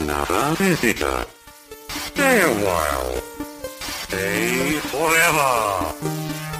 another 0.00 0.54
visitor. 0.56 1.26
Stay 1.88 2.40
a 2.40 2.52
while. 2.64 3.22
Stay 4.06 4.78
forever. 4.92 5.94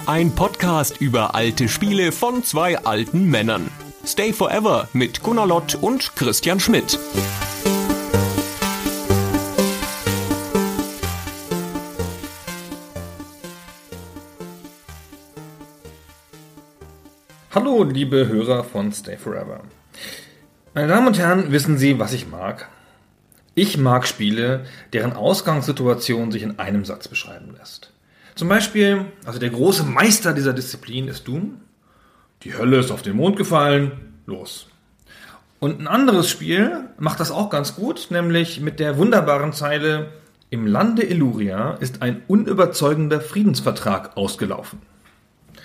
Ein 0.05 0.33
Podcast 0.35 1.01
über 1.01 1.33
alte 1.33 1.67
Spiele 1.67 2.11
von 2.11 2.43
zwei 2.43 2.77
alten 2.77 3.25
Männern. 3.29 3.71
Stay 4.05 4.33
Forever 4.33 4.87
mit 4.93 5.23
Gunnar 5.23 5.47
Lott 5.47 5.75
und 5.75 6.15
Christian 6.15 6.59
Schmidt. 6.59 6.99
Hallo, 17.53 17.83
liebe 17.83 18.27
Hörer 18.27 18.63
von 18.63 18.91
Stay 18.91 19.17
Forever. 19.17 19.61
Meine 20.73 20.87
Damen 20.87 21.07
und 21.07 21.19
Herren, 21.19 21.51
wissen 21.51 21.77
Sie, 21.77 21.99
was 21.99 22.13
ich 22.13 22.27
mag? 22.27 22.69
Ich 23.53 23.77
mag 23.77 24.07
Spiele, 24.07 24.65
deren 24.93 25.13
Ausgangssituation 25.13 26.31
sich 26.31 26.43
in 26.43 26.57
einem 26.59 26.85
Satz 26.85 27.09
beschreiben 27.09 27.53
lässt. 27.57 27.91
Zum 28.35 28.47
Beispiel, 28.47 29.05
also 29.25 29.39
der 29.39 29.49
große 29.49 29.83
Meister 29.83 30.33
dieser 30.33 30.53
Disziplin 30.53 31.09
ist 31.09 31.27
Doom. 31.27 31.59
Die 32.43 32.57
Hölle 32.57 32.79
ist 32.79 32.91
auf 32.91 33.01
den 33.01 33.17
Mond 33.17 33.35
gefallen. 33.35 34.13
Los. 34.25 34.67
Und 35.59 35.81
ein 35.81 35.87
anderes 35.87 36.29
Spiel 36.29 36.85
macht 36.97 37.19
das 37.19 37.29
auch 37.29 37.49
ganz 37.49 37.75
gut, 37.75 38.07
nämlich 38.09 38.61
mit 38.61 38.79
der 38.79 38.97
wunderbaren 38.97 39.51
Zeile 39.51 40.11
Im 40.49 40.65
Lande 40.65 41.03
Illuria 41.03 41.75
ist 41.75 42.01
ein 42.01 42.23
unüberzeugender 42.27 43.21
Friedensvertrag 43.21 44.17
ausgelaufen. 44.17 44.79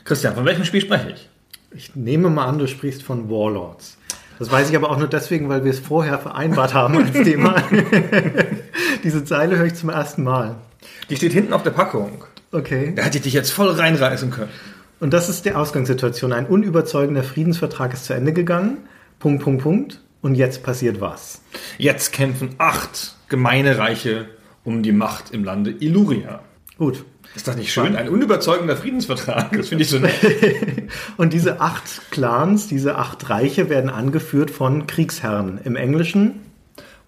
Christian, 0.05 0.35
von 0.35 0.45
welchem 0.45 0.65
Spiel 0.65 0.81
spreche 0.81 1.11
ich? 1.11 1.29
Ich 1.71 1.97
nehme 1.97 2.31
mal 2.31 2.47
an, 2.47 2.59
du 2.59 2.67
sprichst 2.67 3.03
von 3.03 3.31
Warlords. 3.31 3.97
Das 4.39 4.51
weiß 4.51 4.71
ich 4.71 4.77
aber 4.77 4.91
auch 4.91 4.99
nur 4.99 5.09
deswegen, 5.09 5.49
weil 5.49 5.65
wir 5.65 5.71
es 5.71 5.81
vorher 5.81 6.19
vereinbart 6.19 6.75
haben 6.75 6.97
als 6.99 7.13
Thema. 7.25 7.57
Diese 9.05 9.25
Zeile 9.25 9.57
höre 9.57 9.67
ich 9.67 9.75
zum 9.75 9.89
ersten 9.89 10.23
Mal. 10.23 10.57
Die 11.09 11.17
steht 11.17 11.33
hinten 11.33 11.53
auf 11.53 11.63
der 11.63 11.71
Packung. 11.71 12.25
Okay. 12.53 12.93
Da 12.95 13.03
hätte 13.03 13.19
ich 13.19 13.25
dich 13.25 13.33
jetzt 13.33 13.51
voll 13.51 13.71
reinreißen 13.71 14.31
können. 14.31 14.51
Und 15.01 15.13
das 15.13 15.29
ist 15.29 15.45
die 15.45 15.53
Ausgangssituation. 15.53 16.33
Ein 16.33 16.47
unüberzeugender 16.47 17.23
Friedensvertrag 17.23 17.93
ist 17.93 18.07
zu 18.07 18.15
Ende 18.15 18.33
gegangen. 18.33 18.79
Punkt, 19.19 19.43
Punkt, 19.43 19.63
Punkt. 19.63 20.01
Und 20.23 20.35
jetzt 20.35 20.63
passiert 20.63 21.01
was? 21.01 21.43
Jetzt 21.79 22.13
kämpfen 22.13 22.51
acht 22.59 23.15
gemeine 23.29 23.79
Reiche 23.79 24.27
um 24.65 24.83
die 24.83 24.93
Macht 24.93 25.31
im 25.31 25.45
Lande 25.45 25.71
Illuria. 25.71 26.41
Gut. 26.79 27.05
Ist 27.37 27.47
das 27.47 27.57
nicht 27.57 27.71
schön? 27.71 27.95
Ein 27.97 28.09
unüberzeugender 28.09 28.77
Friedensvertrag. 28.77 29.55
Das 29.55 29.69
finde 29.69 29.85
ich 29.85 29.91
so 29.91 29.99
nett. 29.99 30.15
Und 31.19 31.35
diese 31.35 31.61
acht 31.61 32.11
Clans, 32.11 32.67
diese 32.67 32.97
acht 32.97 33.29
Reiche 33.29 33.69
werden 33.69 33.91
angeführt 33.91 34.51
von 34.51 34.87
Kriegsherren. 34.87 35.61
Im 35.63 35.77
Englischen 35.77 36.46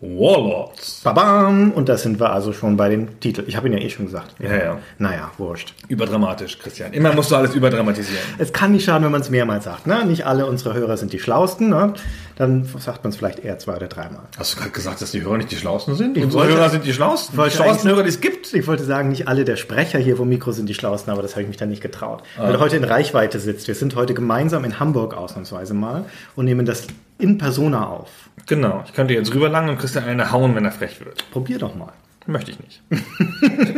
Warlords. 0.00 1.00
Babam! 1.02 1.72
Und 1.72 1.88
da 1.88 1.96
sind 1.96 2.20
wir 2.20 2.30
also 2.30 2.52
schon 2.52 2.76
bei 2.76 2.88
dem 2.88 3.18
Titel. 3.18 3.42
Ich 3.48 3.56
habe 3.56 3.66
ihn 3.66 3.72
ja 3.72 3.80
eh 3.80 3.90
schon 3.90 4.06
gesagt. 4.06 4.34
Ja, 4.38 4.54
ja. 4.56 4.78
Naja, 4.98 5.32
wurscht. 5.38 5.74
Überdramatisch, 5.88 6.58
Christian. 6.60 6.92
Immer 6.92 7.12
musst 7.14 7.32
du 7.32 7.36
alles 7.36 7.54
überdramatisieren. 7.56 8.22
Es 8.38 8.52
kann 8.52 8.70
nicht 8.70 8.84
schaden, 8.84 9.04
wenn 9.04 9.10
man 9.10 9.22
es 9.22 9.30
mehrmals 9.30 9.64
sagt. 9.64 9.88
Ne? 9.88 10.04
Nicht 10.04 10.24
alle 10.24 10.46
unsere 10.46 10.74
Hörer 10.74 10.96
sind 10.96 11.12
die 11.12 11.18
Schlausten. 11.18 11.70
Ne? 11.70 11.94
Dann 12.36 12.64
sagt 12.78 13.02
man 13.02 13.10
es 13.10 13.16
vielleicht 13.16 13.40
eher 13.40 13.58
zwei 13.58 13.74
oder 13.74 13.88
dreimal. 13.88 14.22
Hast 14.38 14.54
du 14.54 14.58
gerade 14.58 14.70
gesagt, 14.70 15.00
dass 15.02 15.10
die 15.10 15.22
Hörer 15.22 15.36
nicht 15.38 15.50
die 15.50 15.56
Schlausten 15.56 15.96
sind? 15.96 16.16
Ich 16.16 16.22
Unsere 16.22 16.44
wollte- 16.44 16.56
Hörer 16.56 16.70
sind 16.70 16.84
die 16.84 16.92
Schlausten. 16.92 17.36
Die 17.44 17.50
schlausten 17.50 17.90
Hörer, 17.90 18.04
die 18.04 18.08
es 18.10 18.20
gibt. 18.20 18.54
Ich 18.54 18.68
wollte 18.68 18.84
sagen, 18.84 19.08
nicht 19.08 19.26
alle 19.26 19.44
der 19.44 19.56
Sprecher 19.56 19.98
hier 19.98 20.16
vom 20.16 20.28
Mikro 20.28 20.52
sind 20.52 20.68
die 20.68 20.74
Schlausten, 20.74 21.12
aber 21.12 21.22
das 21.22 21.32
habe 21.32 21.42
ich 21.42 21.48
mich 21.48 21.56
dann 21.56 21.70
nicht 21.70 21.82
getraut. 21.82 22.22
Ah. 22.38 22.44
Weil 22.44 22.54
er 22.54 22.60
heute 22.60 22.76
in 22.76 22.84
Reichweite 22.84 23.40
sitzt. 23.40 23.66
Wir 23.66 23.74
sind 23.74 23.96
heute 23.96 24.14
gemeinsam 24.14 24.64
in 24.64 24.78
Hamburg 24.78 25.14
ausnahmsweise 25.16 25.74
mal 25.74 26.04
und 26.36 26.44
nehmen 26.44 26.66
das 26.66 26.86
in 27.18 27.38
Persona 27.38 27.86
auf. 27.86 28.30
Genau. 28.46 28.82
Ich 28.86 28.94
könnte 28.94 29.14
jetzt 29.14 29.34
rüberlangen 29.34 29.70
und 29.70 29.78
Christian 29.78 30.04
eine 30.04 30.32
hauen, 30.32 30.54
wenn 30.54 30.64
er 30.64 30.72
frech 30.72 31.00
wird. 31.04 31.30
Probier 31.30 31.58
doch 31.58 31.74
mal. 31.74 31.92
Möchte 32.26 32.50
ich 32.50 32.58
nicht. 32.60 32.82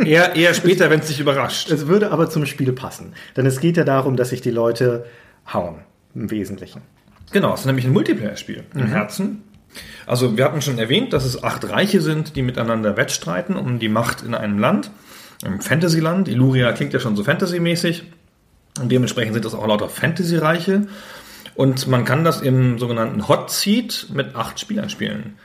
eher, 0.05 0.35
eher 0.35 0.53
später, 0.53 0.89
wenn 0.89 0.99
es 0.99 1.07
dich 1.07 1.21
überrascht. 1.21 1.71
Es 1.71 1.87
würde 1.87 2.11
aber 2.11 2.29
zum 2.29 2.45
Spiel 2.45 2.73
passen. 2.73 3.13
Denn 3.37 3.45
es 3.45 3.61
geht 3.61 3.77
ja 3.77 3.85
darum, 3.85 4.17
dass 4.17 4.29
sich 4.29 4.41
die 4.41 4.51
Leute 4.51 5.05
hauen. 5.51 5.79
Im 6.13 6.29
Wesentlichen. 6.29 6.81
Genau, 7.31 7.53
es 7.53 7.61
ist 7.61 7.65
nämlich 7.65 7.85
ein 7.85 7.93
Multiplayer-Spiel 7.93 8.65
im 8.75 8.87
Herzen. 8.87 9.43
Also 10.05 10.35
wir 10.35 10.43
hatten 10.43 10.61
schon 10.61 10.77
erwähnt, 10.77 11.13
dass 11.13 11.23
es 11.23 11.41
acht 11.41 11.69
Reiche 11.69 12.01
sind, 12.01 12.35
die 12.35 12.41
miteinander 12.41 12.97
wettstreiten 12.97 13.55
um 13.55 13.79
die 13.79 13.87
Macht 13.87 14.21
in 14.21 14.35
einem 14.35 14.59
Land, 14.59 14.91
im 15.45 15.61
Fantasyland. 15.61 16.27
Illuria 16.27 16.73
klingt 16.73 16.91
ja 16.91 16.99
schon 16.99 17.15
so 17.15 17.23
Fantasy-mäßig 17.23 18.03
und 18.81 18.91
dementsprechend 18.91 19.33
sind 19.33 19.45
das 19.45 19.53
auch 19.53 19.65
lauter 19.65 19.87
Fantasy-Reiche. 19.87 20.87
Und 21.55 21.87
man 21.87 22.05
kann 22.05 22.23
das 22.23 22.41
im 22.41 22.79
sogenannten 22.79 23.27
Hot 23.27 23.51
Seat 23.51 24.07
mit 24.13 24.35
acht 24.35 24.59
Spielern 24.59 24.89
spielen. 24.89 25.35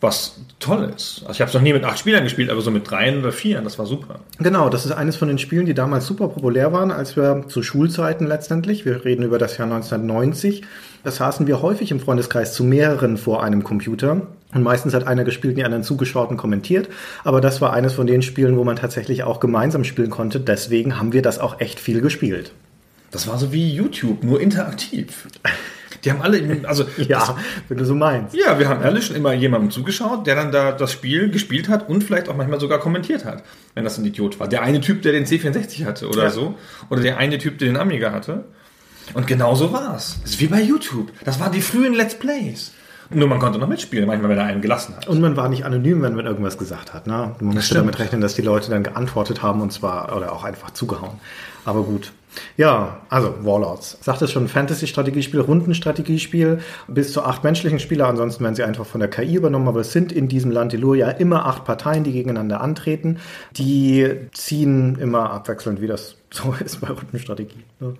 Was 0.00 0.40
toll 0.60 0.90
ist. 0.96 1.20
Also 1.26 1.32
ich 1.32 1.40
habe 1.42 1.50
es 1.50 1.54
noch 1.54 1.60
nie 1.60 1.74
mit 1.74 1.84
acht 1.84 1.98
Spielern 1.98 2.24
gespielt, 2.24 2.48
aber 2.48 2.62
so 2.62 2.70
mit 2.70 2.90
dreien 2.90 3.20
oder 3.20 3.32
vier, 3.32 3.60
das 3.60 3.78
war 3.78 3.84
super. 3.84 4.20
Genau, 4.38 4.70
das 4.70 4.86
ist 4.86 4.92
eines 4.92 5.16
von 5.16 5.28
den 5.28 5.36
Spielen, 5.36 5.66
die 5.66 5.74
damals 5.74 6.06
super 6.06 6.28
populär 6.28 6.72
waren, 6.72 6.90
als 6.90 7.16
wir 7.16 7.44
zu 7.48 7.62
Schulzeiten 7.62 8.26
letztendlich, 8.26 8.86
wir 8.86 9.04
reden 9.04 9.24
über 9.24 9.38
das 9.38 9.58
Jahr 9.58 9.70
1990, 9.70 10.62
da 11.04 11.10
saßen 11.10 11.46
wir 11.46 11.60
häufig 11.60 11.90
im 11.90 12.00
Freundeskreis 12.00 12.54
zu 12.54 12.64
mehreren 12.64 13.18
vor 13.18 13.42
einem 13.42 13.62
Computer. 13.62 14.22
Und 14.54 14.62
meistens 14.62 14.94
hat 14.94 15.06
einer 15.06 15.24
gespielt, 15.24 15.58
die 15.58 15.64
anderen 15.64 15.84
zugeschaut 15.84 16.30
und 16.30 16.38
kommentiert. 16.38 16.88
Aber 17.22 17.40
das 17.40 17.60
war 17.60 17.72
eines 17.72 17.92
von 17.92 18.06
den 18.06 18.22
Spielen, 18.22 18.56
wo 18.56 18.64
man 18.64 18.76
tatsächlich 18.76 19.22
auch 19.22 19.38
gemeinsam 19.38 19.84
spielen 19.84 20.10
konnte. 20.10 20.40
Deswegen 20.40 20.98
haben 20.98 21.12
wir 21.12 21.22
das 21.22 21.38
auch 21.38 21.60
echt 21.60 21.78
viel 21.78 22.00
gespielt. 22.00 22.52
Das 23.10 23.26
war 23.26 23.38
so 23.38 23.52
wie 23.52 23.72
YouTube, 23.72 24.22
nur 24.22 24.40
interaktiv. 24.40 25.26
Die 26.04 26.10
haben 26.10 26.22
alle, 26.22 26.60
also 26.66 26.84
Ja, 26.96 27.36
wenn 27.68 27.76
du 27.76 27.84
so 27.84 27.94
meinst. 27.94 28.34
Ja, 28.34 28.58
wir 28.58 28.68
haben 28.68 28.82
alle 28.82 29.02
schon 29.02 29.16
immer 29.16 29.32
jemandem 29.32 29.70
zugeschaut, 29.70 30.26
der 30.26 30.34
dann 30.36 30.52
da 30.52 30.72
das 30.72 30.92
Spiel 30.92 31.30
gespielt 31.30 31.68
hat 31.68 31.88
und 31.88 32.04
vielleicht 32.04 32.28
auch 32.28 32.36
manchmal 32.36 32.60
sogar 32.60 32.78
kommentiert 32.78 33.24
hat, 33.24 33.42
wenn 33.74 33.84
das 33.84 33.98
ein 33.98 34.04
Idiot 34.04 34.38
war. 34.40 34.48
Der 34.48 34.62
eine 34.62 34.80
Typ, 34.80 35.02
der 35.02 35.12
den 35.12 35.26
C64 35.26 35.84
hatte 35.84 36.08
oder 36.08 36.24
Ja. 36.24 36.30
so. 36.30 36.54
Oder 36.88 37.02
der 37.02 37.18
eine 37.18 37.38
Typ, 37.38 37.58
der 37.58 37.68
den 37.68 37.76
Amiga 37.76 38.12
hatte. 38.12 38.44
Und 39.12 39.26
genau 39.26 39.54
so 39.56 39.72
war's. 39.72 40.18
Das 40.22 40.32
ist 40.32 40.40
wie 40.40 40.46
bei 40.46 40.62
YouTube. 40.62 41.10
Das 41.24 41.40
waren 41.40 41.52
die 41.52 41.60
frühen 41.62 41.92
Let's 41.94 42.14
Plays. 42.14 42.72
Nur 43.12 43.26
man 43.26 43.40
konnte 43.40 43.58
noch 43.58 43.66
mitspielen, 43.66 44.06
manchmal, 44.06 44.30
wenn 44.30 44.38
er 44.38 44.44
einen 44.44 44.60
gelassen 44.62 44.94
hat. 44.94 45.08
Und 45.08 45.20
man 45.20 45.36
war 45.36 45.48
nicht 45.48 45.64
anonym, 45.64 46.00
wenn 46.02 46.14
man 46.14 46.26
irgendwas 46.26 46.56
gesagt 46.56 46.94
hat. 46.94 47.08
Ne? 47.08 47.34
Man 47.40 47.54
musste 47.56 47.74
damit 47.74 47.98
rechnen, 47.98 48.20
dass 48.20 48.34
die 48.36 48.42
Leute 48.42 48.70
dann 48.70 48.84
geantwortet 48.84 49.42
haben 49.42 49.60
und 49.62 49.72
zwar 49.72 50.16
oder 50.16 50.32
auch 50.32 50.44
einfach 50.44 50.70
zugehauen. 50.70 51.18
Aber 51.64 51.82
gut. 51.82 52.12
Ja, 52.56 53.00
also 53.08 53.34
Warlords. 53.42 53.98
Sagt 54.00 54.22
es 54.22 54.30
schon, 54.32 54.48
Fantasy-Strategiespiel, 54.48 55.40
Rundenstrategiespiel, 55.40 56.60
bis 56.88 57.12
zu 57.12 57.22
acht 57.22 57.44
menschlichen 57.44 57.78
Spieler. 57.78 58.06
Ansonsten 58.06 58.44
werden 58.44 58.54
sie 58.54 58.62
einfach 58.62 58.86
von 58.86 59.00
der 59.00 59.10
KI 59.10 59.34
übernommen. 59.34 59.68
Aber 59.68 59.80
es 59.80 59.92
sind 59.92 60.12
in 60.12 60.28
diesem 60.28 60.50
Land 60.50 60.74
Illuria 60.74 61.10
immer 61.10 61.46
acht 61.46 61.64
Parteien, 61.64 62.04
die 62.04 62.12
gegeneinander 62.12 62.60
antreten. 62.60 63.18
Die 63.56 64.08
ziehen 64.32 64.96
immer 64.98 65.30
abwechselnd, 65.30 65.80
wie 65.80 65.86
das 65.86 66.16
so 66.30 66.54
ist 66.64 66.80
bei 66.80 66.88
Rundenstrategie. 66.88 67.64
Ne? 67.80 67.94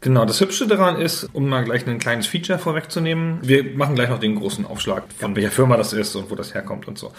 Genau, 0.00 0.24
das 0.24 0.40
Hübsche 0.40 0.68
daran 0.68 1.00
ist, 1.00 1.28
um 1.32 1.48
mal 1.48 1.64
gleich 1.64 1.84
ein 1.86 1.98
kleines 1.98 2.28
Feature 2.28 2.60
vorwegzunehmen, 2.60 3.40
wir 3.42 3.64
machen 3.76 3.96
gleich 3.96 4.08
noch 4.08 4.20
den 4.20 4.36
großen 4.36 4.64
Aufschlag, 4.64 5.02
von 5.18 5.34
welcher 5.34 5.50
Firma 5.50 5.76
das 5.76 5.92
ist 5.92 6.14
und 6.14 6.30
wo 6.30 6.36
das 6.36 6.54
herkommt 6.54 6.86
und 6.86 6.98
so. 6.98 7.12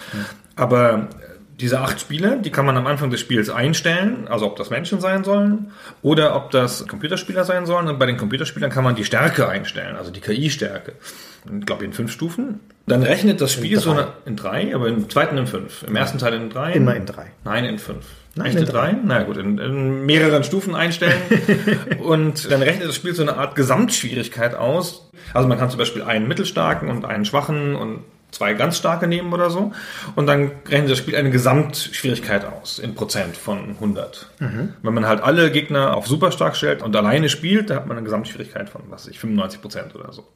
Aber 0.55 1.09
äh, 1.19 1.38
diese 1.59 1.79
acht 1.81 1.99
Spiele, 1.99 2.39
die 2.43 2.51
kann 2.51 2.65
man 2.65 2.77
am 2.77 2.87
Anfang 2.87 3.09
des 3.09 3.19
Spiels 3.19 3.49
einstellen, 3.49 4.27
also 4.27 4.45
ob 4.45 4.55
das 4.55 4.69
Menschen 4.69 5.01
sein 5.01 5.23
sollen 5.23 5.71
oder 6.01 6.35
ob 6.35 6.51
das 6.51 6.87
Computerspieler 6.87 7.43
sein 7.43 7.65
sollen. 7.65 7.87
Und 7.87 7.99
bei 7.99 8.05
den 8.05 8.17
Computerspielern 8.17 8.71
kann 8.71 8.83
man 8.83 8.95
die 8.95 9.03
Stärke 9.03 9.47
einstellen, 9.49 9.95
also 9.97 10.11
die 10.11 10.21
KI-Stärke. 10.21 10.93
Ich 11.59 11.65
glaube 11.65 11.85
in 11.85 11.93
fünf 11.93 12.11
Stufen. 12.11 12.59
Dann 12.87 13.03
rechnet 13.03 13.41
das 13.41 13.53
Spiel 13.53 13.79
so 13.79 13.93
drei. 13.93 14.01
eine, 14.01 14.11
in 14.25 14.35
drei, 14.35 14.75
aber 14.75 14.87
im 14.87 15.09
zweiten 15.09 15.37
in 15.37 15.47
fünf. 15.47 15.83
Im 15.83 15.95
ersten 15.95 16.17
Teil 16.17 16.33
in 16.33 16.49
drei. 16.49 16.73
Immer 16.73 16.95
in 16.95 17.05
drei. 17.05 17.27
Nein, 17.43 17.65
in 17.65 17.77
fünf. 17.77 18.05
Nein, 18.35 18.47
Echt 18.47 18.55
in 18.55 18.63
in 18.63 18.69
drei? 18.69 18.95
Na 19.03 19.23
gut, 19.23 19.37
in, 19.37 19.57
in 19.57 20.05
mehreren 20.05 20.43
Stufen 20.43 20.75
einstellen. 20.75 21.21
und 21.99 22.49
dann 22.49 22.61
rechnet 22.61 22.87
das 22.87 22.95
Spiel 22.95 23.13
so 23.13 23.21
eine 23.21 23.37
Art 23.37 23.55
Gesamtschwierigkeit 23.55 24.55
aus. 24.55 25.09
Also 25.33 25.47
man 25.47 25.57
kann 25.57 25.69
zum 25.69 25.79
Beispiel 25.79 26.03
einen 26.03 26.27
mittelstarken 26.27 26.89
und 26.89 27.05
einen 27.05 27.25
schwachen 27.25 27.75
und 27.75 27.99
zwei 28.31 28.53
ganz 28.53 28.77
starke 28.77 29.07
nehmen 29.07 29.33
oder 29.33 29.49
so. 29.49 29.71
Und 30.15 30.27
dann 30.27 30.51
rechnet 30.67 30.91
das 30.91 30.97
Spiel 30.97 31.15
eine 31.15 31.31
Gesamtschwierigkeit 31.31 32.45
aus 32.45 32.79
in 32.79 32.95
Prozent 32.95 33.35
von 33.35 33.69
100. 33.71 34.27
Mhm. 34.39 34.73
Wenn 34.81 34.93
man 34.93 35.07
halt 35.07 35.21
alle 35.21 35.51
Gegner 35.51 35.95
auf 35.95 36.07
super 36.07 36.31
stark 36.31 36.55
stellt 36.55 36.81
und 36.81 36.95
alleine 36.95 37.29
spielt, 37.29 37.69
da 37.69 37.75
hat 37.75 37.87
man 37.87 37.97
eine 37.97 38.05
Gesamtschwierigkeit 38.05 38.69
von, 38.69 38.83
was 38.89 39.07
ich, 39.07 39.19
95 39.19 39.61
Prozent 39.61 39.95
oder 39.95 40.13
so. 40.13 40.27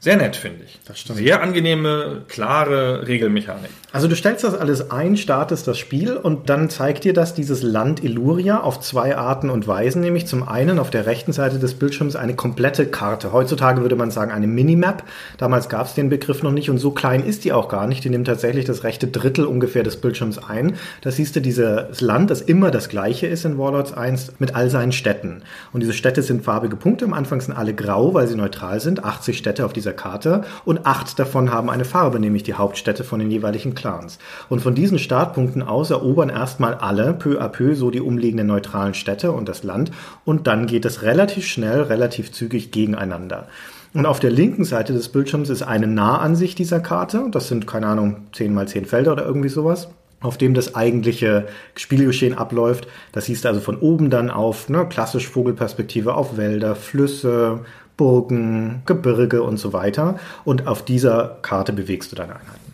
Sehr 0.00 0.16
nett, 0.16 0.36
finde 0.36 0.64
ich. 0.64 0.76
Mhm. 0.76 0.80
Das 0.86 1.00
stimmt. 1.00 1.18
Sehr 1.18 1.42
angenehme, 1.42 2.22
klare 2.28 3.06
Regelmechanik. 3.06 3.70
Also 3.92 4.08
du 4.08 4.16
stellst 4.16 4.44
das 4.44 4.54
alles 4.54 4.90
ein, 4.90 5.16
startest 5.16 5.68
das 5.68 5.78
Spiel 5.78 6.16
und 6.16 6.48
dann 6.48 6.70
zeigt 6.70 7.04
dir 7.04 7.12
das 7.12 7.34
dieses 7.34 7.62
Land 7.62 8.02
Illuria 8.02 8.60
auf 8.60 8.80
zwei 8.80 9.16
Arten 9.16 9.50
und 9.50 9.68
Weisen, 9.68 10.00
nämlich 10.00 10.26
zum 10.26 10.48
einen 10.48 10.78
auf 10.78 10.90
der 10.90 11.06
rechten 11.06 11.32
Seite 11.32 11.58
des 11.58 11.74
Bildschirms 11.74 12.16
eine 12.16 12.34
komplette 12.34 12.86
Karte. 12.86 13.32
Heutzutage 13.32 13.82
würde 13.82 13.96
man 13.96 14.10
sagen 14.10 14.32
eine 14.32 14.46
Minimap. 14.46 15.04
Damals 15.38 15.68
gab 15.68 15.86
es 15.86 15.94
den 15.94 16.08
Begriff 16.08 16.42
noch 16.42 16.52
nicht 16.52 16.70
und 16.70 16.78
so 16.78 16.90
klein 16.90 17.24
ist 17.24 17.33
ist 17.34 17.44
die 17.44 17.52
auch 17.52 17.68
gar 17.68 17.88
nicht. 17.88 18.04
Die 18.04 18.10
nimmt 18.10 18.28
tatsächlich 18.28 18.64
das 18.64 18.84
rechte 18.84 19.08
Drittel 19.08 19.44
ungefähr 19.44 19.82
des 19.82 19.96
Bildschirms 19.96 20.38
ein. 20.38 20.76
Da 21.00 21.10
siehst 21.10 21.34
du 21.34 21.40
dieses 21.40 22.00
Land, 22.00 22.30
das 22.30 22.40
immer 22.40 22.70
das 22.70 22.88
gleiche 22.88 23.26
ist 23.26 23.44
in 23.44 23.58
Warlords 23.58 23.92
1, 23.92 24.34
mit 24.38 24.54
all 24.54 24.70
seinen 24.70 24.92
Städten. 24.92 25.42
Und 25.72 25.80
diese 25.80 25.92
Städte 25.92 26.22
sind 26.22 26.44
farbige 26.44 26.76
Punkte. 26.76 27.04
Am 27.04 27.12
Anfang 27.12 27.40
sind 27.40 27.54
alle 27.54 27.74
grau, 27.74 28.14
weil 28.14 28.28
sie 28.28 28.36
neutral 28.36 28.78
sind. 28.78 29.04
80 29.04 29.36
Städte 29.36 29.64
auf 29.64 29.72
dieser 29.72 29.92
Karte. 29.92 30.44
Und 30.64 30.86
acht 30.86 31.18
davon 31.18 31.52
haben 31.52 31.70
eine 31.70 31.84
Farbe, 31.84 32.20
nämlich 32.20 32.44
die 32.44 32.54
Hauptstädte 32.54 33.02
von 33.02 33.18
den 33.18 33.32
jeweiligen 33.32 33.74
Clans. 33.74 34.18
Und 34.48 34.60
von 34.60 34.76
diesen 34.76 35.00
Startpunkten 35.00 35.62
aus 35.62 35.90
erobern 35.90 36.28
erstmal 36.28 36.74
alle 36.74 37.14
peu 37.14 37.40
à 37.40 37.48
peu 37.48 37.74
so 37.74 37.90
die 37.90 38.00
umliegenden 38.00 38.46
neutralen 38.46 38.94
Städte 38.94 39.32
und 39.32 39.48
das 39.48 39.64
Land. 39.64 39.90
Und 40.24 40.46
dann 40.46 40.66
geht 40.66 40.84
es 40.84 41.02
relativ 41.02 41.46
schnell, 41.46 41.82
relativ 41.82 42.30
zügig 42.30 42.70
gegeneinander. 42.70 43.48
Und 43.94 44.06
auf 44.06 44.18
der 44.20 44.30
linken 44.30 44.64
Seite 44.64 44.92
des 44.92 45.08
Bildschirms 45.08 45.48
ist 45.48 45.62
eine 45.62 45.86
Nahansicht 45.86 46.58
dieser 46.58 46.80
Karte. 46.80 47.28
Das 47.30 47.48
sind, 47.48 47.66
keine 47.66 47.86
Ahnung, 47.86 48.26
10 48.32 48.52
mal 48.52 48.68
10 48.68 48.86
Felder 48.86 49.12
oder 49.12 49.24
irgendwie 49.24 49.48
sowas 49.48 49.88
auf 50.24 50.38
dem 50.38 50.54
das 50.54 50.74
eigentliche 50.74 51.46
Spielgeschehen 51.76 52.32
abläuft. 52.32 52.88
Das 53.12 53.26
siehst 53.26 53.44
du 53.44 53.48
also 53.48 53.60
von 53.60 53.76
oben 53.76 54.08
dann 54.08 54.30
auf, 54.30 54.70
ne, 54.70 54.86
klassisch 54.88 55.28
Vogelperspektive 55.28 56.14
auf 56.14 56.38
Wälder, 56.38 56.74
Flüsse, 56.74 57.60
Burgen, 57.98 58.82
Gebirge 58.86 59.42
und 59.42 59.58
so 59.58 59.72
weiter. 59.72 60.18
Und 60.44 60.66
auf 60.66 60.84
dieser 60.84 61.36
Karte 61.42 61.74
bewegst 61.74 62.10
du 62.10 62.16
deine 62.16 62.36
Einheiten. 62.36 62.72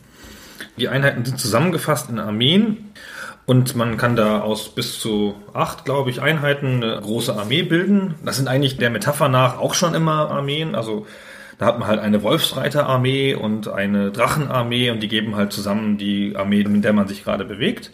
Die 0.77 0.89
Einheiten 0.89 1.25
sind 1.25 1.39
zusammengefasst 1.39 2.09
in 2.09 2.21
Armeen 2.21 2.90
und 3.51 3.75
man 3.75 3.97
kann 3.97 4.15
da 4.15 4.43
aus 4.43 4.69
bis 4.69 5.01
zu 5.01 5.35
acht, 5.53 5.85
glaube 5.85 6.09
ich, 6.09 6.23
Einheiten 6.23 6.85
eine 6.85 7.01
große 7.01 7.35
Armee 7.35 7.65
bilden. 7.65 8.15
Das 8.25 8.37
sind 8.37 8.47
eigentlich 8.47 8.77
der 8.77 8.91
Metapher 8.91 9.29
nach 9.29 9.59
auch 9.59 9.75
schon 9.75 9.93
immer 9.93 10.31
Armeen. 10.31 10.77
Also 10.77 11.05
da 11.59 11.67
hat 11.67 11.81
man 11.81 11.89
halt 11.89 11.99
eine 11.99 12.23
Wolfsreiterarmee 12.23 13.35
und 13.35 13.67
eine 13.67 14.13
Drachenarmee 14.13 14.91
und 14.91 15.03
die 15.03 15.09
geben 15.09 15.35
halt 15.35 15.53
zusammen 15.53 15.99
die 15.99 16.37
Armee, 16.37 16.63
mit 16.63 16.85
der 16.85 16.93
man 16.93 17.09
sich 17.09 17.25
gerade 17.25 17.45
bewegt. 17.45 17.91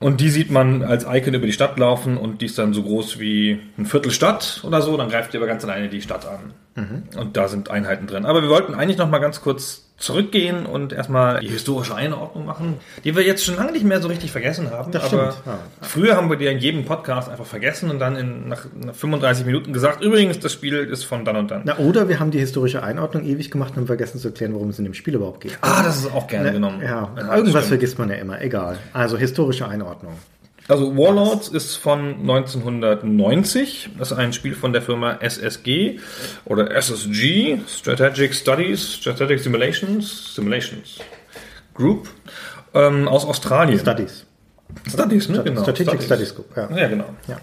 Und 0.00 0.20
die 0.20 0.30
sieht 0.30 0.50
man 0.50 0.82
als 0.82 1.04
Icon 1.08 1.34
über 1.34 1.46
die 1.46 1.52
Stadt 1.52 1.78
laufen 1.78 2.16
und 2.16 2.40
die 2.40 2.46
ist 2.46 2.58
dann 2.58 2.74
so 2.74 2.82
groß 2.82 3.20
wie 3.20 3.60
ein 3.78 3.86
Viertel 3.86 4.10
Stadt 4.10 4.62
oder 4.64 4.82
so. 4.82 4.96
Dann 4.96 5.10
greift 5.10 5.32
ihr 5.32 5.38
aber 5.38 5.46
ganz 5.46 5.62
alleine 5.62 5.88
die 5.88 6.02
Stadt 6.02 6.26
an. 6.26 6.54
Mhm. 6.74 7.20
Und 7.20 7.36
da 7.36 7.46
sind 7.46 7.70
Einheiten 7.70 8.08
drin. 8.08 8.26
Aber 8.26 8.42
wir 8.42 8.48
wollten 8.48 8.74
eigentlich 8.74 8.98
noch 8.98 9.08
mal 9.08 9.20
ganz 9.20 9.42
kurz 9.42 9.89
zurückgehen 10.00 10.64
und 10.66 10.92
erstmal 10.92 11.40
die 11.40 11.48
historische 11.48 11.94
Einordnung 11.94 12.46
machen, 12.46 12.78
die 13.04 13.14
wir 13.14 13.22
jetzt 13.22 13.44
schon 13.44 13.56
lange 13.56 13.70
nicht 13.72 13.84
mehr 13.84 14.00
so 14.00 14.08
richtig 14.08 14.32
vergessen 14.32 14.70
haben. 14.70 14.90
Das 14.92 15.12
aber 15.12 15.32
stimmt, 15.32 15.46
ja. 15.46 15.58
früher 15.82 16.16
haben 16.16 16.30
wir 16.30 16.36
die 16.36 16.46
in 16.46 16.58
jedem 16.58 16.84
Podcast 16.86 17.28
einfach 17.28 17.44
vergessen 17.44 17.90
und 17.90 17.98
dann 17.98 18.16
in, 18.16 18.48
nach, 18.48 18.64
nach 18.82 18.94
35 18.94 19.44
Minuten 19.44 19.72
gesagt, 19.74 20.02
übrigens, 20.02 20.38
das 20.40 20.54
Spiel 20.54 20.74
ist 20.74 21.04
von 21.04 21.24
dann 21.24 21.36
und 21.36 21.50
dann. 21.50 21.62
Na, 21.66 21.76
oder 21.78 22.08
wir 22.08 22.18
haben 22.18 22.30
die 22.30 22.38
historische 22.38 22.82
Einordnung 22.82 23.24
ewig 23.24 23.50
gemacht 23.50 23.72
und 23.72 23.76
haben 23.80 23.86
vergessen 23.86 24.18
zu 24.18 24.28
erklären, 24.28 24.54
worum 24.54 24.70
es 24.70 24.78
in 24.78 24.84
dem 24.86 24.94
Spiel 24.94 25.14
überhaupt 25.14 25.42
geht. 25.42 25.58
Ah, 25.60 25.82
das 25.82 25.98
ist 25.98 26.12
auch 26.12 26.26
gerne 26.26 26.46
Ne? 26.46 26.52
genommen. 26.54 26.80
Ja, 26.82 27.10
das 27.14 27.24
irgendwas 27.26 27.50
stimmt. 27.50 27.66
vergisst 27.66 27.98
man 27.98 28.08
ja 28.08 28.16
immer, 28.16 28.40
egal. 28.40 28.78
Also 28.94 29.18
historische 29.18 29.68
Einordnung. 29.68 30.14
Also 30.70 30.96
Warlords 30.96 31.48
ist 31.48 31.76
von 31.76 32.20
1990. 32.20 33.90
Das 33.98 34.12
ist 34.12 34.16
ein 34.18 34.32
Spiel 34.32 34.54
von 34.54 34.72
der 34.72 34.82
Firma 34.82 35.14
SSG 35.20 35.98
oder 36.44 36.70
SSG, 36.70 37.58
Strategic 37.68 38.34
Studies, 38.34 38.94
Strategic 38.94 39.40
Simulations, 39.40 40.34
Simulations 40.34 40.98
Group 41.74 42.08
ähm, 42.74 43.08
aus 43.08 43.24
Australien. 43.24 43.78
Studies. 43.80 44.26
Studies, 44.88 45.28
ne? 45.28 45.42
Genau. 45.42 45.62
Strategic 45.62 46.02
Studies 46.02 46.34
Group, 46.34 46.56
ja. 46.56 46.70
Ja, 46.76 46.88
genau. 46.88 47.06
Ja. 47.26 47.38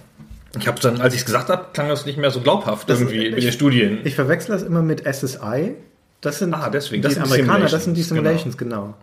Ich 0.58 0.68
habe 0.68 0.80
dann, 0.80 1.02
als 1.02 1.14
ich 1.14 1.20
es 1.20 1.26
gesagt 1.26 1.50
habe, 1.50 1.66
klang 1.74 1.90
das 1.90 2.06
nicht 2.06 2.18
mehr 2.18 2.32
so 2.32 2.40
glaubhaft 2.40 2.90
Das- 2.90 3.00
irgendwie 3.02 3.30
mit 3.32 3.44
den 3.44 3.52
Studien. 3.52 4.00
Ich 4.06 4.16
verwechsel 4.16 4.52
das 4.54 4.64
immer 4.64 4.82
mit 4.82 5.06
SSI. 5.06 5.76
Das 6.22 6.40
sind 6.40 6.54
Ah, 6.54 6.70
deswegen. 6.70 7.02
die 7.02 7.08
Das 7.08 7.14
sind 7.14 7.24
Amerikaner, 7.24 7.68
das 7.68 7.84
sind 7.84 7.96
die 7.96 8.02
Simulations, 8.02 8.56
Simulations, 8.56 8.58
genau. 8.58 8.96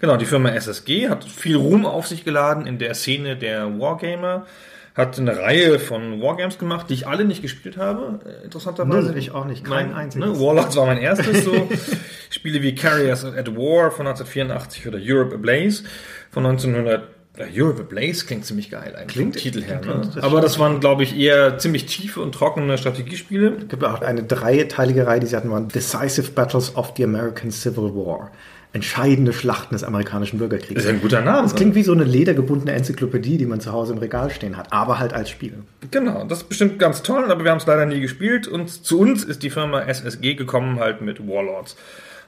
Genau, 0.00 0.16
die 0.16 0.26
Firma 0.26 0.50
SSG 0.50 1.08
hat 1.08 1.24
viel 1.24 1.56
Ruhm 1.56 1.84
auf 1.84 2.06
sich 2.06 2.24
geladen 2.24 2.66
in 2.66 2.78
der 2.78 2.94
Szene 2.94 3.36
der 3.36 3.78
Wargamer. 3.78 4.46
Hat 4.94 5.18
eine 5.18 5.36
Reihe 5.38 5.78
von 5.78 6.20
Wargames 6.20 6.58
gemacht, 6.58 6.86
die 6.90 6.94
ich 6.94 7.06
alle 7.06 7.24
nicht 7.24 7.42
gespielt 7.42 7.76
habe, 7.76 8.20
äh, 8.24 8.44
interessanterweise. 8.44 9.08
Null, 9.10 9.18
ich 9.18 9.30
auch 9.30 9.44
nicht, 9.44 9.64
kein 9.64 9.88
Mein, 9.90 9.94
einziges. 9.94 10.28
Ne, 10.28 10.40
Warlords 10.40 10.76
war 10.76 10.86
mein 10.86 10.98
erstes 10.98 11.44
so. 11.44 11.68
Spiele 12.30 12.60
wie 12.62 12.74
Carriers 12.74 13.24
at 13.24 13.48
War 13.56 13.90
von 13.90 14.06
1984 14.06 14.86
oder 14.88 14.98
Europe 15.00 15.34
Ablaze 15.36 15.84
von 16.30 16.44
1900. 16.44 17.02
Ja, 17.40 17.64
Europe 17.64 17.80
Ablaze 17.82 18.26
klingt 18.26 18.44
ziemlich 18.44 18.70
geil 18.70 18.94
eigentlich 18.96 19.08
Klingt- 19.08 19.36
Titel 19.36 19.62
her. 19.62 19.78
klingt- 19.80 20.04
Ne? 20.04 20.10
das 20.14 20.22
Aber 20.24 20.40
das 20.40 20.58
waren, 20.58 20.80
glaube 20.80 21.02
ich, 21.02 21.18
eher 21.18 21.58
ziemlich 21.58 21.86
tiefe 21.86 22.20
und 22.20 22.32
trockene 22.34 22.76
Strategiespiele. 22.76 23.54
Es 23.62 23.68
gibt 23.68 23.82
auch 23.84 24.02
eine 24.02 24.22
dreiteilige 24.24 25.06
Reihe, 25.06 25.20
die 25.20 25.26
sie 25.26 25.36
hatten, 25.36 25.50
waren 25.50 25.68
Decisive 25.68 26.32
Battles 26.32 26.76
of 26.76 26.92
the 26.96 27.04
American 27.04 27.50
Civil 27.50 27.94
War. 27.94 28.30
Entscheidende 28.72 29.32
Schlachten 29.32 29.74
des 29.74 29.82
amerikanischen 29.82 30.38
Bürgerkriegs. 30.38 30.74
Das 30.74 30.84
ist 30.84 30.90
ein 30.90 31.00
guter 31.00 31.22
Name. 31.22 31.42
Das 31.42 31.56
klingt 31.56 31.74
wie 31.74 31.82
so 31.82 31.90
eine 31.92 32.04
ledergebundene 32.04 32.70
Enzyklopädie, 32.72 33.36
die 33.36 33.46
man 33.46 33.60
zu 33.60 33.72
Hause 33.72 33.94
im 33.94 33.98
Regal 33.98 34.30
stehen 34.30 34.56
hat, 34.56 34.72
aber 34.72 35.00
halt 35.00 35.12
als 35.12 35.28
Spiel. 35.28 35.54
Genau, 35.90 36.24
das 36.24 36.42
ist 36.42 36.48
bestimmt 36.48 36.78
ganz 36.78 37.02
toll, 37.02 37.32
aber 37.32 37.42
wir 37.42 37.50
haben 37.50 37.58
es 37.58 37.66
leider 37.66 37.84
nie 37.86 38.00
gespielt. 38.00 38.46
Und 38.46 38.68
zu 38.68 39.00
uns 39.00 39.24
ist 39.24 39.42
die 39.42 39.50
Firma 39.50 39.80
SSG 39.82 40.34
gekommen 40.34 40.78
halt 40.78 41.00
mit 41.00 41.18
Warlords. 41.26 41.74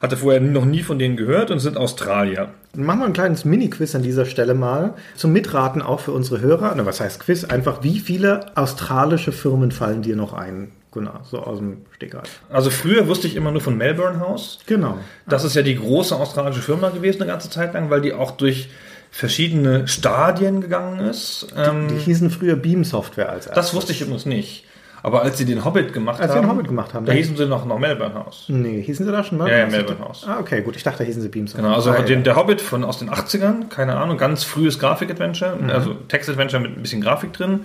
Hatte 0.02 0.16
vorher 0.16 0.40
noch 0.40 0.64
nie 0.64 0.82
von 0.82 0.98
denen 0.98 1.16
gehört 1.16 1.50
und 1.52 1.60
sind 1.60 1.76
Australier. 1.76 2.48
Machen 2.74 3.00
wir 3.00 3.06
ein 3.06 3.12
kleines 3.12 3.44
Mini-Quiz 3.44 3.94
an 3.94 4.02
dieser 4.02 4.26
Stelle 4.26 4.52
mal. 4.54 4.94
Zum 5.14 5.32
Mitraten 5.32 5.80
auch 5.80 6.00
für 6.00 6.10
unsere 6.10 6.40
Hörer. 6.40 6.74
Na, 6.76 6.84
was 6.84 7.00
heißt 7.00 7.20
Quiz? 7.20 7.44
Einfach, 7.44 7.84
wie 7.84 8.00
viele 8.00 8.46
australische 8.56 9.30
Firmen 9.30 9.70
fallen 9.70 10.02
dir 10.02 10.16
noch 10.16 10.32
ein? 10.32 10.72
Gunnar, 10.90 11.22
so 11.30 11.38
aus 11.38 11.58
dem 11.58 11.78
Stegreif. 11.94 12.40
Also 12.50 12.68
früher 12.70 13.06
wusste 13.06 13.26
ich 13.28 13.36
immer 13.36 13.52
nur 13.52 13.60
von 13.60 13.78
Melbourne 13.78 14.18
House. 14.20 14.58
Genau. 14.66 14.98
Das 15.28 15.44
ist 15.44 15.54
ja 15.54 15.62
die 15.62 15.76
große 15.76 16.14
australische 16.16 16.60
Firma 16.62 16.90
gewesen 16.90 17.22
eine 17.22 17.30
ganze 17.30 17.48
Zeit 17.48 17.72
lang, 17.72 17.88
weil 17.88 18.00
die 18.02 18.12
auch 18.12 18.32
durch 18.32 18.68
verschiedene 19.10 19.86
Stadien 19.88 20.60
gegangen 20.60 20.98
ist. 21.00 21.46
Ähm, 21.56 21.88
Die 21.88 21.96
hießen 21.96 22.30
früher 22.30 22.56
Beam 22.56 22.82
Software 22.82 23.28
als 23.30 23.46
erstes. 23.46 23.54
das 23.54 23.74
wusste 23.74 23.92
ich 23.92 24.00
übrigens 24.00 24.26
nicht. 24.26 24.64
Aber 25.04 25.22
als 25.22 25.38
sie 25.38 25.44
den 25.44 25.64
Hobbit 25.64 25.92
gemacht 25.92 26.20
Als 26.20 26.32
sie 26.32 26.38
haben, 26.38 26.46
den 26.46 26.50
Hobbit 26.50 26.68
gemacht 26.68 26.94
haben, 26.94 27.04
da 27.06 27.12
hießen 27.12 27.36
sie 27.36 27.46
noch, 27.46 27.64
noch 27.64 27.78
Melbourne 27.78 28.14
House. 28.14 28.44
Nee, 28.48 28.80
hießen 28.82 29.04
sie 29.04 29.10
da 29.10 29.24
schon 29.24 29.38
mal? 29.38 29.50
Ja, 29.50 29.58
ja, 29.58 29.66
Melbourne 29.66 30.00
House. 30.00 30.24
Ah, 30.28 30.38
okay, 30.38 30.62
gut. 30.62 30.76
Ich 30.76 30.82
dachte, 30.84 30.98
da 30.98 31.04
hießen 31.04 31.20
sie 31.20 31.28
Beam 31.28 31.46
Software. 31.46 31.64
Genau, 31.64 31.74
also 31.74 31.90
Ah, 31.90 32.02
den, 32.02 32.22
der 32.22 32.36
Hobbit 32.36 32.60
von 32.60 32.84
aus 32.84 32.98
den 32.98 33.10
80ern, 33.10 33.68
keine 33.68 33.96
Ahnung, 33.96 34.16
ganz 34.16 34.44
frühes 34.44 34.78
Grafik-Adventure, 34.78 35.56
also 35.72 35.94
Text-Adventure 35.94 36.62
mit 36.62 36.76
ein 36.76 36.82
bisschen 36.82 37.00
Grafik 37.00 37.32
drin. 37.32 37.60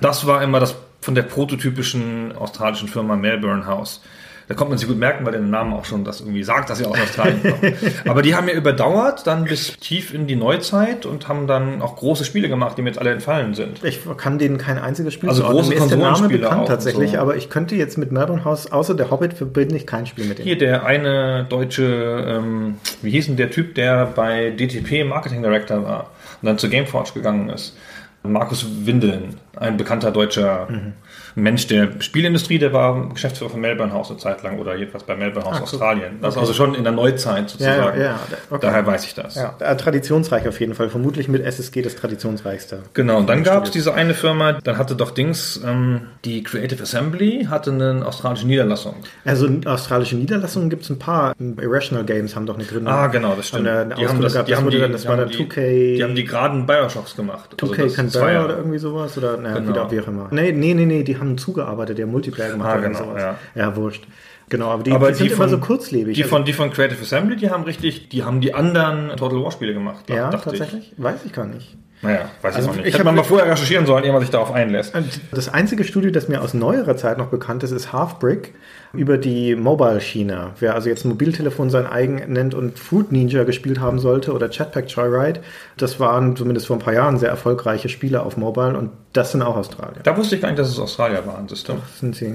Das 0.00 0.26
war 0.26 0.42
immer 0.42 0.58
das 0.58 0.74
von 1.00 1.14
der 1.14 1.22
prototypischen 1.22 2.34
australischen 2.36 2.88
Firma 2.88 3.16
Melbourne 3.16 3.66
House. 3.66 4.02
Da 4.50 4.56
kommt 4.56 4.70
man 4.70 4.78
sich 4.78 4.88
gut 4.88 4.98
merken, 4.98 5.24
weil 5.24 5.30
der 5.30 5.42
Name 5.42 5.76
auch 5.76 5.84
schon 5.84 6.02
das 6.02 6.20
irgendwie 6.20 6.42
sagt, 6.42 6.70
dass 6.70 6.78
sie 6.78 6.84
aus 6.84 6.98
Australien 7.00 7.40
kommen. 7.40 7.72
Aber 8.08 8.20
die 8.20 8.34
haben 8.34 8.48
ja 8.48 8.54
überdauert, 8.54 9.24
dann 9.24 9.44
bis 9.44 9.76
tief 9.76 10.12
in 10.12 10.26
die 10.26 10.34
Neuzeit 10.34 11.06
und 11.06 11.28
haben 11.28 11.46
dann 11.46 11.80
auch 11.80 11.94
große 11.94 12.24
Spiele 12.24 12.48
gemacht, 12.48 12.76
die 12.76 12.82
mir 12.82 12.88
jetzt 12.88 12.98
alle 12.98 13.12
entfallen 13.12 13.54
sind. 13.54 13.84
Ich 13.84 14.00
kann 14.16 14.40
denen 14.40 14.58
kein 14.58 14.76
einziges 14.76 15.14
Spiel 15.14 15.28
Also 15.28 15.44
große 15.44 15.68
Mir 15.70 15.76
ist 15.76 15.90
der 15.92 15.98
Name 15.98 16.28
bekannt 16.28 16.66
tatsächlich, 16.66 17.12
so. 17.12 17.18
aber 17.18 17.36
ich 17.36 17.48
könnte 17.48 17.76
jetzt 17.76 17.96
mit 17.96 18.10
Melbourne 18.10 18.44
House, 18.44 18.72
außer 18.72 18.94
der 18.94 19.12
Hobbit, 19.12 19.34
verbinde 19.34 19.76
ich 19.76 19.86
kein 19.86 20.06
Spiel 20.06 20.24
mit 20.24 20.38
denen. 20.38 20.48
Hier 20.48 20.58
der 20.58 20.84
eine 20.84 21.46
deutsche, 21.48 21.84
ähm, 22.26 22.74
wie 23.02 23.10
hieß 23.10 23.26
denn 23.26 23.36
der 23.36 23.52
Typ, 23.52 23.76
der 23.76 24.06
bei 24.06 24.50
DTP 24.50 25.04
Marketing 25.04 25.44
Director 25.44 25.84
war 25.84 26.10
und 26.42 26.46
dann 26.46 26.58
zu 26.58 26.68
Gameforge 26.68 27.12
gegangen 27.14 27.50
ist? 27.50 27.76
Markus 28.22 28.66
Windeln, 28.84 29.36
ein 29.56 29.76
bekannter 29.76 30.10
deutscher 30.10 30.66
Mhm. 30.70 30.92
Mensch 31.36 31.66
der 31.68 31.88
Spielindustrie, 32.00 32.58
der 32.58 32.72
war 32.72 33.08
Geschäftsführer 33.10 33.50
von 33.50 33.60
Melbourne 33.60 33.92
House 33.92 34.10
eine 34.10 34.18
Zeit 34.18 34.42
lang 34.42 34.58
oder 34.58 34.74
jedenfalls 34.74 35.04
bei 35.04 35.14
Melbourne 35.14 35.48
House 35.48 35.58
Ach. 35.58 35.62
Australien. 35.62 36.18
Das 36.20 36.34
Okay. 36.34 36.40
also 36.40 36.52
schon 36.54 36.74
in 36.74 36.82
der 36.82 36.92
Neuzeit 36.92 37.50
sozusagen. 37.50 37.98
Ja, 38.00 38.04
ja, 38.04 38.20
okay. 38.50 38.58
Daher 38.66 38.84
weiß 38.86 39.04
ich 39.04 39.14
das. 39.14 39.36
Ja, 39.36 39.54
äh, 39.60 39.76
traditionsreich 39.76 40.48
auf 40.48 40.58
jeden 40.60 40.74
Fall. 40.74 40.88
Vermutlich 40.90 41.28
mit 41.28 41.44
SSG 41.44 41.82
das 41.82 41.94
traditionsreichste. 41.96 42.80
Genau, 42.94 43.18
und 43.18 43.28
dann 43.28 43.44
gab 43.44 43.64
es 43.64 43.70
diese 43.70 43.94
eine 43.94 44.14
Firma, 44.14 44.52
dann 44.54 44.76
hatte 44.76 44.96
doch 44.96 45.12
Dings, 45.12 45.60
ähm, 45.64 46.02
die 46.24 46.42
Creative 46.42 46.82
Assembly 46.82 47.46
hatte 47.48 47.70
eine 47.70 48.04
australische 48.04 48.46
Niederlassung. 48.46 48.96
Also 49.24 49.48
australische 49.66 50.16
Niederlassungen 50.16 50.68
gibt 50.68 50.82
es 50.82 50.90
ein 50.90 50.98
paar. 50.98 51.34
Irrational 51.60 52.04
Games 52.04 52.34
haben 52.34 52.46
doch 52.46 52.56
eine 52.56 52.64
Gründung. 52.64 52.92
Ah, 52.92 53.06
genau, 53.06 53.34
das 53.36 53.48
stimmt. 53.48 53.68
Haben 53.68 53.92
eine 53.92 53.94
die 53.94 54.08
haben 54.08 54.20
das, 54.20 54.32
die 54.44 54.56
haben 54.56 54.64
wurde 54.64 54.76
die, 54.76 54.82
dann, 54.82 54.92
das 54.92 55.02
die 55.02 55.08
war 55.08 55.16
haben 55.16 55.20
dann 55.20 55.30
die, 55.30 55.44
2K. 55.44 55.96
Die 55.96 56.02
haben 56.04 56.14
die 56.14 56.24
geraden 56.24 56.66
Bioshocks 56.66 57.14
gemacht. 57.16 57.50
2K 57.56 57.84
das 57.84 57.94
Canberra 57.94 58.44
oder 58.44 58.56
irgendwie 58.56 58.78
sowas? 58.78 59.16
Oder 59.16 59.39
naja, 59.40 59.58
Genau. 59.58 59.68
wieder 59.70 59.90
wie 59.90 60.00
auch 60.00 60.08
immer. 60.08 60.28
Nee, 60.30 60.52
nee, 60.52 60.74
nee, 60.74 60.86
nee, 60.86 61.02
die 61.02 61.18
haben 61.18 61.36
zugearbeitet, 61.38 61.98
haben 62.02 62.12
Multiplayer 62.12 62.50
gemacht 62.52 62.68
Ah, 62.70 62.78
oder 62.78 62.88
genau, 62.88 62.98
sowas. 62.98 63.22
ja. 63.22 63.36
ja, 63.54 63.76
wurscht. 63.76 64.06
Genau, 64.50 64.66
aber 64.68 64.82
die, 64.82 64.92
Aber 64.92 65.08
die 65.08 65.14
sind 65.14 65.26
die 65.28 65.32
immer 65.32 65.44
von- 65.48 65.50
so 65.50 65.58
kurzlebig. 65.58 66.14
Die 66.16 66.22
Also- 66.22 66.36
von, 66.36 66.44
die 66.44 66.52
von 66.52 66.70
Creative 66.70 67.00
Assembly, 67.00 67.36
die 67.36 67.48
haben 67.50 67.62
richtig, 67.64 68.08
die 68.10 68.22
haben 68.24 68.40
die 68.42 68.52
anderen 68.52 69.16
Total 69.16 69.42
War 69.42 69.50
Spiele 69.52 69.72
gemacht. 69.72 70.10
ja, 70.10 70.28
tatsächlich? 70.30 70.92
Weiß 70.98 71.20
ich 71.24 71.32
gar 71.32 71.46
nicht. 71.46 71.76
Ich. 72.02 72.02
Naja, 72.02 72.30
weiß 72.40 72.56
Also 72.56 72.68
ich 72.68 72.72
auch 72.72 72.76
nicht. 72.78 72.86
ich 72.88 72.94
Hätte 72.94 73.04
man 73.04 73.14
mal 73.14 73.24
vorher 73.24 73.50
recherchieren 73.52 73.84
sollen, 73.84 74.04
ehe 74.04 74.12
man 74.12 74.22
sich 74.22 74.30
darauf 74.30 74.52
einlässt. 74.52 74.94
Das 75.32 75.50
einzige 75.50 75.84
Studio, 75.84 76.10
das 76.10 76.28
mir 76.28 76.40
aus 76.40 76.54
neuerer 76.54 76.96
Zeit 76.96 77.18
noch 77.18 77.26
bekannt 77.26 77.62
ist, 77.62 77.72
ist 77.72 77.92
Halfbrick 77.92 78.54
über 78.94 79.18
die 79.18 79.54
Mobile-Schiene. 79.54 80.52
Wer 80.60 80.74
also 80.74 80.88
jetzt 80.88 81.04
ein 81.04 81.10
Mobiltelefon 81.10 81.68
sein 81.68 81.86
eigen 81.86 82.32
nennt 82.32 82.54
und 82.54 82.78
Fruit 82.78 83.12
Ninja 83.12 83.44
gespielt 83.44 83.80
haben 83.80 83.98
sollte 83.98 84.32
oder 84.32 84.48
Jetpack 84.50 84.90
Joyride, 84.90 85.40
das 85.76 86.00
waren 86.00 86.36
zumindest 86.36 86.68
vor 86.68 86.76
ein 86.76 86.80
paar 86.80 86.94
Jahren 86.94 87.18
sehr 87.18 87.28
erfolgreiche 87.28 87.90
Spiele 87.90 88.22
auf 88.22 88.38
Mobile 88.38 88.78
und 88.78 88.90
das 89.12 89.32
sind 89.32 89.42
auch 89.42 89.56
Australier. 89.56 90.00
Da 90.02 90.16
wusste 90.16 90.36
ich 90.36 90.40
gar 90.40 90.48
nicht, 90.48 90.58
dass 90.58 90.70
es 90.70 90.78
Australier 90.80 91.24
waren, 91.26 91.46
du. 91.46 91.54
Das 91.54 91.98
sind 92.00 92.16
sie. 92.16 92.34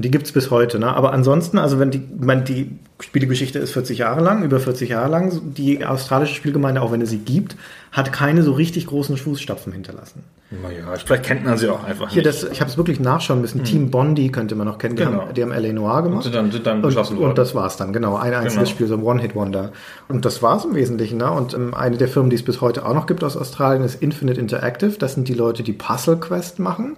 Und 0.00 0.04
die 0.06 0.10
gibt's 0.10 0.32
bis 0.32 0.50
heute. 0.50 0.78
Ne? 0.78 0.86
Aber 0.96 1.12
ansonsten, 1.12 1.58
also 1.58 1.78
wenn 1.78 1.90
die, 1.90 2.02
wenn 2.18 2.42
die 2.42 2.70
Spielegeschichte 3.00 3.58
ist 3.58 3.72
40 3.72 3.98
Jahre 3.98 4.22
lang, 4.22 4.42
über 4.42 4.58
40 4.58 4.88
Jahre 4.88 5.10
lang, 5.10 5.52
die 5.52 5.84
australische 5.84 6.34
Spielgemeinde, 6.34 6.80
auch 6.80 6.90
wenn 6.90 7.02
es 7.02 7.10
sie 7.10 7.18
gibt, 7.18 7.54
hat 7.92 8.10
keine 8.10 8.42
so 8.42 8.52
richtig 8.52 8.86
großen 8.86 9.18
Fußstapfen 9.18 9.74
hinterlassen. 9.74 10.22
Naja, 10.62 10.94
vielleicht 11.04 11.24
kennt 11.24 11.44
man 11.44 11.58
sie 11.58 11.68
auch 11.68 11.84
einfach 11.84 12.08
Hier, 12.08 12.22
nicht. 12.24 12.42
das, 12.42 12.50
ich 12.50 12.62
habe 12.62 12.70
es 12.70 12.78
wirklich 12.78 12.98
nachschauen 12.98 13.42
müssen. 13.42 13.62
Team 13.62 13.90
Bondi 13.90 14.30
könnte 14.30 14.54
man 14.54 14.66
noch 14.66 14.78
kennen. 14.78 14.96
Die, 14.96 15.04
Genau. 15.04 15.20
haben, 15.20 15.34
die 15.34 15.42
haben 15.42 15.52
L.A. 15.52 15.70
Noir 15.74 16.02
gemacht. 16.02 16.22
sind 16.22 16.34
dann- 16.34 16.50
sind 16.50 16.66
dann 16.66 16.82
und, 16.82 16.94
worden. 16.96 17.18
und 17.18 17.36
das 17.36 17.54
war's 17.54 17.76
dann, 17.76 17.92
genau. 17.92 18.16
Ein 18.16 18.32
einziges 18.32 18.54
Genau. 18.54 18.66
Spiel, 18.66 18.86
so 18.86 18.94
ein 18.94 19.02
One-Hit-Wonder. 19.02 19.72
Und 20.08 20.24
das 20.24 20.40
war's 20.42 20.64
im 20.64 20.74
Wesentlichen. 20.74 21.18
Ne? 21.18 21.30
Und 21.30 21.52
ähm, 21.52 21.74
eine 21.74 21.98
der 21.98 22.08
Firmen, 22.08 22.30
die 22.30 22.36
es 22.36 22.42
bis 22.42 22.62
heute 22.62 22.86
auch 22.86 22.94
noch 22.94 23.06
gibt 23.06 23.22
aus 23.22 23.36
Australien, 23.36 23.84
ist 23.84 24.00
Infinite 24.02 24.40
Interactive. 24.40 24.92
Das 24.98 25.12
sind 25.12 25.28
die 25.28 25.34
Leute, 25.34 25.62
die 25.62 25.74
Puzzle 25.74 26.16
Quest 26.16 26.58
machen. 26.58 26.96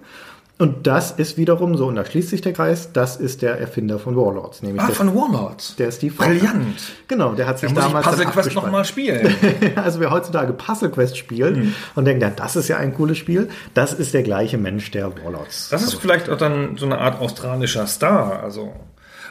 Und 0.63 0.87
das 0.87 1.11
ist 1.11 1.35
wiederum 1.37 1.75
so, 1.75 1.87
und 1.87 1.95
da 1.95 2.05
schließt 2.05 2.29
sich 2.29 2.39
der 2.39 2.53
Kreis, 2.53 2.93
das 2.93 3.17
ist 3.17 3.41
der 3.41 3.59
Erfinder 3.59 3.99
von 3.99 4.15
Warlords, 4.15 4.61
nämlich 4.61 4.81
Ah, 4.81 4.85
der, 4.87 4.95
von 4.95 5.13
Warlords. 5.13 5.75
der 5.75 5.91
Steve 5.91 6.13
Faulkner. 6.15 6.39
Brillant. 6.39 6.81
Genau, 7.09 7.33
der 7.33 7.47
hat 7.47 7.59
sich 7.59 7.67
Da 7.73 7.75
muss 7.75 7.83
ich 7.83 7.87
damals 7.89 8.07
Puzzle 8.07 8.25
Quest 8.27 8.55
nochmal 8.55 8.85
spielen. 8.85 9.35
Also 9.75 9.99
wer 9.99 10.09
heutzutage 10.11 10.53
Puzzle 10.53 10.89
Quest 10.89 11.17
spielt 11.17 11.57
Hm. 11.57 11.73
und 11.95 12.05
denkt, 12.05 12.23
ja, 12.23 12.29
das 12.29 12.55
ist 12.55 12.69
ja 12.69 12.77
ein 12.77 12.93
cooles 12.93 13.17
Spiel, 13.17 13.49
das 13.73 13.91
ist 13.91 14.13
der 14.13 14.23
gleiche 14.23 14.57
Mensch, 14.57 14.89
der 14.91 15.11
Warlords. 15.21 15.67
Das 15.69 15.83
ist 15.83 15.95
vielleicht 15.95 16.29
auch 16.29 16.37
dann 16.37 16.77
so 16.77 16.85
eine 16.85 16.97
Art 16.97 17.19
australischer 17.19 17.85
Star, 17.85 18.41
also. 18.41 18.73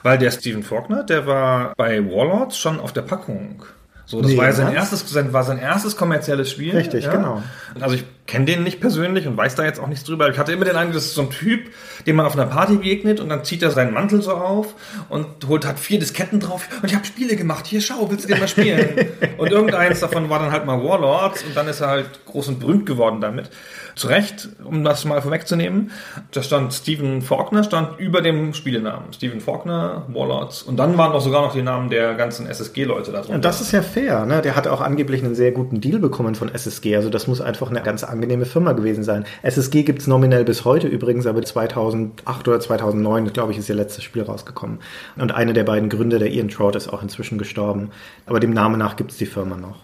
Weil 0.03 0.19
der 0.19 0.33
Stephen 0.33 0.63
Faulkner, 0.63 1.03
der 1.03 1.27
war 1.27 1.73
bei 1.79 2.05
Warlords 2.05 2.59
schon 2.59 2.79
auf 2.79 2.93
der 2.93 3.03
Packung. 3.03 3.63
So, 4.05 4.21
das 4.21 4.33
Nee, 4.33 4.37
war, 4.37 4.47
ja 4.47 4.53
sein 4.53 4.75
erstes, 4.75 5.33
war 5.33 5.45
sein 5.45 5.59
erstes 5.59 5.97
kommerzielles 5.97 6.51
Spiel. 6.51 6.77
Richtig, 6.77 7.09
genau. 7.09 7.43
Also 7.81 7.95
ich 7.95 8.05
kenne 8.27 8.45
den 8.45 8.63
nicht 8.63 8.81
persönlich 8.81 9.27
und 9.27 9.37
weiß 9.37 9.57
da 9.57 9.65
jetzt 9.65 9.81
auch 9.81 9.89
nichts 9.89 10.05
drüber. 10.05 10.29
Ich 10.31 10.39
hatte 10.39 10.53
immer 10.53 10.65
den 10.65 10.77
Eindruck, 10.77 10.95
das 10.95 11.07
ist 11.07 11.15
so 11.15 11.23
ein 11.23 11.31
Typ, 11.31 11.71
dem 12.07 12.17
man 12.17 12.25
auf 12.25 12.35
einer 12.35 12.47
Party 12.47 12.77
begegnet 12.77 13.21
und 13.21 13.29
dann 13.29 13.45
zieht 13.45 13.63
er 13.63 13.71
seinen 13.71 13.93
Mantel 13.93 14.23
so 14.23 14.33
auf 14.33 14.75
und 15.09 15.27
holt 15.49 15.67
hat 15.67 15.79
vier 15.81 15.99
Disketten 15.99 16.39
drauf 16.41 16.69
und 16.81 16.89
ich 16.89 16.95
habe 16.95 17.05
Spiele 17.05 17.37
gemacht. 17.37 17.67
Hier 17.67 17.81
schau, 17.81 18.11
willst 18.11 18.25
du 18.25 18.29
den 18.29 18.39
mal 18.39 18.49
spielen? 18.49 19.09
und 19.39 19.51
irgendeins 19.51 20.01
davon 20.01 20.31
war 20.31 20.39
dann 20.39 20.53
halt 20.53 20.67
mal 20.67 20.83
Warlords 20.83 21.43
und 21.43 21.57
dann 21.57 21.67
ist 21.69 21.81
er 21.81 21.89
halt 21.89 22.25
groß 22.27 22.49
und 22.49 22.61
berühmt 22.61 22.87
geworden 22.87 23.21
damit. 23.21 23.51
Zu 23.95 24.07
Recht, 24.07 24.49
um 24.65 24.85
das 24.85 25.05
mal 25.05 25.21
vorwegzunehmen, 25.21 25.91
da 26.31 26.43
stand 26.43 26.73
Stephen 26.73 27.21
Faulkner 27.21 27.65
stand 27.65 27.99
über 27.99 28.23
dem 28.23 28.55
Spielenamen. 28.55 29.13
Stephen 29.13 29.41
Faulkner, 29.41 30.07
Warlords 30.09 30.63
und 30.63 30.79
dann 30.79 30.97
waren 30.97 31.13
auch 31.13 31.21
sogar 31.21 31.43
noch 31.43 31.53
die 31.53 31.63
Namen 31.63 31.91
der 31.91 32.15
ganzen 32.15 32.47
SSG-Leute 32.47 33.13
da 33.13 33.19
drunter. 33.19 33.35
Und 33.35 33.45
das 33.45 33.61
ist 33.61 33.73
ja 33.73 33.83
fair, 33.83 34.25
ne? 34.25 34.41
Der 34.41 34.57
hat 34.57 34.67
auch 34.67 34.81
angeblich 34.81 35.23
einen 35.23 35.35
sehr 35.35 35.53
guten 35.53 35.81
Deal 35.81 35.99
bekommen 35.99 36.35
von 36.35 36.55
SSG. 36.55 36.97
Also 36.97 37.11
das 37.11 37.27
muss 37.27 37.43
einfach 37.43 37.69
eine 37.69 37.83
ganz 37.83 38.05
angenehme 38.13 38.45
Firma 38.45 38.73
gewesen 38.73 39.03
sein. 39.03 39.25
SSG 39.43 39.83
gibt's 39.83 40.07
nominell 40.07 40.45
bis 40.45 40.65
heute 40.65 40.87
übrigens, 40.87 41.27
aber 41.27 41.43
2008 41.43 42.47
oder 42.47 42.61
2009, 42.61 43.33
glaube 43.33 43.53
ich, 43.53 43.59
ist 43.59 43.69
ihr 43.69 43.75
letztes 43.75 44.05
Spiel 44.05 44.23
rausgekommen. 44.23 44.79
Und 45.17 45.33
einer 45.33 45.53
der 45.53 45.65
beiden 45.65 45.89
Gründer, 45.89 46.19
der 46.19 46.31
Ian 46.31 46.49
Trout, 46.49 46.77
ist 46.77 46.89
auch 46.89 47.03
inzwischen 47.03 47.39
gestorben. 47.39 47.91
Aber 48.27 48.39
dem 48.39 48.53
Namen 48.53 48.79
nach 48.79 48.97
gibt's 48.97 49.17
die 49.17 49.27
Firma 49.27 49.57
noch. 49.57 49.81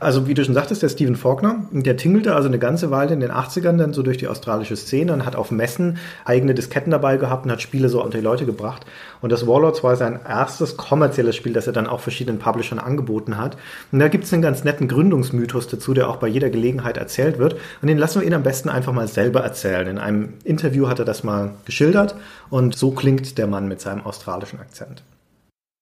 Also 0.00 0.26
wie 0.26 0.34
du 0.34 0.44
schon 0.44 0.54
sagtest, 0.54 0.82
der 0.82 0.88
Stephen 0.88 1.16
Faulkner, 1.16 1.66
der 1.70 1.96
tingelte 1.96 2.34
also 2.34 2.48
eine 2.48 2.58
ganze 2.58 2.90
Weile 2.90 3.12
in 3.14 3.20
den 3.20 3.30
80ern 3.30 3.76
dann 3.76 3.92
so 3.92 4.02
durch 4.02 4.18
die 4.18 4.28
australische 4.28 4.76
Szene 4.76 5.12
und 5.12 5.26
hat 5.26 5.36
auf 5.36 5.50
Messen 5.50 5.98
eigene 6.24 6.54
Disketten 6.54 6.90
dabei 6.90 7.16
gehabt 7.16 7.44
und 7.44 7.52
hat 7.52 7.62
Spiele 7.62 7.88
so 7.88 8.02
unter 8.02 8.18
die 8.18 8.24
Leute 8.24 8.46
gebracht. 8.46 8.84
Und 9.20 9.30
das 9.30 9.46
Warlords 9.46 9.84
war 9.84 9.96
sein 9.96 10.20
erstes 10.26 10.76
kommerzielles 10.76 11.36
Spiel, 11.36 11.52
das 11.52 11.66
er 11.66 11.72
dann 11.72 11.86
auch 11.86 12.00
verschiedenen 12.00 12.38
Publishern 12.38 12.78
angeboten 12.78 13.38
hat. 13.38 13.56
Und 13.92 13.98
da 13.98 14.08
gibt 14.08 14.24
es 14.24 14.32
einen 14.32 14.42
ganz 14.42 14.64
netten 14.64 14.88
Gründungsmythos 14.88 15.68
dazu, 15.68 15.94
der 15.94 16.08
auch 16.08 16.16
bei 16.16 16.28
jeder 16.28 16.50
Gelegenheit 16.50 16.96
erzählt 16.96 17.38
wird. 17.38 17.56
Und 17.80 17.88
den 17.88 17.98
lassen 17.98 18.20
wir 18.20 18.26
ihn 18.26 18.34
am 18.34 18.42
besten 18.42 18.68
einfach 18.68 18.92
mal 18.92 19.08
selber 19.08 19.40
erzählen. 19.40 19.86
In 19.86 19.98
einem 19.98 20.34
Interview 20.44 20.88
hat 20.88 20.98
er 20.98 21.04
das 21.04 21.22
mal 21.24 21.52
geschildert 21.64 22.16
und 22.50 22.76
so 22.76 22.90
klingt 22.90 23.38
der 23.38 23.46
Mann 23.46 23.68
mit 23.68 23.80
seinem 23.80 24.04
australischen 24.04 24.60
Akzent. 24.60 25.02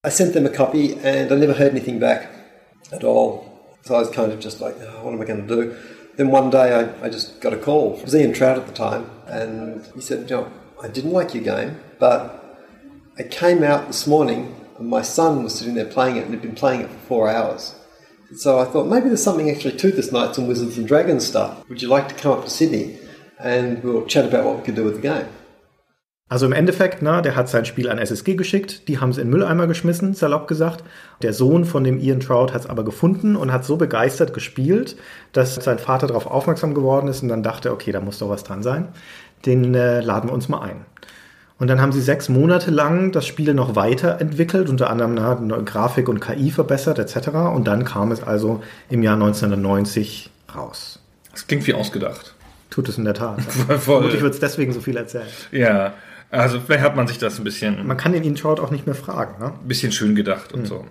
I 0.06 0.10
sent 0.10 0.32
them 0.32 0.46
a 0.46 0.48
copy 0.48 0.96
and 1.04 1.30
I 1.30 1.36
never 1.36 1.52
heard 1.52 1.72
anything 1.72 2.00
back 2.00 2.28
at 2.90 3.04
all. 3.04 3.49
So 3.82 3.94
I 3.94 3.98
was 3.98 4.10
kind 4.10 4.32
of 4.32 4.40
just 4.40 4.60
like, 4.60 4.76
oh, 4.80 5.04
what 5.04 5.14
am 5.14 5.20
I 5.20 5.24
going 5.24 5.46
to 5.46 5.54
do? 5.54 5.76
Then 6.16 6.30
one 6.30 6.50
day 6.50 6.74
I, 6.74 7.06
I 7.06 7.08
just 7.08 7.40
got 7.40 7.52
a 7.52 7.56
call. 7.56 7.96
It 7.98 8.04
was 8.04 8.14
Ian 8.14 8.32
Trout 8.32 8.58
at 8.58 8.66
the 8.66 8.72
time, 8.72 9.10
and 9.26 9.86
he 9.94 10.00
said, 10.00 10.28
you 10.28 10.36
know, 10.36 10.52
I 10.82 10.88
didn't 10.88 11.12
like 11.12 11.34
your 11.34 11.44
game, 11.44 11.80
but 11.98 12.58
I 13.18 13.22
came 13.22 13.62
out 13.62 13.86
this 13.86 14.06
morning 14.06 14.54
and 14.78 14.88
my 14.88 15.02
son 15.02 15.44
was 15.44 15.54
sitting 15.54 15.74
there 15.74 15.84
playing 15.84 16.16
it 16.16 16.24
and 16.24 16.32
had 16.32 16.40
been 16.40 16.54
playing 16.54 16.80
it 16.80 16.90
for 16.90 16.98
four 16.98 17.28
hours. 17.28 17.74
So 18.34 18.58
I 18.58 18.64
thought 18.64 18.86
maybe 18.86 19.08
there's 19.08 19.22
something 19.22 19.50
actually 19.50 19.76
to 19.76 19.92
this 19.92 20.10
Knights 20.10 20.38
and 20.38 20.48
Wizards 20.48 20.78
and 20.78 20.88
Dragons 20.88 21.26
stuff. 21.26 21.68
Would 21.68 21.82
you 21.82 21.88
like 21.88 22.08
to 22.08 22.14
come 22.14 22.32
up 22.32 22.44
to 22.44 22.50
Sydney 22.50 22.98
and 23.38 23.82
we'll 23.82 24.06
chat 24.06 24.24
about 24.24 24.44
what 24.44 24.56
we 24.58 24.62
could 24.62 24.76
do 24.76 24.84
with 24.84 24.94
the 24.94 25.02
game? 25.02 25.28
Also 26.30 26.46
im 26.46 26.52
Endeffekt, 26.52 27.02
na, 27.02 27.22
der 27.22 27.34
hat 27.34 27.48
sein 27.48 27.64
Spiel 27.64 27.90
an 27.90 27.98
SSG 27.98 28.36
geschickt, 28.36 28.86
die 28.86 29.00
haben 29.00 29.10
es 29.10 29.18
in 29.18 29.26
den 29.26 29.30
Mülleimer 29.30 29.66
geschmissen, 29.66 30.14
salopp 30.14 30.46
gesagt. 30.46 30.84
Der 31.22 31.32
Sohn 31.32 31.64
von 31.64 31.82
dem 31.82 31.98
Ian 31.98 32.20
Trout 32.20 32.52
hat 32.52 32.60
es 32.60 32.66
aber 32.68 32.84
gefunden 32.84 33.34
und 33.34 33.52
hat 33.52 33.64
so 33.64 33.76
begeistert 33.76 34.32
gespielt, 34.32 34.96
dass 35.32 35.56
sein 35.56 35.80
Vater 35.80 36.06
darauf 36.06 36.28
aufmerksam 36.28 36.72
geworden 36.72 37.08
ist 37.08 37.24
und 37.24 37.30
dann 37.30 37.42
dachte, 37.42 37.72
okay, 37.72 37.90
da 37.90 38.00
muss 38.00 38.20
doch 38.20 38.28
was 38.28 38.44
dran 38.44 38.62
sein. 38.62 38.86
Den 39.44 39.74
äh, 39.74 40.02
laden 40.02 40.30
wir 40.30 40.34
uns 40.34 40.48
mal 40.48 40.60
ein. 40.60 40.86
Und 41.58 41.66
dann 41.66 41.80
haben 41.80 41.90
sie 41.90 42.00
sechs 42.00 42.28
Monate 42.28 42.70
lang 42.70 43.10
das 43.10 43.26
Spiel 43.26 43.52
noch 43.52 43.74
weiterentwickelt, 43.74 44.68
unter 44.68 44.88
anderem 44.88 45.14
na, 45.14 45.34
neue 45.34 45.64
Grafik 45.64 46.08
und 46.08 46.20
KI 46.20 46.52
verbessert 46.52 47.00
etc. 47.00 47.30
Und 47.52 47.66
dann 47.66 47.84
kam 47.84 48.12
es 48.12 48.22
also 48.22 48.62
im 48.88 49.02
Jahr 49.02 49.14
1990 49.14 50.30
raus. 50.54 51.00
Das 51.32 51.48
klingt 51.48 51.66
wie 51.66 51.74
ausgedacht. 51.74 52.36
Tut 52.70 52.88
es 52.88 52.98
in 52.98 53.04
der 53.04 53.14
Tat. 53.14 53.42
Voll. 53.42 53.78
Vermutlich 53.78 54.22
wird 54.22 54.34
es 54.34 54.38
deswegen 54.38 54.72
so 54.72 54.80
viel 54.80 54.96
erzählen. 54.96 55.26
Ja, 55.50 55.92
also 56.30 56.60
vielleicht 56.60 56.84
hat 56.84 56.96
man 56.96 57.06
sich 57.06 57.18
das 57.18 57.38
ein 57.38 57.44
bisschen 57.44 57.86
Man 57.86 57.96
kann 57.96 58.12
den 58.12 58.22
Ian 58.22 58.36
Trout 58.36 58.60
auch 58.60 58.70
nicht 58.70 58.86
mehr 58.86 58.94
fragen. 58.94 59.42
Ne? 59.42 59.52
bisschen 59.64 59.92
schön 59.92 60.14
gedacht 60.14 60.52
und 60.52 60.66
so. 60.66 60.84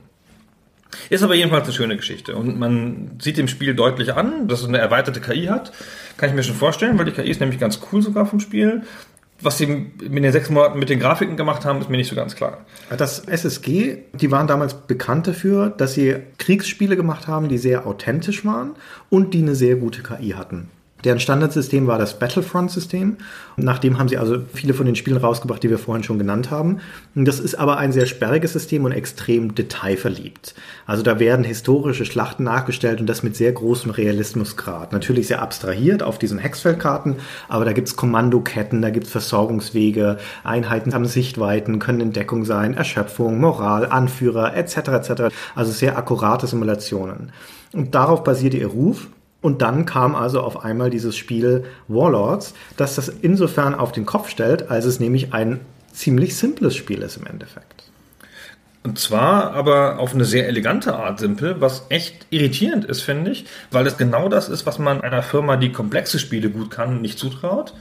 Ist 1.10 1.24
aber 1.24 1.36
jedenfalls 1.36 1.66
eine 1.66 1.74
schöne 1.74 1.98
Geschichte. 1.98 2.36
Und 2.36 2.60
man 2.60 3.12
sieht 3.22 3.38
dem 3.38 3.48
Spiel 3.48 3.76
deutlich 3.76 4.14
an, 4.16 4.48
dass 4.48 4.62
es 4.62 4.68
eine 4.68 4.80
erweiterte 4.80 5.22
KI 5.22 5.46
hat. 5.46 5.72
Kann 6.18 6.30
ich 6.30 6.36
mir 6.36 6.44
schon 6.44 6.56
vorstellen, 6.56 6.98
weil 6.98 7.06
die 7.06 7.12
KI 7.12 7.30
ist 7.30 7.40
nämlich 7.40 7.60
ganz 7.60 7.80
cool 7.92 8.02
sogar 8.02 8.26
vom 8.26 8.40
Spiel. 8.40 8.82
Was 9.42 9.58
sie 9.58 9.66
in 9.66 10.16
den 10.16 10.32
sechs 10.34 10.50
Monaten 10.50 10.80
mit 10.80 10.90
den 10.90 11.00
Grafiken 11.00 11.38
gemacht 11.38 11.64
haben, 11.64 11.80
ist 11.80 11.90
mir 11.90 11.96
nicht 11.96 12.10
so 12.10 12.16
ganz 12.16 12.36
klar. 12.36 12.66
Das 12.98 13.20
SSG, 13.20 14.00
die 14.12 14.32
waren 14.32 14.48
damals 14.48 14.74
bekannt 14.74 15.28
dafür, 15.28 15.70
dass 15.70 15.94
sie 15.94 16.18
Kriegsspiele 16.40 16.98
gemacht 16.98 17.28
haben, 17.28 17.48
die 17.48 17.58
sehr 17.58 17.88
authentisch 17.88 18.44
waren 18.44 18.72
und 19.10 19.34
die 19.34 19.42
eine 19.42 19.56
sehr 19.56 19.78
gute 19.78 20.04
KI 20.04 20.32
hatten. 20.32 20.70
Deren 21.04 21.20
Standardsystem 21.20 21.88
war 21.88 21.98
das 21.98 22.20
Battlefront-System. 22.20 23.18
Nach 23.56 23.80
dem 23.80 23.98
haben 23.98 24.10
sie 24.10 24.18
also 24.18 24.40
viele 24.54 24.74
von 24.74 24.86
den 24.86 24.96
Spielen 24.96 25.18
rausgebracht, 25.18 25.64
die 25.64 25.70
wir 25.70 25.80
vorhin 25.80 26.04
schon 26.04 26.20
genannt 26.20 26.52
haben. 26.52 26.80
Das 27.16 27.40
ist 27.40 27.56
aber 27.56 27.78
ein 27.78 27.92
sehr 27.92 28.06
sperriges 28.06 28.54
System 28.54 28.86
und 28.86 28.92
extrem 28.92 29.56
detailverliebt. 29.56 30.56
Also 30.86 31.04
da 31.04 31.20
werden 31.20 31.46
historische 31.46 32.06
Schlachten 32.06 32.44
nachgestellt 32.44 33.00
und 33.00 33.08
das 33.08 33.24
mit 33.24 33.36
sehr 33.36 33.52
großem 33.52 33.92
Realismusgrad. 33.92 34.92
Natürlich 34.92 35.28
sehr 35.28 35.42
abstrahiert 35.42 36.04
auf 36.04 36.20
diesen 36.20 36.38
Hexfeldkarten, 36.38 37.16
aber 37.48 37.66
da 37.66 37.74
gibt's 37.74 37.96
Kommandoketten, 37.96 38.82
da 38.82 38.90
gibt's 38.90 39.10
Versorgungswege, 39.10 40.18
Einheiten 40.44 40.94
haben 40.94 41.06
Sichtweiten, 41.06 41.80
können 41.80 42.02
in 42.02 42.14
Deckung 42.14 42.44
sein, 42.44 42.74
Erschöpfung, 42.74 43.40
Moral, 43.40 43.86
Anführer 43.86 44.56
etc. 44.56 44.78
etc. 44.78 45.12
Also 45.56 45.72
sehr 45.72 45.98
akkurate 45.98 46.48
Simulationen. 46.48 47.32
Und 47.74 47.96
darauf 47.96 48.24
basierte 48.24 48.58
ihr 48.58 48.68
Ruf. 48.68 49.08
Und 49.42 49.62
dann 49.62 49.86
kam 49.86 50.16
also 50.16 50.42
auf 50.42 50.64
einmal 50.64 50.90
dieses 50.90 51.16
Spiel 51.16 51.64
Warlords, 51.88 52.54
das 52.78 52.96
das 52.96 53.08
insofern 53.08 53.74
auf 53.76 53.92
den 53.92 54.06
Kopf 54.06 54.30
stellt, 54.30 54.70
als 54.70 54.86
es 54.86 55.00
nämlich 55.00 55.34
ein 55.34 55.62
ziemlich 55.94 56.36
simples 56.36 56.76
Spiel 56.76 57.02
ist 57.02 57.18
im 57.18 57.26
Endeffekt. 57.26 57.90
Und 58.82 58.98
zwar 58.98 59.54
aber 59.54 60.00
auf 60.00 60.14
eine 60.14 60.24
sehr 60.24 60.48
elegante 60.48 60.96
Art 60.96 61.20
simpel, 61.20 61.60
was 61.60 61.86
echt 61.90 62.28
irritierend 62.30 62.86
ist, 62.86 63.02
finde 63.02 63.32
ich, 63.32 63.46
weil 63.72 63.84
das 63.84 63.98
genau 63.98 64.30
das 64.30 64.48
ist, 64.48 64.66
was 64.66 64.80
man 64.80 65.02
einer 65.02 65.22
Firma, 65.22 65.58
die 65.58 65.74
komplexe 65.74 66.18
Spiele 66.18 66.50
gut 66.50 66.72
kann, 66.72 67.02
nicht 67.02 67.20
zutraut. 67.20 67.74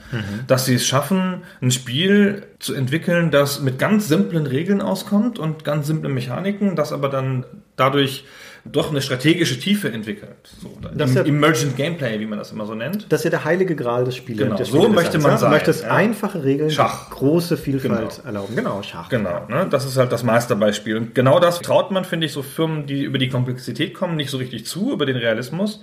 Dass 0.48 0.64
sie 0.64 0.74
es 0.74 0.86
schaffen, 0.86 1.42
ein 1.62 1.70
Spiel 1.70 2.46
zu 2.58 2.74
entwickeln, 2.74 3.30
das 3.30 3.60
mit 3.60 3.78
ganz 3.78 4.08
simplen 4.08 4.46
Regeln 4.46 4.82
auskommt 4.82 5.38
und 5.38 5.64
ganz 5.64 5.86
simplen 5.86 6.14
Mechaniken, 6.14 6.74
das 6.74 6.92
aber 6.92 7.08
dann 7.08 7.46
dadurch 7.76 8.24
doch 8.64 8.90
eine 8.90 9.00
strategische 9.02 9.58
Tiefe 9.58 9.90
entwickelt. 9.90 10.30
So, 10.60 10.76
Das 10.94 11.14
ja- 11.14 11.22
Emergent 11.24 11.76
Gameplay, 11.76 12.18
wie 12.20 12.26
man 12.26 12.38
das 12.38 12.52
immer 12.52 12.66
so 12.66 12.74
nennt. 12.74 13.06
Das 13.10 13.20
ist 13.20 13.24
ja 13.24 13.30
der 13.30 13.44
heilige 13.44 13.74
Gral 13.76 14.04
des 14.04 14.16
Spiele. 14.16 14.44
Genau, 14.44 14.56
des 14.56 14.68
so 14.68 14.88
möchte 14.88 15.18
man 15.18 15.38
sein, 15.38 15.50
Du 15.50 15.54
möchtest 15.56 15.84
ja. 15.84 15.90
einfache 15.90 16.44
Regeln, 16.44 16.70
Schach. 16.70 17.10
große 17.10 17.56
Vielfalt 17.56 18.16
Genau. 18.16 18.26
erlauben. 18.26 18.56
Genau, 18.56 18.82
Schach. 18.82 19.08
Genau, 19.08 19.46
ne? 19.48 19.66
das 19.70 19.84
ist 19.84 19.96
halt 19.96 20.12
das 20.12 20.22
Meisterbeispiel. 20.22 20.96
Und 20.96 21.14
genau 21.14 21.38
das 21.40 21.60
traut 21.60 21.90
man, 21.90 22.04
finde 22.04 22.26
ich, 22.26 22.32
so 22.32 22.42
Firmen, 22.42 22.86
die 22.86 23.02
über 23.02 23.18
die 23.18 23.28
Komplexität 23.28 23.94
kommen, 23.94 24.16
nicht 24.16 24.30
so 24.30 24.36
richtig 24.38 24.66
zu, 24.66 24.92
über 24.92 25.06
den 25.06 25.16
Realismus. 25.16 25.82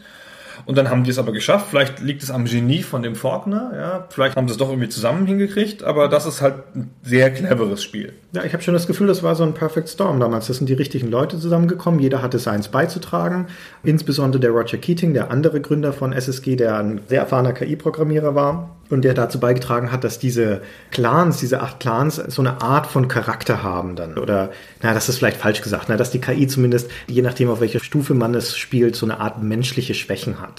Und 0.66 0.78
dann 0.78 0.90
haben 0.90 1.04
die 1.04 1.12
es 1.12 1.20
aber 1.20 1.32
geschafft. 1.32 1.68
Vielleicht 1.70 2.00
liegt 2.00 2.24
es 2.24 2.32
am 2.32 2.46
Genie 2.46 2.82
von 2.82 3.04
dem 3.04 3.16
Faulkner, 3.16 3.72
ja. 3.76 4.08
Vielleicht 4.10 4.36
haben 4.36 4.48
sie 4.48 4.54
es 4.54 4.58
doch 4.58 4.70
irgendwie 4.70 4.90
zusammen 4.90 5.28
hingekriegt, 5.28 5.84
aber 5.84 6.08
das 6.08 6.26
ist 6.26 6.42
halt 6.42 6.56
ein 6.76 6.90
sehr 7.04 7.32
cleveres 7.32 7.84
Spiel. 7.84 8.14
Ja, 8.34 8.44
ich 8.44 8.54
habe 8.54 8.64
schon 8.64 8.74
das 8.74 8.88
Gefühl, 8.88 9.08
das 9.08 9.24
war 9.24 9.36
so 9.36 9.44
ein 9.44 9.54
Perfect 9.54 9.88
Storm 9.90 10.20
damals. 10.20 10.48
Das 10.48 10.58
sind 10.58 10.68
die 10.68 10.74
richtigen 10.74 11.10
Leute 11.10 11.40
zusammengekommen. 11.40 12.00
Jeder 12.00 12.22
hatte 12.22 12.40
seins 12.40 12.68
beizutragen. 12.68 13.48
Insbesondere 13.84 14.42
der 14.42 14.52
Roger 14.52 14.78
Keating, 14.78 15.14
der 15.14 15.32
andere 15.32 15.62
Gründer 15.62 15.94
von 15.94 16.12
SSG, 16.12 16.56
der 16.56 16.78
ein 16.78 17.00
sehr 17.08 17.22
erfahrener 17.22 17.54
KI-Programmierer 17.54 18.36
war 18.36 18.76
und 18.90 19.04
der 19.04 19.14
dazu 19.14 19.40
beigetragen 19.40 19.92
hat, 19.92 20.04
dass 20.04 20.20
diese 20.20 20.62
Clans, 20.92 21.38
diese 21.40 21.62
acht 21.62 21.80
Clans, 21.80 22.16
so 22.16 22.42
eine 22.42 22.62
Art 22.62 22.88
von 22.88 23.08
Charakter 23.08 23.64
haben 23.64 23.96
dann. 23.96 24.18
Oder, 24.18 24.52
na, 24.82 24.94
das 24.94 25.10
ist 25.10 25.18
vielleicht 25.18 25.38
falsch 25.38 25.62
gesagt, 25.62 25.86
na, 25.88 25.98
dass 25.98 26.12
die 26.12 26.20
KI 26.20 26.48
zumindest, 26.48 26.90
je 27.08 27.22
nachdem, 27.22 27.50
auf 27.50 27.62
welcher 27.62 27.80
Stufe 27.80 28.14
man 28.14 28.36
es 28.36 28.58
spielt, 28.58 28.96
so 28.96 29.06
eine 29.06 29.20
Art 29.20 29.42
menschliche 29.42 29.94
Schwächen 29.94 30.40
hat. 30.40 30.55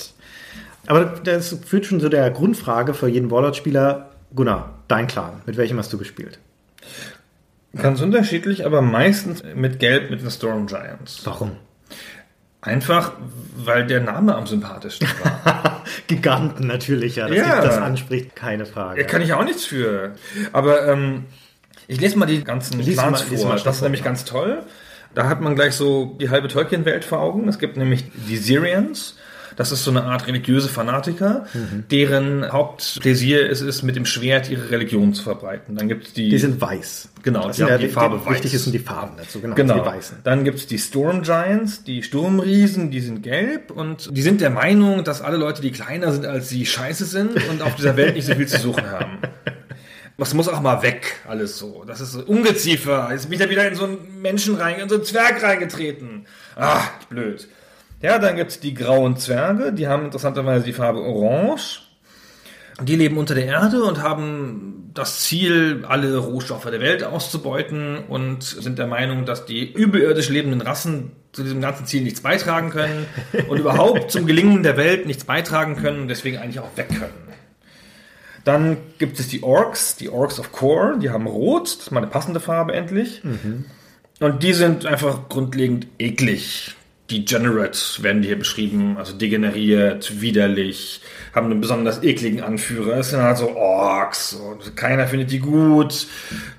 Aber 0.86 1.04
das 1.24 1.56
führt 1.64 1.86
schon 1.86 2.00
zu 2.00 2.08
der 2.08 2.30
Grundfrage 2.30 2.94
für 2.94 3.08
jeden 3.08 3.30
Warlord-Spieler. 3.30 4.10
Gunnar, 4.34 4.74
dein 4.88 5.06
Clan, 5.06 5.40
mit 5.46 5.56
welchem 5.56 5.78
hast 5.78 5.92
du 5.92 5.98
gespielt? 5.98 6.38
Ganz 7.76 8.00
unterschiedlich, 8.00 8.64
aber 8.64 8.80
meistens 8.82 9.42
mit 9.54 9.78
Gelb 9.78 10.10
mit 10.10 10.22
den 10.22 10.30
Storm 10.30 10.66
Giants. 10.66 11.20
Warum? 11.24 11.52
Einfach, 12.62 13.12
weil 13.56 13.86
der 13.86 14.00
Name 14.00 14.34
am 14.34 14.46
sympathischsten 14.46 15.06
war. 15.22 15.84
Giganten 16.08 16.66
natürlich, 16.66 17.16
ja. 17.16 17.28
Dass 17.28 17.36
Ja. 17.36 17.60
das 17.60 17.78
anspricht, 17.78 18.34
keine 18.34 18.66
Frage. 18.66 19.02
Da 19.02 19.06
kann 19.06 19.22
ich 19.22 19.32
auch 19.34 19.44
nichts 19.44 19.64
für. 19.64 20.12
Aber 20.52 20.88
ähm, 20.88 21.26
ich 21.86 22.00
lese 22.00 22.18
mal 22.18 22.26
die 22.26 22.42
ganzen 22.42 22.80
Lies 22.80 22.96
Clans 22.96 23.30
mal- 23.30 23.38
vor. 23.38 23.48
mal 23.50 23.60
das 23.60 23.76
ist 23.76 23.82
nämlich 23.82 24.02
ganz 24.02 24.24
toll. 24.24 24.62
Da 25.14 25.28
hat 25.28 25.40
man 25.40 25.54
gleich 25.54 25.74
so 25.74 26.16
die 26.20 26.30
halbe 26.30 26.48
Tolkien-Welt 26.48 27.04
vor 27.04 27.20
Augen. 27.20 27.46
Es 27.48 27.58
gibt 27.58 27.76
nämlich 27.76 28.04
die 28.28 28.36
Syrians. 28.36 29.16
Das 29.56 29.72
ist 29.72 29.84
so 29.84 29.90
eine 29.90 30.04
Art 30.04 30.26
religiöse 30.26 30.68
Fanatiker, 30.68 31.46
Mhm. 31.54 31.84
deren 31.90 32.52
Hauptpläsier 32.52 33.50
es 33.50 33.62
ist, 33.62 33.82
mit 33.82 33.96
dem 33.96 34.04
Schwert 34.04 34.50
ihre 34.50 34.70
Religion 34.70 35.14
zu 35.14 35.22
verbreiten. 35.22 35.74
Dann 35.76 35.88
gibt 35.88 36.06
es 36.08 36.12
die, 36.12 36.28
Die 36.28 36.38
sind 36.38 36.60
weiß. 36.60 37.08
Genau, 37.22 37.46
das 37.48 37.56
die 37.56 37.62
ja 37.62 37.78
die 37.78 37.88
Farbe 37.88 38.24
weiß. 38.24 38.34
Wichtig 38.34 38.58
sind 38.60 38.72
die 38.72 38.78
Farben 38.78 39.16
dazu, 39.16 39.40
genau. 39.40 39.54
Genau. 39.54 39.74
Die 39.80 39.86
weißen. 39.86 40.18
Dann 40.24 40.44
gibt's 40.44 40.66
die 40.66 40.78
Storm 40.78 41.22
Giants, 41.22 41.82
die 41.84 42.02
Sturmriesen, 42.02 42.90
die 42.90 43.00
sind 43.00 43.22
gelb 43.22 43.70
und 43.70 44.14
die 44.16 44.22
sind 44.22 44.40
der 44.42 44.50
Meinung, 44.50 45.04
dass 45.04 45.22
alle 45.22 45.38
Leute, 45.38 45.62
die 45.62 45.72
kleiner 45.72 46.12
sind 46.12 46.26
als 46.26 46.48
sie, 46.50 46.66
scheiße 46.66 47.06
sind 47.06 47.32
und 47.48 47.62
auf 47.62 47.74
dieser 47.76 47.96
Welt 47.96 48.14
nicht 48.14 48.26
so 48.26 48.34
viel 48.34 48.46
zu 48.46 48.58
suchen 48.60 48.90
haben. 48.90 49.18
Das 50.18 50.32
muss 50.32 50.48
auch 50.48 50.60
mal 50.62 50.82
weg, 50.82 51.16
alles 51.28 51.58
so. 51.58 51.84
Das 51.86 52.00
ist 52.00 52.12
so 52.12 52.20
Ungeziefer. 52.20 53.08
Jetzt 53.10 53.24
bin 53.28 53.34
ich 53.34 53.38
da 53.44 53.50
wieder 53.50 53.68
in 53.68 53.74
so 53.74 53.84
einen 53.84 53.98
Menschen 54.22 54.54
rein, 54.54 54.78
in 54.80 54.88
so 54.88 54.94
einen 54.94 55.04
Zwerg 55.04 55.42
reingetreten. 55.42 56.26
Ah, 56.56 56.80
blöd. 57.10 57.46
Ja, 58.02 58.18
dann 58.18 58.36
gibt's 58.36 58.60
die 58.60 58.74
grauen 58.74 59.16
Zwerge, 59.16 59.72
die 59.72 59.88
haben 59.88 60.06
interessanterweise 60.06 60.64
die 60.64 60.72
Farbe 60.72 61.00
Orange. 61.00 61.82
Die 62.82 62.96
leben 62.96 63.16
unter 63.16 63.34
der 63.34 63.46
Erde 63.46 63.84
und 63.84 64.02
haben 64.02 64.90
das 64.92 65.20
Ziel, 65.20 65.84
alle 65.88 66.16
Rohstoffe 66.18 66.64
der 66.70 66.80
Welt 66.80 67.04
auszubeuten 67.04 67.98
und 68.08 68.42
sind 68.42 68.78
der 68.78 68.86
Meinung, 68.86 69.24
dass 69.24 69.46
die 69.46 69.72
überirdisch 69.72 70.28
lebenden 70.28 70.60
Rassen 70.60 71.12
zu 71.32 71.42
diesem 71.42 71.62
ganzen 71.62 71.86
Ziel 71.86 72.02
nichts 72.02 72.20
beitragen 72.20 72.68
können 72.68 73.06
und 73.48 73.58
überhaupt 73.58 74.10
zum 74.10 74.26
Gelingen 74.26 74.62
der 74.62 74.76
Welt 74.76 75.06
nichts 75.06 75.24
beitragen 75.24 75.76
können 75.76 76.02
und 76.02 76.08
deswegen 76.08 76.36
eigentlich 76.36 76.60
auch 76.60 76.76
weg 76.76 76.88
können. 76.88 77.26
Dann 78.44 78.76
gibt 78.98 79.18
es 79.18 79.28
die 79.28 79.42
Orks, 79.42 79.96
die 79.96 80.08
Orks 80.08 80.38
of 80.38 80.52
Core, 80.52 80.98
die 80.98 81.10
haben 81.10 81.26
Rot, 81.26 81.64
das 81.64 81.86
ist 81.86 81.90
mal 81.90 82.00
eine 82.00 82.06
passende 82.06 82.40
Farbe 82.40 82.74
endlich. 82.74 83.22
Und 84.20 84.42
die 84.42 84.52
sind 84.52 84.86
einfach 84.86 85.28
grundlegend 85.28 85.88
eklig. 85.98 86.76
Degenerate 87.10 88.02
werden 88.02 88.22
die 88.22 88.28
hier 88.28 88.38
beschrieben, 88.38 88.96
also 88.98 89.12
degeneriert, 89.12 90.20
widerlich, 90.20 91.00
haben 91.32 91.50
einen 91.50 91.60
besonders 91.60 92.02
ekligen 92.02 92.42
Anführer. 92.42 92.98
Es 92.98 93.10
sind 93.10 93.22
halt 93.22 93.38
so 93.38 93.54
Orks 93.54 94.34
und 94.34 94.76
keiner 94.76 95.06
findet 95.06 95.30
die 95.30 95.38
gut, 95.38 96.06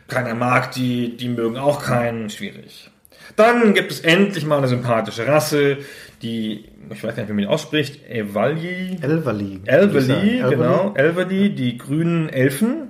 keiner 0.07 0.35
mag 0.35 0.71
die, 0.71 1.17
die 1.17 1.27
mögen 1.27 1.57
auch 1.57 1.83
keinen, 1.83 2.29
schwierig. 2.29 2.89
Dann 3.35 3.73
gibt 3.73 3.91
es 3.91 3.99
endlich 3.99 4.45
mal 4.45 4.57
eine 4.57 4.67
sympathische 4.67 5.27
Rasse, 5.27 5.77
die, 6.21 6.65
ich 6.89 7.03
weiß 7.03 7.15
gar 7.15 7.23
nicht, 7.23 7.29
wie 7.29 7.33
man 7.33 7.41
die 7.41 7.47
ausspricht, 7.47 8.09
Evalji. 8.09 8.97
Elverly. 9.01 9.59
Elveli, 9.65 10.39
Elverly. 10.39 10.55
genau, 10.55 10.93
Elveli, 10.95 11.49
die 11.53 11.77
grünen 11.77 12.29
Elfen. 12.29 12.89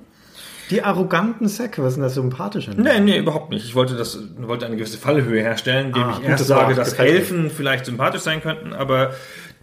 Die 0.70 0.82
arroganten 0.84 1.48
Säcke, 1.48 1.82
was 1.82 1.90
ist 1.90 1.96
denn 1.96 2.04
das 2.04 2.14
Sympathische? 2.16 2.72
Nee, 2.72 3.00
nee, 3.00 3.18
überhaupt 3.18 3.50
nicht. 3.52 3.66
Ich 3.66 3.76
wollte 3.76 3.96
das, 3.96 4.20
wollte 4.38 4.66
eine 4.66 4.76
gewisse 4.76 4.98
Fallhöhe 4.98 5.42
herstellen, 5.42 5.88
indem 5.88 6.04
Ah, 6.04 6.10
ich 6.12 6.16
gutes 6.18 6.30
erst 6.42 6.48
sage, 6.48 6.68
Wort, 6.68 6.78
dass 6.78 6.90
gefällt 6.92 7.10
mir. 7.14 7.20
Elfen 7.20 7.50
vielleicht 7.50 7.86
sympathisch 7.86 8.22
sein 8.22 8.42
könnten, 8.42 8.74
aber 8.74 9.12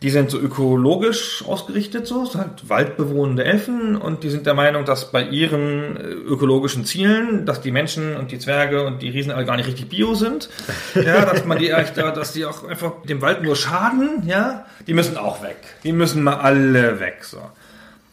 die 0.02 0.10
sind 0.10 0.30
so 0.30 0.38
ökologisch 0.38 1.44
ausgerichtet, 1.46 2.06
so, 2.06 2.24
sind 2.24 2.40
halt 2.40 2.68
waldbewohnende 2.68 3.44
Elfen 3.44 3.96
und 3.96 4.22
die 4.22 4.28
sind 4.30 4.44
der 4.46 4.54
Meinung, 4.54 4.84
dass 4.84 5.12
bei 5.12 5.22
ihren 5.22 5.96
äh, 5.96 6.00
ökologischen 6.02 6.84
Zielen, 6.84 7.46
dass 7.46 7.60
die 7.60 7.70
Menschen 7.70 8.16
und 8.16 8.30
die 8.30 8.38
Zwerge 8.38 8.84
und 8.86 9.00
die 9.02 9.08
Riesen 9.10 9.30
alle 9.30 9.44
gar 9.46 9.56
nicht 9.56 9.66
richtig 9.68 9.88
bio 9.88 10.14
sind, 10.14 10.50
ja, 10.94 11.24
dass 11.24 11.44
man 11.44 11.58
die 11.58 11.70
echt, 11.70 11.96
da- 11.96 12.10
dass 12.10 12.32
die 12.32 12.44
auch 12.44 12.66
einfach 12.68 12.92
dem 13.08 13.22
Wald 13.22 13.42
nur 13.42 13.56
schaden, 13.56 14.22
ja, 14.26 14.66
die 14.86 14.94
müssen 14.94 15.16
auch 15.16 15.42
weg. 15.42 15.56
Die 15.84 15.92
müssen 15.92 16.22
mal 16.22 16.36
alle 16.36 16.98
weg, 17.00 17.18
so. 17.24 17.38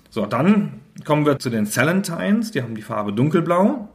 So, 0.10 0.26
dann 0.26 0.81
kommen 1.06 1.26
wir 1.26 1.40
zu 1.40 1.50
den 1.50 1.66
Salentines, 1.66 2.52
die 2.52 2.62
haben 2.62 2.76
die 2.76 2.82
Farbe 2.82 3.14
dunkelblau. 3.14 3.88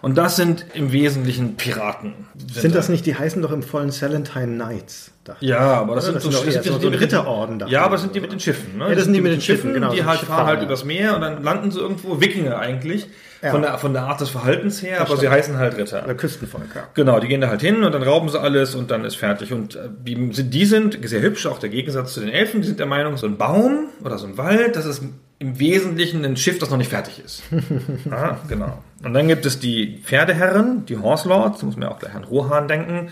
Und 0.00 0.16
das 0.16 0.36
sind 0.36 0.64
im 0.74 0.92
Wesentlichen 0.92 1.56
Piraten. 1.56 2.12
Sind 2.52 2.76
das 2.76 2.88
nicht, 2.88 3.04
die 3.04 3.16
heißen 3.16 3.42
doch 3.42 3.50
im 3.50 3.64
vollen 3.64 3.90
Salentine 3.90 4.54
Knights? 4.54 5.10
Ja, 5.40 5.58
aber 5.58 5.96
das 5.96 6.04
sind 6.04 6.14
das 6.14 6.22
so, 6.22 6.30
sind 6.30 6.46
das 6.46 6.54
so- 6.54 6.60
die 6.62 6.68
so 6.84 6.90
den- 6.90 6.94
Ritterorden, 7.00 7.58
dachte 7.58 7.72
Ja, 7.72 7.82
aber 7.82 7.96
das 7.96 8.02
sind 8.02 8.14
die 8.14 8.20
mit 8.20 8.30
den 8.30 8.38
Schiffen. 8.38 8.78
Ne? 8.78 8.88
Ja, 8.90 8.94
das 8.94 9.04
sind 9.04 9.12
die 9.12 9.20
mit 9.20 9.32
den 9.32 9.40
Schiffen, 9.40 9.74
genau, 9.74 9.92
Die 9.92 10.04
halt 10.04 10.20
fahren 10.20 10.46
halt 10.46 10.60
ja. 10.60 10.66
übers 10.66 10.84
Meer 10.84 11.16
und 11.16 11.20
dann 11.20 11.42
landen 11.42 11.70
sie 11.72 11.80
irgendwo, 11.80 12.20
Wikinger 12.20 12.58
eigentlich, 12.60 13.08
Ja. 13.42 13.50
von, 13.50 13.60
der, 13.62 13.76
von 13.78 13.92
der 13.92 14.04
Art 14.04 14.20
des 14.20 14.30
Verhaltens 14.30 14.80
her, 14.82 14.98
aber 14.98 15.06
stimmt. 15.06 15.20
sie 15.22 15.28
heißen 15.28 15.56
halt 15.58 15.76
Ritter. 15.76 16.04
Oder 16.04 16.14
Küstenvolk, 16.14 16.64
ja. 16.76 16.84
Genau, 16.94 17.18
die 17.18 17.26
gehen 17.26 17.40
da 17.40 17.48
halt 17.48 17.60
hin 17.60 17.82
und 17.82 17.92
dann 17.92 18.04
rauben 18.04 18.28
sie 18.30 18.40
alles 18.40 18.74
und 18.76 18.90
dann 18.92 19.04
ist 19.04 19.16
fertig. 19.16 19.52
Und 19.52 19.74
äh, 19.74 19.88
die 20.02 20.32
sind, 20.32 20.54
die 20.54 20.64
sind 20.64 20.98
sehr 21.08 21.20
hübsch, 21.22 21.44
auch 21.46 21.58
der 21.58 21.68
Gegensatz 21.70 22.14
zu 22.14 22.20
den 22.20 22.28
Elfen, 22.30 22.62
die 22.62 22.68
sind 22.68 22.78
der 22.78 22.86
Meinung, 22.86 23.16
so 23.16 23.26
ein 23.26 23.36
Baum 23.36 23.88
oder 24.04 24.16
so 24.16 24.26
ein 24.28 24.38
Wald, 24.38 24.76
das 24.76 24.86
ist 24.86 25.02
im 25.38 25.58
Wesentlichen 25.58 26.24
ein 26.24 26.36
Schiff, 26.36 26.58
das 26.58 26.70
noch 26.70 26.78
nicht 26.78 26.90
fertig 26.90 27.22
ist. 27.24 27.42
ah, 28.10 28.38
genau. 28.48 28.82
Und 29.04 29.14
dann 29.14 29.28
gibt 29.28 29.46
es 29.46 29.60
die 29.60 30.00
Pferdeherren, 30.02 30.84
die 30.86 30.98
Horse 30.98 31.28
Lords, 31.28 31.60
da 31.60 31.66
muss 31.66 31.76
man 31.76 31.88
ja 31.88 31.94
auch 31.94 31.98
gleich 31.98 32.14
an 32.14 32.24
Rohan 32.24 32.66
denken. 32.66 33.10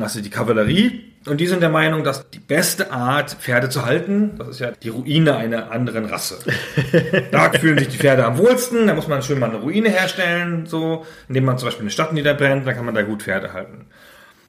Also 0.00 0.20
die 0.20 0.30
Kavallerie. 0.30 1.12
Und 1.26 1.40
die 1.40 1.46
sind 1.46 1.60
der 1.60 1.70
Meinung, 1.70 2.04
dass 2.04 2.30
die 2.30 2.38
beste 2.38 2.92
Art, 2.92 3.32
Pferde 3.32 3.68
zu 3.68 3.84
halten, 3.84 4.36
das 4.38 4.48
ist 4.48 4.60
ja 4.60 4.70
die 4.70 4.88
Ruine 4.88 5.36
einer 5.36 5.72
anderen 5.72 6.04
Rasse. 6.04 6.38
Da 7.32 7.50
fühlen 7.50 7.78
sich 7.78 7.88
die 7.88 7.98
Pferde 7.98 8.24
am 8.24 8.38
wohlsten, 8.38 8.86
da 8.86 8.94
muss 8.94 9.08
man 9.08 9.22
schön 9.22 9.40
mal 9.40 9.50
eine 9.50 9.58
Ruine 9.58 9.88
herstellen, 9.88 10.66
so, 10.66 11.04
indem 11.28 11.44
man 11.44 11.58
zum 11.58 11.66
Beispiel 11.66 11.82
eine 11.82 11.90
Stadt 11.90 12.12
niederbrennt, 12.12 12.66
dann 12.66 12.76
kann 12.76 12.84
man 12.84 12.94
da 12.94 13.02
gut 13.02 13.22
Pferde 13.22 13.52
halten. 13.52 13.86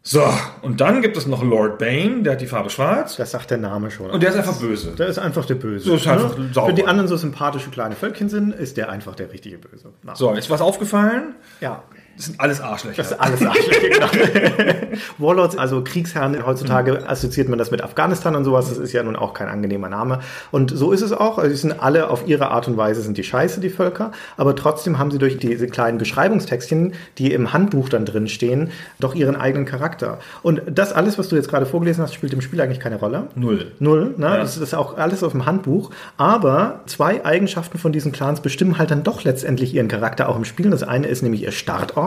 So, 0.09 0.23
und 0.61 0.79
dann 0.79 1.01
gibt 1.01 1.17
es 1.17 1.27
noch 1.27 1.43
Lord 1.43 1.79
Bane, 1.79 2.23
der 2.23 2.33
hat 2.33 2.41
die 2.41 2.47
Farbe 2.47 2.69
schwarz. 2.69 3.17
Das 3.17 3.31
sagt 3.31 3.51
der 3.51 3.57
Name 3.57 3.91
schon. 3.91 4.09
Und 4.09 4.23
der 4.23 4.29
ist 4.29 4.37
einfach 4.37 4.57
böse. 4.57 4.91
Der 4.91 5.07
ist 5.07 5.17
einfach 5.19 5.43
der 5.45 5.55
Böse. 5.55 5.83
So 5.89 5.95
ist 5.95 6.07
einfach 6.07 6.37
Ne? 6.37 6.49
sauber. 6.53 6.69
Wenn 6.69 6.77
die 6.77 6.85
anderen 6.87 7.09
so 7.09 7.17
sympathische 7.17 7.69
kleine 7.71 7.93
Völkchen 7.93 8.29
sind, 8.29 8.53
ist 8.55 8.77
der 8.77 8.89
einfach 8.89 9.15
der 9.15 9.33
richtige 9.33 9.57
Böse. 9.57 9.89
Na. 10.03 10.15
So, 10.15 10.31
ist 10.31 10.49
was 10.49 10.61
aufgefallen? 10.61 11.35
Ja. 11.59 11.83
Das 12.17 12.25
sind 12.25 12.39
alles 12.39 12.59
Arschlöcher. 12.59 12.97
Das 12.97 13.11
ist 13.11 13.19
alles 13.19 13.45
Arschlöcher, 13.45 13.89
genau. 13.89 14.07
Warlords, 15.19 15.55
also 15.55 15.83
Kriegsherren, 15.83 16.43
heutzutage 16.43 17.07
assoziiert 17.07 17.47
man 17.47 17.59
das 17.59 17.69
mit 17.69 17.83
Afghanistan 17.83 18.35
und 18.35 18.43
sowas. 18.43 18.69
Das 18.69 18.79
ist 18.79 18.91
ja 18.91 19.03
nun 19.03 19.15
auch 19.15 19.35
kein 19.35 19.47
angenehmer 19.47 19.87
Name. 19.87 20.19
Und 20.49 20.75
so 20.75 20.91
ist 20.91 21.01
es 21.01 21.13
auch. 21.13 21.37
Also, 21.37 21.51
die 21.51 21.55
sind 21.55 21.79
alle 21.79 22.09
auf 22.09 22.27
ihre 22.27 22.49
Art 22.49 22.67
und 22.67 22.75
Weise 22.75 23.03
sind 23.03 23.17
die 23.19 23.23
scheiße, 23.23 23.59
die 23.59 23.69
Völker. 23.69 24.11
Aber 24.35 24.55
trotzdem 24.55 24.97
haben 24.97 25.11
sie 25.11 25.19
durch 25.19 25.37
diese 25.37 25.67
kleinen 25.67 25.99
Beschreibungstextchen, 25.99 26.93
die 27.19 27.31
im 27.33 27.53
Handbuch 27.53 27.87
dann 27.87 28.05
drin 28.05 28.27
stehen, 28.27 28.71
doch 28.99 29.13
ihren 29.13 29.35
eigenen 29.35 29.67
Charakter. 29.67 30.17
Und 30.41 30.63
das 30.71 30.93
alles, 30.93 31.19
was 31.19 31.27
du 31.27 31.35
jetzt 31.35 31.49
gerade 31.49 31.67
vorgelesen 31.67 32.03
hast, 32.03 32.15
spielt 32.15 32.33
im 32.33 32.41
Spiel 32.41 32.59
eigentlich 32.61 32.79
keine 32.79 32.95
Rolle. 32.95 33.27
Null. 33.35 33.73
Null, 33.77 34.15
ne? 34.17 34.37
Das 34.37 34.57
ist 34.57 34.73
auch 34.73 34.97
alles 34.97 35.21
auf 35.21 35.33
dem 35.33 35.45
Handbuch. 35.45 35.91
Aber 36.17 36.81
zwei 36.87 37.23
Eigenschaften 37.23 37.77
von 37.77 37.91
diesen 37.91 38.11
Clans 38.11 38.41
bestimmen 38.41 38.79
halt 38.79 38.89
dann 38.89 39.03
doch 39.03 39.23
letztendlich 39.23 39.75
ihren 39.75 39.87
Charakter 39.87 40.29
auch 40.29 40.35
im 40.35 40.45
Spiel. 40.45 40.71
Das 40.71 40.81
eine 40.81 41.05
ist 41.05 41.21
nämlich 41.21 41.43
ihr 41.43 41.51
Startort. 41.51 42.06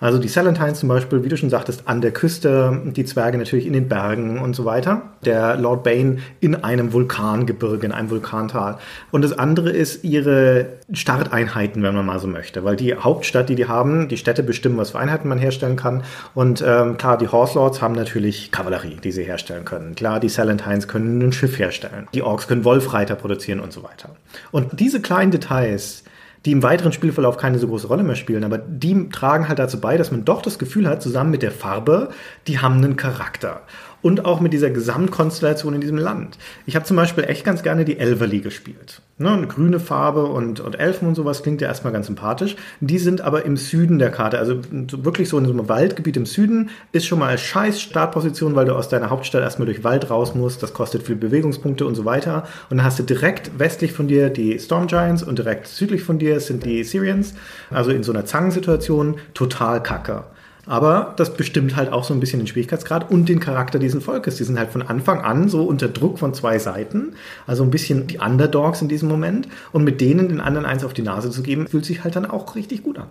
Also 0.00 0.18
die 0.18 0.28
Salentines 0.28 0.80
zum 0.80 0.88
Beispiel, 0.88 1.22
wie 1.24 1.28
du 1.28 1.36
schon 1.36 1.50
sagtest, 1.50 1.86
an 1.86 2.00
der 2.00 2.10
Küste, 2.10 2.80
die 2.86 3.04
Zwerge 3.04 3.36
natürlich 3.36 3.66
in 3.66 3.74
den 3.74 3.88
Bergen 3.88 4.38
und 4.38 4.56
so 4.56 4.64
weiter. 4.64 5.02
Der 5.24 5.56
Lord 5.56 5.84
Bane 5.84 6.18
in 6.40 6.54
einem 6.54 6.94
Vulkangebirge, 6.94 7.86
in 7.86 7.92
einem 7.92 8.08
Vulkantal. 8.08 8.78
Und 9.10 9.22
das 9.22 9.38
andere 9.38 9.70
ist 9.70 10.02
ihre 10.02 10.78
Starteinheiten, 10.90 11.82
wenn 11.82 11.94
man 11.94 12.06
mal 12.06 12.18
so 12.18 12.26
möchte. 12.26 12.64
Weil 12.64 12.76
die 12.76 12.94
Hauptstadt, 12.94 13.50
die 13.50 13.54
die 13.54 13.68
haben, 13.68 14.08
die 14.08 14.16
Städte 14.16 14.42
bestimmen, 14.42 14.78
was 14.78 14.92
für 14.92 14.98
Einheiten 14.98 15.28
man 15.28 15.38
herstellen 15.38 15.76
kann. 15.76 16.02
Und 16.34 16.64
ähm, 16.66 16.96
klar, 16.96 17.18
die 17.18 17.28
Horse 17.28 17.58
Lords 17.58 17.82
haben 17.82 17.94
natürlich 17.94 18.50
Kavallerie, 18.50 18.96
die 19.04 19.12
sie 19.12 19.24
herstellen 19.24 19.66
können. 19.66 19.94
Klar, 19.94 20.18
die 20.18 20.30
Salentines 20.30 20.88
können 20.88 21.20
ein 21.20 21.32
Schiff 21.32 21.58
herstellen. 21.58 22.08
Die 22.14 22.22
Orks 22.22 22.48
können 22.48 22.64
Wolfreiter 22.64 23.16
produzieren 23.16 23.60
und 23.60 23.72
so 23.72 23.82
weiter. 23.82 24.16
Und 24.50 24.80
diese 24.80 25.02
kleinen 25.02 25.30
Details, 25.30 26.04
die 26.44 26.52
im 26.52 26.62
weiteren 26.62 26.92
Spielverlauf 26.92 27.36
keine 27.36 27.58
so 27.58 27.68
große 27.68 27.86
Rolle 27.86 28.02
mehr 28.02 28.16
spielen, 28.16 28.44
aber 28.44 28.58
die 28.58 29.08
tragen 29.10 29.48
halt 29.48 29.58
dazu 29.58 29.80
bei, 29.80 29.96
dass 29.96 30.10
man 30.10 30.24
doch 30.24 30.42
das 30.42 30.58
Gefühl 30.58 30.88
hat, 30.88 31.02
zusammen 31.02 31.30
mit 31.30 31.42
der 31.42 31.52
Farbe, 31.52 32.10
die 32.46 32.58
haben 32.60 32.76
einen 32.76 32.96
Charakter. 32.96 33.62
Und 34.02 34.24
auch 34.24 34.40
mit 34.40 34.52
dieser 34.52 34.70
Gesamtkonstellation 34.70 35.74
in 35.74 35.80
diesem 35.80 35.98
Land. 35.98 36.38
Ich 36.66 36.76
habe 36.76 36.84
zum 36.84 36.96
Beispiel 36.96 37.24
echt 37.24 37.44
ganz 37.44 37.62
gerne 37.62 37.84
die 37.84 37.98
Elverly 37.98 38.40
gespielt. 38.40 39.02
Ne, 39.18 39.30
eine 39.32 39.46
grüne 39.46 39.80
Farbe 39.80 40.24
und, 40.24 40.60
und 40.60 40.80
Elfen 40.80 41.06
und 41.06 41.14
sowas 41.14 41.42
klingt 41.42 41.60
ja 41.60 41.68
erstmal 41.68 41.92
ganz 41.92 42.06
sympathisch. 42.06 42.56
Die 42.80 42.98
sind 42.98 43.20
aber 43.20 43.44
im 43.44 43.58
Süden 43.58 43.98
der 43.98 44.10
Karte, 44.10 44.38
also 44.38 44.62
wirklich 44.70 45.28
so 45.28 45.36
in 45.36 45.44
so 45.44 45.52
einem 45.52 45.68
Waldgebiet 45.68 46.16
im 46.16 46.24
Süden, 46.24 46.70
ist 46.92 47.04
schon 47.04 47.18
mal 47.18 47.36
scheiß 47.36 47.82
Startposition, 47.82 48.54
weil 48.54 48.64
du 48.64 48.74
aus 48.74 48.88
deiner 48.88 49.10
Hauptstadt 49.10 49.42
erstmal 49.42 49.66
durch 49.66 49.84
Wald 49.84 50.08
raus 50.08 50.34
musst, 50.34 50.62
das 50.62 50.72
kostet 50.72 51.02
viel 51.02 51.16
Bewegungspunkte 51.16 51.84
und 51.84 51.96
so 51.96 52.06
weiter. 52.06 52.44
Und 52.70 52.78
dann 52.78 52.86
hast 52.86 52.98
du 52.98 53.02
direkt 53.02 53.58
westlich 53.58 53.92
von 53.92 54.08
dir 54.08 54.30
die 54.30 54.58
Storm 54.58 54.86
Giants 54.86 55.22
und 55.22 55.38
direkt 55.38 55.66
südlich 55.66 56.02
von 56.02 56.18
dir 56.18 56.40
sind 56.40 56.64
die 56.64 56.82
Syrians, 56.82 57.34
also 57.70 57.90
in 57.90 58.02
so 58.02 58.12
einer 58.12 58.24
Zangensituation 58.24 59.16
total 59.34 59.82
kacke. 59.82 60.24
Aber 60.70 61.14
das 61.16 61.34
bestimmt 61.34 61.74
halt 61.74 61.92
auch 61.92 62.04
so 62.04 62.14
ein 62.14 62.20
bisschen 62.20 62.38
den 62.38 62.46
Schwierigkeitsgrad 62.46 63.10
und 63.10 63.28
den 63.28 63.40
Charakter 63.40 63.80
dieses 63.80 64.04
Volkes. 64.04 64.36
Die 64.36 64.44
sind 64.44 64.56
halt 64.56 64.70
von 64.70 64.82
Anfang 64.82 65.20
an 65.20 65.48
so 65.48 65.64
unter 65.64 65.88
Druck 65.88 66.20
von 66.20 66.32
zwei 66.32 66.60
Seiten. 66.60 67.14
Also 67.44 67.64
ein 67.64 67.72
bisschen 67.72 68.06
die 68.06 68.18
Underdogs 68.18 68.80
in 68.80 68.86
diesem 68.86 69.08
Moment. 69.08 69.48
Und 69.72 69.82
mit 69.82 70.00
denen 70.00 70.28
den 70.28 70.40
anderen 70.40 70.66
eins 70.66 70.84
auf 70.84 70.94
die 70.94 71.02
Nase 71.02 71.32
zu 71.32 71.42
geben, 71.42 71.66
fühlt 71.66 71.84
sich 71.84 72.04
halt 72.04 72.14
dann 72.14 72.24
auch 72.24 72.54
richtig 72.54 72.84
gut 72.84 73.00
an. 73.00 73.08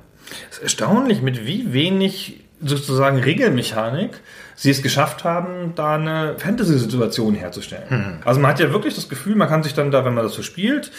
Es 0.49 0.59
ist 0.59 0.63
erstaunlich, 0.63 1.21
mit 1.21 1.45
wie 1.45 1.73
wenig 1.73 2.39
sozusagen 2.61 3.17
Regelmechanik 3.17 4.21
sie 4.55 4.69
es 4.69 4.81
geschafft 4.81 5.25
haben, 5.25 5.73
da 5.75 5.95
eine 5.95 6.35
Fantasy-Situation 6.37 7.33
herzustellen. 7.33 7.83
Mhm. 7.89 8.13
Also 8.23 8.39
man 8.39 8.51
hat 8.51 8.61
ja 8.61 8.71
wirklich 8.71 8.95
das 8.95 9.09
Gefühl, 9.09 9.35
man 9.35 9.49
kann 9.49 9.63
sich 9.63 9.73
dann 9.73 9.91
da, 9.91 10.05
wenn 10.05 10.13
man 10.13 10.23
das 10.23 10.33
so 10.33 10.43
spielt, 10.43 10.91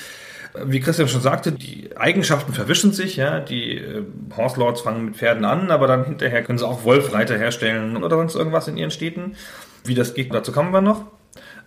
wie 0.64 0.80
Christian 0.80 1.08
schon 1.08 1.20
sagte, 1.20 1.52
die 1.52 1.96
Eigenschaften 1.96 2.52
verwischen 2.52 2.92
sich. 2.92 3.16
Ja, 3.16 3.40
die 3.40 3.78
äh, 3.78 4.02
Horse 4.36 4.58
Lords 4.58 4.80
fangen 4.80 5.04
mit 5.04 5.16
Pferden 5.16 5.44
an, 5.44 5.70
aber 5.70 5.86
dann 5.86 6.04
hinterher 6.04 6.42
können 6.42 6.58
sie 6.58 6.66
auch 6.66 6.84
Wolfreiter 6.84 7.38
herstellen 7.38 8.02
oder 8.02 8.16
sonst 8.16 8.34
irgendwas 8.34 8.68
in 8.68 8.76
ihren 8.76 8.90
Städten. 8.90 9.36
Wie 9.84 9.94
das 9.94 10.14
geht, 10.14 10.34
dazu 10.34 10.52
kommen 10.52 10.72
wir 10.72 10.80
noch. 10.80 11.06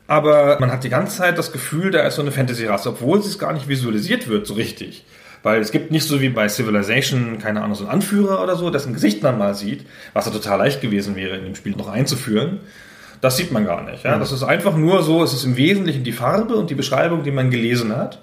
Aber 0.08 0.58
man 0.60 0.72
hat 0.72 0.84
die 0.84 0.90
ganze 0.90 1.18
Zeit 1.18 1.38
das 1.38 1.52
Gefühl, 1.52 1.92
da 1.92 2.02
ist 2.02 2.16
so 2.16 2.22
eine 2.22 2.32
Fantasy-Rasse, 2.32 2.90
obwohl 2.90 3.20
es 3.20 3.40
gar 3.40 3.54
nicht 3.54 3.70
visualisiert 3.70 4.28
wird 4.28 4.46
so 4.46 4.54
richtig. 4.54 5.06
Weil 5.44 5.62
es 5.62 5.72
gibt 5.72 5.92
nicht 5.92 6.06
so 6.06 6.22
wie 6.22 6.30
bei 6.30 6.48
Civilization, 6.48 7.38
keine 7.40 7.62
Ahnung, 7.62 7.76
so 7.76 7.84
einen 7.86 7.94
Anführer 7.94 8.44
oder 8.44 8.56
so, 8.56 8.70
dessen 8.70 8.94
Gesicht 8.94 9.24
man 9.24 9.38
mal 9.38 9.56
sieht, 9.56 9.86
was 10.14 10.26
ja 10.26 10.32
total 10.32 10.58
leicht 10.58 10.82
gewesen 10.82 11.16
wäre, 11.16 11.38
in 11.38 11.46
dem 11.46 11.56
Spiel 11.56 11.76
noch 11.76 11.90
einzuführen. 11.90 12.60
Das 13.22 13.38
sieht 13.38 13.52
man 13.52 13.66
gar 13.66 13.84
nicht. 13.84 14.04
Ja? 14.04 14.18
Das 14.20 14.34
ist 14.34 14.44
einfach 14.44 14.76
nur 14.76 15.04
so, 15.04 15.24
es 15.24 15.34
ist 15.34 15.46
im 15.46 15.56
Wesentlichen 15.56 16.04
die 16.04 16.12
Farbe 16.12 16.56
und 16.56 16.70
die 16.70 16.76
Beschreibung, 16.76 17.24
die 17.24 17.32
man 17.32 17.50
gelesen 17.50 17.96
hat. 17.96 18.22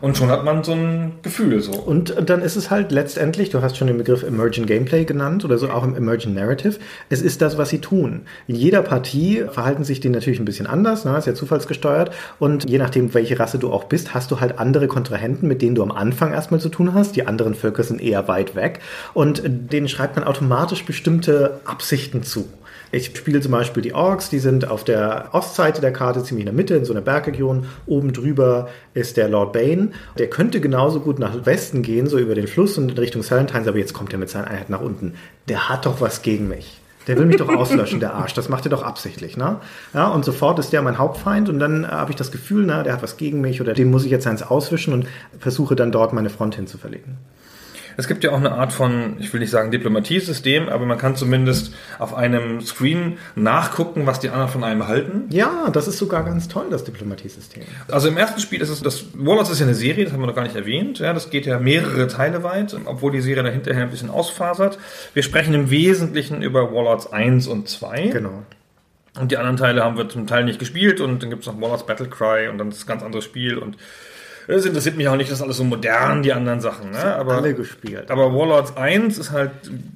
Und 0.00 0.16
schon 0.16 0.30
hat 0.30 0.44
man 0.44 0.64
so 0.64 0.72
ein 0.72 1.12
Gefühl 1.22 1.60
so. 1.60 1.72
Und 1.72 2.14
dann 2.28 2.40
ist 2.40 2.56
es 2.56 2.70
halt 2.70 2.90
letztendlich, 2.90 3.50
du 3.50 3.60
hast 3.60 3.76
schon 3.76 3.86
den 3.86 3.98
Begriff 3.98 4.22
Emergent 4.22 4.66
Gameplay 4.66 5.04
genannt 5.04 5.44
oder 5.44 5.58
so 5.58 5.68
auch 5.68 5.84
im 5.84 5.94
Emergent 5.94 6.34
Narrative. 6.34 6.76
Es 7.08 7.20
ist 7.20 7.42
das, 7.42 7.58
was 7.58 7.68
sie 7.68 7.80
tun. 7.80 8.22
In 8.46 8.56
jeder 8.56 8.82
Partie 8.82 9.44
verhalten 9.50 9.84
sich 9.84 10.00
die 10.00 10.08
natürlich 10.08 10.38
ein 10.38 10.44
bisschen 10.44 10.66
anders, 10.66 11.04
ne? 11.04 11.16
ist 11.18 11.26
ja 11.26 11.34
zufallsgesteuert. 11.34 12.12
Und 12.38 12.68
je 12.68 12.78
nachdem, 12.78 13.12
welche 13.12 13.38
Rasse 13.38 13.58
du 13.58 13.70
auch 13.70 13.84
bist, 13.84 14.14
hast 14.14 14.30
du 14.30 14.40
halt 14.40 14.58
andere 14.58 14.88
Kontrahenten, 14.88 15.46
mit 15.46 15.60
denen 15.60 15.74
du 15.74 15.82
am 15.82 15.92
Anfang 15.92 16.32
erstmal 16.32 16.60
zu 16.60 16.70
tun 16.70 16.94
hast. 16.94 17.16
Die 17.16 17.26
anderen 17.26 17.54
Völker 17.54 17.82
sind 17.82 18.00
eher 18.00 18.26
weit 18.28 18.54
weg. 18.54 18.80
Und 19.12 19.42
denen 19.44 19.88
schreibt 19.88 20.16
man 20.16 20.24
automatisch 20.24 20.84
bestimmte 20.84 21.60
Absichten 21.64 22.22
zu. 22.22 22.48
Ich 22.92 23.16
spiele 23.16 23.40
zum 23.40 23.52
Beispiel 23.52 23.82
die 23.82 23.94
Orks, 23.94 24.30
die 24.30 24.40
sind 24.40 24.68
auf 24.68 24.82
der 24.82 25.28
Ostseite 25.32 25.80
der 25.80 25.92
Karte, 25.92 26.24
ziemlich 26.24 26.42
in 26.42 26.46
der 26.46 26.54
Mitte, 26.54 26.74
in 26.74 26.84
so 26.84 26.92
einer 26.92 27.02
Bergregion. 27.02 27.66
Oben 27.86 28.12
drüber 28.12 28.68
ist 28.94 29.16
der 29.16 29.28
Lord 29.28 29.52
Bane. 29.52 29.90
Der 30.18 30.28
könnte 30.28 30.60
genauso 30.60 31.00
gut 31.00 31.20
nach 31.20 31.46
Westen 31.46 31.82
gehen, 31.82 32.08
so 32.08 32.18
über 32.18 32.34
den 32.34 32.48
Fluss 32.48 32.78
und 32.78 32.90
in 32.90 32.98
Richtung 32.98 33.22
Salentines, 33.22 33.68
aber 33.68 33.78
jetzt 33.78 33.92
kommt 33.92 34.12
er 34.12 34.18
mit 34.18 34.28
seiner 34.28 34.48
Einheit 34.48 34.70
nach 34.70 34.80
unten. 34.80 35.14
Der 35.48 35.68
hat 35.68 35.86
doch 35.86 36.00
was 36.00 36.22
gegen 36.22 36.48
mich. 36.48 36.80
Der 37.06 37.16
will 37.16 37.26
mich 37.26 37.36
doch 37.36 37.48
auslöschen, 37.48 38.00
der 38.00 38.14
Arsch. 38.14 38.34
Das 38.34 38.48
macht 38.48 38.66
er 38.66 38.70
doch 38.70 38.82
absichtlich, 38.82 39.36
ne? 39.36 39.56
Ja, 39.94 40.08
und 40.08 40.24
sofort 40.24 40.58
ist 40.58 40.72
der 40.72 40.82
mein 40.82 40.98
Hauptfeind 40.98 41.48
und 41.48 41.58
dann 41.58 41.84
äh, 41.84 41.88
habe 41.88 42.10
ich 42.10 42.16
das 42.16 42.30
Gefühl, 42.30 42.66
ne, 42.66 42.82
der 42.82 42.92
hat 42.92 43.02
was 43.02 43.16
gegen 43.16 43.40
mich 43.40 43.60
oder 43.60 43.72
dem 43.72 43.90
muss 43.90 44.04
ich 44.04 44.10
jetzt 44.10 44.26
eins 44.26 44.42
auswischen 44.42 44.92
und 44.92 45.06
versuche 45.38 45.76
dann 45.76 45.92
dort 45.92 46.12
meine 46.12 46.30
Front 46.30 46.56
hinzuverlegen. 46.56 47.16
Es 47.96 48.08
gibt 48.08 48.24
ja 48.24 48.30
auch 48.30 48.36
eine 48.36 48.52
Art 48.52 48.72
von, 48.72 49.16
ich 49.18 49.32
will 49.32 49.40
nicht 49.40 49.50
sagen 49.50 49.70
Diplomatiesystem, 49.70 50.68
aber 50.68 50.86
man 50.86 50.98
kann 50.98 51.16
zumindest 51.16 51.74
auf 51.98 52.14
einem 52.14 52.60
Screen 52.60 53.18
nachgucken, 53.34 54.06
was 54.06 54.20
die 54.20 54.28
anderen 54.28 54.48
von 54.50 54.64
einem 54.64 54.88
halten. 54.88 55.24
Ja, 55.30 55.68
das 55.72 55.88
ist 55.88 55.98
sogar 55.98 56.24
ganz 56.24 56.48
toll, 56.48 56.66
das 56.70 56.84
Diplomatiesystem. 56.84 57.64
Also 57.90 58.08
im 58.08 58.16
ersten 58.16 58.40
Spiel 58.40 58.60
ist 58.60 58.68
es, 58.68 58.82
das 58.82 59.04
Warlords 59.14 59.50
ist 59.50 59.60
ja 59.60 59.66
eine 59.66 59.74
Serie, 59.74 60.04
das 60.04 60.12
haben 60.12 60.20
wir 60.20 60.26
noch 60.26 60.34
gar 60.34 60.44
nicht 60.44 60.56
erwähnt. 60.56 60.98
Ja, 60.98 61.12
das 61.12 61.30
geht 61.30 61.46
ja 61.46 61.58
mehrere 61.58 62.08
Teile 62.08 62.42
weit, 62.42 62.76
obwohl 62.84 63.12
die 63.12 63.20
Serie 63.20 63.42
dahinterher 63.42 63.84
ein 63.84 63.90
bisschen 63.90 64.10
ausfasert. 64.10 64.78
Wir 65.14 65.22
sprechen 65.22 65.54
im 65.54 65.70
Wesentlichen 65.70 66.42
über 66.42 66.72
Warlords 66.72 67.12
1 67.12 67.46
und 67.46 67.68
2. 67.68 68.08
Genau. 68.08 68.42
Und 69.18 69.32
die 69.32 69.36
anderen 69.36 69.56
Teile 69.56 69.82
haben 69.82 69.96
wir 69.96 70.08
zum 70.08 70.26
Teil 70.26 70.44
nicht 70.44 70.58
gespielt 70.58 71.00
und 71.00 71.22
dann 71.22 71.30
gibt 71.30 71.42
es 71.42 71.48
noch 71.48 71.60
Warlords 71.60 71.84
Battlecry 71.84 72.48
und 72.48 72.58
dann 72.58 72.68
ist 72.68 72.84
ein 72.84 72.86
ganz 72.86 73.02
anderes 73.02 73.24
Spiel 73.24 73.58
und 73.58 73.76
es 74.46 74.64
interessiert 74.64 74.96
mich 74.96 75.08
auch 75.08 75.16
nicht, 75.16 75.30
das 75.30 75.38
ist 75.38 75.42
alles 75.42 75.56
so 75.56 75.64
modern, 75.64 76.22
die 76.22 76.32
anderen 76.32 76.60
Sachen. 76.60 76.90
Ne? 76.90 77.16
Aber, 77.16 77.34
alle 77.36 77.54
gespielt. 77.54 78.10
Aber 78.10 78.34
Warlords 78.34 78.76
1 78.76 79.18
ist 79.18 79.30
halt 79.30 79.50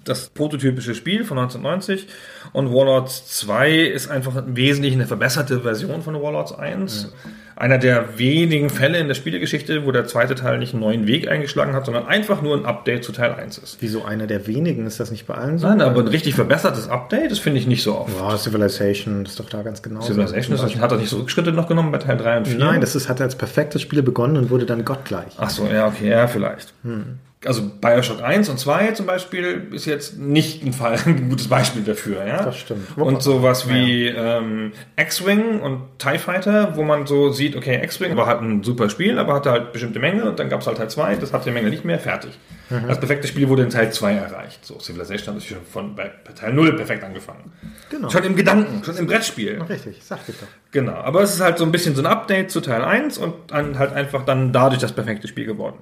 das 0.04 0.28
prototypische 0.28 0.94
Spiel 0.94 1.24
von 1.24 1.38
1990 1.38 2.08
und 2.52 2.72
Warlords 2.72 3.26
2 3.38 3.78
ist 3.78 4.10
einfach 4.10 4.36
im 4.36 4.56
Wesentlichen 4.56 5.00
eine 5.00 5.06
verbesserte 5.06 5.60
Version 5.60 6.02
von 6.02 6.20
Warlords 6.20 6.52
1. 6.52 7.12
Ja 7.12 7.30
einer 7.56 7.78
der 7.78 8.18
wenigen 8.18 8.70
Fälle 8.70 8.98
in 8.98 9.08
der 9.08 9.14
Spielegeschichte, 9.14 9.86
wo 9.86 9.92
der 9.92 10.06
zweite 10.06 10.34
Teil 10.34 10.58
nicht 10.58 10.74
einen 10.74 10.82
neuen 10.82 11.06
Weg 11.06 11.28
eingeschlagen 11.28 11.72
hat, 11.72 11.86
sondern 11.86 12.06
einfach 12.06 12.42
nur 12.42 12.56
ein 12.56 12.64
Update 12.64 13.04
zu 13.04 13.12
Teil 13.12 13.32
1 13.34 13.58
ist. 13.58 13.76
Wieso 13.80 14.04
einer 14.04 14.26
der 14.26 14.46
wenigen? 14.46 14.86
Ist 14.86 15.00
das 15.00 15.10
nicht 15.10 15.26
bei 15.26 15.34
allen 15.34 15.58
so? 15.58 15.68
Nein, 15.68 15.80
aber 15.80 16.00
ein 16.00 16.08
richtig 16.08 16.34
verbessertes 16.34 16.88
Update, 16.88 17.30
das 17.30 17.38
finde 17.38 17.60
ich 17.60 17.66
nicht 17.66 17.82
so 17.82 17.96
oft. 17.96 18.12
Ja, 18.18 18.36
Civilization 18.36 19.24
ist 19.24 19.38
doch 19.38 19.48
da 19.48 19.62
ganz 19.62 19.82
genau. 19.82 20.00
Civilization 20.00 20.56
ist, 20.56 20.80
hat 20.80 20.92
er 20.92 20.98
nicht 20.98 21.10
so 21.10 21.18
Rückschritte 21.18 21.52
noch 21.52 21.68
genommen 21.68 21.92
bei 21.92 21.98
Teil 21.98 22.16
3 22.16 22.38
und 22.38 22.48
4? 22.48 22.58
Nein, 22.58 22.80
das 22.80 22.96
ist, 22.96 23.08
hat 23.08 23.20
als 23.20 23.36
perfektes 23.36 23.82
Spiel 23.82 24.02
begonnen 24.02 24.36
und 24.36 24.50
wurde 24.50 24.66
dann 24.66 24.84
gottgleich. 24.84 25.32
Ach 25.36 25.50
so, 25.50 25.66
ja, 25.66 25.86
okay, 25.86 26.10
ja, 26.10 26.26
vielleicht. 26.26 26.74
Hm 26.82 27.18
also 27.46 27.62
Bioshock 27.80 28.22
1 28.22 28.48
und 28.48 28.58
2 28.58 28.92
zum 28.92 29.06
Beispiel 29.06 29.68
ist 29.72 29.86
jetzt 29.86 30.18
nicht 30.18 30.64
ein, 30.64 30.72
Fall, 30.72 30.98
ein 31.06 31.28
gutes 31.28 31.48
Beispiel 31.48 31.82
dafür. 31.82 32.26
Ja? 32.26 32.42
Das 32.42 32.58
stimmt. 32.58 32.96
Und 32.96 33.22
sowas 33.22 33.68
wie 33.68 34.08
ja. 34.08 34.38
ähm, 34.38 34.72
X-Wing 34.96 35.60
und 35.60 35.82
TIE 35.98 36.18
Fighter, 36.18 36.76
wo 36.76 36.82
man 36.82 37.06
so 37.06 37.30
sieht, 37.30 37.56
okay, 37.56 37.82
X-Wing 37.82 38.16
war 38.16 38.26
halt 38.26 38.40
ein 38.40 38.62
super 38.62 38.88
Spiel, 38.88 39.18
aber 39.18 39.34
hatte 39.34 39.50
halt 39.50 39.72
bestimmte 39.72 39.98
Mängel 39.98 40.24
und 40.28 40.38
dann 40.38 40.48
gab 40.48 40.60
es 40.60 40.66
halt 40.66 40.78
Teil 40.78 40.90
2, 40.90 41.16
das 41.16 41.32
hatte 41.32 41.44
die 41.46 41.50
Mängel 41.50 41.70
nicht 41.70 41.84
mehr, 41.84 41.98
fertig. 41.98 42.38
Mhm. 42.70 42.88
Das 42.88 42.98
perfekte 42.98 43.28
Spiel 43.28 43.48
wurde 43.48 43.62
in 43.62 43.70
Teil 43.70 43.92
2 43.92 44.14
erreicht. 44.14 44.64
So, 44.64 44.78
Civilization 44.78 45.34
hat 45.34 45.40
sich 45.40 45.50
schon 45.50 45.64
von 45.70 45.94
bei 45.94 46.10
Teil 46.34 46.52
0 46.52 46.76
perfekt 46.76 47.04
angefangen. 47.04 47.52
Genau. 47.90 48.08
Schon 48.10 48.24
im 48.24 48.36
Gedanken, 48.36 48.82
schon 48.84 48.96
im 48.96 49.06
Brettspiel. 49.06 49.62
Richtig, 49.68 50.02
sagte 50.02 50.32
ich 50.32 50.38
doch. 50.38 50.46
Genau, 50.70 50.94
aber 50.94 51.22
es 51.22 51.34
ist 51.34 51.40
halt 51.40 51.58
so 51.58 51.64
ein 51.64 51.72
bisschen 51.72 51.94
so 51.94 52.02
ein 52.02 52.06
Update 52.06 52.50
zu 52.50 52.60
Teil 52.60 52.82
1 52.82 53.18
und 53.18 53.34
dann 53.48 53.78
halt 53.78 53.92
einfach 53.92 54.24
dann 54.24 54.52
dadurch 54.52 54.80
das 54.80 54.92
perfekte 54.92 55.28
Spiel 55.28 55.46
geworden. 55.46 55.78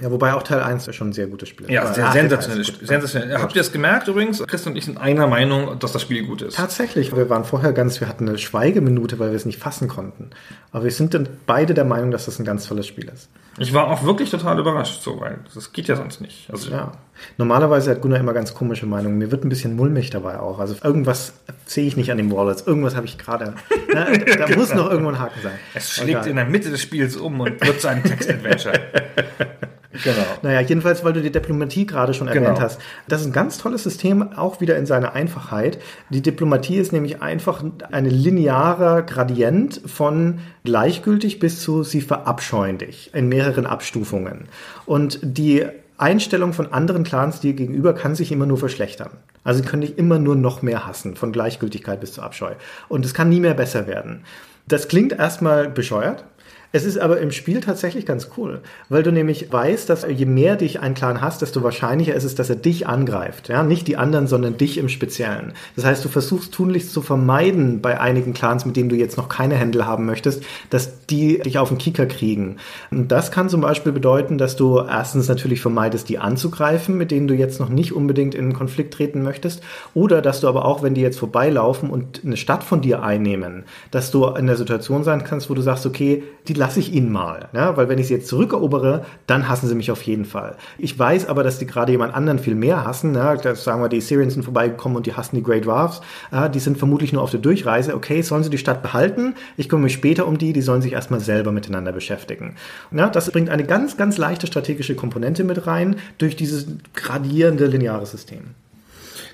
Ja, 0.00 0.10
wobei 0.10 0.32
auch 0.34 0.42
Teil 0.42 0.60
1 0.60 0.94
schon 0.94 1.10
ein 1.10 1.12
sehr 1.12 1.26
gutes 1.26 1.48
Spiel 1.48 1.66
ist. 1.66 1.72
Ja, 1.72 1.92
sehr 1.92 2.10
sensationelles 2.12 2.68
Spiel. 2.68 2.88
Sensationell. 2.88 3.38
Habt 3.38 3.54
ihr 3.54 3.60
das 3.60 3.72
gemerkt 3.72 4.08
übrigens? 4.08 4.42
Christian 4.46 4.72
und 4.72 4.78
ich 4.78 4.86
sind 4.86 4.98
einer 4.98 5.26
Meinung, 5.26 5.78
dass 5.78 5.92
das 5.92 6.02
Spiel 6.02 6.24
gut 6.24 6.42
ist. 6.42 6.56
Tatsächlich. 6.56 7.14
Wir 7.14 7.28
waren 7.28 7.44
vorher 7.44 7.72
ganz, 7.72 8.00
wir 8.00 8.08
hatten 8.08 8.28
eine 8.28 8.38
Schweigeminute, 8.38 9.18
weil 9.18 9.30
wir 9.30 9.36
es 9.36 9.44
nicht 9.44 9.58
fassen 9.58 9.88
konnten. 9.88 10.30
Aber 10.72 10.84
wir 10.84 10.90
sind 10.90 11.14
dann 11.14 11.28
beide 11.46 11.74
der 11.74 11.84
Meinung, 11.84 12.10
dass 12.10 12.24
das 12.24 12.38
ein 12.38 12.44
ganz 12.44 12.66
tolles 12.66 12.86
Spiel 12.86 13.08
ist. 13.08 13.28
Ich 13.58 13.74
war 13.74 13.88
auch 13.88 14.04
wirklich 14.04 14.30
total 14.30 14.58
überrascht, 14.58 15.02
so, 15.02 15.20
weil 15.20 15.38
das 15.54 15.72
geht 15.72 15.88
ja 15.88 15.96
sonst 15.96 16.20
nicht. 16.20 16.48
Also, 16.50 16.70
ja. 16.70 16.92
Normalerweise 17.36 17.90
hat 17.90 18.00
Gunnar 18.00 18.20
immer 18.20 18.32
ganz 18.32 18.54
komische 18.54 18.86
Meinungen. 18.86 19.18
Mir 19.18 19.30
wird 19.30 19.44
ein 19.44 19.48
bisschen 19.48 19.76
mulmig 19.76 20.08
dabei 20.10 20.38
auch. 20.38 20.60
Also 20.60 20.76
irgendwas 20.82 21.34
sehe 21.66 21.86
ich 21.86 21.96
nicht 21.96 22.10
an 22.10 22.16
dem 22.16 22.32
Wallets. 22.32 22.66
Irgendwas 22.66 22.96
habe 22.96 23.06
ich 23.06 23.18
gerade. 23.18 23.54
Ne, 23.92 24.24
da 24.38 24.46
genau. 24.46 24.58
muss 24.58 24.72
noch 24.72 24.90
irgendwo 24.90 25.10
ein 25.10 25.18
Haken 25.18 25.40
sein. 25.42 25.58
Es 25.74 25.92
schlägt 25.92 26.20
okay. 26.20 26.30
in 26.30 26.36
der 26.36 26.46
Mitte 26.46 26.70
des 26.70 26.80
Spiels 26.80 27.16
um 27.16 27.40
und 27.40 27.60
wird 27.64 27.80
zu 27.80 27.88
einem 27.88 28.04
Text-Adventure. 28.04 28.80
Genau. 29.92 30.24
Naja, 30.42 30.60
jedenfalls, 30.60 31.04
weil 31.04 31.12
du 31.12 31.20
die 31.20 31.32
Diplomatie 31.32 31.84
gerade 31.84 32.14
schon 32.14 32.28
erwähnt 32.28 32.46
genau. 32.46 32.60
hast. 32.60 32.80
Das 33.08 33.20
ist 33.20 33.26
ein 33.26 33.32
ganz 33.32 33.58
tolles 33.58 33.82
System, 33.82 34.32
auch 34.34 34.60
wieder 34.60 34.76
in 34.76 34.86
seiner 34.86 35.14
Einfachheit. 35.14 35.78
Die 36.10 36.22
Diplomatie 36.22 36.76
ist 36.76 36.92
nämlich 36.92 37.22
einfach 37.22 37.64
eine 37.90 38.08
linearer 38.08 39.02
Gradient 39.02 39.80
von 39.86 40.38
gleichgültig 40.64 41.40
bis 41.40 41.60
zu 41.60 41.82
sie 41.82 42.02
verabscheuen 42.02 42.78
dich 42.78 43.12
in 43.14 43.28
mehreren 43.28 43.66
Abstufungen. 43.66 44.46
Und 44.86 45.18
die 45.22 45.66
Einstellung 45.98 46.52
von 46.52 46.72
anderen 46.72 47.02
Clans 47.02 47.40
dir 47.40 47.52
gegenüber 47.52 47.92
kann 47.92 48.14
sich 48.14 48.30
immer 48.32 48.46
nur 48.46 48.58
verschlechtern. 48.58 49.10
Also 49.42 49.62
sie 49.62 49.68
können 49.68 49.82
dich 49.82 49.98
immer 49.98 50.18
nur 50.18 50.36
noch 50.36 50.62
mehr 50.62 50.86
hassen, 50.86 51.16
von 51.16 51.32
Gleichgültigkeit 51.32 52.00
bis 52.00 52.12
zu 52.12 52.22
Abscheu. 52.22 52.52
Und 52.88 53.04
es 53.04 53.12
kann 53.12 53.28
nie 53.28 53.40
mehr 53.40 53.54
besser 53.54 53.86
werden. 53.86 54.24
Das 54.66 54.88
klingt 54.88 55.12
erstmal 55.12 55.68
bescheuert, 55.68 56.24
Es 56.72 56.84
ist 56.84 56.98
aber 56.98 57.18
im 57.20 57.32
Spiel 57.32 57.60
tatsächlich 57.60 58.06
ganz 58.06 58.30
cool, 58.36 58.60
weil 58.88 59.02
du 59.02 59.10
nämlich 59.10 59.52
weißt, 59.52 59.88
dass 59.88 60.06
je 60.08 60.24
mehr 60.24 60.54
dich 60.54 60.78
ein 60.78 60.94
Clan 60.94 61.20
hast, 61.20 61.42
desto 61.42 61.64
wahrscheinlicher 61.64 62.14
ist 62.14 62.22
es, 62.22 62.36
dass 62.36 62.48
er 62.48 62.54
dich 62.54 62.86
angreift. 62.86 63.48
Ja, 63.48 63.64
nicht 63.64 63.88
die 63.88 63.96
anderen, 63.96 64.28
sondern 64.28 64.56
dich 64.56 64.78
im 64.78 64.88
Speziellen. 64.88 65.52
Das 65.74 65.84
heißt, 65.84 66.04
du 66.04 66.08
versuchst 66.08 66.54
tunlichst 66.54 66.92
zu 66.92 67.02
vermeiden 67.02 67.80
bei 67.80 68.00
einigen 68.00 68.34
Clans, 68.34 68.66
mit 68.66 68.76
denen 68.76 68.88
du 68.88 68.94
jetzt 68.94 69.16
noch 69.16 69.28
keine 69.28 69.56
Händel 69.56 69.84
haben 69.84 70.06
möchtest, 70.06 70.44
dass 70.70 71.06
die 71.06 71.40
dich 71.40 71.58
auf 71.58 71.70
den 71.70 71.78
Kicker 71.78 72.06
kriegen. 72.06 72.58
Und 72.92 73.10
das 73.10 73.32
kann 73.32 73.48
zum 73.48 73.62
Beispiel 73.62 73.90
bedeuten, 73.90 74.38
dass 74.38 74.54
du 74.54 74.78
erstens 74.78 75.28
natürlich 75.28 75.60
vermeidest, 75.60 76.08
die 76.08 76.18
anzugreifen, 76.18 76.96
mit 76.96 77.10
denen 77.10 77.26
du 77.26 77.34
jetzt 77.34 77.58
noch 77.58 77.68
nicht 77.68 77.92
unbedingt 77.92 78.36
in 78.36 78.52
Konflikt 78.52 78.94
treten 78.94 79.22
möchtest, 79.24 79.60
oder 79.92 80.22
dass 80.22 80.40
du 80.40 80.46
aber 80.46 80.66
auch, 80.66 80.84
wenn 80.84 80.94
die 80.94 81.00
jetzt 81.00 81.18
vorbeilaufen 81.18 81.90
und 81.90 82.20
eine 82.24 82.36
Stadt 82.36 82.62
von 82.62 82.80
dir 82.80 83.02
einnehmen, 83.02 83.64
dass 83.90 84.12
du 84.12 84.26
in 84.26 84.46
der 84.46 84.56
Situation 84.56 85.02
sein 85.02 85.24
kannst, 85.24 85.50
wo 85.50 85.54
du 85.54 85.62
sagst, 85.62 85.84
okay, 85.84 86.22
die 86.46 86.59
lasse 86.60 86.78
ich 86.78 86.92
ihnen 86.92 87.10
mal. 87.10 87.48
Ja? 87.54 87.76
Weil 87.76 87.88
wenn 87.88 87.98
ich 87.98 88.08
sie 88.08 88.14
jetzt 88.14 88.28
zurückerobere, 88.28 89.04
dann 89.26 89.48
hassen 89.48 89.66
sie 89.66 89.74
mich 89.74 89.90
auf 89.90 90.02
jeden 90.02 90.26
Fall. 90.26 90.56
Ich 90.78 90.96
weiß 90.96 91.26
aber, 91.26 91.42
dass 91.42 91.58
die 91.58 91.66
gerade 91.66 91.90
jemand 91.90 92.14
anderen 92.14 92.38
viel 92.38 92.54
mehr 92.54 92.84
hassen. 92.84 93.14
Ja? 93.14 93.34
Das 93.34 93.64
sagen 93.64 93.82
wir, 93.82 93.88
die 93.88 94.00
Syrians 94.00 94.34
sind 94.34 94.42
vorbeigekommen 94.42 94.96
und 94.96 95.06
die 95.06 95.14
hassen 95.14 95.36
die 95.36 95.42
Great 95.42 95.64
Dwarfs. 95.64 96.02
Ja, 96.30 96.48
die 96.48 96.60
sind 96.60 96.76
vermutlich 96.76 97.12
nur 97.12 97.22
auf 97.22 97.30
der 97.30 97.40
Durchreise. 97.40 97.94
Okay, 97.94 98.20
sollen 98.20 98.44
sie 98.44 98.50
die 98.50 98.58
Stadt 98.58 98.82
behalten? 98.82 99.34
Ich 99.56 99.68
kümmere 99.68 99.84
mich 99.84 99.94
später 99.94 100.28
um 100.28 100.36
die. 100.36 100.52
Die 100.52 100.62
sollen 100.62 100.82
sich 100.82 100.92
erstmal 100.92 101.20
selber 101.20 101.50
miteinander 101.50 101.92
beschäftigen. 101.92 102.56
Ja, 102.92 103.08
das 103.08 103.30
bringt 103.30 103.48
eine 103.48 103.64
ganz, 103.64 103.96
ganz 103.96 104.18
leichte 104.18 104.46
strategische 104.46 104.94
Komponente 104.94 105.44
mit 105.44 105.66
rein 105.66 105.96
durch 106.18 106.36
dieses 106.36 106.66
gradierende 106.94 107.66
lineare 107.66 108.04
System. 108.04 108.54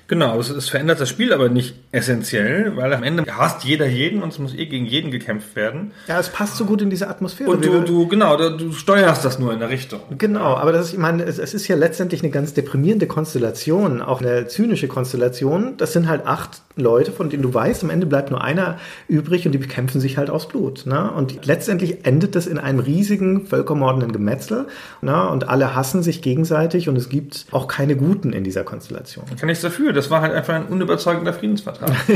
Genau, 0.07 0.39
es, 0.39 0.49
es, 0.49 0.69
verändert 0.69 1.01
das 1.01 1.09
Spiel 1.09 1.33
aber 1.33 1.49
nicht 1.49 1.75
essentiell, 1.91 2.77
weil 2.77 2.93
am 2.93 3.03
Ende 3.03 3.25
hasst 3.29 3.65
jeder 3.65 3.87
jeden 3.87 4.23
und 4.23 4.29
es 4.29 4.39
muss 4.39 4.53
eh 4.53 4.65
gegen 4.65 4.85
jeden 4.85 5.11
gekämpft 5.11 5.55
werden. 5.55 5.91
Ja, 6.07 6.17
es 6.17 6.29
passt 6.29 6.55
so 6.55 6.65
gut 6.65 6.81
in 6.81 6.89
diese 6.89 7.09
Atmosphäre. 7.09 7.49
Und 7.49 7.65
du, 7.65 7.81
du 7.81 8.07
genau, 8.07 8.37
du, 8.37 8.55
du 8.55 8.71
steuerst 8.71 9.25
das 9.25 9.37
nur 9.37 9.51
in 9.51 9.59
der 9.59 9.69
Richtung. 9.69 9.99
Genau, 10.17 10.55
aber 10.55 10.71
das 10.71 10.87
ist, 10.87 10.93
ich 10.93 10.99
meine, 10.99 11.23
es, 11.23 11.39
es 11.39 11.53
ist 11.53 11.67
ja 11.67 11.75
letztendlich 11.75 12.21
eine 12.23 12.31
ganz 12.31 12.53
deprimierende 12.53 13.05
Konstellation, 13.07 14.01
auch 14.01 14.21
eine 14.21 14.47
zynische 14.47 14.87
Konstellation. 14.87 15.75
Das 15.77 15.91
sind 15.91 16.07
halt 16.07 16.25
acht 16.25 16.61
Leute, 16.77 17.11
von 17.11 17.29
denen 17.29 17.43
du 17.43 17.53
weißt, 17.53 17.83
am 17.83 17.89
Ende 17.89 18.05
bleibt 18.05 18.31
nur 18.31 18.41
einer 18.43 18.77
übrig 19.07 19.45
und 19.45 19.51
die 19.51 19.57
bekämpfen 19.57 19.99
sich 19.99 20.17
halt 20.17 20.29
aufs 20.29 20.47
Blut. 20.47 20.85
Ne? 20.85 21.11
Und 21.11 21.45
letztendlich 21.45 22.05
endet 22.05 22.35
das 22.35 22.47
in 22.47 22.59
einem 22.59 22.79
riesigen, 22.79 23.47
völkermordenden 23.47 24.11
Gemetzel. 24.11 24.67
Ne? 25.01 25.27
Und 25.27 25.49
alle 25.49 25.75
hassen 25.75 26.03
sich 26.03 26.21
gegenseitig 26.21 26.87
und 26.87 26.95
es 26.95 27.09
gibt 27.09 27.47
auch 27.51 27.67
keine 27.67 27.95
Guten 27.95 28.31
in 28.31 28.43
dieser 28.43 28.63
Konstellation. 28.63 29.25
Ich 29.31 29.37
kann 29.37 29.47
nichts 29.47 29.63
dafür. 29.63 29.91
Das 29.97 30.11
war 30.11 30.21
halt 30.21 30.31
einfach 30.31 30.53
ein 30.53 30.67
unüberzeugender 30.67 31.33
Friedensvertrag. 31.33 31.89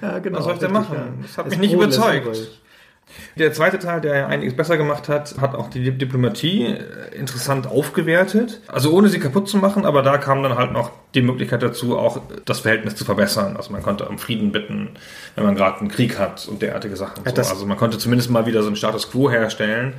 ja, 0.00 0.20
genau. 0.20 0.38
Was 0.38 0.44
soll 0.44 0.52
ich 0.54 0.60
denn 0.60 0.72
machen? 0.72 0.96
Das 1.20 1.36
hat 1.36 1.50
mich 1.50 1.58
nicht 1.58 1.72
überzeugt. 1.72 2.60
Der 3.36 3.52
zweite 3.52 3.78
Teil, 3.78 4.00
der 4.00 4.16
ja 4.16 4.26
einiges 4.26 4.54
besser 4.54 4.76
gemacht 4.76 5.08
hat, 5.08 5.36
hat 5.40 5.54
auch 5.54 5.68
die 5.68 5.90
Diplomatie 5.90 6.66
äh, 6.66 7.16
interessant 7.16 7.66
aufgewertet. 7.66 8.60
Also 8.68 8.92
ohne 8.92 9.08
sie 9.08 9.18
kaputt 9.18 9.48
zu 9.48 9.56
machen, 9.56 9.84
aber 9.84 10.02
da 10.02 10.18
kam 10.18 10.42
dann 10.42 10.56
halt 10.56 10.72
noch 10.72 10.92
die 11.14 11.22
Möglichkeit 11.22 11.62
dazu, 11.62 11.98
auch 11.98 12.20
das 12.44 12.60
Verhältnis 12.60 12.96
zu 12.96 13.04
verbessern. 13.04 13.56
Also 13.56 13.72
man 13.72 13.82
konnte 13.82 14.06
um 14.06 14.18
Frieden 14.18 14.52
bitten, 14.52 14.90
wenn 15.34 15.44
man 15.44 15.54
gerade 15.54 15.80
einen 15.80 15.88
Krieg 15.88 16.18
hat 16.18 16.46
und 16.48 16.62
derartige 16.62 16.96
Sachen. 16.96 17.24
Ja, 17.24 17.44
so. 17.44 17.50
Also 17.50 17.66
man 17.66 17.76
konnte 17.76 17.98
zumindest 17.98 18.30
mal 18.30 18.46
wieder 18.46 18.62
so 18.62 18.68
einen 18.68 18.76
Status 18.76 19.10
quo 19.10 19.30
herstellen. 19.30 19.94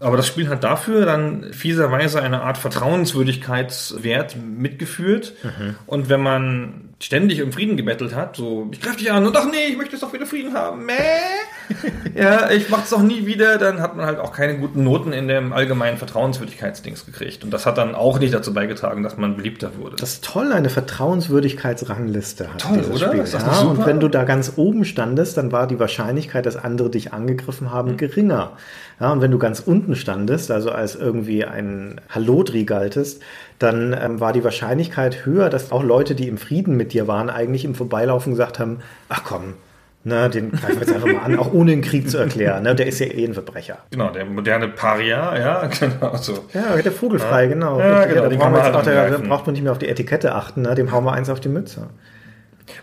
Aber 0.00 0.16
das 0.16 0.26
Spiel 0.26 0.48
hat 0.48 0.64
dafür 0.64 1.04
dann 1.04 1.52
fieserweise 1.52 2.22
eine 2.22 2.42
Art 2.42 2.58
Vertrauenswürdigkeitswert 2.58 4.36
mitgeführt. 4.36 5.32
Mhm. 5.42 5.76
Und 5.86 6.08
wenn 6.08 6.22
man 6.22 6.90
ständig 7.00 7.42
um 7.42 7.52
Frieden 7.52 7.76
gebettelt 7.76 8.14
hat, 8.14 8.36
so 8.36 8.68
ich 8.72 8.80
greife 8.80 8.98
dich 8.98 9.10
an 9.10 9.26
und 9.26 9.36
ach 9.36 9.46
nee, 9.46 9.66
ich 9.70 9.76
möchte 9.76 9.92
jetzt 9.92 10.02
doch 10.02 10.12
wieder 10.12 10.26
Frieden 10.26 10.54
haben. 10.54 10.84
Mäh. 10.86 10.94
ja, 12.14 12.50
ich 12.50 12.68
mach's 12.70 12.90
doch 12.90 13.02
nie 13.02 13.26
wieder, 13.26 13.58
dann 13.58 13.80
hat 13.80 13.96
man 13.96 14.06
halt 14.06 14.18
auch 14.18 14.32
keine 14.32 14.58
guten 14.58 14.84
Noten 14.84 15.12
in 15.12 15.28
dem 15.28 15.52
allgemeinen 15.52 15.98
Vertrauenswürdigkeitsdings 15.98 17.06
gekriegt. 17.06 17.44
Und 17.44 17.50
das 17.50 17.66
hat 17.66 17.78
dann 17.78 17.94
auch 17.94 18.18
nicht 18.18 18.34
dazu 18.34 18.52
beigetragen, 18.54 19.02
dass 19.02 19.16
man 19.16 19.36
beliebter 19.36 19.76
wurde. 19.78 19.96
Das 19.96 20.14
ist 20.14 20.24
toll, 20.24 20.52
eine 20.52 20.70
Vertrauenswürdigkeitsrangliste 20.70 22.52
hat 22.52 22.60
toll, 22.60 22.84
oder? 22.92 23.08
Spiel. 23.08 23.40
Ja, 23.40 23.60
und 23.60 23.86
wenn 23.86 24.00
du 24.00 24.08
da 24.08 24.24
ganz 24.24 24.52
oben 24.56 24.84
standest, 24.84 25.36
dann 25.36 25.52
war 25.52 25.66
die 25.66 25.78
Wahrscheinlichkeit, 25.78 26.46
dass 26.46 26.56
andere 26.56 26.90
dich 26.90 27.12
angegriffen 27.12 27.70
haben, 27.70 27.92
mhm. 27.92 27.96
geringer. 27.96 28.52
Ja, 29.00 29.12
und 29.12 29.20
wenn 29.20 29.30
du 29.30 29.38
ganz 29.38 29.60
unten 29.60 29.94
standest, 29.94 30.50
also 30.50 30.70
als 30.70 30.94
irgendwie 30.96 31.44
ein 31.44 32.00
Hallodri 32.08 32.64
galtest, 32.64 33.22
dann 33.58 33.96
ähm, 33.98 34.20
war 34.20 34.32
die 34.32 34.44
Wahrscheinlichkeit 34.44 35.24
höher, 35.24 35.50
dass 35.50 35.72
auch 35.72 35.82
Leute, 35.82 36.14
die 36.14 36.28
im 36.28 36.38
Frieden 36.38 36.76
mit 36.76 36.92
dir 36.92 37.08
waren, 37.08 37.30
eigentlich 37.30 37.64
im 37.64 37.74
Vorbeilaufen 37.74 38.32
gesagt 38.32 38.58
haben, 38.58 38.80
ach 39.08 39.22
komm, 39.24 39.54
Ne, 40.04 40.30
den 40.30 40.52
greifen 40.52 40.80
wir 40.80 40.86
jetzt 40.86 40.94
einfach 40.94 41.08
mal 41.08 41.22
an, 41.24 41.38
auch 41.38 41.52
ohne 41.52 41.72
den 41.72 41.82
Krieg 41.82 42.08
zu 42.08 42.18
erklären. 42.18 42.62
Ne? 42.62 42.74
Der 42.74 42.86
ist 42.86 43.00
ja 43.00 43.06
eh 43.06 43.24
ein 43.24 43.34
Verbrecher. 43.34 43.78
Genau, 43.90 44.10
der 44.10 44.24
moderne 44.24 44.68
Paria, 44.68 45.36
ja, 45.36 45.66
genau 45.80 46.16
so. 46.16 46.44
Ja, 46.54 46.80
der 46.80 46.92
Vogelfrei, 46.92 47.44
ja. 47.44 47.48
genau. 47.48 47.80
Ja, 47.80 48.04
genau 48.04 48.22
ja, 48.22 48.28
da, 48.28 48.66
jetzt 48.66 48.76
auch, 48.76 48.82
da 48.84 49.18
braucht 49.28 49.46
man 49.46 49.54
nicht 49.54 49.62
mehr 49.62 49.72
auf 49.72 49.78
die 49.78 49.88
Etikette 49.88 50.34
achten, 50.34 50.62
ne? 50.62 50.74
dem 50.76 50.92
hauen 50.92 51.04
wir 51.04 51.12
eins 51.12 51.28
auf 51.28 51.40
die 51.40 51.48
Mütze. 51.48 51.88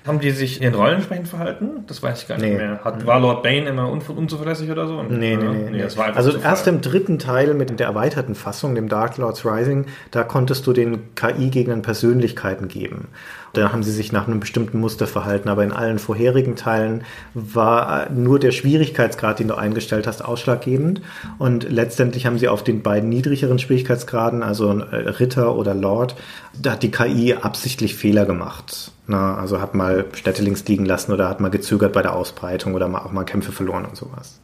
Haben 0.05 0.19
die 0.19 0.31
sich 0.31 0.57
in 0.57 0.63
den 0.63 0.75
Rollen 0.75 0.95
entsprechend 0.95 1.27
verhalten? 1.27 1.83
Das 1.87 2.01
weiß 2.01 2.23
ich 2.23 2.27
gar 2.27 2.37
nicht 2.37 2.49
nee. 2.49 2.57
mehr. 2.57 2.83
Hat, 2.83 3.05
war 3.05 3.19
Lord 3.19 3.43
Bane 3.43 3.67
immer 3.67 3.91
un 3.91 4.01
unzuverlässig 4.01 4.69
oder 4.71 4.87
so? 4.87 5.03
Nee, 5.03 5.35
nee, 5.35 5.47
nee. 5.47 5.69
nee. 5.71 5.81
Das 5.81 5.97
war 5.97 6.15
also 6.15 6.37
erst 6.37 6.67
im 6.67 6.81
dritten 6.81 7.19
Teil 7.19 7.53
mit 7.53 7.79
der 7.79 7.87
erweiterten 7.87 8.35
Fassung, 8.35 8.75
dem 8.75 8.89
Dark 8.89 9.17
Lords 9.17 9.45
Rising, 9.45 9.85
da 10.11 10.23
konntest 10.23 10.67
du 10.67 10.73
den 10.73 11.15
KI-Gegnern 11.15 11.81
Persönlichkeiten 11.81 12.67
geben. 12.67 13.07
Da 13.55 13.71
haben 13.71 13.83
sie 13.83 13.91
sich 13.91 14.11
nach 14.11 14.27
einem 14.27 14.39
bestimmten 14.39 14.79
Muster 14.79 15.07
verhalten, 15.07 15.49
aber 15.49 15.63
in 15.63 15.71
allen 15.71 15.99
vorherigen 15.99 16.55
Teilen 16.55 17.03
war 17.33 18.09
nur 18.09 18.39
der 18.39 18.51
Schwierigkeitsgrad, 18.51 19.39
den 19.39 19.47
du 19.47 19.55
eingestellt 19.55 20.07
hast, 20.07 20.23
ausschlaggebend. 20.23 21.01
Und 21.37 21.69
letztendlich 21.69 22.25
haben 22.25 22.37
sie 22.37 22.47
auf 22.47 22.63
den 22.63 22.83
beiden 22.83 23.09
niedrigeren 23.09 23.59
Schwierigkeitsgraden, 23.59 24.43
also 24.43 24.69
Ritter 24.71 25.55
oder 25.55 25.73
Lord, 25.73 26.15
da 26.61 26.73
hat 26.73 26.83
die 26.83 26.91
KI 26.91 27.33
absichtlich 27.33 27.95
Fehler 27.95 28.25
gemacht. 28.25 28.91
Na, 29.07 29.35
also 29.35 29.61
hat 29.61 29.75
mal 29.75 30.05
Städte 30.13 30.41
links 30.41 30.65
liegen 30.67 30.85
lassen 30.85 31.11
oder 31.11 31.29
hat 31.29 31.39
mal 31.39 31.49
gezögert 31.49 31.93
bei 31.93 32.01
der 32.01 32.15
Ausbreitung 32.15 32.73
oder 32.73 32.87
auch 32.87 33.11
mal 33.11 33.23
Kämpfe 33.23 33.51
verloren 33.51 33.85
und 33.85 33.95
sowas. 33.95 34.41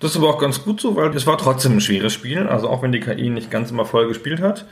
Das 0.00 0.12
ist 0.12 0.16
aber 0.16 0.30
auch 0.30 0.38
ganz 0.38 0.62
gut 0.64 0.80
so, 0.80 0.96
weil 0.96 1.14
es 1.14 1.26
war 1.26 1.36
trotzdem 1.38 1.72
ein 1.72 1.80
schweres 1.80 2.12
Spiel. 2.12 2.46
Also 2.46 2.68
auch 2.68 2.82
wenn 2.82 2.92
die 2.92 3.00
KI 3.00 3.28
nicht 3.30 3.50
ganz 3.50 3.70
immer 3.70 3.84
voll 3.84 4.08
gespielt 4.08 4.40
hat. 4.40 4.64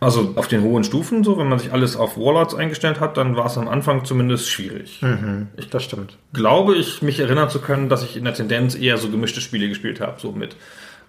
Also 0.00 0.32
auf 0.36 0.46
den 0.48 0.62
hohen 0.62 0.84
Stufen 0.84 1.24
so, 1.24 1.38
wenn 1.38 1.48
man 1.48 1.58
sich 1.58 1.72
alles 1.72 1.96
auf 1.96 2.16
Warlords 2.16 2.54
eingestellt 2.54 3.00
hat, 3.00 3.16
dann 3.16 3.36
war 3.36 3.46
es 3.46 3.58
am 3.58 3.68
Anfang 3.68 4.04
zumindest 4.04 4.48
schwierig. 4.48 5.02
Mhm, 5.02 5.48
ich, 5.56 5.70
das 5.70 5.82
stimmt. 5.82 6.16
Glaube 6.32 6.76
ich, 6.76 7.02
mich 7.02 7.18
erinnern 7.18 7.50
zu 7.50 7.60
können, 7.60 7.88
dass 7.88 8.04
ich 8.04 8.16
in 8.16 8.24
der 8.24 8.34
Tendenz 8.34 8.74
eher 8.74 8.96
so 8.98 9.08
gemischte 9.08 9.40
Spiele 9.40 9.68
gespielt 9.68 10.00
habe, 10.00 10.20
so 10.20 10.32
mit 10.32 10.56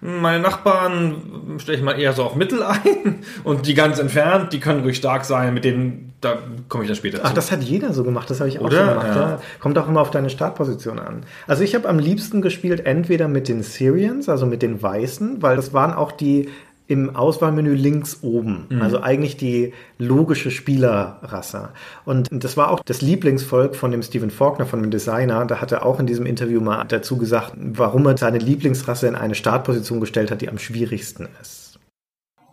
meine 0.02 0.42
Nachbarn 0.42 1.58
stelle 1.58 1.76
ich 1.76 1.84
mal 1.84 1.98
eher 1.98 2.14
so 2.14 2.24
auf 2.24 2.34
Mittel 2.34 2.62
ein 2.62 3.20
und 3.44 3.66
die 3.66 3.74
ganz 3.74 3.98
entfernt, 3.98 4.52
die 4.52 4.60
können 4.60 4.80
ruhig 4.80 4.96
stark 4.96 5.26
sein, 5.26 5.52
mit 5.52 5.64
denen, 5.64 6.14
da 6.22 6.38
komme 6.68 6.84
ich 6.84 6.88
dann 6.88 6.96
später 6.96 7.20
Ach, 7.22 7.28
zu. 7.30 7.34
das 7.34 7.52
hat 7.52 7.62
jeder 7.62 7.92
so 7.92 8.02
gemacht, 8.02 8.30
das 8.30 8.40
habe 8.40 8.48
ich 8.48 8.58
auch 8.60 8.64
Oder? 8.64 8.78
schon 8.78 8.88
gemacht. 8.88 9.06
Ja. 9.08 9.30
Ja. 9.30 9.40
Kommt 9.60 9.76
auch 9.76 9.88
immer 9.88 10.00
auf 10.00 10.10
deine 10.10 10.30
Startposition 10.30 10.98
an. 10.98 11.24
Also 11.46 11.64
ich 11.64 11.74
habe 11.74 11.86
am 11.88 11.98
liebsten 11.98 12.40
gespielt 12.40 12.86
entweder 12.86 13.28
mit 13.28 13.48
den 13.48 13.62
Syrians, 13.62 14.30
also 14.30 14.46
mit 14.46 14.62
den 14.62 14.82
Weißen, 14.82 15.42
weil 15.42 15.56
das 15.56 15.74
waren 15.74 15.92
auch 15.92 16.12
die 16.12 16.48
im 16.90 17.14
Auswahlmenü 17.14 17.74
links 17.74 18.18
oben. 18.22 18.66
Mhm. 18.68 18.82
Also 18.82 19.00
eigentlich 19.00 19.36
die 19.36 19.72
logische 19.98 20.50
Spielerrasse. 20.50 21.68
Und 22.04 22.28
das 22.32 22.56
war 22.56 22.70
auch 22.70 22.80
das 22.80 23.00
Lieblingsvolk 23.00 23.76
von 23.76 23.92
dem 23.92 24.02
Stephen 24.02 24.30
Faulkner, 24.30 24.66
von 24.66 24.82
dem 24.82 24.90
Designer. 24.90 25.46
Da 25.46 25.60
hat 25.60 25.70
er 25.70 25.86
auch 25.86 26.00
in 26.00 26.06
diesem 26.06 26.26
Interview 26.26 26.60
mal 26.60 26.84
dazu 26.84 27.16
gesagt, 27.16 27.52
warum 27.56 28.06
er 28.06 28.16
seine 28.16 28.38
Lieblingsrasse 28.38 29.06
in 29.06 29.14
eine 29.14 29.36
Startposition 29.36 30.00
gestellt 30.00 30.32
hat, 30.32 30.40
die 30.40 30.48
am 30.48 30.58
schwierigsten 30.58 31.28
ist. 31.40 31.78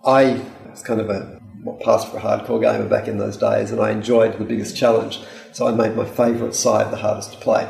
I 0.06 0.36
was 0.69 0.84
kind 0.84 1.02
of 1.02 1.10
a 1.10 1.39
passed 1.84 2.10
for 2.10 2.17
a 2.17 2.21
hardcore 2.21 2.62
gamer 2.62 2.86
back 2.86 3.08
in 3.08 3.17
those 3.17 3.38
days 3.38 3.71
and 3.71 3.82
I 3.82 3.91
enjoyed 3.91 4.38
the 4.38 4.45
biggest 4.45 4.78
challenge. 4.78 5.19
So 5.52 5.67
I 5.67 5.71
made 5.71 5.95
my 5.95 6.06
favorite 6.06 6.54
side 6.54 6.91
the 6.91 7.02
hardest 7.02 7.34
to 7.34 7.39
play. 7.39 7.67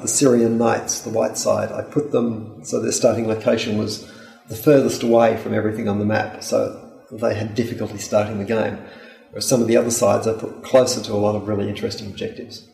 The 0.00 0.06
Syrian 0.06 0.58
Knights, 0.58 1.00
the 1.00 1.10
white 1.10 1.36
side, 1.36 1.72
I 1.72 1.82
put 1.82 2.12
them 2.12 2.60
so 2.62 2.80
their 2.80 2.92
starting 2.92 3.26
location 3.26 3.78
was 3.78 4.08
the 4.48 4.56
furthest 4.56 5.02
away 5.02 5.36
from 5.36 5.54
everything 5.54 5.88
on 5.88 5.98
the 5.98 6.04
map, 6.04 6.42
so 6.42 6.76
they 7.10 7.34
had 7.34 7.54
difficulty 7.54 7.98
starting 7.98 8.38
the 8.38 8.44
game. 8.44 8.78
Whereas 9.30 9.46
some 9.46 9.60
of 9.60 9.68
the 9.68 9.76
other 9.76 9.90
sides 9.90 10.26
are 10.26 10.34
put 10.34 10.62
closer 10.62 11.02
to 11.02 11.12
a 11.12 11.20
lot 11.20 11.34
of 11.34 11.48
really 11.48 11.68
interesting 11.68 12.08
objectives. 12.08 12.66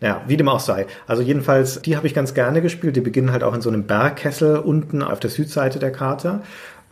Ja, 0.00 0.22
wie 0.26 0.36
dem 0.36 0.48
auch 0.48 0.60
sei. 0.60 0.86
Also 1.06 1.22
jedenfalls, 1.22 1.80
die 1.80 1.96
habe 1.96 2.06
ich 2.06 2.12
ganz 2.12 2.34
gerne 2.34 2.60
gespielt. 2.60 2.96
Die 2.96 3.00
beginnen 3.00 3.32
halt 3.32 3.42
auch 3.42 3.54
in 3.54 3.62
so 3.62 3.70
einem 3.70 3.86
Bergkessel 3.86 4.58
unten 4.58 5.02
auf 5.02 5.20
der 5.20 5.30
Südseite 5.30 5.78
der 5.78 5.90
Karte. 5.90 6.40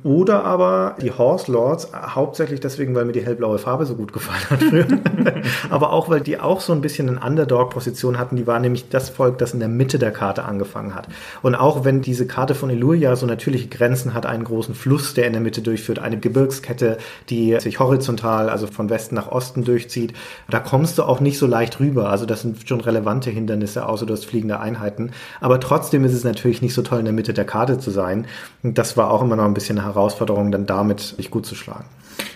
Oder 0.02 0.44
aber 0.44 0.96
die 1.00 1.11
Horse 1.11 1.50
Lords, 1.50 1.88
hauptsächlich 1.94 2.61
deswegen, 2.61 2.94
weil 2.94 3.07
mir 3.07 3.12
die 3.12 3.24
hellblaue 3.24 3.57
Farbe 3.57 3.87
so 3.87 3.94
gut 3.94 4.12
gefallen 4.12 4.50
hat. 4.50 4.62
früher. 4.62 4.87
aber 5.70 5.94
auch, 5.94 6.11
weil 6.11 6.20
die 6.20 6.38
auch 6.38 6.61
so 6.61 6.74
ein 6.74 6.83
bisschen 6.83 7.09
eine 7.09 7.20
Underdog-Position 7.26 8.18
hatten. 8.18 8.37
Die 8.37 8.46
war 8.46 8.61
nämlich 8.61 8.90
das 8.90 9.09
Volk, 9.09 9.38
das 9.38 9.54
in 9.54 9.61
der 9.61 9.70
Mitte 9.70 9.98
der 9.98 10.11
Karte 10.11 10.44
angefangen 10.44 10.94
hat. 10.94 11.09
Und 11.40 11.54
auch 11.54 11.87
wenn 11.87 12.02
diese 12.02 12.26
Karte 12.26 12.54
von 12.54 12.68
Eluria 12.68 13.16
so 13.16 13.24
natürliche 13.24 13.68
Grenzen 13.68 14.12
hat, 14.12 14.26
einen 14.26 14.44
großen 14.44 14.74
Fluss, 14.74 15.14
der 15.14 15.26
in 15.26 15.33
der 15.33 15.40
Mitte 15.40 15.62
durchführt, 15.62 15.98
eine 15.98 16.18
Gebirgskette, 16.18 16.98
die 17.30 17.59
sich 17.59 17.80
horizontal, 17.80 18.50
also 18.50 18.66
von 18.66 18.90
Westen 18.90 19.14
nach 19.14 19.28
Osten 19.28 19.64
durchzieht, 19.64 20.12
da 20.50 20.61
kommst 20.61 20.98
du 20.98 21.04
auch 21.04 21.20
nicht 21.20 21.38
so 21.38 21.46
leicht 21.46 21.80
rüber. 21.80 22.11
Also 22.11 22.26
das 22.26 22.42
sind 22.42 22.68
schon 22.68 22.83
relevante 22.83 23.30
Hindernisse, 23.30 23.87
außer 23.87 24.04
du 24.04 24.12
hast 24.12 24.26
fliegende 24.26 24.61
Einheiten. 24.61 25.12
Aber 25.40 25.61
trotzdem 25.61 26.04
ist 26.04 26.12
es 26.12 26.24
natürlich 26.24 26.61
nicht 26.61 26.74
so 26.74 26.83
toll, 26.83 26.98
in 26.98 27.07
der 27.07 27.14
Mitte 27.14 27.33
der 27.33 27.46
Karte 27.46 27.78
zu 27.78 27.90
sein. 27.90 28.26
Und 28.62 28.76
das 28.76 28.98
war 28.98 29.11
auch 29.11 29.22
immer 29.22 29.37
noch 29.37 29.46
ein 29.46 29.54
bisschen 29.54 29.84
Herausforderung, 29.85 30.51
dann 30.51 30.66
damit 30.66 31.01
sich 31.01 31.31
gut 31.31 31.47
zu 31.47 31.55
schlagen. 31.55 31.87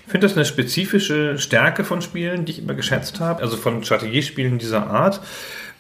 Ich 0.06 0.12
finde 0.12 0.26
das 0.26 0.36
eine 0.36 0.46
spezifische 0.46 1.38
Stärke 1.38 1.84
von 1.84 2.00
Spielen, 2.00 2.46
die 2.46 2.52
ich 2.52 2.58
immer 2.60 2.74
geschätzt 2.74 3.20
habe, 3.20 3.42
also 3.42 3.56
von 3.56 3.84
Strategiespielen 3.84 4.58
dieser 4.58 4.86
Art, 4.86 5.20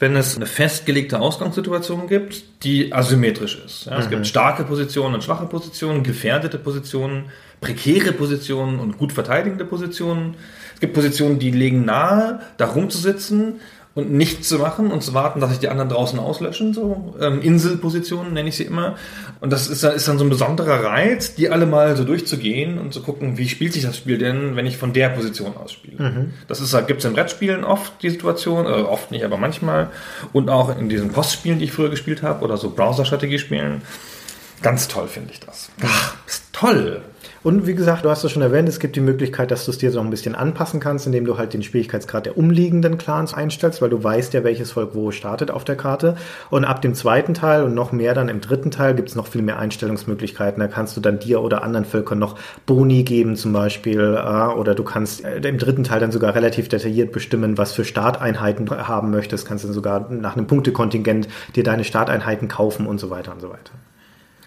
wenn 0.00 0.14
es 0.16 0.36
eine 0.36 0.46
festgelegte 0.46 1.18
Ausgangssituation 1.18 2.08
gibt, 2.08 2.62
die 2.62 2.92
asymmetrisch 2.92 3.58
ist. 3.64 3.86
Ja, 3.86 3.98
es 3.98 4.10
gibt 4.10 4.26
starke 4.26 4.64
Positionen 4.64 5.14
und 5.14 5.24
schwache 5.24 5.46
Positionen, 5.46 6.02
gefährdete 6.02 6.58
Positionen, 6.58 7.30
prekäre 7.60 8.12
Positionen 8.12 8.78
und 8.78 8.98
gut 8.98 9.12
verteidigende 9.12 9.64
Positionen. 9.64 10.36
Es 10.74 10.80
gibt 10.80 10.92
Positionen, 10.92 11.38
die 11.38 11.50
legen 11.50 11.84
nahe, 11.84 12.40
da 12.58 12.66
rumzusitzen 12.66 13.60
und 13.98 14.12
nichts 14.12 14.48
zu 14.48 14.58
machen 14.58 14.92
und 14.92 15.02
zu 15.02 15.12
warten, 15.12 15.40
dass 15.40 15.50
sich 15.50 15.58
die 15.58 15.68
anderen 15.68 15.88
draußen 15.90 16.18
auslöschen, 16.18 16.72
so 16.72 17.14
ähm, 17.20 17.42
Inselpositionen 17.42 18.32
nenne 18.32 18.48
ich 18.48 18.56
sie 18.56 18.62
immer. 18.62 18.94
Und 19.40 19.52
das 19.52 19.66
ist, 19.68 19.82
dann- 19.82 19.94
ist 19.94 20.06
dann 20.06 20.18
so 20.18 20.24
ein 20.24 20.30
besonderer 20.30 20.84
Reiz, 20.84 21.34
die 21.34 21.50
alle 21.50 21.66
mal 21.66 21.96
so 21.96 22.04
durchzugehen 22.04 22.78
und 22.78 22.94
zu 22.94 23.02
gucken, 23.02 23.36
wie 23.38 23.48
spielt 23.48 23.72
sich 23.72 23.82
das 23.82 23.96
Spiel 23.96 24.16
denn, 24.18 24.54
wenn 24.56 24.66
ich 24.66 24.76
von 24.78 24.92
der 24.92 25.08
Position 25.08 25.56
aus 25.56 25.72
spiele. 25.72 26.32
Das 26.46 26.60
ist, 26.60 26.74
gibt 26.86 27.00
es 27.00 27.04
in 27.06 27.12
Brettspielen 27.14 27.64
oft 27.64 27.92
die 28.02 28.10
Situation, 28.10 28.66
äh, 28.66 28.68
oft 28.68 29.10
nicht, 29.10 29.24
aber 29.24 29.36
manchmal 29.36 29.90
und 30.32 30.48
auch 30.48 30.76
in 30.78 30.88
diesen 30.88 31.10
Postspielen, 31.10 31.58
die 31.58 31.64
ich 31.66 31.72
früher 31.72 31.90
gespielt 31.90 32.22
habe 32.22 32.44
oder 32.44 32.56
so 32.56 32.70
Browser-Strategiespielen. 32.70 33.82
Ganz 34.62 34.88
toll 34.88 35.08
finde 35.08 35.32
ich 35.32 35.40
das. 35.40 35.70
Ach, 35.84 36.14
ist 36.26 36.44
toll. 36.52 37.02
Und 37.48 37.66
wie 37.66 37.74
gesagt, 37.74 38.04
du 38.04 38.10
hast 38.10 38.24
es 38.24 38.30
schon 38.30 38.42
erwähnt, 38.42 38.68
es 38.68 38.78
gibt 38.78 38.94
die 38.94 39.00
Möglichkeit, 39.00 39.50
dass 39.50 39.64
du 39.64 39.70
es 39.70 39.78
dir 39.78 39.90
so 39.90 40.00
ein 40.00 40.10
bisschen 40.10 40.34
anpassen 40.34 40.80
kannst, 40.80 41.06
indem 41.06 41.24
du 41.24 41.38
halt 41.38 41.54
den 41.54 41.62
Schwierigkeitsgrad 41.62 42.26
der 42.26 42.36
umliegenden 42.36 42.98
Clans 42.98 43.32
einstellst, 43.32 43.80
weil 43.80 43.88
du 43.88 44.04
weißt 44.04 44.34
ja, 44.34 44.44
welches 44.44 44.72
Volk 44.72 44.90
wo 44.92 45.12
startet 45.12 45.50
auf 45.50 45.64
der 45.64 45.74
Karte. 45.74 46.16
Und 46.50 46.66
ab 46.66 46.82
dem 46.82 46.92
zweiten 46.92 47.32
Teil 47.32 47.62
und 47.62 47.72
noch 47.72 47.90
mehr 47.90 48.12
dann 48.12 48.28
im 48.28 48.42
dritten 48.42 48.70
Teil 48.70 48.94
gibt 48.94 49.08
es 49.08 49.14
noch 49.14 49.28
viel 49.28 49.40
mehr 49.40 49.58
Einstellungsmöglichkeiten. 49.58 50.60
Da 50.60 50.68
kannst 50.68 50.94
du 50.98 51.00
dann 51.00 51.20
dir 51.20 51.40
oder 51.40 51.62
anderen 51.62 51.86
Völkern 51.86 52.18
noch 52.18 52.38
Boni 52.66 53.02
geben 53.02 53.34
zum 53.34 53.54
Beispiel. 53.54 53.98
äh, 53.98 54.52
Oder 54.52 54.74
du 54.74 54.84
kannst 54.84 55.24
äh, 55.24 55.38
im 55.38 55.56
dritten 55.56 55.84
Teil 55.84 56.00
dann 56.00 56.12
sogar 56.12 56.34
relativ 56.34 56.68
detailliert 56.68 57.12
bestimmen, 57.12 57.56
was 57.56 57.72
für 57.72 57.86
Starteinheiten 57.86 58.66
du 58.66 58.76
haben 58.76 59.10
möchtest. 59.10 59.48
Kannst 59.48 59.64
dann 59.64 59.72
sogar 59.72 60.10
nach 60.10 60.36
einem 60.36 60.46
Punktekontingent 60.46 61.28
dir 61.56 61.64
deine 61.64 61.84
Starteinheiten 61.84 62.48
kaufen 62.48 62.86
und 62.86 63.00
so 63.00 63.08
weiter 63.08 63.32
und 63.32 63.40
so 63.40 63.48
weiter. 63.48 63.72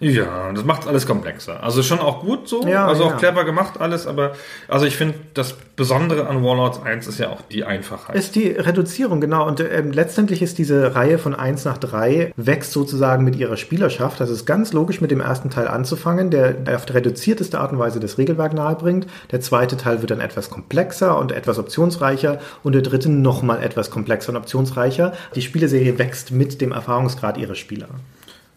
Ja, 0.01 0.51
das 0.51 0.65
macht 0.65 0.87
alles 0.87 1.05
komplexer. 1.05 1.63
Also 1.63 1.83
schon 1.83 1.99
auch 1.99 2.21
gut 2.21 2.47
so, 2.47 2.67
Ja, 2.67 2.87
also 2.87 3.03
ja. 3.03 3.13
auch 3.13 3.17
clever 3.17 3.45
gemacht 3.45 3.79
alles, 3.79 4.07
aber 4.07 4.33
also 4.67 4.87
ich 4.87 4.97
finde, 4.97 5.19
das 5.35 5.53
Besondere 5.75 6.27
an 6.27 6.43
Warlords 6.43 6.81
1 6.83 7.05
ist 7.07 7.19
ja 7.19 7.29
auch 7.29 7.41
die 7.51 7.63
Einfachheit. 7.63 8.15
Ist 8.15 8.35
die 8.35 8.47
Reduzierung, 8.47 9.21
genau. 9.21 9.47
Und 9.47 9.59
ähm, 9.59 9.91
letztendlich 9.91 10.41
ist 10.41 10.57
diese 10.57 10.95
Reihe 10.95 11.19
von 11.19 11.35
1 11.35 11.65
nach 11.65 11.77
3 11.77 12.33
wächst 12.35 12.71
sozusagen 12.71 13.23
mit 13.23 13.35
ihrer 13.35 13.57
Spielerschaft. 13.57 14.19
Das 14.19 14.31
ist 14.31 14.45
ganz 14.45 14.73
logisch, 14.73 15.01
mit 15.01 15.11
dem 15.11 15.21
ersten 15.21 15.51
Teil 15.51 15.67
anzufangen, 15.67 16.31
der 16.31 16.55
auf 16.75 16.85
die 16.85 16.93
reduzierteste 16.93 17.59
Art 17.59 17.71
und 17.71 17.77
Weise 17.79 17.99
das 17.99 18.17
Regelwerk 18.17 18.53
nahebringt. 18.53 19.05
Der 19.31 19.41
zweite 19.41 19.77
Teil 19.77 20.01
wird 20.01 20.09
dann 20.09 20.19
etwas 20.19 20.49
komplexer 20.49 21.17
und 21.17 21.31
etwas 21.31 21.59
optionsreicher 21.59 22.39
und 22.63 22.73
der 22.73 22.81
dritte 22.81 23.09
nochmal 23.09 23.61
etwas 23.63 23.91
komplexer 23.91 24.31
und 24.31 24.37
optionsreicher. 24.37 25.13
Die 25.35 25.41
Spieleserie 25.41 25.99
wächst 25.99 26.31
mit 26.31 26.59
dem 26.59 26.71
Erfahrungsgrad 26.71 27.37
ihrer 27.37 27.55
Spieler. 27.55 27.87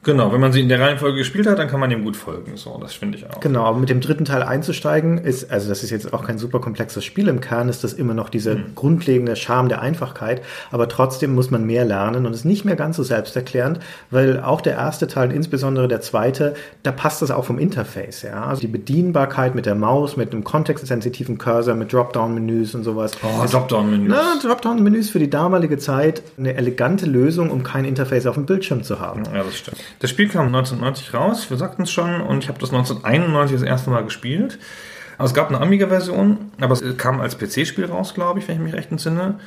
Genau, 0.05 0.33
wenn 0.33 0.40
man 0.40 0.53
sie 0.53 0.61
in 0.61 0.69
der 0.69 0.81
Reihenfolge 0.81 1.19
gespielt 1.19 1.47
hat, 1.47 1.59
dann 1.59 1.69
kann 1.69 1.81
man 1.81 1.90
dem 1.90 2.05
gut 2.05 2.17
folgen. 2.17 2.57
So, 2.57 2.79
das 2.81 2.93
finde 2.93 3.19
ich 3.19 3.29
auch. 3.29 3.40
Genau, 3.40 3.64
aber 3.64 3.79
mit 3.79 3.88
dem 3.88 4.01
dritten 4.01 4.25
Teil 4.25 4.43
einzusteigen 4.43 5.19
ist, 5.19 5.51
also 5.51 5.69
das 5.69 5.83
ist 5.83 5.90
jetzt 5.90 6.12
auch 6.12 6.25
kein 6.25 6.38
super 6.38 6.61
komplexes 6.61 7.05
Spiel. 7.05 7.29
Im 7.29 7.40
Kern 7.40 7.69
ist 7.69 7.85
das 7.85 7.95
immer 7.95 8.14
noch 8.14 8.29
diese 8.29 8.57
grundlegende 8.75 9.35
Charme 9.35 9.69
der 9.69 9.81
Einfachkeit, 9.81 10.43
aber 10.71 10.88
trotzdem 10.88 11.35
muss 11.35 11.51
man 11.51 11.64
mehr 11.64 11.85
lernen 11.85 12.27
und 12.27 12.35
ist 12.35 12.45
nicht 12.45 12.64
mehr 12.64 12.77
ganz 12.77 12.97
so 12.97 13.03
selbsterklärend, 13.03 13.81
weil 14.11 14.40
auch 14.40 14.61
der 14.61 14.75
erste 14.75 15.07
Teil, 15.07 15.33
insbesondere 15.33 15.88
der 15.88 16.03
zweite, 16.03 16.55
da 16.83 16.93
passt 16.93 17.23
das 17.23 17.31
auch 17.31 17.45
vom 17.45 17.59
Interface, 17.59 18.23
ja. 18.23 18.45
Also 18.45 18.61
die 18.61 18.69
Bedienbarkeit 18.69 19.55
mit 19.55 19.64
der 19.64 19.75
Maus, 19.75 20.17
mit 20.17 20.33
einem 20.33 20.45
kontextsensitiven 20.45 21.38
Cursor, 21.38 21.75
mit 21.75 21.93
Dropdown-Menüs 21.93 22.75
und 22.75 22.85
sowas. 22.85 23.12
Oh, 23.23 23.47
Dropdown-Menüs. 23.47 24.09
Na, 24.14 24.38
Dropdown-Menüs 24.43 25.09
für 25.11 25.19
die 25.19 25.31
damalige 25.31 25.79
Zeit 25.79 26.23
eine 26.38 26.55
elegante 26.55 27.07
Lösung, 27.07 27.51
um 27.51 27.62
kein 27.62 27.87
Interface 27.87 28.27
auf 28.27 28.35
dem 28.35 28.45
Bildschirm 28.45 28.83
zu 28.83 29.01
haben. 29.01 29.23
Ja, 29.33 29.43
das 29.43 29.57
stimmt. 29.57 29.79
Das 29.98 30.11
Spiel 30.11 30.28
kam 30.28 30.46
1990 30.46 31.14
raus, 31.14 31.50
wir 31.50 31.57
sagten 31.57 31.83
es 31.83 31.90
schon, 31.90 32.20
und 32.20 32.44
ich 32.44 32.48
habe 32.48 32.59
das 32.59 32.70
1991 32.70 33.57
das 33.57 33.66
erste 33.66 33.90
Mal 33.90 34.04
gespielt. 34.04 34.59
Also 35.18 35.30
es 35.30 35.35
gab 35.35 35.48
eine 35.48 35.61
Amiga-Version, 35.61 36.52
aber 36.61 36.72
es 36.72 36.83
kam 36.96 37.20
als 37.20 37.38
PC-Spiel 37.38 37.87
raus, 37.87 38.14
glaube 38.14 38.40
ich, 38.40 38.48
wenn 38.48 38.57
ich 38.57 38.62
mich 38.62 38.74
recht 38.74 38.90
entsinne. 38.90 39.38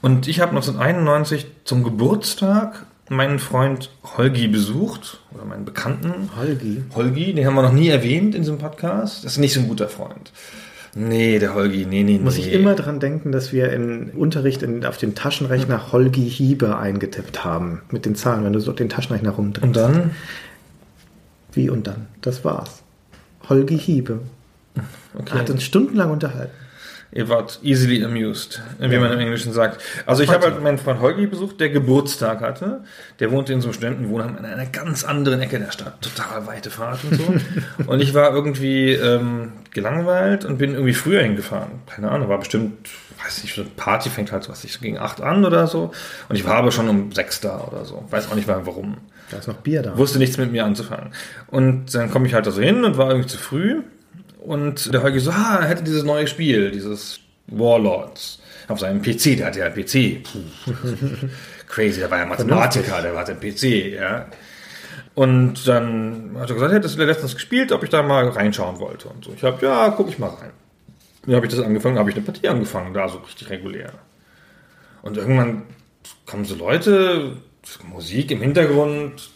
Und 0.00 0.28
ich 0.28 0.40
habe 0.40 0.50
1991 0.50 1.46
zum 1.64 1.84
Geburtstag 1.84 2.86
meinen 3.08 3.38
Freund 3.38 3.90
Holgi 4.16 4.48
besucht, 4.48 5.20
oder 5.32 5.44
meinen 5.44 5.64
Bekannten. 5.64 6.30
Holgi. 6.36 6.84
Holgi, 6.94 7.34
den 7.34 7.46
haben 7.46 7.54
wir 7.54 7.62
noch 7.62 7.72
nie 7.72 7.88
erwähnt 7.88 8.34
in 8.34 8.42
diesem 8.42 8.58
Podcast. 8.58 9.24
Das 9.24 9.32
ist 9.32 9.38
nicht 9.38 9.52
so 9.52 9.60
ein 9.60 9.68
guter 9.68 9.88
Freund. 9.88 10.32
Nee, 10.94 11.38
der 11.38 11.54
Holgi, 11.54 11.86
nee, 11.86 12.02
nee, 12.02 12.14
nee. 12.14 12.18
Muss 12.18 12.36
ich 12.36 12.52
immer 12.52 12.74
dran 12.74 13.00
denken, 13.00 13.32
dass 13.32 13.52
wir 13.52 13.72
im 13.72 14.10
Unterricht 14.14 14.62
in, 14.62 14.84
auf 14.84 14.98
dem 14.98 15.14
Taschenrechner 15.14 15.90
Holgi 15.90 16.28
Hiebe 16.28 16.76
eingetippt 16.76 17.44
haben. 17.44 17.80
Mit 17.90 18.04
den 18.04 18.14
Zahlen, 18.14 18.44
wenn 18.44 18.52
du 18.52 18.60
so 18.60 18.72
den 18.72 18.90
Taschenrechner 18.90 19.30
rumdrehst. 19.30 19.64
Und 19.64 19.76
dann? 19.76 20.10
Wie 21.52 21.70
und 21.70 21.86
dann? 21.86 22.08
Das 22.20 22.44
war's. 22.44 22.82
Holgi 23.48 23.78
Hiebe. 23.78 24.20
Okay. 25.14 25.38
Hat 25.38 25.50
uns 25.50 25.62
stundenlang 25.62 26.10
unterhalten. 26.10 26.52
Ihr 27.14 27.28
wart 27.28 27.60
easily 27.62 28.02
amused, 28.02 28.62
wie 28.78 28.96
man 28.96 29.12
im 29.12 29.18
Englischen 29.18 29.52
sagt. 29.52 29.82
Also 30.06 30.22
ich 30.22 30.30
habe 30.30 30.46
halt 30.46 30.62
meinen 30.62 30.78
Freund 30.78 31.00
Holgi 31.00 31.26
besucht, 31.26 31.60
der 31.60 31.68
Geburtstag 31.68 32.40
hatte. 32.40 32.84
Der 33.20 33.30
wohnte 33.30 33.52
in 33.52 33.60
so 33.60 33.68
einem 33.68 33.74
Studentenwohnheim 33.74 34.38
in 34.38 34.46
einer 34.46 34.64
ganz 34.64 35.04
anderen 35.04 35.40
Ecke 35.42 35.58
der 35.58 35.70
Stadt. 35.72 36.00
Total 36.00 36.46
weite 36.46 36.70
Fahrt 36.70 37.00
und 37.04 37.14
so. 37.16 37.34
und 37.86 38.00
ich 38.00 38.14
war 38.14 38.34
irgendwie 38.34 38.92
ähm, 38.92 39.52
gelangweilt 39.72 40.46
und 40.46 40.56
bin 40.56 40.72
irgendwie 40.72 40.94
früher 40.94 41.22
hingefahren. 41.22 41.82
Keine 41.86 42.10
Ahnung, 42.10 42.30
war 42.30 42.38
bestimmt, 42.38 42.88
weiß 43.22 43.42
nicht, 43.42 43.54
so 43.54 43.60
eine 43.60 43.70
Party 43.70 44.08
fängt 44.08 44.32
halt, 44.32 44.48
was 44.48 44.64
ich, 44.64 44.72
so 44.72 44.80
gegen 44.80 44.98
acht 44.98 45.20
an 45.20 45.44
oder 45.44 45.66
so. 45.66 45.92
Und 46.30 46.36
ich 46.36 46.46
war 46.46 46.54
aber 46.54 46.72
schon 46.72 46.88
um 46.88 47.12
sechs 47.12 47.40
da 47.40 47.60
oder 47.60 47.84
so. 47.84 48.06
Weiß 48.08 48.30
auch 48.30 48.36
nicht 48.36 48.48
mal 48.48 48.64
warum. 48.64 48.96
Da 49.30 49.36
ist 49.36 49.48
noch 49.48 49.56
Bier 49.56 49.82
da. 49.82 49.98
Wusste 49.98 50.18
nichts 50.18 50.38
mit 50.38 50.50
mir 50.50 50.64
anzufangen. 50.64 51.10
Und 51.48 51.94
dann 51.94 52.10
komme 52.10 52.26
ich 52.26 52.32
halt 52.32 52.46
da 52.46 52.50
so 52.50 52.62
hin 52.62 52.84
und 52.84 52.96
war 52.96 53.10
irgendwie 53.10 53.28
zu 53.28 53.36
früh. 53.36 53.82
Und 54.44 54.92
der 54.92 55.02
Holgi 55.02 55.20
so, 55.20 55.30
ah, 55.30 55.58
er 55.60 55.68
hätte 55.68 55.82
dieses 55.84 56.02
neue 56.02 56.26
Spiel, 56.26 56.70
dieses 56.70 57.20
Warlords 57.46 58.40
auf 58.68 58.80
seinem 58.80 59.02
PC, 59.02 59.36
der 59.36 59.46
hatte 59.46 59.60
ja 59.60 59.66
einen 59.66 59.74
PC. 59.74 60.22
Crazy, 61.68 62.00
der 62.00 62.10
war 62.10 62.18
ja 62.18 62.26
Mathematiker, 62.26 63.00
der 63.02 63.16
hatte 63.16 63.32
einen 63.32 63.40
PC, 63.40 63.94
ja. 63.94 64.26
Und 65.14 65.66
dann 65.68 66.36
hat 66.38 66.48
er 66.50 66.54
gesagt, 66.54 66.72
er 66.72 66.76
hätte 66.76 66.88
das 66.88 66.96
letztens 66.96 67.34
gespielt, 67.34 67.70
ob 67.70 67.82
ich 67.84 67.90
da 67.90 68.02
mal 68.02 68.28
reinschauen 68.28 68.78
wollte 68.78 69.08
und 69.08 69.24
so. 69.24 69.32
Ich 69.36 69.42
habe, 69.44 69.64
ja, 69.64 69.90
guck 69.90 70.08
ich 70.08 70.18
mal 70.18 70.28
rein. 70.28 70.50
Dann 71.26 71.36
habe 71.36 71.46
ich 71.46 71.54
das 71.54 71.64
angefangen, 71.64 71.98
habe 71.98 72.10
ich 72.10 72.16
eine 72.16 72.24
Partie 72.24 72.48
angefangen, 72.48 72.94
da 72.94 73.08
so 73.08 73.18
richtig 73.18 73.48
regulär. 73.50 73.92
Und 75.02 75.16
irgendwann 75.16 75.62
kommen 76.26 76.44
so 76.44 76.54
Leute, 76.54 77.36
Musik 77.84 78.30
im 78.30 78.40
Hintergrund, 78.40 79.30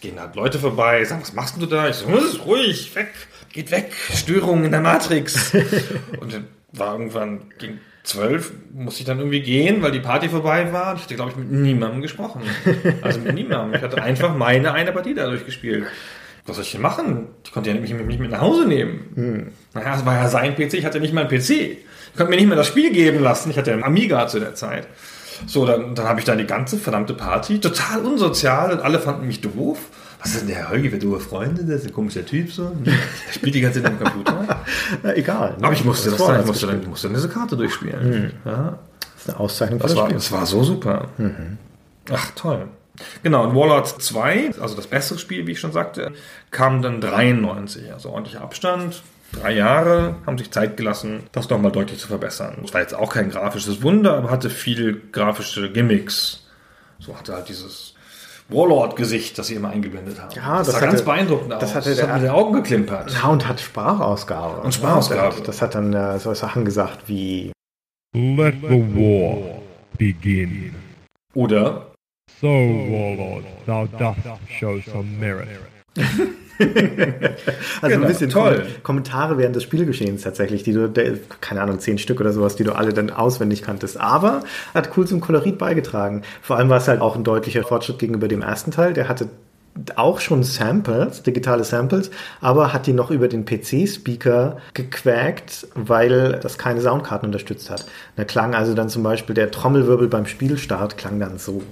gehen 0.00 0.20
halt 0.20 0.34
Leute 0.36 0.58
vorbei, 0.58 1.04
sagen, 1.04 1.22
was 1.22 1.32
machst 1.32 1.60
du 1.60 1.66
da? 1.66 1.88
Ich 1.88 1.96
so, 1.96 2.06
"Hm, 2.06 2.40
ruhig, 2.44 2.94
weg, 2.94 3.12
geht 3.52 3.70
weg, 3.70 3.92
Störungen 4.14 4.64
in 4.64 4.72
der 4.72 4.80
Matrix. 4.80 5.54
und 6.20 6.32
dann 6.32 6.46
war 6.72 6.92
irgendwann 6.94 7.42
gegen 7.58 7.80
zwölf, 8.02 8.52
musste 8.72 9.00
ich 9.00 9.06
dann 9.06 9.18
irgendwie 9.18 9.42
gehen, 9.42 9.82
weil 9.82 9.92
die 9.92 10.00
Party 10.00 10.28
vorbei 10.28 10.72
war. 10.72 10.96
Ich 10.96 11.02
hatte, 11.02 11.14
glaube 11.14 11.30
ich, 11.30 11.36
mit 11.36 11.50
niemandem 11.50 12.02
gesprochen. 12.02 12.42
Also 13.02 13.20
mit 13.20 13.34
niemandem. 13.34 13.74
Ich 13.74 13.82
hatte 13.82 14.02
einfach 14.02 14.34
meine 14.34 14.72
eine 14.72 14.92
Partie 14.92 15.14
dadurch 15.14 15.46
gespielt. 15.46 15.84
Was 16.44 16.56
soll 16.56 16.64
ich 16.64 16.72
denn 16.72 16.80
machen? 16.80 17.28
Ich 17.44 17.52
konnte 17.52 17.70
ja 17.70 17.76
nicht, 17.76 17.94
nicht 17.94 18.20
mit 18.20 18.30
nach 18.30 18.40
Hause 18.40 18.66
nehmen. 18.66 19.52
Naja, 19.74 19.94
es 19.94 20.04
war 20.04 20.14
ja 20.16 20.28
sein 20.28 20.56
PC, 20.56 20.74
ich 20.74 20.84
hatte 20.84 20.98
nicht 20.98 21.14
mal 21.14 21.26
einen 21.26 21.30
PC. 21.30 21.50
Ich 21.50 22.16
konnte 22.16 22.30
mir 22.30 22.36
nicht 22.36 22.48
mehr 22.48 22.56
das 22.56 22.66
Spiel 22.66 22.92
geben 22.92 23.20
lassen. 23.20 23.50
Ich 23.50 23.58
hatte 23.58 23.72
einen 23.72 23.84
Amiga 23.84 24.26
zu 24.26 24.40
der 24.40 24.54
Zeit. 24.54 24.88
So, 25.46 25.66
dann, 25.66 25.94
dann 25.94 26.06
habe 26.06 26.18
ich 26.18 26.26
da 26.26 26.34
die 26.34 26.46
ganze 26.46 26.78
verdammte 26.78 27.14
Party, 27.14 27.60
total 27.60 28.04
unsozial 28.04 28.72
und 28.72 28.80
alle 28.80 28.98
fanden 28.98 29.26
mich 29.26 29.40
doof. 29.40 29.78
Was 30.22 30.30
ist 30.34 30.40
denn 30.42 30.48
der 30.48 30.68
Holgi, 30.70 30.92
wer 30.92 30.98
doofe 30.98 31.20
Freunde? 31.20 31.64
Das 31.64 31.80
ist 31.80 31.86
ein 31.88 31.92
komischer 31.92 32.24
Typ 32.24 32.52
so. 32.52 32.70
Der 32.84 32.92
spielt 33.32 33.54
die 33.54 33.60
ganze 33.60 33.82
Zeit 33.82 33.90
am 33.92 33.98
Computer. 33.98 34.60
Na, 35.02 35.14
egal. 35.16 35.56
ne? 35.58 35.64
Aber 35.64 35.72
ich 35.72 35.84
musste 35.84 36.10
das, 36.10 36.18
dann, 36.24 36.40
ich 36.40 36.46
musste 36.46 36.66
dann, 36.68 36.88
musste 36.88 37.08
dann 37.08 37.14
diese 37.16 37.28
Karte 37.28 37.56
durchspielen. 37.56 38.32
Ja, 38.44 38.78
Das 39.00 39.22
ist 39.22 39.28
eine 39.30 39.40
Auszeichnung 39.40 39.80
für 39.80 39.86
das, 39.86 39.92
das 39.94 39.98
war, 40.00 40.06
Spiel. 40.06 40.16
das 40.16 40.32
war 40.32 40.46
so 40.46 40.62
super. 40.64 41.08
Ach, 42.12 42.30
toll. 42.36 42.68
Genau, 43.22 43.44
und 43.48 43.56
Warlords 43.56 43.96
2, 43.98 44.52
also 44.60 44.76
das 44.76 44.86
bessere 44.86 45.18
Spiel, 45.18 45.46
wie 45.46 45.52
ich 45.52 45.60
schon 45.60 45.72
sagte, 45.72 46.12
kam 46.50 46.82
dann 46.82 47.00
93, 47.00 47.92
also 47.92 48.10
ordentlicher 48.10 48.42
Abstand. 48.42 49.02
Drei 49.32 49.52
Jahre 49.54 50.16
haben 50.26 50.36
sich 50.36 50.50
Zeit 50.50 50.76
gelassen, 50.76 51.20
das 51.32 51.48
nochmal 51.48 51.72
deutlich 51.72 51.98
zu 51.98 52.06
verbessern. 52.06 52.58
Es 52.64 52.74
war 52.74 52.82
jetzt 52.82 52.94
auch 52.94 53.14
kein 53.14 53.30
grafisches 53.30 53.82
Wunder, 53.82 54.18
aber 54.18 54.30
hatte 54.30 54.50
viel 54.50 55.00
grafische 55.10 55.72
Gimmicks. 55.72 56.44
So 56.98 57.18
hatte 57.18 57.32
halt 57.32 57.48
dieses 57.48 57.94
Warlord-Gesicht, 58.52 59.38
das 59.38 59.46
sie 59.48 59.54
immer 59.54 59.70
eingeblendet 59.70 60.20
haben. 60.20 60.30
Ja, 60.34 60.58
das, 60.58 60.66
das 60.68 60.74
sah 60.76 60.80
hatte- 60.82 60.86
ganz 60.90 61.02
beeindruckend 61.02 61.52
das 61.52 61.62
aus. 61.70 61.74
hatte 61.76 61.88
das 61.90 61.98
der- 61.98 62.08
hat 62.08 62.14
mir 62.20 62.26
die 62.28 62.30
Augen 62.30 62.52
geklimpert. 62.54 63.10
Ja, 63.12 63.28
und 63.28 63.48
hat 63.48 63.60
Sprachausgabe. 63.60 64.60
Und 64.62 64.74
Sprachausgabe. 64.74 65.36
Das, 65.38 65.42
das 65.46 65.62
hat 65.62 65.74
dann 65.74 65.92
äh, 65.92 66.18
so 66.18 66.32
Sachen 66.34 66.64
gesagt 66.64 67.08
wie 67.08 67.52
Let 68.14 68.56
the 68.60 68.68
war 68.68 69.58
begin. 69.98 70.74
Oder 71.34 71.86
So, 72.40 72.48
Warlord, 72.48 73.44
thou 73.66 73.86
dost 73.98 74.18
show 74.58 74.78
some 74.90 75.04
merit. 75.18 75.48
Also 77.80 77.94
Genau, 77.96 78.06
ein 78.06 78.12
bisschen 78.12 78.30
toll. 78.30 78.66
Kom 78.82 78.92
Kommentare 79.02 79.38
während 79.38 79.56
des 79.56 79.62
Spielgeschehens 79.64 80.22
tatsächlich, 80.22 80.62
die 80.62 80.72
du, 80.72 80.92
keine 81.40 81.62
Ahnung, 81.62 81.80
zehn 81.80 81.98
Stück 81.98 82.20
oder 82.20 82.32
sowas, 82.32 82.56
die 82.56 82.64
du 82.64 82.72
alle 82.72 82.92
dann 82.92 83.10
auswendig 83.10 83.62
kanntest. 83.62 83.98
Aber 83.98 84.44
hat 84.74 84.96
cool 84.96 85.06
zum 85.06 85.20
Kolorit 85.20 85.58
beigetragen. 85.58 86.22
Vor 86.42 86.56
allem 86.56 86.68
war 86.68 86.78
es 86.78 86.88
halt 86.88 87.00
auch 87.00 87.16
ein 87.16 87.24
deutlicher 87.24 87.64
Fortschritt 87.64 87.98
gegenüber 87.98 88.28
dem 88.28 88.42
ersten 88.42 88.70
Teil. 88.70 88.92
Der 88.92 89.08
hatte 89.08 89.28
auch 89.96 90.20
schon 90.20 90.42
Samples, 90.42 91.22
digitale 91.22 91.64
Samples, 91.64 92.10
aber 92.40 92.72
hat 92.72 92.86
die 92.86 92.92
noch 92.92 93.10
über 93.10 93.28
den 93.28 93.44
PC-Speaker 93.44 94.58
gequäkt, 94.74 95.66
weil 95.74 96.38
das 96.42 96.58
keine 96.58 96.80
Soundkarten 96.80 97.26
unterstützt 97.26 97.70
hat. 97.70 97.86
Da 98.16 98.24
klang 98.24 98.54
also 98.54 98.74
dann 98.74 98.88
zum 98.88 99.02
Beispiel 99.02 99.34
der 99.34 99.50
Trommelwirbel 99.50 100.08
beim 100.08 100.26
Spielstart 100.26 100.98
klang 100.98 101.18
dann 101.18 101.38
so. 101.38 101.62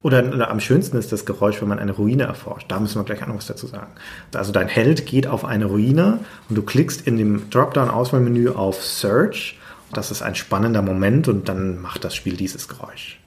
Oder, 0.00 0.32
oder 0.32 0.50
am 0.50 0.60
schönsten 0.60 0.96
ist 0.96 1.10
das 1.10 1.26
Geräusch, 1.26 1.60
wenn 1.60 1.68
man 1.68 1.80
eine 1.80 1.90
Ruine 1.90 2.22
erforscht. 2.22 2.70
Da 2.70 2.78
müssen 2.78 3.00
wir 3.00 3.04
gleich 3.04 3.20
auch 3.22 3.26
noch 3.26 3.36
was 3.36 3.48
dazu 3.48 3.66
sagen. 3.66 3.90
Also 4.32 4.52
dein 4.52 4.68
Held 4.68 5.06
geht 5.06 5.26
auf 5.26 5.44
eine 5.44 5.64
Ruine 5.64 6.20
und 6.48 6.56
du 6.56 6.62
klickst 6.62 7.04
in 7.04 7.16
dem 7.18 7.50
Dropdown-Auswahlmenü 7.50 8.50
auf 8.50 8.84
Search. 8.84 9.58
Das 9.92 10.12
ist 10.12 10.22
ein 10.22 10.36
spannender 10.36 10.82
Moment 10.82 11.26
und 11.26 11.48
dann 11.48 11.80
macht 11.80 12.04
das 12.04 12.14
Spiel 12.14 12.36
dieses 12.36 12.68
Geräusch. 12.68 13.18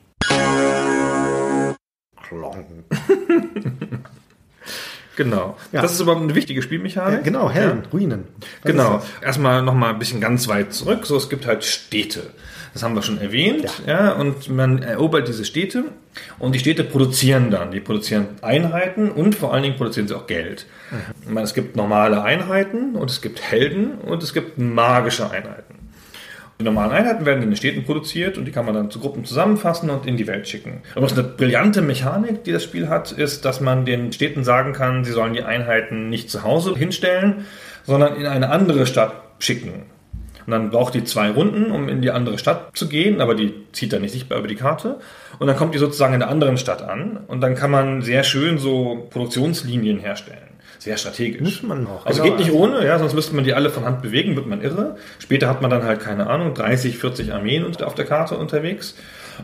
Klong. 2.23 2.65
genau. 5.17 5.57
Ja. 5.73 5.81
Das 5.81 5.91
ist 5.91 5.99
überhaupt 5.99 6.21
eine 6.21 6.35
wichtige 6.35 6.61
Spielmechanik. 6.61 7.19
Ja, 7.19 7.21
genau, 7.21 7.49
Helden, 7.49 7.83
Ruinen. 7.91 8.23
Was 8.61 8.71
Genau. 8.71 9.03
Erstmal 9.21 9.61
nochmal 9.61 9.89
ein 9.91 9.99
bisschen 9.99 10.21
ganz 10.21 10.47
weit 10.47 10.73
zurück. 10.73 11.05
So, 11.05 11.17
es 11.17 11.29
gibt 11.29 11.45
halt 11.45 11.65
Städte. 11.65 12.29
Das 12.73 12.83
haben 12.83 12.95
wir 12.95 13.01
schon 13.01 13.19
erwähnt. 13.19 13.65
Ja. 13.85 14.13
und 14.13 14.49
man 14.49 14.81
erobert 14.81 15.27
diese 15.27 15.43
Städte 15.43 15.85
und 16.39 16.55
die 16.55 16.59
Städte 16.59 16.83
produzieren 16.83 17.51
dann. 17.51 17.71
Die 17.71 17.81
produzieren 17.81 18.27
Einheiten 18.41 19.11
und 19.11 19.35
vor 19.35 19.53
allen 19.53 19.63
Dingen 19.63 19.75
produzieren 19.75 20.07
sie 20.07 20.15
auch 20.15 20.27
Geld. 20.27 20.65
Ich 21.21 21.29
meine, 21.29 21.45
es 21.45 21.53
gibt 21.53 21.75
normale 21.75 22.23
Einheiten 22.23 22.95
und 22.95 23.09
es 23.09 23.21
gibt 23.21 23.41
Helden 23.41 23.95
und 23.95 24.23
es 24.23 24.33
gibt 24.33 24.57
magische 24.57 25.29
Einheiten. 25.29 25.81
Die 26.61 26.65
normalen 26.65 26.91
Einheiten 26.91 27.25
werden 27.25 27.41
in 27.41 27.49
den 27.49 27.55
Städten 27.55 27.85
produziert 27.85 28.37
und 28.37 28.45
die 28.45 28.51
kann 28.51 28.65
man 28.65 28.75
dann 28.75 28.91
zu 28.91 28.99
Gruppen 28.99 29.25
zusammenfassen 29.25 29.89
und 29.89 30.05
in 30.05 30.15
die 30.15 30.27
Welt 30.27 30.47
schicken. 30.47 30.83
Und 30.93 31.11
eine 31.11 31.23
brillante 31.23 31.81
Mechanik, 31.81 32.43
die 32.43 32.51
das 32.51 32.63
Spiel 32.63 32.87
hat, 32.87 33.11
ist, 33.11 33.45
dass 33.45 33.61
man 33.61 33.83
den 33.83 34.13
Städten 34.13 34.43
sagen 34.43 34.71
kann, 34.71 35.03
sie 35.03 35.11
sollen 35.11 35.33
die 35.33 35.41
Einheiten 35.41 36.09
nicht 36.09 36.29
zu 36.29 36.43
Hause 36.43 36.75
hinstellen, 36.75 37.47
sondern 37.83 38.15
in 38.15 38.27
eine 38.27 38.51
andere 38.51 38.85
Stadt 38.85 39.23
schicken. 39.39 39.85
Und 40.45 40.51
dann 40.51 40.69
braucht 40.69 40.93
die 40.93 41.03
zwei 41.03 41.29
Runden, 41.29 41.71
um 41.71 41.89
in 41.89 42.01
die 42.01 42.11
andere 42.11 42.37
Stadt 42.37 42.75
zu 42.75 42.87
gehen, 42.87 43.21
aber 43.21 43.35
die 43.35 43.53
zieht 43.71 43.93
dann 43.93 44.01
nicht 44.01 44.11
sichtbar 44.11 44.39
über 44.39 44.47
die 44.47 44.55
Karte. 44.55 44.99
Und 45.39 45.47
dann 45.47 45.55
kommt 45.55 45.73
die 45.73 45.79
sozusagen 45.79 46.13
in 46.13 46.19
der 46.19 46.29
anderen 46.29 46.57
Stadt 46.57 46.81
an 46.81 47.19
und 47.27 47.41
dann 47.41 47.55
kann 47.55 47.71
man 47.71 48.01
sehr 48.01 48.23
schön 48.23 48.57
so 48.57 49.07
Produktionslinien 49.09 49.99
herstellen. 49.99 50.51
Sehr 50.81 50.97
strategisch. 50.97 51.41
Muss 51.41 51.61
man 51.61 51.85
auch, 51.85 52.07
Also 52.07 52.23
genau. 52.23 52.35
geht 52.37 52.45
nicht 52.47 52.55
ohne, 52.55 52.83
ja, 52.83 52.97
sonst 52.97 53.13
müsste 53.13 53.35
man 53.35 53.43
die 53.43 53.53
alle 53.53 53.69
von 53.69 53.85
Hand 53.85 54.01
bewegen, 54.01 54.35
wird 54.35 54.47
man 54.47 54.63
irre. 54.63 54.95
Später 55.19 55.47
hat 55.47 55.61
man 55.61 55.69
dann 55.69 55.83
halt, 55.83 55.99
keine 55.99 56.27
Ahnung, 56.27 56.55
30, 56.55 56.97
40 56.97 57.33
Armeen 57.33 57.63
auf 57.65 57.93
der 57.93 58.05
Karte 58.05 58.35
unterwegs. 58.35 58.95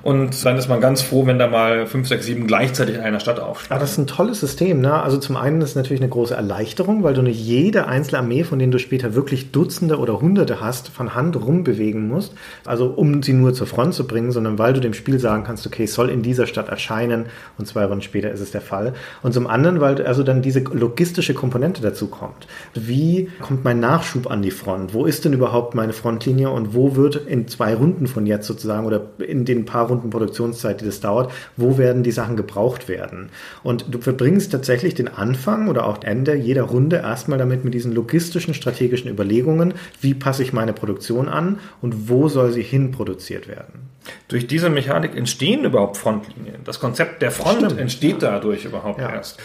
Und 0.03 0.45
dann 0.45 0.57
ist 0.57 0.67
man 0.67 0.81
ganz 0.81 1.01
froh, 1.01 1.25
wenn 1.25 1.39
da 1.39 1.47
mal 1.47 1.85
5, 1.87 2.07
6, 2.07 2.25
7 2.25 2.47
gleichzeitig 2.47 2.95
in 2.95 3.01
einer 3.01 3.19
Stadt 3.19 3.39
Ah, 3.39 3.43
aufstehen. 3.43 3.79
das 3.79 3.91
ist 3.91 3.97
ein 3.97 4.07
tolles 4.07 4.39
System. 4.39 4.81
Ne? 4.81 4.93
Also 4.93 5.17
zum 5.17 5.37
einen 5.37 5.61
ist 5.61 5.69
es 5.71 5.75
natürlich 5.75 6.01
eine 6.01 6.09
große 6.09 6.33
Erleichterung, 6.35 7.03
weil 7.03 7.13
du 7.13 7.21
nicht 7.21 7.39
jede 7.39 7.87
einzelne 7.87 8.19
Armee, 8.19 8.43
von 8.43 8.59
denen 8.59 8.71
du 8.71 8.79
später 8.79 9.13
wirklich 9.15 9.51
Dutzende 9.51 9.97
oder 9.97 10.21
Hunderte 10.21 10.61
hast, 10.61 10.89
von 10.89 11.15
Hand 11.15 11.35
rumbewegen 11.35 12.07
musst. 12.07 12.33
Also 12.65 12.87
um 12.87 13.21
sie 13.23 13.33
nur 13.33 13.53
zur 13.53 13.67
Front 13.67 13.93
zu 13.93 14.07
bringen, 14.07 14.31
sondern 14.31 14.57
weil 14.59 14.73
du 14.73 14.79
dem 14.81 14.93
Spiel 14.93 15.19
sagen 15.19 15.43
kannst, 15.45 15.65
okay, 15.67 15.83
es 15.83 15.93
soll 15.93 16.09
in 16.09 16.21
dieser 16.21 16.47
Stadt 16.47 16.69
erscheinen 16.69 17.25
und 17.57 17.67
zwei 17.67 17.85
Runden 17.85 18.01
später 18.01 18.31
ist 18.31 18.41
es 18.41 18.51
der 18.51 18.61
Fall. 18.61 18.93
Und 19.23 19.33
zum 19.33 19.47
anderen, 19.47 19.81
weil 19.81 20.05
also 20.05 20.23
dann 20.23 20.41
diese 20.41 20.59
logistische 20.59 21.33
Komponente 21.33 21.81
dazu 21.81 22.07
kommt. 22.07 22.47
Wie 22.73 23.29
kommt 23.41 23.63
mein 23.63 23.79
Nachschub 23.79 24.29
an 24.29 24.41
die 24.41 24.51
Front? 24.51 24.93
Wo 24.93 25.05
ist 25.05 25.25
denn 25.25 25.33
überhaupt 25.33 25.75
meine 25.75 25.93
Frontlinie 25.93 26.49
und 26.49 26.73
wo 26.73 26.95
wird 26.95 27.15
in 27.15 27.47
zwei 27.47 27.75
Runden 27.75 28.07
von 28.07 28.25
jetzt 28.25 28.47
sozusagen 28.47 28.85
oder 28.85 29.01
in 29.19 29.45
den 29.45 29.65
paar 29.65 29.76
Runden 29.81 30.09
Produktionszeit, 30.09 30.81
die 30.81 30.85
das 30.85 30.99
dauert, 30.99 31.31
wo 31.55 31.77
werden 31.77 32.03
die 32.03 32.11
Sachen 32.11 32.35
gebraucht 32.35 32.87
werden? 32.87 33.29
Und 33.63 33.85
du 33.93 33.99
verbringst 33.99 34.51
tatsächlich 34.51 34.95
den 34.95 35.07
Anfang 35.07 35.67
oder 35.67 35.85
auch 35.85 36.03
Ende 36.03 36.35
jeder 36.35 36.63
Runde 36.63 36.97
erstmal 36.97 37.37
damit 37.37 37.63
mit 37.65 37.73
diesen 37.73 37.93
logistischen, 37.93 38.53
strategischen 38.53 39.09
Überlegungen, 39.09 39.73
wie 40.01 40.13
passe 40.13 40.43
ich 40.43 40.53
meine 40.53 40.73
Produktion 40.73 41.27
an 41.29 41.59
und 41.81 42.09
wo 42.09 42.27
soll 42.27 42.51
sie 42.51 42.63
hin 42.63 42.91
produziert 42.91 43.47
werden? 43.47 43.87
Durch 44.29 44.47
diese 44.47 44.69
Mechanik 44.69 45.15
entstehen 45.15 45.65
überhaupt 45.65 45.97
Frontlinien. 45.97 46.61
Das 46.63 46.79
Konzept 46.79 47.21
der 47.21 47.31
Front 47.31 47.57
Stimmt. 47.57 47.79
entsteht 47.79 48.21
dadurch 48.21 48.65
überhaupt 48.65 49.01
Ja. 49.01 49.11
erst. 49.13 49.39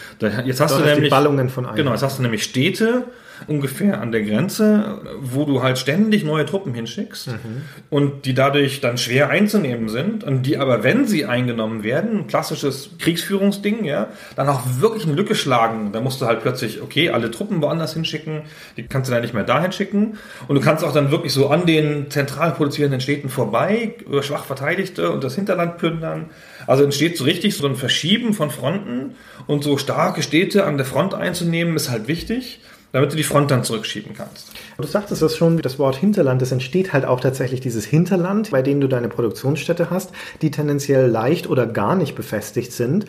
Jetzt 0.45 0.61
hast 0.61 0.71
Dort 0.71 0.85
du 0.85 0.89
nämlich 0.89 1.09
Ballungen 1.09 1.49
von 1.49 1.65
Einheiten. 1.65 1.77
Genau, 1.79 1.91
jetzt 1.91 2.03
hast 2.03 2.17
du 2.19 2.23
nämlich 2.23 2.43
Städte 2.43 3.03
ungefähr 3.47 4.01
an 4.01 4.11
der 4.11 4.21
Grenze, 4.23 5.01
wo 5.21 5.45
du 5.45 5.61
halt 5.63 5.77
ständig 5.77 6.23
neue 6.23 6.45
Truppen 6.45 6.73
hinschickst 6.73 7.27
Mhm. 7.27 7.61
und 7.89 8.25
die 8.25 8.33
dadurch 8.33 8.81
dann 8.81 8.97
schwer 8.97 9.29
einzunehmen 9.29 9.89
sind 9.89 10.23
und 10.23 10.43
die 10.43 10.57
aber, 10.57 10.83
wenn 10.83 11.05
sie 11.07 11.25
eingenommen 11.25 11.83
werden, 11.83 12.19
ein 12.19 12.27
klassisches 12.27 12.91
Kriegsführungsding, 12.99 13.83
ja, 13.85 14.07
dann 14.35 14.49
auch 14.49 14.61
wirklich 14.79 15.05
eine 15.05 15.13
Lücke 15.15 15.35
schlagen. 15.35 15.91
Da 15.91 16.01
musst 16.01 16.21
du 16.21 16.25
halt 16.25 16.41
plötzlich, 16.41 16.81
okay, 16.81 17.09
alle 17.09 17.31
Truppen 17.31 17.61
woanders 17.61 17.93
hinschicken, 17.93 18.41
die 18.77 18.83
kannst 18.83 19.09
du 19.09 19.13
dann 19.13 19.21
nicht 19.21 19.33
mehr 19.33 19.43
dahin 19.43 19.71
schicken 19.71 20.17
und 20.47 20.55
du 20.55 20.61
kannst 20.61 20.83
auch 20.83 20.93
dann 20.93 21.11
wirklich 21.11 21.33
so 21.33 21.49
an 21.49 21.65
den 21.65 22.09
zentral 22.09 22.51
produzierenden 22.51 23.01
Städten 23.01 23.29
vorbei, 23.29 23.95
über 24.05 24.23
schwach 24.23 24.45
verteidigte 24.45 25.11
und 25.11 25.23
das 25.23 25.35
Hinterland 25.35 25.77
plündern. 25.77 26.25
Also 26.67 26.83
entsteht 26.83 27.17
so 27.17 27.23
richtig 27.25 27.57
so 27.57 27.67
ein 27.67 27.75
Verschieben 27.75 28.33
von 28.33 28.49
Fronten 28.49 29.15
und 29.47 29.63
so 29.63 29.77
starke 29.77 30.21
Städte 30.23 30.65
an 30.65 30.77
der 30.77 30.85
Front 30.85 31.13
einzunehmen, 31.13 31.75
ist 31.75 31.89
halt 31.89 32.07
wichtig, 32.07 32.61
damit 32.93 33.11
du 33.11 33.17
die 33.17 33.23
Front 33.23 33.49
dann 33.51 33.63
zurückschieben 33.63 34.13
kannst. 34.15 34.51
Du 34.77 34.87
sagtest 34.87 35.21
das 35.21 35.35
schon, 35.35 35.57
das 35.57 35.79
Wort 35.79 35.95
Hinterland, 35.95 36.41
das 36.41 36.51
entsteht 36.51 36.93
halt 36.93 37.05
auch 37.05 37.19
tatsächlich 37.19 37.59
dieses 37.59 37.85
Hinterland, 37.85 38.51
bei 38.51 38.61
dem 38.61 38.79
du 38.79 38.87
deine 38.87 39.09
Produktionsstätte 39.09 39.89
hast, 39.89 40.11
die 40.41 40.51
tendenziell 40.51 41.07
leicht 41.07 41.49
oder 41.49 41.65
gar 41.65 41.95
nicht 41.95 42.15
befestigt 42.15 42.71
sind, 42.71 43.05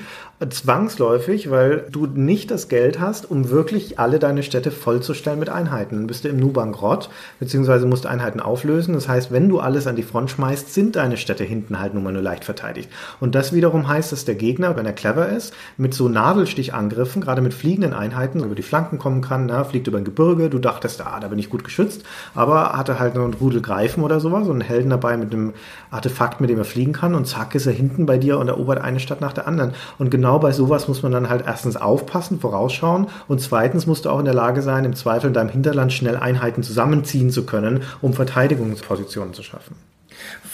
zwangsläufig, 0.48 1.50
weil 1.50 1.86
du 1.90 2.06
nicht 2.06 2.50
das 2.50 2.68
Geld 2.68 2.98
hast, 2.98 3.30
um 3.30 3.50
wirklich 3.50 3.98
alle 3.98 4.18
deine 4.18 4.42
Städte 4.42 4.70
vollzustellen 4.70 5.38
mit 5.38 5.50
Einheiten. 5.50 5.96
Dann 5.96 6.06
bist 6.06 6.24
du 6.24 6.28
im 6.28 6.38
Nu 6.38 6.50
bankrott, 6.50 7.10
beziehungsweise 7.38 7.86
musst 7.86 8.06
Einheiten 8.06 8.40
auflösen. 8.40 8.94
Das 8.94 9.06
heißt, 9.06 9.32
wenn 9.32 9.48
du 9.50 9.60
alles 9.60 9.86
an 9.86 9.96
die 9.96 10.02
Front 10.02 10.30
schmeißt, 10.30 10.72
sind 10.72 10.96
deine 10.96 11.18
Städte 11.18 11.44
hinten 11.44 11.78
halt 11.78 11.92
nun 11.92 12.02
mal 12.02 12.12
nur 12.12 12.22
leicht 12.22 12.44
verteidigt. 12.44 12.88
Und 13.20 13.34
das 13.34 13.52
wiederum 13.52 13.86
heißt, 13.86 14.12
dass 14.12 14.24
der 14.24 14.34
Gegner, 14.34 14.76
wenn 14.76 14.86
er 14.86 14.92
clever 14.92 15.28
ist, 15.28 15.52
mit 15.76 15.92
so 15.92 16.08
Nadelstichangriffen, 16.08 17.20
gerade 17.20 17.42
mit 17.42 17.52
fliegenden 17.52 17.92
Einheiten, 17.92 18.42
über 18.42 18.54
die 18.54 18.62
Flanken 18.62 18.98
kommen 18.98 19.20
kann, 19.20 19.46
na, 19.46 19.64
fliegt 19.74 19.88
über 19.88 19.98
ein 19.98 20.04
Gebirge, 20.04 20.50
du 20.50 20.60
dachtest, 20.60 21.04
ah, 21.04 21.18
da 21.18 21.26
bin 21.26 21.38
ich 21.40 21.50
gut 21.50 21.64
geschützt, 21.64 22.04
aber 22.36 22.74
hatte 22.74 23.00
halt 23.00 23.16
einen 23.16 23.34
Rudel 23.34 23.60
Greifen 23.60 24.04
oder 24.04 24.20
sowas, 24.20 24.46
so 24.46 24.52
einen 24.52 24.60
Helden 24.60 24.88
dabei 24.88 25.16
mit 25.16 25.32
einem 25.32 25.52
Artefakt, 25.90 26.40
mit 26.40 26.48
dem 26.48 26.58
er 26.58 26.64
fliegen 26.64 26.92
kann 26.92 27.16
und 27.16 27.26
zack 27.26 27.56
ist 27.56 27.66
er 27.66 27.72
hinten 27.72 28.06
bei 28.06 28.16
dir 28.16 28.38
und 28.38 28.46
erobert 28.46 28.80
eine 28.80 29.00
Stadt 29.00 29.20
nach 29.20 29.32
der 29.32 29.48
anderen. 29.48 29.74
Und 29.98 30.10
genau 30.10 30.38
bei 30.38 30.52
sowas 30.52 30.86
muss 30.86 31.02
man 31.02 31.10
dann 31.10 31.28
halt 31.28 31.44
erstens 31.44 31.74
aufpassen, 31.76 32.38
vorausschauen 32.38 33.08
und 33.26 33.40
zweitens 33.40 33.88
musst 33.88 34.04
du 34.04 34.10
auch 34.10 34.20
in 34.20 34.26
der 34.26 34.34
Lage 34.34 34.62
sein, 34.62 34.84
im 34.84 34.94
Zweifel 34.94 35.26
in 35.26 35.34
deinem 35.34 35.50
Hinterland 35.50 35.92
schnell 35.92 36.16
Einheiten 36.16 36.62
zusammenziehen 36.62 37.30
zu 37.30 37.44
können, 37.44 37.82
um 38.00 38.12
Verteidigungspositionen 38.12 39.34
zu 39.34 39.42
schaffen. 39.42 39.74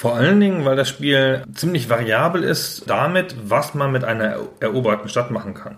Vor 0.01 0.15
allen 0.15 0.41
Dingen, 0.41 0.65
weil 0.65 0.77
das 0.77 0.89
Spiel 0.89 1.43
ziemlich 1.53 1.91
variabel 1.91 2.43
ist 2.43 2.85
damit, 2.87 3.37
was 3.45 3.75
man 3.75 3.93
mit 3.93 4.03
einer 4.03 4.39
eroberten 4.59 5.11
Stadt 5.11 5.31
machen 5.31 5.53
kann. 5.53 5.77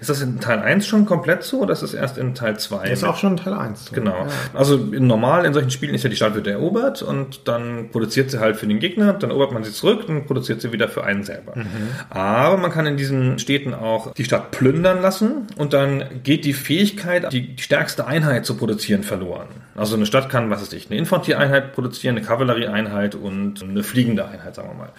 Ist 0.00 0.08
das 0.08 0.22
in 0.22 0.38
Teil 0.38 0.60
1 0.60 0.86
schon 0.86 1.06
komplett 1.06 1.42
so 1.42 1.62
oder 1.62 1.72
ist 1.72 1.82
es 1.82 1.92
erst 1.92 2.16
in 2.16 2.36
Teil 2.36 2.56
2? 2.56 2.90
Das 2.90 2.98
ist 3.00 3.02
auch 3.02 3.16
schon 3.16 3.36
Teil 3.36 3.52
1. 3.52 3.86
so. 3.86 3.92
Genau. 3.92 4.28
Also 4.52 4.76
in 4.76 5.08
normal 5.08 5.44
in 5.44 5.52
solchen 5.54 5.72
Spielen 5.72 5.92
ist 5.92 6.04
ja 6.04 6.08
die 6.08 6.14
Stadt 6.14 6.36
wird 6.36 6.46
erobert 6.46 7.02
und 7.02 7.48
dann 7.48 7.90
produziert 7.90 8.30
sie 8.30 8.38
halt 8.38 8.54
für 8.54 8.68
den 8.68 8.78
Gegner, 8.78 9.12
dann 9.14 9.30
erobert 9.30 9.50
man 9.50 9.64
sie 9.64 9.72
zurück, 9.72 10.06
dann 10.06 10.24
produziert 10.24 10.60
sie 10.60 10.70
wieder 10.70 10.86
für 10.86 11.02
einen 11.02 11.24
selber. 11.24 11.54
Aber 12.10 12.58
man 12.58 12.70
kann 12.70 12.86
in 12.86 12.96
diesen 12.96 13.40
Städten 13.40 13.74
auch 13.74 14.14
die 14.14 14.24
Stadt 14.24 14.52
plündern 14.52 15.02
lassen 15.02 15.48
und 15.56 15.72
dann 15.72 16.22
geht 16.22 16.44
die 16.44 16.52
Fähigkeit, 16.52 17.32
die, 17.32 17.56
die 17.56 17.62
stärkste 17.64 18.06
Einheit 18.06 18.46
zu 18.46 18.56
produzieren, 18.56 19.02
verloren. 19.02 19.48
Also 19.74 19.96
eine 19.96 20.06
Stadt 20.06 20.30
kann, 20.30 20.48
was 20.50 20.60
weiß 20.60 20.72
ich, 20.74 20.88
eine 20.88 20.98
Infanterieeinheit 21.00 21.72
produzieren, 21.72 22.16
eine 22.16 22.24
Kavallerieeinheit 22.24 23.16
und 23.16 23.63
eine 23.70 23.82
fliegende 23.82 24.26
Einheit, 24.26 24.54
sagen 24.54 24.68
wir 24.68 24.74
mal. 24.74 24.92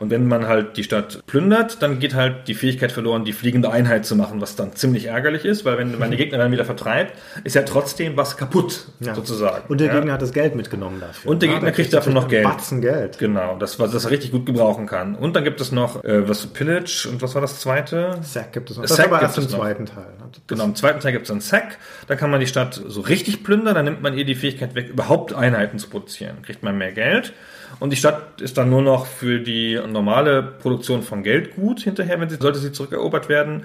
Und 0.00 0.10
wenn 0.10 0.26
man 0.28 0.46
halt 0.48 0.76
die 0.76 0.84
Stadt 0.84 1.20
plündert, 1.26 1.82
dann 1.82 1.98
geht 1.98 2.14
halt 2.14 2.48
die 2.48 2.54
Fähigkeit 2.54 2.92
verloren, 2.92 3.24
die 3.24 3.32
fliegende 3.32 3.70
Einheit 3.70 4.06
zu 4.06 4.16
machen, 4.16 4.40
was 4.40 4.56
dann 4.56 4.74
ziemlich 4.74 5.06
ärgerlich 5.06 5.44
ist, 5.44 5.64
weil 5.64 5.78
wenn 5.78 5.98
man 5.98 6.10
die 6.10 6.16
Gegner 6.16 6.38
dann 6.38 6.52
wieder 6.52 6.64
vertreibt, 6.64 7.12
ist 7.44 7.54
ja 7.54 7.62
trotzdem 7.62 8.16
was 8.16 8.36
kaputt, 8.36 8.86
Ja. 9.00 9.14
sozusagen. 9.14 9.64
Und 9.68 9.80
der 9.80 9.88
ja. 9.88 9.94
Gegner 9.94 10.12
hat 10.14 10.22
das 10.22 10.32
Geld 10.32 10.54
mitgenommen 10.54 11.00
dafür. 11.00 11.30
Und 11.30 11.42
der 11.42 11.48
Ja, 11.48 11.54
Gegner 11.56 11.70
da 11.70 11.74
kriegt 11.74 11.92
dafür 11.92 12.12
noch 12.12 12.28
Geld. 12.28 12.44
Batzen 12.44 12.80
Geld. 12.80 13.18
Genau, 13.18 13.56
das, 13.58 13.78
was 13.78 13.90
das 13.92 14.04
er 14.04 14.10
richtig 14.10 14.30
gut 14.32 14.46
gebrauchen 14.46 14.86
kann. 14.86 15.14
Und 15.14 15.36
dann 15.36 15.44
gibt 15.44 15.60
es 15.60 15.72
noch 15.72 16.02
äh, 16.04 16.28
was 16.28 16.46
Pillage 16.46 17.08
und 17.10 17.22
was 17.22 17.34
war 17.34 17.42
das 17.42 17.60
zweite? 17.60 18.18
Sack 18.22 18.52
gibt 18.52 18.70
es 18.70 18.76
noch. 18.76 18.84
Sack 18.86 18.96
Das 18.96 19.06
ist 19.06 19.12
aber 19.12 19.22
erst 19.22 19.38
im 19.38 19.48
zweiten 19.48 19.86
Teil. 19.86 20.04
ne? 20.18 20.30
Genau, 20.46 20.64
im 20.64 20.74
zweiten 20.74 21.00
Teil 21.00 21.12
gibt 21.12 21.26
es 21.26 21.30
einen 21.30 21.40
Sack. 21.40 21.78
Da 22.06 22.16
kann 22.16 22.30
man 22.30 22.40
die 22.40 22.46
Stadt 22.46 22.80
so 22.86 23.00
richtig 23.02 23.44
plündern. 23.44 23.74
Dann 23.74 23.84
nimmt 23.84 24.02
man 24.02 24.16
ihr 24.16 24.24
die 24.24 24.34
Fähigkeit 24.34 24.74
weg, 24.74 24.88
überhaupt 24.88 25.34
Einheiten 25.34 25.78
zu 25.78 25.88
produzieren. 25.88 26.36
Kriegt 26.42 26.62
man 26.62 26.78
mehr 26.78 26.92
Geld. 26.92 27.32
Und 27.80 27.90
die 27.90 27.96
Stadt 27.96 28.40
ist 28.40 28.58
dann 28.58 28.70
nur 28.70 28.82
noch 28.82 29.06
für 29.06 29.40
die 29.40 29.78
normale 29.88 30.42
Produktion 30.42 31.02
von 31.02 31.22
Geld 31.22 31.56
gut 31.56 31.80
hinterher, 31.80 32.20
wenn 32.20 32.28
sie, 32.28 32.36
sollte 32.36 32.58
sie 32.58 32.72
zurückerobert 32.72 33.28
werden. 33.28 33.64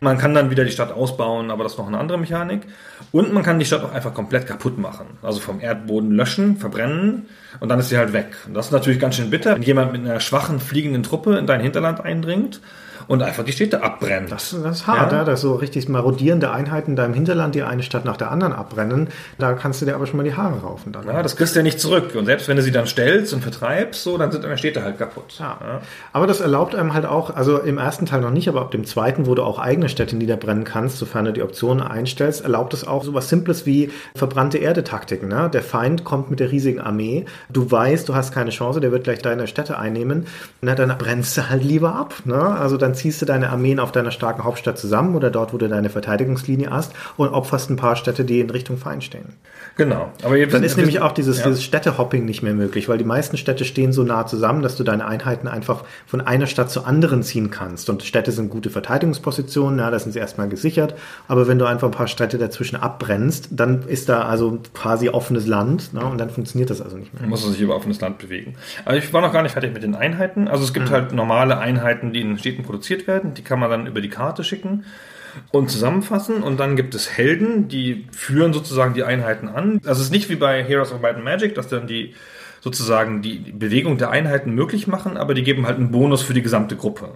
Man 0.00 0.18
kann 0.18 0.34
dann 0.34 0.50
wieder 0.50 0.64
die 0.64 0.70
Stadt 0.70 0.92
ausbauen, 0.92 1.50
aber 1.50 1.62
das 1.62 1.72
ist 1.72 1.78
noch 1.78 1.86
eine 1.86 1.98
andere 1.98 2.18
Mechanik. 2.18 2.62
Und 3.12 3.32
man 3.32 3.42
kann 3.42 3.58
die 3.58 3.64
Stadt 3.64 3.84
auch 3.84 3.92
einfach 3.92 4.12
komplett 4.12 4.46
kaputt 4.46 4.76
machen. 4.76 5.06
Also 5.22 5.40
vom 5.40 5.60
Erdboden 5.60 6.12
löschen, 6.12 6.56
verbrennen 6.56 7.26
und 7.60 7.68
dann 7.68 7.78
ist 7.78 7.88
sie 7.88 7.96
halt 7.96 8.12
weg. 8.12 8.36
Und 8.46 8.54
das 8.54 8.66
ist 8.66 8.72
natürlich 8.72 8.98
ganz 8.98 9.16
schön 9.16 9.30
bitter, 9.30 9.54
wenn 9.54 9.62
jemand 9.62 9.92
mit 9.92 10.02
einer 10.02 10.20
schwachen 10.20 10.60
fliegenden 10.60 11.02
Truppe 11.02 11.38
in 11.38 11.46
dein 11.46 11.60
Hinterland 11.60 12.00
eindringt 12.00 12.60
und 13.08 13.22
einfach 13.22 13.44
die 13.44 13.52
Städte 13.52 13.82
abbrennt. 13.82 14.30
Das, 14.32 14.56
das 14.62 14.80
ist 14.80 14.86
hart, 14.86 15.12
Ja. 15.12 15.18
ja. 15.18 15.24
dass 15.24 15.40
so 15.40 15.54
richtig 15.54 15.88
marodierende 15.88 16.50
Einheiten 16.50 16.90
in 16.92 16.96
deinem 16.96 17.14
Hinterland, 17.14 17.54
die 17.54 17.62
eine 17.62 17.82
Stadt 17.82 18.04
nach 18.04 18.16
der 18.16 18.30
anderen 18.30 18.52
abbrennen. 18.52 19.08
Da 19.38 19.52
kannst 19.54 19.80
du 19.82 19.86
dir 19.86 19.94
aber 19.94 20.06
schon 20.06 20.16
mal 20.16 20.22
die 20.22 20.34
Haare 20.34 20.60
raufen 20.60 20.92
dann. 20.92 21.06
Ja, 21.06 21.22
das 21.22 21.36
kriegst 21.36 21.54
du 21.54 21.60
ja 21.60 21.62
nicht 21.62 21.80
zurück. 21.80 22.14
Und 22.14 22.26
selbst 22.26 22.48
wenn 22.48 22.56
du 22.56 22.62
sie 22.62 22.70
dann 22.72 22.86
stellst 22.86 23.32
und 23.34 23.42
vertreibst, 23.42 24.02
so, 24.02 24.16
dann 24.18 24.30
sind 24.32 24.44
deine 24.44 24.58
Städte 24.58 24.82
halt 24.82 24.98
kaputt. 24.98 25.34
Ja. 25.38 25.58
Aber 26.12 26.26
das 26.26 26.40
erlaubt 26.40 26.74
einem 26.74 26.94
halt 26.94 27.06
auch, 27.06 27.34
also 27.34 27.58
im 27.58 27.78
ersten 27.78 28.06
Teil 28.06 28.20
noch 28.20 28.30
nicht, 28.30 28.48
aber 28.48 28.60
ab 28.60 28.70
dem 28.70 28.84
zweiten, 28.84 29.26
wo 29.26 29.34
du 29.34 29.42
auch 29.42 29.58
eigene 29.58 29.88
Städte 29.88 30.16
niederbrennen 30.16 30.64
kannst, 30.64 30.98
sofern 30.98 31.24
du 31.24 31.32
die 31.32 31.42
Optionen 31.42 31.82
einstellst, 31.86 32.42
erlaubt 32.42 32.74
es 32.74 32.86
auch 32.86 33.04
sowas 33.04 33.28
Simples 33.28 33.66
wie 33.66 33.90
verbrannte 34.16 34.58
Erde-Taktiken. 34.58 35.28
Ne? 35.28 35.50
Der 35.52 35.62
Feind 35.62 36.04
kommt 36.04 36.30
mit 36.30 36.40
der 36.40 36.50
riesigen 36.50 36.80
Armee, 36.80 37.24
du 37.50 37.70
weißt, 37.70 38.08
du 38.08 38.14
hast 38.14 38.32
keine 38.32 38.50
Chance, 38.50 38.80
der 38.80 38.92
wird 38.92 39.04
gleich 39.04 39.20
deine 39.20 39.46
Städte 39.46 39.78
einnehmen, 39.78 40.26
na, 40.60 40.74
dann 40.74 40.96
brennst 40.98 41.36
du 41.36 41.48
halt 41.50 41.62
lieber 41.62 41.94
ab. 41.94 42.14
Ne? 42.24 42.34
Also 42.36 42.76
dann 42.76 42.93
ziehst 42.94 43.20
du 43.22 43.26
deine 43.26 43.50
Armeen 43.50 43.80
auf 43.80 43.92
deiner 43.92 44.10
starken 44.10 44.44
Hauptstadt 44.44 44.78
zusammen 44.78 45.14
oder 45.14 45.30
dort, 45.30 45.52
wo 45.52 45.58
du 45.58 45.68
deine 45.68 45.90
Verteidigungslinie 45.90 46.70
hast 46.70 46.92
und 47.16 47.28
opferst 47.28 47.70
ein 47.70 47.76
paar 47.76 47.96
Städte, 47.96 48.24
die 48.24 48.40
in 48.40 48.50
Richtung 48.50 48.76
Feind 48.76 49.04
stehen. 49.04 49.34
Genau. 49.76 50.12
Aber 50.22 50.36
jetzt 50.36 50.54
Dann 50.54 50.62
ist 50.62 50.76
nämlich 50.76 51.00
auch 51.00 51.12
dieses, 51.12 51.38
ja. 51.38 51.44
dieses 51.44 51.64
Städtehopping 51.64 52.24
nicht 52.24 52.42
mehr 52.42 52.54
möglich, 52.54 52.88
weil 52.88 52.98
die 52.98 53.04
meisten 53.04 53.36
Städte 53.36 53.64
stehen 53.64 53.92
so 53.92 54.04
nah 54.04 54.26
zusammen, 54.26 54.62
dass 54.62 54.76
du 54.76 54.84
deine 54.84 55.06
Einheiten 55.06 55.48
einfach 55.48 55.84
von 56.06 56.20
einer 56.20 56.46
Stadt 56.46 56.70
zur 56.70 56.86
anderen 56.86 57.22
ziehen 57.22 57.50
kannst. 57.50 57.90
Und 57.90 58.02
Städte 58.02 58.30
sind 58.30 58.50
gute 58.50 58.70
Verteidigungspositionen, 58.70 59.80
ja, 59.80 59.90
da 59.90 59.98
sind 59.98 60.12
sie 60.12 60.18
erstmal 60.18 60.48
gesichert. 60.48 60.94
Aber 61.26 61.48
wenn 61.48 61.58
du 61.58 61.64
einfach 61.64 61.88
ein 61.88 61.92
paar 61.92 62.06
Städte 62.06 62.38
dazwischen 62.38 62.76
abbrennst, 62.76 63.48
dann 63.50 63.82
ist 63.88 64.08
da 64.08 64.22
also 64.22 64.58
quasi 64.74 65.08
offenes 65.08 65.46
Land 65.46 65.92
ne, 65.92 66.04
und 66.04 66.18
dann 66.18 66.30
funktioniert 66.30 66.70
das 66.70 66.80
also 66.80 66.96
nicht 66.96 67.12
mehr. 67.12 67.22
Man 67.22 67.30
muss 67.30 67.44
sich 67.44 67.60
über 67.60 67.74
offenes 67.74 68.00
Land 68.00 68.18
bewegen. 68.18 68.54
Aber 68.84 68.96
ich 68.96 69.12
war 69.12 69.20
noch 69.20 69.32
gar 69.32 69.42
nicht 69.42 69.52
fertig 69.52 69.72
mit 69.72 69.82
den 69.82 69.94
Einheiten. 69.94 70.46
Also 70.46 70.64
es 70.64 70.72
gibt 70.72 70.90
halt 70.90 71.12
normale 71.12 71.58
Einheiten, 71.58 72.12
die 72.12 72.20
in 72.20 72.38
Städten 72.38 72.62
produziert 72.62 72.83
werden. 73.06 73.34
Die 73.34 73.42
kann 73.42 73.60
man 73.60 73.70
dann 73.70 73.86
über 73.86 74.00
die 74.00 74.08
Karte 74.08 74.44
schicken 74.44 74.84
und 75.50 75.70
zusammenfassen. 75.70 76.42
Und 76.42 76.58
dann 76.58 76.76
gibt 76.76 76.94
es 76.94 77.16
Helden, 77.16 77.68
die 77.68 78.06
führen 78.12 78.52
sozusagen 78.52 78.94
die 78.94 79.04
Einheiten 79.04 79.48
an. 79.48 79.80
Es 79.84 80.00
ist 80.00 80.10
nicht 80.10 80.28
wie 80.30 80.36
bei 80.36 80.62
Heroes 80.62 80.92
of 80.92 81.00
Might 81.00 81.16
and 81.16 81.24
Magic, 81.24 81.54
dass 81.54 81.68
dann 81.68 81.86
die 81.86 82.14
sozusagen 82.60 83.20
die 83.20 83.38
Bewegung 83.52 83.98
der 83.98 84.10
Einheiten 84.10 84.54
möglich 84.54 84.86
machen, 84.86 85.18
aber 85.18 85.34
die 85.34 85.42
geben 85.42 85.66
halt 85.66 85.76
einen 85.76 85.90
Bonus 85.90 86.22
für 86.22 86.32
die 86.32 86.42
gesamte 86.42 86.76
Gruppe. 86.76 87.10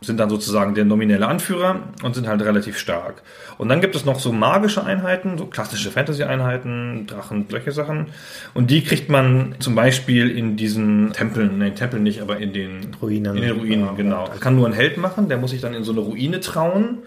Sind 0.00 0.20
dann 0.20 0.30
sozusagen 0.30 0.74
der 0.74 0.84
nominelle 0.84 1.26
Anführer 1.26 1.80
und 2.04 2.14
sind 2.14 2.28
halt 2.28 2.40
relativ 2.42 2.78
stark. 2.78 3.22
Und 3.56 3.68
dann 3.68 3.80
gibt 3.80 3.96
es 3.96 4.04
noch 4.04 4.20
so 4.20 4.32
magische 4.32 4.84
Einheiten, 4.84 5.36
so 5.38 5.46
klassische 5.46 5.90
Fantasy-Einheiten, 5.90 7.06
Drachen, 7.08 7.46
solche 7.50 7.72
Sachen. 7.72 8.06
Und 8.54 8.70
die 8.70 8.84
kriegt 8.84 9.10
man 9.10 9.56
zum 9.58 9.74
Beispiel 9.74 10.30
in 10.30 10.56
diesen 10.56 11.12
Tempeln, 11.12 11.58
nein, 11.58 11.74
Tempeln 11.74 12.04
nicht, 12.04 12.20
aber 12.22 12.38
in 12.38 12.52
den 12.52 12.96
Ruinen. 13.02 13.36
In 13.36 13.42
den 13.42 13.58
Ruinen, 13.58 13.86
Ja, 13.86 13.92
genau. 13.92 14.28
Das 14.28 14.40
kann 14.40 14.54
nur 14.54 14.68
ein 14.68 14.72
Held 14.72 14.98
machen, 14.98 15.28
der 15.28 15.38
muss 15.38 15.50
sich 15.50 15.60
dann 15.60 15.74
in 15.74 15.82
so 15.82 15.90
eine 15.90 16.00
Ruine 16.00 16.38
trauen, 16.38 16.98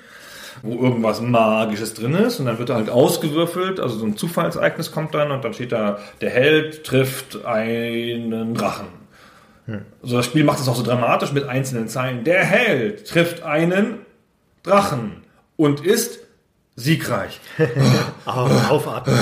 wo 0.61 0.83
irgendwas 0.83 1.21
Magisches 1.21 1.93
drin 1.93 2.13
ist. 2.13 2.41
Und 2.41 2.47
dann 2.47 2.59
wird 2.59 2.69
er 2.69 2.75
halt 2.75 2.89
ausgewürfelt, 2.89 3.79
also 3.79 3.97
so 3.97 4.05
ein 4.05 4.17
Zufallsereignis 4.17 4.91
kommt 4.91 5.15
dann 5.15 5.31
und 5.31 5.45
dann 5.45 5.53
steht 5.53 5.71
da, 5.71 5.99
der 6.19 6.29
Held 6.29 6.83
trifft 6.83 7.45
einen 7.45 8.53
Drachen. 8.53 9.00
Also 10.01 10.17
das 10.17 10.25
Spiel 10.25 10.43
macht 10.43 10.59
es 10.59 10.67
auch 10.67 10.75
so 10.75 10.83
dramatisch 10.83 11.31
mit 11.31 11.47
einzelnen 11.47 11.87
Zeilen. 11.87 12.23
Der 12.23 12.43
Held 12.43 13.07
trifft 13.07 13.43
einen 13.43 13.99
Drachen 14.63 15.23
und 15.55 15.85
ist 15.85 16.19
siegreich. 16.75 17.39
Au- 18.25 18.49
Aufatmen. 18.69 19.17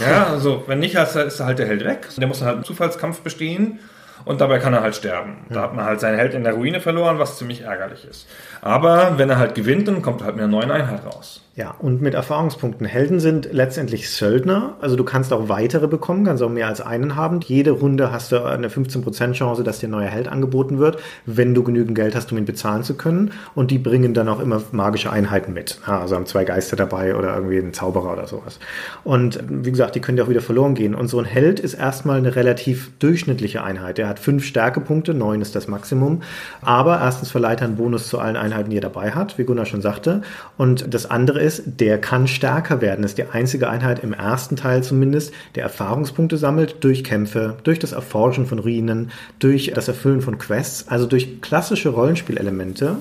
Ja, 0.00 0.26
also 0.26 0.64
wenn 0.66 0.80
nicht, 0.80 0.94
ist 0.96 1.14
ist 1.16 1.40
halt 1.40 1.58
der 1.58 1.66
Held 1.66 1.84
weg. 1.84 2.08
Der 2.16 2.26
muss 2.26 2.38
dann 2.40 2.48
halt 2.48 2.56
einen 2.56 2.64
Zufallskampf 2.64 3.20
bestehen 3.20 3.78
und 4.24 4.40
dabei 4.40 4.58
kann 4.58 4.74
er 4.74 4.80
halt 4.82 4.96
sterben. 4.96 5.46
Da 5.50 5.62
hat 5.62 5.74
man 5.74 5.84
halt 5.84 6.00
seinen 6.00 6.18
Held 6.18 6.34
in 6.34 6.42
der 6.44 6.54
Ruine 6.54 6.80
verloren, 6.80 7.18
was 7.20 7.38
ziemlich 7.38 7.60
ärgerlich 7.60 8.04
ist. 8.04 8.26
Aber 8.62 9.18
wenn 9.18 9.30
er 9.30 9.38
halt 9.38 9.54
gewinnt, 9.54 9.86
dann 9.86 10.02
kommt 10.02 10.20
er 10.22 10.26
halt 10.26 10.36
mit 10.36 10.42
einer 10.42 10.50
neuen 10.50 10.70
Einheit 10.72 11.04
raus. 11.06 11.42
Ja, 11.56 11.72
und 11.78 12.02
mit 12.02 12.14
Erfahrungspunkten. 12.14 12.84
Helden 12.84 13.20
sind 13.20 13.48
letztendlich 13.52 14.10
Söldner, 14.10 14.76
also 14.80 14.96
du 14.96 15.04
kannst 15.04 15.32
auch 15.32 15.48
weitere 15.48 15.86
bekommen, 15.86 16.24
kannst 16.24 16.42
auch 16.42 16.50
mehr 16.50 16.66
als 16.66 16.80
einen 16.80 17.14
haben. 17.14 17.38
Jede 17.42 17.70
Runde 17.70 18.10
hast 18.10 18.32
du 18.32 18.42
eine 18.42 18.66
15% 18.66 19.34
Chance, 19.34 19.62
dass 19.62 19.78
dir 19.78 19.86
ein 19.86 19.92
neuer 19.92 20.08
Held 20.08 20.26
angeboten 20.26 20.78
wird, 20.78 20.98
wenn 21.26 21.54
du 21.54 21.62
genügend 21.62 21.94
Geld 21.94 22.16
hast, 22.16 22.32
um 22.32 22.38
ihn 22.38 22.44
bezahlen 22.44 22.82
zu 22.82 22.94
können. 22.94 23.30
Und 23.54 23.70
die 23.70 23.78
bringen 23.78 24.14
dann 24.14 24.28
auch 24.28 24.40
immer 24.40 24.62
magische 24.72 25.12
Einheiten 25.12 25.52
mit. 25.52 25.78
Also 25.86 26.16
haben 26.16 26.26
zwei 26.26 26.44
Geister 26.44 26.74
dabei 26.74 27.14
oder 27.14 27.36
irgendwie 27.36 27.58
einen 27.58 27.72
Zauberer 27.72 28.14
oder 28.14 28.26
sowas. 28.26 28.58
Und 29.04 29.38
wie 29.48 29.70
gesagt, 29.70 29.94
die 29.94 30.00
können 30.00 30.18
ja 30.18 30.24
auch 30.24 30.28
wieder 30.28 30.40
verloren 30.40 30.74
gehen. 30.74 30.96
Und 30.96 31.06
so 31.06 31.20
ein 31.20 31.24
Held 31.24 31.60
ist 31.60 31.74
erstmal 31.74 32.18
eine 32.18 32.34
relativ 32.34 32.90
durchschnittliche 32.98 33.62
Einheit. 33.62 34.00
Er 34.00 34.08
hat 34.08 34.18
fünf 34.18 34.44
Stärkepunkte, 34.44 35.14
neun 35.14 35.40
ist 35.40 35.54
das 35.54 35.68
Maximum. 35.68 36.22
Aber 36.62 36.98
erstens 37.00 37.30
verleiht 37.30 37.60
er 37.60 37.68
einen 37.68 37.76
Bonus 37.76 38.08
zu 38.08 38.18
allen 38.18 38.36
Einheiten, 38.36 38.70
die 38.70 38.78
er 38.78 38.82
dabei 38.82 39.12
hat, 39.12 39.38
wie 39.38 39.44
Gunnar 39.44 39.66
schon 39.66 39.82
sagte. 39.82 40.22
Und 40.56 40.92
das 40.92 41.08
andere 41.08 41.43
ist, 41.44 41.62
der 41.66 42.00
kann 42.00 42.26
stärker 42.26 42.80
werden. 42.80 43.02
Das 43.02 43.12
ist 43.12 43.18
die 43.18 43.28
einzige 43.28 43.68
Einheit 43.68 44.02
im 44.02 44.12
ersten 44.12 44.56
Teil 44.56 44.82
zumindest, 44.82 45.32
der 45.54 45.62
Erfahrungspunkte 45.62 46.36
sammelt 46.36 46.82
durch 46.82 47.04
Kämpfe, 47.04 47.56
durch 47.62 47.78
das 47.78 47.92
Erforschen 47.92 48.46
von 48.46 48.58
Ruinen, 48.58 49.10
durch 49.38 49.70
das 49.74 49.88
Erfüllen 49.88 50.22
von 50.22 50.38
Quests, 50.38 50.88
also 50.88 51.06
durch 51.06 51.40
klassische 51.40 51.90
Rollenspielelemente. 51.90 52.96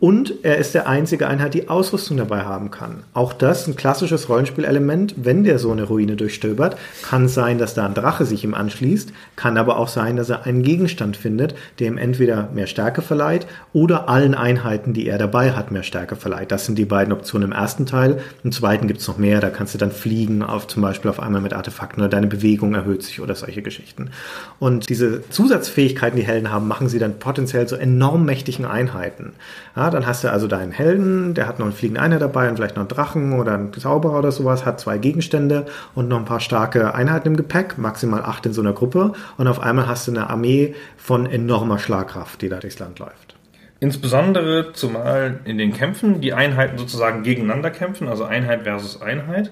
Und 0.00 0.32
er 0.44 0.56
ist 0.56 0.74
der 0.74 0.88
einzige 0.88 1.28
Einheit, 1.28 1.52
die 1.52 1.68
Ausrüstung 1.68 2.16
dabei 2.16 2.44
haben 2.44 2.70
kann. 2.70 3.04
Auch 3.12 3.34
das 3.34 3.66
ein 3.66 3.76
klassisches 3.76 4.30
Rollenspielelement. 4.30 5.14
Wenn 5.18 5.44
der 5.44 5.58
so 5.58 5.70
eine 5.70 5.84
Ruine 5.84 6.16
durchstöbert, 6.16 6.78
kann 7.02 7.28
sein, 7.28 7.58
dass 7.58 7.74
da 7.74 7.84
ein 7.84 7.92
Drache 7.92 8.24
sich 8.24 8.42
ihm 8.42 8.54
anschließt, 8.54 9.12
kann 9.36 9.58
aber 9.58 9.76
auch 9.76 9.88
sein, 9.88 10.16
dass 10.16 10.30
er 10.30 10.46
einen 10.46 10.62
Gegenstand 10.62 11.18
findet, 11.18 11.54
der 11.78 11.88
ihm 11.88 11.98
entweder 11.98 12.48
mehr 12.54 12.66
Stärke 12.66 13.02
verleiht 13.02 13.46
oder 13.74 14.08
allen 14.08 14.34
Einheiten, 14.34 14.94
die 14.94 15.06
er 15.06 15.18
dabei 15.18 15.52
hat, 15.52 15.70
mehr 15.70 15.82
Stärke 15.82 16.16
verleiht. 16.16 16.50
Das 16.50 16.64
sind 16.64 16.78
die 16.78 16.86
beiden 16.86 17.12
Optionen 17.12 17.50
im 17.50 17.56
ersten 17.56 17.84
Teil. 17.84 18.22
Im 18.42 18.52
zweiten 18.52 18.86
gibt 18.86 19.00
es 19.00 19.08
noch 19.08 19.18
mehr. 19.18 19.40
Da 19.40 19.50
kannst 19.50 19.74
du 19.74 19.78
dann 19.78 19.92
fliegen, 19.92 20.42
auf, 20.42 20.66
zum 20.66 20.80
Beispiel 20.80 21.10
auf 21.10 21.20
einmal 21.20 21.42
mit 21.42 21.52
Artefakten 21.52 22.02
oder 22.02 22.08
deine 22.08 22.26
Bewegung 22.26 22.74
erhöht 22.74 23.02
sich 23.02 23.20
oder 23.20 23.34
solche 23.34 23.60
Geschichten. 23.60 24.12
Und 24.58 24.88
diese 24.88 25.28
Zusatzfähigkeiten, 25.28 26.16
die 26.16 26.26
Helden 26.26 26.50
haben, 26.50 26.68
machen 26.68 26.88
sie 26.88 26.98
dann 26.98 27.18
potenziell 27.18 27.68
zu 27.68 27.76
enorm 27.76 28.24
mächtigen 28.24 28.64
Einheiten. 28.64 29.34
Ja, 29.76 29.89
dann 29.90 30.06
hast 30.06 30.24
du 30.24 30.30
also 30.30 30.46
deinen 30.46 30.72
Helden, 30.72 31.34
der 31.34 31.46
hat 31.46 31.58
noch 31.58 31.66
einen 31.66 31.74
fliegenden 31.74 32.02
Einer 32.02 32.18
dabei 32.18 32.48
und 32.48 32.56
vielleicht 32.56 32.76
noch 32.76 32.82
einen 32.82 32.88
Drachen 32.88 33.38
oder 33.38 33.54
einen 33.54 33.72
Zauberer 33.72 34.18
oder 34.18 34.32
sowas, 34.32 34.64
hat 34.64 34.80
zwei 34.80 34.98
Gegenstände 34.98 35.66
und 35.94 36.08
noch 36.08 36.18
ein 36.18 36.24
paar 36.24 36.40
starke 36.40 36.94
Einheiten 36.94 37.28
im 37.28 37.36
Gepäck, 37.36 37.78
maximal 37.78 38.22
acht 38.22 38.46
in 38.46 38.52
so 38.52 38.60
einer 38.60 38.72
Gruppe. 38.72 39.12
Und 39.36 39.48
auf 39.48 39.60
einmal 39.60 39.86
hast 39.86 40.06
du 40.06 40.12
eine 40.12 40.30
Armee 40.30 40.74
von 40.96 41.26
enormer 41.26 41.78
Schlagkraft, 41.78 42.42
die 42.42 42.48
da 42.48 42.58
durchs 42.58 42.78
Land 42.78 42.98
läuft. 42.98 43.36
Insbesondere 43.80 44.72
zumal 44.74 45.40
in 45.44 45.56
den 45.56 45.72
Kämpfen 45.72 46.20
die 46.20 46.34
Einheiten 46.34 46.76
sozusagen 46.76 47.22
gegeneinander 47.22 47.70
kämpfen, 47.70 48.08
also 48.08 48.24
Einheit 48.24 48.64
versus 48.64 49.00
Einheit. 49.00 49.50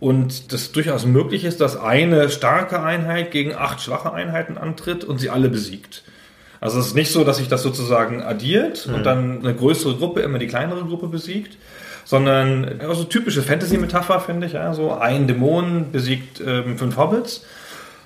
Und 0.00 0.52
das 0.52 0.70
durchaus 0.70 1.04
möglich 1.06 1.44
ist, 1.44 1.60
dass 1.60 1.76
eine 1.76 2.28
starke 2.28 2.80
Einheit 2.82 3.32
gegen 3.32 3.54
acht 3.54 3.80
schwache 3.80 4.12
Einheiten 4.12 4.56
antritt 4.56 5.04
und 5.04 5.18
sie 5.18 5.30
alle 5.30 5.48
besiegt. 5.48 6.04
Also 6.60 6.78
es 6.80 6.88
ist 6.88 6.94
nicht 6.94 7.12
so, 7.12 7.24
dass 7.24 7.36
sich 7.36 7.48
das 7.48 7.62
sozusagen 7.62 8.22
addiert 8.22 8.88
und 8.92 9.04
dann 9.04 9.40
eine 9.40 9.54
größere 9.54 9.94
Gruppe 9.94 10.20
immer 10.20 10.38
die 10.38 10.48
kleinere 10.48 10.84
Gruppe 10.84 11.06
besiegt, 11.06 11.56
sondern 12.04 12.80
also 12.80 13.04
typische 13.04 13.42
Fantasy-Metapher 13.42 14.20
finde 14.20 14.46
ich, 14.46 14.54
ja, 14.54 14.72
so 14.72 14.92
ein 14.92 15.26
Dämon 15.26 15.92
besiegt 15.92 16.40
ähm, 16.44 16.78
fünf 16.78 16.96
Hobbits 16.96 17.44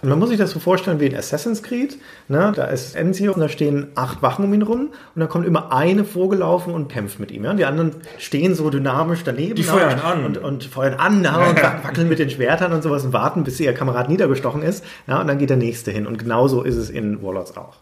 Und 0.03 0.09
man 0.09 0.19
muss 0.19 0.31
sich 0.31 0.39
das 0.39 0.51
so 0.51 0.59
vorstellen 0.59 0.99
wie 0.99 1.07
in 1.07 1.15
Assassin's 1.17 1.63
Creed. 1.63 1.97
Ne? 2.27 2.53
Da 2.55 2.65
ist 2.65 2.97
Ezio 2.97 3.33
und 3.33 3.41
da 3.41 3.49
stehen 3.49 3.93
acht 3.95 4.21
Wachen 4.21 4.45
um 4.45 4.53
ihn 4.53 4.63
rum 4.63 4.89
und 5.15 5.21
dann 5.21 5.29
kommt 5.29 5.47
immer 5.47 5.73
eine 5.73 6.05
vorgelaufen 6.05 6.75
und 6.75 6.89
kämpft 6.89 7.21
mit 7.21 7.31
ihm. 7.31 7.45
Ja? 7.45 7.53
Und 7.53 7.59
die 7.59 7.65
anderen 7.65 7.93
stehen 8.19 8.57
so 8.57 8.69
dynamisch 8.71 9.23
daneben. 9.23 9.55
Die 9.55 9.63
ne? 9.63 9.69
feuern 9.69 10.01
an. 10.01 10.25
Und, 10.25 10.39
und 10.39 10.65
feuern 10.65 10.95
an 10.95 11.23
ja? 11.23 11.37
und 11.49 11.63
wackeln 11.85 12.09
mit 12.09 12.19
den 12.19 12.29
Schwertern 12.29 12.73
und 12.73 12.83
sowas 12.83 13.05
und 13.05 13.13
warten, 13.13 13.45
bis 13.45 13.61
ihr 13.61 13.73
Kamerad 13.73 14.09
niedergestochen 14.09 14.63
ist. 14.63 14.85
Ja? 15.07 15.21
Und 15.21 15.29
dann 15.29 15.39
geht 15.39 15.51
der 15.51 15.57
nächste 15.57 15.93
hin. 15.93 16.09
Und 16.09 16.19
genauso 16.19 16.63
ist 16.65 16.77
es 16.77 16.91
in 16.91 17.23
Warlords 17.23 17.57
auch. 17.57 17.77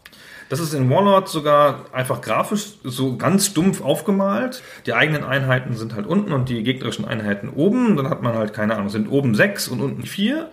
Das 0.51 0.59
ist 0.59 0.73
in 0.73 0.89
Warlord 0.89 1.29
sogar 1.29 1.85
einfach 1.93 2.19
grafisch 2.19 2.73
so 2.83 3.15
ganz 3.15 3.45
stumpf 3.45 3.79
aufgemalt. 3.81 4.61
Die 4.85 4.93
eigenen 4.93 5.23
Einheiten 5.23 5.77
sind 5.77 5.95
halt 5.95 6.05
unten 6.05 6.33
und 6.33 6.49
die 6.49 6.61
gegnerischen 6.61 7.05
Einheiten 7.05 7.47
oben. 7.47 7.95
Dann 7.95 8.09
hat 8.09 8.21
man 8.21 8.33
halt, 8.33 8.51
keine 8.51 8.75
Ahnung, 8.75 8.89
sind 8.89 9.09
oben 9.09 9.33
sechs 9.33 9.69
und 9.69 9.79
unten 9.79 10.03
vier. 10.03 10.49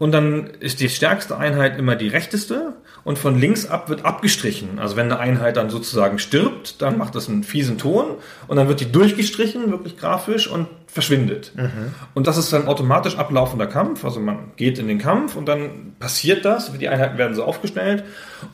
Und 0.00 0.10
dann 0.10 0.48
ist 0.58 0.80
die 0.80 0.88
stärkste 0.88 1.36
Einheit 1.38 1.78
immer 1.78 1.94
die 1.94 2.08
rechteste 2.08 2.74
und 3.04 3.20
von 3.20 3.38
links 3.38 3.66
ab 3.66 3.88
wird 3.88 4.04
abgestrichen. 4.04 4.80
Also 4.80 4.96
wenn 4.96 5.06
eine 5.06 5.20
Einheit 5.20 5.56
dann 5.56 5.70
sozusagen 5.70 6.18
stirbt, 6.18 6.82
dann 6.82 6.98
macht 6.98 7.14
das 7.14 7.28
einen 7.28 7.44
fiesen 7.44 7.78
Ton 7.78 8.16
und 8.48 8.56
dann 8.56 8.66
wird 8.66 8.80
die 8.80 8.90
durchgestrichen, 8.90 9.70
wirklich 9.70 9.96
grafisch 9.96 10.48
und 10.48 10.66
verschwindet. 10.92 11.52
Und 12.14 12.26
das 12.26 12.36
ist 12.36 12.52
dann 12.52 12.66
automatisch 12.66 13.16
ablaufender 13.16 13.66
Kampf. 13.66 14.04
Also 14.04 14.20
man 14.20 14.52
geht 14.56 14.78
in 14.78 14.88
den 14.88 14.98
Kampf 14.98 15.36
und 15.36 15.46
dann 15.46 15.94
passiert 15.98 16.44
das, 16.44 16.72
die 16.72 16.88
Einheiten 16.88 17.16
werden 17.18 17.34
so 17.34 17.44
aufgestellt 17.44 18.04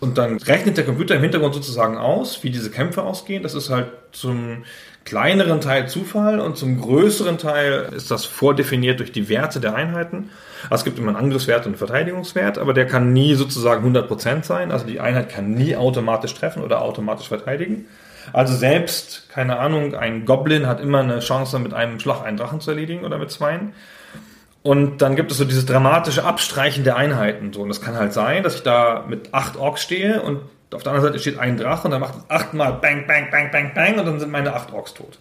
und 0.00 0.18
dann 0.18 0.36
rechnet 0.38 0.76
der 0.76 0.84
Computer 0.84 1.14
im 1.14 1.22
Hintergrund 1.22 1.54
sozusagen 1.54 1.96
aus, 1.96 2.42
wie 2.42 2.50
diese 2.50 2.70
Kämpfe 2.70 3.02
ausgehen. 3.02 3.42
Das 3.42 3.54
ist 3.54 3.70
halt 3.70 3.86
zum 4.12 4.64
kleineren 5.04 5.60
Teil 5.60 5.88
Zufall 5.88 6.40
und 6.40 6.56
zum 6.56 6.80
größeren 6.80 7.38
Teil 7.38 7.90
ist 7.94 8.10
das 8.10 8.24
vordefiniert 8.24 8.98
durch 8.98 9.12
die 9.12 9.28
Werte 9.28 9.60
der 9.60 9.74
Einheiten. 9.74 10.30
Also 10.64 10.82
es 10.82 10.84
gibt 10.84 10.98
immer 10.98 11.08
einen 11.08 11.16
Angriffswert 11.16 11.60
und 11.60 11.72
einen 11.72 11.76
Verteidigungswert, 11.76 12.58
aber 12.58 12.74
der 12.74 12.86
kann 12.86 13.12
nie 13.12 13.34
sozusagen 13.34 13.86
100% 13.96 14.44
sein. 14.44 14.72
Also 14.72 14.84
die 14.84 15.00
Einheit 15.00 15.28
kann 15.28 15.54
nie 15.54 15.76
automatisch 15.76 16.34
treffen 16.34 16.62
oder 16.62 16.82
automatisch 16.82 17.28
verteidigen. 17.28 17.86
Also 18.32 18.54
selbst, 18.54 19.28
keine 19.28 19.58
Ahnung, 19.58 19.94
ein 19.94 20.24
Goblin 20.24 20.66
hat 20.66 20.80
immer 20.80 21.00
eine 21.00 21.20
Chance, 21.20 21.58
mit 21.58 21.74
einem 21.74 22.00
Schlag 22.00 22.24
einen 22.24 22.36
Drachen 22.36 22.60
zu 22.60 22.70
erledigen 22.70 23.04
oder 23.04 23.18
mit 23.18 23.30
zweien. 23.30 23.72
Und 24.62 25.00
dann 25.00 25.14
gibt 25.14 25.30
es 25.30 25.38
so 25.38 25.44
dieses 25.44 25.64
dramatische 25.64 26.24
Abstreichen 26.24 26.82
der 26.82 26.96
Einheiten. 26.96 27.52
So, 27.52 27.62
und 27.62 27.68
das 27.68 27.80
kann 27.80 27.94
halt 27.94 28.12
sein, 28.12 28.42
dass 28.42 28.56
ich 28.56 28.62
da 28.62 29.04
mit 29.08 29.32
acht 29.32 29.56
Orks 29.56 29.82
stehe 29.82 30.20
und 30.22 30.40
auf 30.74 30.82
der 30.82 30.92
anderen 30.92 31.12
Seite 31.12 31.20
steht 31.20 31.38
ein 31.38 31.56
Drache 31.56 31.86
und 31.86 31.92
dann 31.92 32.00
macht 32.00 32.14
es 32.16 32.30
achtmal 32.30 32.72
Bang, 32.72 33.06
Bang, 33.06 33.30
Bang, 33.30 33.50
Bang, 33.52 33.72
Bang 33.74 33.98
und 33.98 34.06
dann 34.06 34.18
sind 34.18 34.32
meine 34.32 34.54
acht 34.54 34.72
Orks 34.72 34.94
tot. 34.94 35.18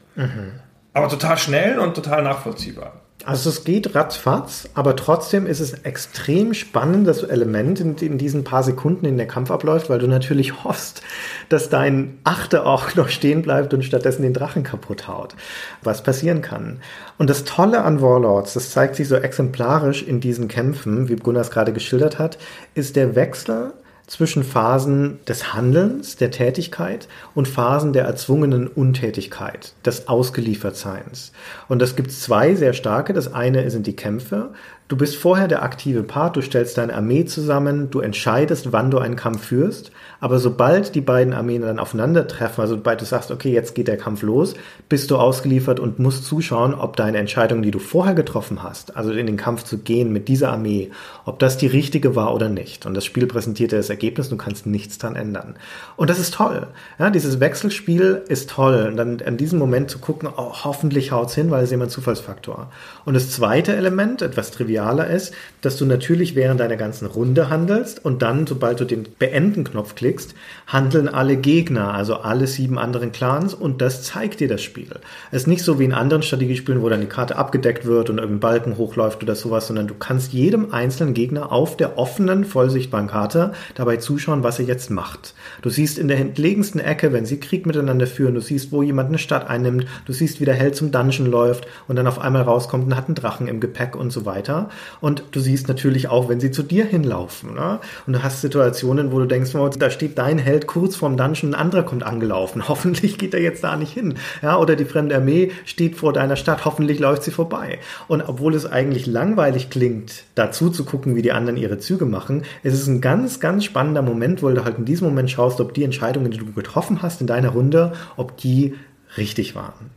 Aber 0.93 1.09
total 1.09 1.37
schnell 1.37 1.77
und 1.77 1.93
total 1.93 2.23
nachvollziehbar. 2.23 3.01
Also 3.23 3.49
es 3.49 3.63
geht 3.63 3.95
ratzfatz, 3.95 4.69
aber 4.75 4.95
trotzdem 4.95 5.47
ist 5.47 5.59
es 5.59 5.73
ein 5.73 5.85
extrem 5.85 6.53
spannendes 6.53 7.23
Element 7.23 7.79
in, 7.79 7.95
in 7.95 8.17
diesen 8.17 8.43
paar 8.43 8.61
Sekunden, 8.61 9.05
in 9.05 9.17
der 9.17 9.25
Kampf 9.25 9.49
abläuft, 9.51 9.89
weil 9.89 9.99
du 9.99 10.07
natürlich 10.07 10.63
hoffst, 10.63 11.01
dass 11.49 11.69
dein 11.69 12.19
Achter 12.23 12.65
auch 12.65 12.93
noch 12.95 13.09
stehen 13.09 13.41
bleibt 13.41 13.73
und 13.73 13.83
stattdessen 13.83 14.21
den 14.21 14.33
Drachen 14.33 14.63
kaputt 14.63 15.07
haut. 15.07 15.35
Was 15.81 16.03
passieren 16.03 16.41
kann. 16.41 16.81
Und 17.17 17.29
das 17.29 17.45
Tolle 17.45 17.83
an 17.83 18.01
Warlords, 18.01 18.53
das 18.53 18.71
zeigt 18.71 18.95
sich 18.95 19.07
so 19.07 19.15
exemplarisch 19.15 20.03
in 20.03 20.19
diesen 20.19 20.47
Kämpfen, 20.47 21.07
wie 21.07 21.15
Gunnar 21.15 21.41
es 21.41 21.51
gerade 21.51 21.73
geschildert 21.73 22.19
hat, 22.19 22.37
ist 22.73 22.95
der 22.95 23.15
Wechsel 23.15 23.73
zwischen 24.07 24.43
Phasen 24.43 25.19
des 25.27 25.53
Handelns, 25.53 26.15
der 26.15 26.31
Tätigkeit 26.31 27.07
und 27.33 27.47
Phasen 27.47 27.93
der 27.93 28.05
erzwungenen 28.05 28.67
Untätigkeit, 28.67 29.73
des 29.83 30.07
Ausgeliefertseins. 30.07 31.31
Und 31.67 31.81
das 31.81 31.95
gibt 31.95 32.11
zwei 32.11 32.55
sehr 32.55 32.73
starke. 32.73 33.13
Das 33.13 33.33
eine 33.33 33.69
sind 33.71 33.87
die 33.87 33.95
Kämpfe. 33.95 34.53
Du 34.87 34.95
bist 34.97 35.15
vorher 35.15 35.47
der 35.47 35.63
aktive 35.63 36.03
Part, 36.03 36.35
du 36.35 36.43
stellst 36.43 36.77
deine 36.77 36.93
Armee 36.93 37.25
zusammen, 37.25 37.89
du 37.89 38.01
entscheidest, 38.01 38.71
wann 38.71 38.91
du 38.91 38.99
einen 38.99 39.15
Kampf 39.15 39.43
führst, 39.43 39.89
aber 40.19 40.37
sobald 40.37 40.93
die 40.93 41.01
beiden 41.01 41.33
Armeen 41.33 41.63
dann 41.63 41.79
aufeinandertreffen, 41.79 42.61
also 42.61 42.75
sobald 42.75 43.01
du 43.01 43.05
sagst, 43.05 43.31
okay, 43.31 43.51
jetzt 43.51 43.73
geht 43.73 43.87
der 43.87 43.97
Kampf 43.97 44.21
los, 44.21 44.53
bist 44.87 45.09
du 45.09 45.17
ausgeliefert 45.17 45.79
und 45.79 45.97
musst 45.97 46.25
zuschauen, 46.25 46.75
ob 46.75 46.97
deine 46.97 47.17
Entscheidung, 47.17 47.63
die 47.63 47.71
du 47.71 47.79
vorher 47.79 48.13
getroffen 48.13 48.61
hast, 48.61 48.95
also 48.95 49.11
in 49.11 49.25
den 49.25 49.37
Kampf 49.37 49.63
zu 49.63 49.79
gehen 49.79 50.13
mit 50.13 50.27
dieser 50.27 50.51
Armee, 50.51 50.91
ob 51.25 51.39
das 51.39 51.57
die 51.57 51.65
richtige 51.65 52.15
war 52.15 52.35
oder 52.35 52.49
nicht. 52.49 52.85
Und 52.85 52.93
das 52.93 53.05
Spiel 53.05 53.25
präsentiert 53.25 53.71
dir 53.71 53.77
das 53.77 53.89
Ergebnis, 53.89 54.29
du 54.29 54.37
kannst 54.37 54.67
nichts 54.67 54.99
dran 54.99 55.15
ändern. 55.15 55.55
Und 55.95 56.11
das 56.11 56.19
ist 56.19 56.35
toll. 56.35 56.67
Ja, 56.99 57.09
dieses 57.09 57.39
Wechselspiel 57.39 58.21
ist 58.27 58.51
toll. 58.51 58.87
Und 58.91 58.97
dann 58.97 59.19
an 59.25 59.37
diesem 59.37 59.57
Moment 59.57 59.89
zu 59.89 59.97
gucken, 59.97 60.29
oh, 60.37 60.53
hoffentlich 60.63 61.11
haut's 61.11 61.33
hin, 61.33 61.49
weil 61.49 61.63
es 61.63 61.71
immer 61.71 61.85
ein 61.85 61.89
Zufallsfaktor. 61.89 62.69
Und 63.03 63.15
das 63.15 63.31
zweite 63.31 63.75
Element, 63.75 64.21
etwas 64.21 64.51
trivialer 64.75 65.07
ist, 65.07 65.33
dass 65.61 65.77
du 65.77 65.85
natürlich 65.85 66.35
während 66.35 66.59
deiner 66.59 66.75
ganzen 66.75 67.07
Runde 67.07 67.49
handelst 67.49 68.03
und 68.03 68.21
dann, 68.21 68.45
sobald 68.45 68.79
du 68.79 68.85
den 68.85 69.07
Beenden-Knopf 69.17 69.95
klickst, 69.95 70.35
handeln 70.67 71.07
alle 71.07 71.37
Gegner, 71.37 71.93
also 71.93 72.17
alle 72.17 72.45
sieben 72.45 72.77
anderen 72.77 73.11
Clans 73.11 73.53
und 73.53 73.81
das 73.81 74.03
zeigt 74.03 74.41
dir 74.41 74.47
das 74.47 74.61
Spiel. 74.61 74.89
Es 75.31 75.43
ist 75.43 75.47
nicht 75.47 75.63
so 75.63 75.79
wie 75.79 75.85
in 75.85 75.93
anderen 75.93 76.23
Strategiespielen, 76.23 76.81
wo 76.81 76.89
dann 76.89 77.01
die 77.01 77.07
Karte 77.07 77.37
abgedeckt 77.37 77.85
wird 77.85 78.09
und 78.09 78.17
irgendein 78.17 78.41
Balken 78.41 78.77
hochläuft 78.77 79.23
oder 79.23 79.35
sowas, 79.35 79.67
sondern 79.67 79.87
du 79.87 79.95
kannst 79.95 80.33
jedem 80.33 80.73
einzelnen 80.73 81.13
Gegner 81.13 81.51
auf 81.51 81.77
der 81.77 81.97
offenen, 81.97 82.45
vollsichtbaren 82.45 83.07
Karte 83.07 83.53
dabei 83.75 83.97
zuschauen, 83.97 84.43
was 84.43 84.59
er 84.59 84.65
jetzt 84.65 84.91
macht. 84.91 85.33
Du 85.61 85.69
siehst 85.69 85.97
in 85.97 86.07
der 86.07 86.17
entlegensten 86.17 86.79
Ecke, 86.79 87.13
wenn 87.13 87.25
sie 87.25 87.39
Krieg 87.39 87.65
miteinander 87.65 88.07
führen, 88.07 88.35
du 88.35 88.41
siehst, 88.41 88.71
wo 88.71 88.83
jemand 88.83 89.09
eine 89.09 89.17
Stadt 89.17 89.49
einnimmt, 89.49 89.85
du 90.05 90.13
siehst, 90.13 90.39
wie 90.41 90.45
der 90.45 90.53
Held 90.53 90.75
zum 90.75 90.91
Dungeon 90.91 91.25
läuft 91.25 91.65
und 91.87 91.95
dann 91.95 92.07
auf 92.07 92.19
einmal 92.19 92.43
rauskommt 92.43 92.85
und 92.85 92.95
hat 92.95 93.07
einen 93.07 93.15
Drachen 93.15 93.47
im 93.47 93.59
Gepäck 93.59 93.95
und 93.95 94.11
so 94.11 94.25
weiter. 94.25 94.64
Und 95.01 95.23
du 95.31 95.39
siehst 95.39 95.67
natürlich 95.67 96.07
auch, 96.07 96.29
wenn 96.29 96.39
sie 96.39 96.51
zu 96.51 96.63
dir 96.63 96.85
hinlaufen. 96.85 97.53
Ne? 97.55 97.79
Und 98.07 98.13
du 98.13 98.23
hast 98.23 98.41
Situationen, 98.41 99.11
wo 99.11 99.19
du 99.19 99.25
denkst, 99.25 99.55
oh, 99.55 99.67
da 99.69 99.89
steht 99.89 100.17
dein 100.17 100.37
Held 100.37 100.67
kurz 100.67 100.95
vorm 100.95 101.17
Dungeon, 101.17 101.51
ein 101.51 101.55
anderer 101.55 101.83
kommt 101.83 102.03
angelaufen. 102.03 102.67
Hoffentlich 102.67 103.17
geht 103.17 103.33
er 103.33 103.41
jetzt 103.41 103.63
da 103.63 103.75
nicht 103.75 103.93
hin. 103.93 104.15
Ja, 104.41 104.57
oder 104.57 104.75
die 104.75 104.85
fremde 104.85 105.15
Armee 105.15 105.51
steht 105.65 105.95
vor 105.95 106.13
deiner 106.13 106.35
Stadt, 106.35 106.65
hoffentlich 106.65 106.99
läuft 106.99 107.23
sie 107.23 107.31
vorbei. 107.31 107.79
Und 108.07 108.21
obwohl 108.21 108.53
es 108.55 108.65
eigentlich 108.65 109.05
langweilig 109.05 109.69
klingt, 109.69 110.23
dazu 110.35 110.69
zu 110.69 110.85
gucken, 110.85 111.15
wie 111.15 111.21
die 111.21 111.31
anderen 111.31 111.57
ihre 111.57 111.77
Züge 111.77 112.05
machen, 112.05 112.43
ist 112.63 112.73
es 112.73 112.87
ein 112.87 113.01
ganz, 113.01 113.39
ganz 113.39 113.63
spannender 113.63 114.01
Moment, 114.01 114.43
weil 114.43 114.55
du 114.55 114.63
halt 114.63 114.77
in 114.77 114.85
diesem 114.85 115.07
Moment 115.07 115.31
schaust, 115.31 115.59
ob 115.61 115.73
die 115.73 115.83
Entscheidungen, 115.83 116.31
die 116.31 116.37
du 116.37 116.51
getroffen 116.51 117.01
hast 117.01 117.21
in 117.21 117.27
deiner 117.27 117.49
Runde, 117.49 117.93
ob 118.17 118.37
die 118.37 118.75
richtig 119.17 119.55
waren. 119.55 119.94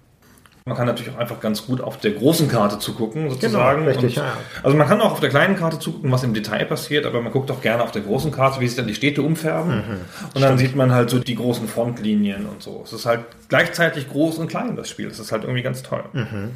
Man 0.68 0.76
kann 0.76 0.86
natürlich 0.86 1.12
auch 1.14 1.18
einfach 1.18 1.40
ganz 1.40 1.66
gut 1.66 1.80
auf 1.80 1.98
der 1.98 2.12
großen 2.12 2.48
Karte 2.48 2.78
zugucken, 2.78 3.30
sozusagen. 3.30 3.80
Genau, 3.86 3.88
richtig, 3.90 4.18
Und- 4.18 4.22
ja. 4.24 4.32
Also 4.62 4.76
man 4.76 4.86
kann 4.86 5.00
auch 5.00 5.12
auf 5.12 5.20
der 5.20 5.30
kleinen 5.30 5.56
Karte 5.56 5.78
zugucken, 5.78 6.12
was 6.12 6.22
im 6.22 6.34
Detail 6.34 6.64
passiert, 6.66 7.06
aber 7.06 7.20
man 7.22 7.32
guckt 7.32 7.50
auch 7.50 7.60
gerne 7.62 7.82
auf 7.82 7.90
der 7.90 8.02
großen 8.02 8.30
Karte, 8.30 8.60
wie 8.60 8.68
sich 8.68 8.76
dann 8.76 8.86
die 8.86 8.94
Städte 8.94 9.22
umfärben. 9.22 9.76
Mhm. 9.76 10.00
und 10.34 10.40
dann 10.42 10.58
sieht 10.58 10.76
man 10.76 10.92
halt 10.92 11.10
so 11.10 11.18
die 11.18 11.34
großen 11.34 11.66
Frontlinien 11.66 12.46
und 12.46 12.62
so. 12.62 12.82
Es 12.84 12.92
ist 12.92 13.06
halt 13.06 13.20
gleichzeitig 13.48 14.08
groß 14.10 14.38
und 14.38 14.48
klein, 14.48 14.76
das 14.76 14.88
Spiel. 14.88 15.08
Das 15.08 15.18
ist 15.18 15.32
halt 15.32 15.42
irgendwie 15.44 15.62
ganz 15.62 15.82
toll. 15.82 16.04
Mhm. 16.12 16.50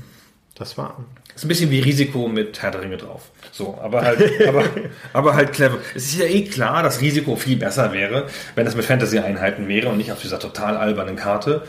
Das 0.54 0.76
war. 0.76 1.02
Es 1.35 1.41
ist 1.43 1.45
ein 1.45 1.49
bisschen 1.49 1.70
wie 1.70 1.80
Risiko 1.80 2.28
mit 2.28 2.61
Herr 2.62 2.70
der 2.70 2.83
Ringe 2.83 2.97
drauf. 2.97 3.30
So, 3.53 3.78
aber 3.80 4.03
halt, 4.03 4.47
aber, 4.49 4.64
aber 5.12 5.35
halt 5.35 5.53
clever. 5.53 5.78
Es 5.95 6.07
ist 6.07 6.18
ja 6.18 6.26
eh 6.26 6.45
klar, 6.45 6.83
dass 6.83 7.01
Risiko 7.01 7.37
viel 7.37 7.57
besser 7.57 7.93
wäre, 7.93 8.26
wenn 8.55 8.64
das 8.64 8.76
mit 8.76 8.85
Fantasy-Einheiten 8.85 9.68
wäre 9.68 9.89
und 9.89 9.99
nicht 9.99 10.12
auf 10.12 10.20
dieser 10.20 10.39
total 10.39 10.76
albernen 10.76 11.16
Karte 11.16 11.62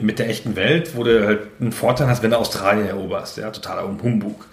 mit 0.00 0.18
der 0.18 0.28
echten 0.28 0.56
Welt, 0.56 0.94
wo 0.94 1.04
du 1.04 1.26
halt 1.26 1.40
einen 1.60 1.72
Vorteil 1.72 2.06
hast, 2.08 2.22
wenn 2.22 2.30
du 2.30 2.38
Australien 2.38 2.86
eroberst. 2.86 3.38
Ja, 3.38 3.50
totaler 3.50 3.82
Humbug. 3.82 4.46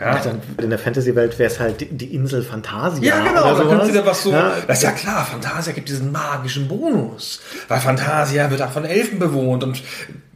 Ja, 0.00 0.18
Dann 0.18 0.40
in 0.60 0.70
der 0.70 0.78
Fantasy-Welt 0.78 1.38
wäre 1.38 1.48
es 1.50 1.60
halt 1.60 1.80
die, 1.80 1.86
die 1.86 2.14
Insel 2.16 2.42
Fantasia. 2.42 3.00
ja, 3.16 3.24
genau, 3.24 3.54
oder 3.54 3.78
da 3.78 3.84
sie 3.84 3.92
da 3.92 4.04
was 4.04 4.24
so. 4.24 4.32
Ja, 4.32 4.52
Das 4.66 4.78
ist 4.78 4.82
ja 4.82 4.90
klar, 4.90 5.24
Fantasia 5.24 5.72
gibt 5.72 5.88
diesen 5.88 6.10
magischen 6.10 6.66
Bonus. 6.66 7.40
Weil 7.68 7.78
Fantasia 7.78 8.50
wird 8.50 8.60
auch 8.60 8.72
von 8.72 8.84
Elfen 8.84 9.20
bewohnt 9.20 9.62
und 9.62 9.82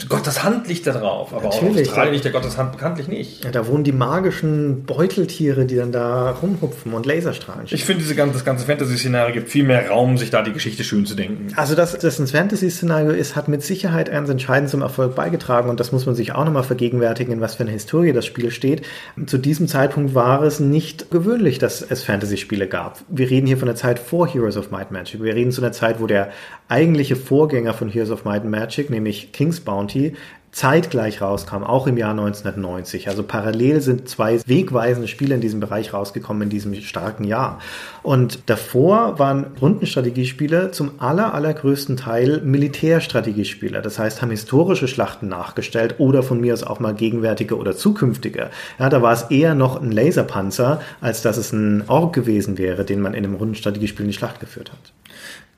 Gottes 0.09 0.45
Hand 0.45 0.69
liegt 0.69 0.87
da 0.87 0.93
drauf. 0.93 1.35
Aber 1.35 1.49
auch 1.49 1.61
Natürlich, 1.61 1.83
auf 1.83 1.89
Australien 1.89 2.13
liegt 2.13 2.25
der 2.25 2.31
Gottes 2.33 2.57
Hand 2.57 2.71
bekanntlich 2.71 3.09
nicht. 3.09 3.45
Ja, 3.45 3.51
da 3.51 3.67
wohnen 3.67 3.83
die 3.83 3.91
magischen 3.91 4.85
Beuteltiere, 4.85 5.67
die 5.67 5.75
dann 5.75 5.91
da 5.91 6.31
rumhupfen 6.31 6.93
und 6.93 7.05
Laserstrahlen 7.05 7.67
Ich 7.69 7.85
finde, 7.85 8.03
diese 8.03 8.15
ganze, 8.15 8.35
das 8.35 8.45
ganze 8.45 8.65
Fantasy-Szenario 8.67 9.35
gibt 9.35 9.49
viel 9.49 9.65
mehr 9.65 9.89
Raum, 9.91 10.17
sich 10.17 10.31
da 10.31 10.43
die 10.43 10.53
Geschichte 10.53 10.85
schön 10.85 11.05
zu 11.05 11.17
denken. 11.17 11.49
Also, 11.57 11.75
dass 11.75 11.99
das 11.99 12.21
ein 12.21 12.29
Fantasy-Szenario 12.29 13.11
ist, 13.11 13.35
hat 13.35 13.49
mit 13.49 13.65
Sicherheit 13.65 14.09
ganz 14.13 14.29
entscheidend 14.29 14.71
zum 14.71 14.83
Erfolg 14.83 15.17
beigetragen 15.17 15.69
und 15.69 15.81
das 15.81 15.91
muss 15.91 16.07
man 16.07 16.15
sich 16.15 16.33
auch 16.33 16.45
nochmal 16.45 16.63
vergegenwärtigen, 16.63 17.33
in 17.33 17.41
was 17.41 17.57
für 17.57 17.65
eine 17.65 17.73
Historie 17.73 18.13
das 18.13 18.25
Spiel 18.25 18.53
steht. 18.53 18.83
Zu 19.27 19.39
diesem 19.49 19.67
Zeitpunkt 19.67 20.15
war 20.15 20.43
es 20.43 20.61
nicht 20.61 21.11
gewöhnlich, 21.11 21.59
dass 21.59 21.81
es 21.81 22.05
Fantasy-Spiele 22.05 22.69
gab. 22.69 23.01
Wir 23.09 23.31
reden 23.31 23.47
hier 23.47 23.57
von 23.57 23.65
der 23.65 23.77
Zeit 23.77 23.99
vor 23.99 24.29
Heroes 24.29 24.59
of 24.59 24.71
Might 24.71 24.83
and 24.83 24.93
Magic. 24.93 25.23
Wir 25.23 25.35
reden 25.35 25.53
zu 25.53 25.63
einer 25.63 25.73
Zeit, 25.73 26.03
wo 26.03 26.07
der 26.07 26.31
eigentliche 26.69 27.17
Vorgänger 27.17 27.73
von 27.73 27.89
Heroes 27.89 28.11
of 28.11 28.27
Might 28.27 28.43
and 28.43 28.51
Magic, 28.51 28.91
nämlich 28.91 29.33
King's 29.33 29.61
Bounty, 29.61 30.15
zeitgleich 30.53 31.21
rauskam, 31.21 31.63
auch 31.63 31.87
im 31.87 31.97
Jahr 31.97 32.13
1990. 32.13 33.09
Also 33.09 33.23
parallel 33.23 33.81
sind 33.81 34.09
zwei 34.09 34.41
wegweisende 34.47 35.09
Spiele 35.09 35.35
in 35.35 35.41
diesem 35.41 35.61
Bereich 35.61 35.93
rausgekommen 35.93 36.43
in 36.45 36.51
diesem 36.51 36.75
starken 36.75 37.25
Jahr. 37.25 37.61
Und 38.03 38.41
davor 38.47 39.19
waren 39.19 39.47
Rundenstrategiespiele 39.61 40.71
zum 40.71 40.93
aller, 40.99 41.35
allergrößten 41.35 41.97
Teil 41.97 42.41
Militärstrategiespiele. 42.41 43.83
Das 43.83 43.99
heißt, 43.99 44.23
haben 44.23 44.31
historische 44.31 44.89
Schlachten 44.89 45.29
nachgestellt 45.29 45.97
oder 45.99 46.23
von 46.23 46.41
mir 46.41 46.55
aus 46.55 46.65
auch 46.65 46.81
mal 46.81 46.95
gegenwärtige 46.95 47.57
oder 47.57 47.77
zukünftige. 47.77 48.51
Ja, 48.79 48.89
da 48.89 49.03
war 49.03 49.13
es 49.13 49.25
eher 49.25 49.55
noch 49.55 49.81
ein 49.81 49.93
Laserpanzer, 49.93 50.81
als 51.01 51.23
dass 51.23 51.37
es 51.37 51.53
ein 51.53 51.85
Ork 51.89 52.15
gewesen 52.15 52.59
wäre, 52.59 52.85
den 52.85 53.01
man 53.01 53.15
in 53.15 53.25
einem 53.25 53.35
Rundenstrategiespiel 53.35 54.05
in 54.05 54.11
die 54.13 54.17
Schlacht 54.17 54.41
geführt 54.41 54.73
hat. 54.73 54.93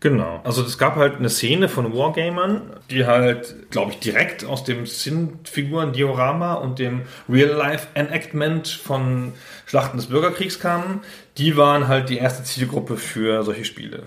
Genau. 0.01 0.41
Also 0.45 0.63
es 0.63 0.79
gab 0.79 0.97
halt 0.97 1.17
eine 1.17 1.29
Szene 1.29 1.69
von 1.69 1.95
Wargamern, 1.95 2.63
die 2.91 3.05
halt, 3.05 3.71
glaube 3.71 3.93
ich, 3.93 3.99
direkt 3.99 4.47
aus 4.47 4.65
dem 4.65 4.87
Sinn-Figuren-Diorama 4.87 6.55
und 6.55 6.79
dem 6.79 7.03
Real-Life-Enactment 7.29 8.69
von 8.69 9.35
Schlachten 9.67 9.99
des 9.99 10.07
Bürgerkriegs 10.07 10.59
kamen. 10.59 11.03
Die 11.37 11.59
waren 11.59 11.87
halt 11.87 12.09
die 12.09 12.17
erste 12.17 12.45
Zielgruppe 12.45 12.97
für 12.97 13.43
solche 13.43 13.67
Spiele. 13.67 14.05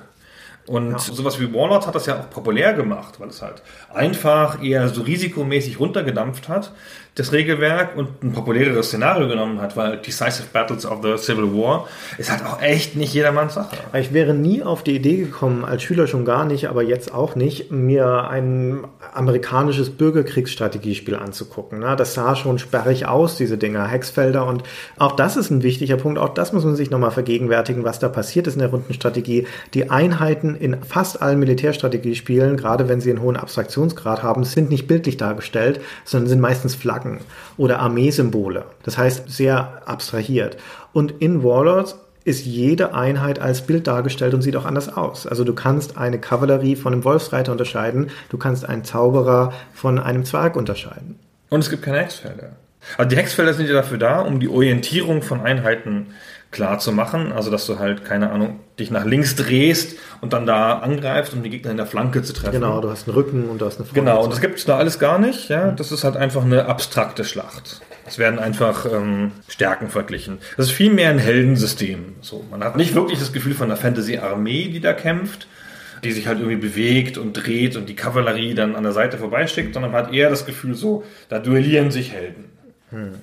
Und 0.66 0.92
ja. 0.92 0.98
sowas 0.98 1.40
wie 1.40 1.54
Warlords 1.54 1.86
hat 1.86 1.94
das 1.94 2.06
ja 2.06 2.20
auch 2.20 2.30
populär 2.30 2.74
gemacht, 2.74 3.20
weil 3.20 3.28
es 3.28 3.42
halt 3.42 3.62
einfach 3.94 4.64
eher 4.64 4.88
so 4.90 5.02
risikomäßig 5.02 5.80
runtergedampft 5.80 6.48
hat, 6.48 6.72
das 7.16 7.32
Regelwerk 7.32 7.96
und 7.96 8.24
ein 8.24 8.34
populäreres 8.34 8.88
Szenario 8.88 9.28
genommen 9.28 9.62
hat, 9.62 9.78
weil 9.78 9.98
Decisive 9.98 10.48
Battles 10.52 10.84
of 10.84 11.00
the 11.04 11.16
Civil 11.18 11.54
War 11.54 11.88
ist 12.18 12.32
halt 12.32 12.44
auch 12.44 12.60
echt 12.60 12.96
nicht 12.96 13.14
jedermanns 13.14 13.54
Sache. 13.54 13.78
Ich 13.94 14.14
wäre 14.14 14.34
nie 14.34 14.64
auf 14.64 14.82
die 14.84 14.96
Idee 14.96 15.18
gekommen, 15.18 15.64
als 15.64 15.84
Schüler 15.84 16.08
schon 16.08 16.26
gar 16.26 16.44
nicht, 16.46 16.70
aber 16.70 16.82
jetzt 16.82 17.14
auch 17.14 17.36
nicht, 17.36 17.72
mir 17.72 18.28
ein 18.30 18.84
amerikanisches 19.14 19.92
Bürgerkriegsstrategiespiel 19.92 21.16
anzugucken. 21.16 21.82
Das 21.82 22.16
sah 22.16 22.36
schon 22.36 22.58
sperrig 22.58 23.06
aus, 23.06 23.38
diese 23.38 23.60
Dinger, 23.60 23.88
Hexfelder 23.88 24.48
und 24.48 24.64
auch 24.98 25.12
das 25.16 25.38
ist 25.38 25.52
ein 25.52 25.62
wichtiger 25.62 25.98
Punkt, 25.98 26.18
auch 26.18 26.34
das 26.34 26.52
muss 26.52 26.66
man 26.66 26.76
sich 26.76 26.90
nochmal 26.90 27.12
vergegenwärtigen, 27.12 27.84
was 27.84 28.00
da 28.00 28.10
passiert 28.10 28.48
ist 28.48 28.54
in 28.54 28.60
der 28.60 28.70
Rundenstrategie. 28.70 29.46
Die 29.76 29.92
Einheiten 29.92 30.56
in 30.56 30.82
fast 30.82 31.22
allen 31.22 31.38
Militärstrategiespielen, 31.38 32.58
gerade 32.58 32.90
wenn 32.90 33.02
sie 33.02 33.12
einen 33.12 33.22
hohen 33.22 33.38
Abstraktionsgrad 33.38 34.24
haben, 34.24 34.46
sind 34.46 34.72
nicht 34.72 34.88
bildlich 34.88 35.18
dargestellt, 35.18 35.80
sondern 36.06 36.30
sind 36.30 36.42
meistens 36.42 36.74
Flaggen 36.74 37.03
Flaggen 37.04 37.20
oder 37.58 37.80
Armeesymbole. 37.80 38.66
Das 38.84 38.98
heißt 38.98 39.30
sehr 39.30 39.82
abstrahiert. 39.86 40.58
Und 40.94 41.12
in 41.22 41.44
Warlords 41.44 41.98
ist 42.26 42.46
jede 42.46 42.94
Einheit 42.94 43.40
als 43.40 43.64
Bild 43.64 43.86
dargestellt 43.88 44.34
und 44.34 44.42
sieht 44.42 44.56
auch 44.56 44.66
anders 44.66 44.96
aus. 44.96 45.28
Also 45.28 45.44
du 45.44 45.54
kannst 45.54 45.98
eine 45.98 46.20
Kavallerie 46.20 46.78
von 46.78 46.94
einem 46.94 47.04
Wolfsreiter 47.04 47.52
unterscheiden, 47.52 48.12
du 48.30 48.38
kannst 48.38 48.68
einen 48.68 48.86
Zauberer 48.86 49.52
von 49.74 50.00
einem 50.00 50.24
Zwerg 50.24 50.56
unterscheiden. 50.56 51.20
Und 51.50 51.60
es 51.60 51.70
gibt 51.70 51.84
keine 51.84 52.00
Hexfelder. 52.00 52.52
Also 52.98 53.10
die 53.10 53.18
Hexfelder 53.18 53.54
sind 53.54 53.68
ja 53.68 53.74
dafür 53.74 53.98
da, 53.98 54.22
um 54.22 54.40
die 54.40 54.48
Orientierung 54.48 55.22
von 55.22 55.42
Einheiten 55.42 56.08
klar 56.54 56.80
zu 56.80 56.92
machen. 56.92 57.34
Also, 57.34 57.52
dass 57.52 57.66
du 57.66 57.80
halt, 57.80 58.06
keine 58.06 58.32
Ahnung, 58.32 58.60
dich 58.80 58.92
nach 58.92 59.04
links 59.04 59.36
drehst 59.36 59.98
und 60.22 60.32
dann 60.32 60.46
da 60.46 60.80
angreifst, 60.80 61.34
um 61.34 61.44
die 61.44 61.50
Gegner 61.50 61.72
in 61.72 61.78
der 61.78 61.86
Flanke 61.86 62.24
zu 62.24 62.34
treffen. 62.34 62.54
Genau, 62.54 62.80
du 62.80 62.90
hast 62.90 63.08
einen 63.08 63.16
Rücken 63.16 63.50
und 63.50 63.60
du 63.60 63.66
hast 63.66 63.78
eine 63.78 63.86
Front. 63.86 63.96
Genau, 63.96 64.24
und 64.24 64.32
das 64.32 64.40
gibt 64.40 64.58
es 64.58 64.66
da 64.66 64.78
alles 64.78 65.00
gar 65.00 65.20
nicht. 65.20 65.50
Ja, 65.50 65.72
Das 65.72 65.92
ist 65.92 66.04
halt 66.04 66.16
einfach 66.16 66.46
eine 66.46 66.68
abstrakte 66.68 67.26
Schlacht. 67.26 67.82
Es 68.06 68.18
werden 68.18 68.40
einfach 68.40 68.86
ähm, 68.86 69.32
Stärken 69.48 69.90
verglichen. 69.90 70.40
Das 70.58 70.68
ist 70.68 70.72
viel 70.74 70.92
mehr 70.92 71.10
ein 71.10 71.20
Heldensystem. 71.20 72.16
So, 72.22 72.46
man 72.52 72.64
hat 72.64 72.76
nicht 72.76 72.96
wirklich 72.96 73.20
das 73.20 73.32
Gefühl 73.32 73.54
von 73.54 73.66
einer 73.66 73.78
Fantasy-Armee, 73.78 74.70
die 74.70 74.82
da 74.82 74.94
kämpft, 74.94 75.48
die 76.04 76.12
sich 76.12 76.28
halt 76.28 76.40
irgendwie 76.40 76.58
bewegt 76.58 77.18
und 77.18 77.34
dreht 77.34 77.78
und 77.78 77.88
die 77.88 77.96
Kavallerie 77.96 78.56
dann 78.56 78.76
an 78.76 78.84
der 78.84 78.92
Seite 78.92 79.18
vorbeischickt, 79.18 79.74
sondern 79.74 79.92
man 79.94 80.06
hat 80.06 80.14
eher 80.14 80.30
das 80.30 80.46
Gefühl 80.46 80.76
so, 80.76 81.04
da 81.30 81.40
duellieren 81.40 81.92
sich 81.92 82.12
Helden. 82.12 82.46
Hm. 82.90 83.14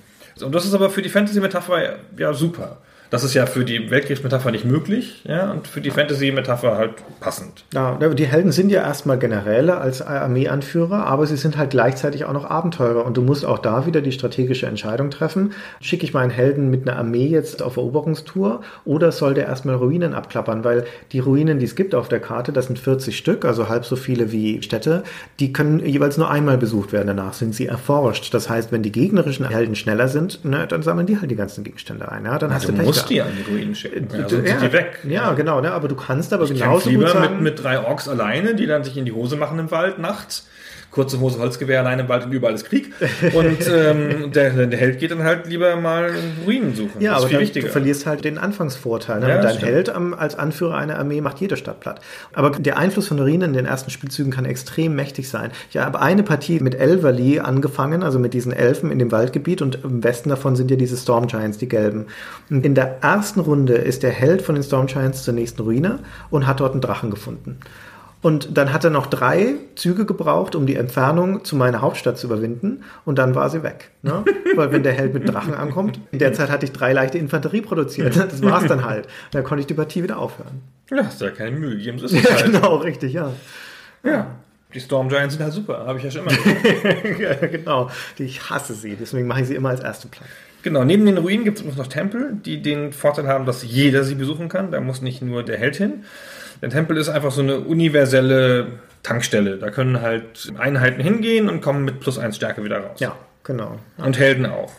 Und 0.41 0.55
das 0.55 0.65
ist 0.65 0.73
aber 0.73 0.89
für 0.89 1.03
die 1.03 1.09
Fantasy-Metapher 1.09 1.97
ja 2.17 2.33
super. 2.33 2.79
Das 3.11 3.25
ist 3.25 3.33
ja 3.33 3.45
für 3.45 3.65
die 3.65 3.91
Weltkriegsmetapher 3.91 4.51
nicht 4.51 4.63
möglich, 4.63 5.21
ja, 5.25 5.51
und 5.51 5.67
für 5.67 5.81
die 5.81 5.91
Fantasy-Metapher 5.91 6.77
halt 6.77 6.93
passend. 7.19 7.65
Ja, 7.73 7.97
die 7.97 8.25
Helden 8.25 8.53
sind 8.53 8.71
ja 8.71 8.83
erstmal 8.83 9.19
Generäle 9.19 9.77
als 9.77 10.01
Armeeanführer, 10.01 11.05
aber 11.05 11.27
sie 11.27 11.35
sind 11.35 11.57
halt 11.57 11.71
gleichzeitig 11.71 12.23
auch 12.23 12.31
noch 12.31 12.49
Abenteurer 12.49 13.05
und 13.05 13.17
du 13.17 13.21
musst 13.21 13.45
auch 13.45 13.59
da 13.59 13.85
wieder 13.85 13.99
die 13.99 14.13
strategische 14.13 14.65
Entscheidung 14.65 15.11
treffen. 15.11 15.51
Schicke 15.81 16.05
ich 16.05 16.13
meinen 16.13 16.29
Helden 16.29 16.69
mit 16.69 16.87
einer 16.87 16.97
Armee 16.97 17.27
jetzt 17.27 17.61
auf 17.61 17.75
Eroberungstour 17.75 18.61
oder 18.85 19.11
soll 19.11 19.33
der 19.33 19.45
erstmal 19.45 19.75
Ruinen 19.75 20.13
abklappern? 20.13 20.63
Weil 20.63 20.85
die 21.11 21.19
Ruinen, 21.19 21.59
die 21.59 21.65
es 21.65 21.75
gibt 21.75 21.93
auf 21.93 22.07
der 22.07 22.21
Karte, 22.21 22.53
das 22.53 22.67
sind 22.67 22.79
40 22.79 23.17
Stück, 23.17 23.43
also 23.43 23.67
halb 23.67 23.83
so 23.83 23.97
viele 23.97 24.31
wie 24.31 24.63
Städte, 24.63 25.03
die 25.41 25.51
können 25.51 25.85
jeweils 25.85 26.17
nur 26.17 26.31
einmal 26.31 26.57
besucht 26.57 26.93
werden. 26.93 27.07
Danach 27.07 27.33
sind 27.33 27.55
sie 27.55 27.67
erforscht. 27.67 28.33
Das 28.33 28.49
heißt, 28.49 28.71
wenn 28.71 28.83
die 28.83 28.91
gegnerischen 28.93 29.49
Helden 29.49 29.75
schneller 29.75 30.07
sind, 30.07 30.45
ne, 30.45 30.65
dann 30.65 30.81
sammeln 30.81 31.07
die 31.07 31.19
halt 31.19 31.29
die 31.29 31.35
ganzen 31.35 31.65
Gegenstände 31.65 32.09
ein. 32.09 32.23
Ja, 32.23 32.39
dann 32.39 32.51
Na, 32.51 32.55
hast 32.55 32.69
du 32.69 32.71
Pech 32.71 33.00
musst 33.01 33.09
die 33.09 33.21
an 33.21 33.29
die 33.37 33.51
Ruinen 33.51 33.75
schicken. 33.75 34.07
Ja, 34.11 34.29
sonst 34.29 34.47
ja, 34.47 34.59
sind 34.59 34.69
die 34.69 34.73
weg. 34.73 34.99
Ja, 35.03 35.33
genau, 35.33 35.61
ne? 35.61 35.71
aber 35.71 35.87
du 35.87 35.95
kannst 35.95 36.33
aber 36.33 36.45
ich 36.45 36.53
genauso 36.53 36.89
lieber 36.89 37.05
gut 37.05 37.13
sagen, 37.13 37.35
mit, 37.35 37.55
mit 37.55 37.63
drei 37.63 37.79
Orks 37.79 38.07
alleine, 38.07 38.55
die 38.55 38.67
dann 38.67 38.83
sich 38.83 38.97
in 38.97 39.05
die 39.05 39.11
Hose 39.11 39.35
machen 39.35 39.59
im 39.59 39.71
Wald 39.71 39.99
nachts 39.99 40.47
kurze 40.91 41.19
Hose, 41.19 41.39
Holzgewehr, 41.39 41.79
allein 41.79 41.99
im 41.99 42.09
Wald 42.09 42.25
und 42.25 42.33
überall 42.33 42.53
ist 42.53 42.65
Krieg. 42.65 42.93
Und 43.33 43.59
ähm, 43.67 44.31
der, 44.35 44.67
der 44.67 44.79
Held 44.79 44.99
geht 44.99 45.11
dann 45.11 45.23
halt 45.23 45.47
lieber 45.47 45.75
mal 45.77 46.11
Ruinen 46.45 46.75
suchen. 46.75 47.01
Ja, 47.01 47.13
das 47.13 47.23
aber 47.23 47.33
dann, 47.33 47.51
du 47.53 47.61
verlierst 47.69 48.05
halt 48.05 48.25
den 48.25 48.37
Anfangsvorteil. 48.37 49.21
Ne? 49.21 49.29
Ja, 49.29 49.41
dein 49.41 49.55
stimmt. 49.55 49.71
Held 49.71 49.89
am, 49.89 50.13
als 50.13 50.35
Anführer 50.37 50.75
einer 50.75 50.99
Armee 50.99 51.21
macht 51.21 51.39
jede 51.39 51.55
Stadt 51.55 51.79
platt. 51.79 52.01
Aber 52.33 52.51
der 52.51 52.77
Einfluss 52.77 53.07
von 53.07 53.19
Ruinen 53.19 53.49
in 53.49 53.53
den 53.53 53.65
ersten 53.65 53.89
Spielzügen 53.89 54.31
kann 54.31 54.45
extrem 54.45 54.93
mächtig 54.95 55.29
sein. 55.29 55.51
Ich 55.69 55.77
habe 55.77 56.01
eine 56.01 56.23
Partie 56.23 56.59
mit 56.59 56.75
Elverly 56.75 57.39
angefangen, 57.39 58.03
also 58.03 58.19
mit 58.19 58.33
diesen 58.33 58.51
Elfen 58.51 58.91
in 58.91 58.99
dem 58.99 59.11
Waldgebiet 59.11 59.61
und 59.61 59.83
im 59.83 60.03
Westen 60.03 60.29
davon 60.29 60.57
sind 60.57 60.69
ja 60.71 60.77
diese 60.77 60.97
Storm 60.97 61.27
Giants, 61.27 61.57
die 61.57 61.69
gelben. 61.69 62.07
Und 62.49 62.65
in 62.65 62.75
der 62.75 62.97
ersten 63.01 63.39
Runde 63.39 63.75
ist 63.75 64.03
der 64.03 64.11
Held 64.11 64.41
von 64.41 64.55
den 64.55 64.63
Storm 64.63 64.87
Giants 64.87 65.23
zur 65.23 65.33
nächsten 65.33 65.61
Ruine 65.61 65.99
und 66.29 66.47
hat 66.47 66.59
dort 66.59 66.73
einen 66.73 66.81
Drachen 66.81 67.11
gefunden. 67.11 67.59
Und 68.21 68.55
dann 68.55 68.71
hat 68.71 68.83
er 68.83 68.91
noch 68.91 69.07
drei 69.07 69.55
Züge 69.75 70.05
gebraucht, 70.05 70.55
um 70.55 70.67
die 70.67 70.75
Entfernung 70.75 71.43
zu 71.43 71.55
meiner 71.55 71.81
Hauptstadt 71.81 72.17
zu 72.19 72.27
überwinden. 72.27 72.83
Und 73.03 73.17
dann 73.17 73.33
war 73.33 73.49
sie 73.49 73.63
weg. 73.63 73.89
Ne? 74.03 74.23
Weil 74.55 74.71
wenn 74.71 74.83
der 74.83 74.93
Held 74.93 75.13
mit 75.13 75.27
Drachen 75.27 75.55
ankommt, 75.55 75.99
in 76.11 76.19
der 76.19 76.33
Zeit 76.33 76.49
hatte 76.51 76.65
ich 76.65 76.71
drei 76.71 76.93
leichte 76.93 77.17
Infanterie 77.17 77.61
produziert. 77.61 78.15
Das 78.15 78.43
war's 78.43 78.67
dann 78.67 78.85
halt. 78.85 79.07
Dann 79.31 79.43
konnte 79.43 79.61
ich 79.61 79.67
die 79.67 79.73
Partie 79.73 80.03
wieder 80.03 80.19
aufhören. 80.19 80.61
Ja, 80.91 81.05
hast 81.05 81.19
du 81.21 81.25
ja 81.25 81.31
keine 81.31 81.57
Mühe 81.57 81.71
gegeben. 81.77 81.97
Ist 81.97 82.11
Ja, 82.23 82.29
halt. 82.29 82.45
genau, 82.51 82.75
richtig, 82.77 83.13
ja. 83.13 83.31
ja. 84.03 84.27
Die 84.73 84.79
Storm 84.79 85.09
Giants 85.09 85.35
sind 85.35 85.43
halt 85.43 85.53
super, 85.53 85.85
habe 85.85 85.97
ich 85.97 86.05
ja 86.05 86.11
schon 86.11 86.21
immer 86.21 86.31
gesagt. 86.31 87.41
Genau. 87.51 87.89
Ich 88.17 88.49
hasse 88.49 88.73
sie, 88.73 88.95
deswegen 88.95 89.27
mache 89.27 89.41
ich 89.41 89.47
sie 89.47 89.55
immer 89.55 89.69
als 89.69 89.81
erste 89.81 90.07
Platz. 90.07 90.29
Genau, 90.63 90.83
neben 90.83 91.05
den 91.05 91.17
Ruinen 91.17 91.43
gibt 91.43 91.59
es 91.59 91.75
noch 91.75 91.87
Tempel, 91.87 92.37
die 92.45 92.61
den 92.61 92.93
Vorteil 92.93 93.27
haben, 93.27 93.45
dass 93.45 93.63
jeder 93.63 94.03
sie 94.03 94.15
besuchen 94.15 94.47
kann. 94.47 94.71
Da 94.71 94.79
muss 94.79 95.01
nicht 95.01 95.21
nur 95.21 95.43
der 95.43 95.57
Held 95.57 95.75
hin. 95.75 96.03
Der 96.61 96.69
Tempel 96.69 96.97
ist 96.97 97.09
einfach 97.09 97.31
so 97.31 97.41
eine 97.41 97.59
universelle 97.59 98.67
Tankstelle. 99.03 99.57
Da 99.57 99.71
können 99.71 100.01
halt 100.01 100.51
Einheiten 100.57 101.01
hingehen 101.01 101.49
und 101.49 101.61
kommen 101.61 101.85
mit 101.85 101.99
plus 101.99 102.19
eins 102.19 102.35
Stärke 102.35 102.63
wieder 102.63 102.77
raus. 102.77 102.99
Ja, 102.99 103.15
genau. 103.43 103.79
Und 103.97 104.19
Helden 104.19 104.45
auch. 104.45 104.71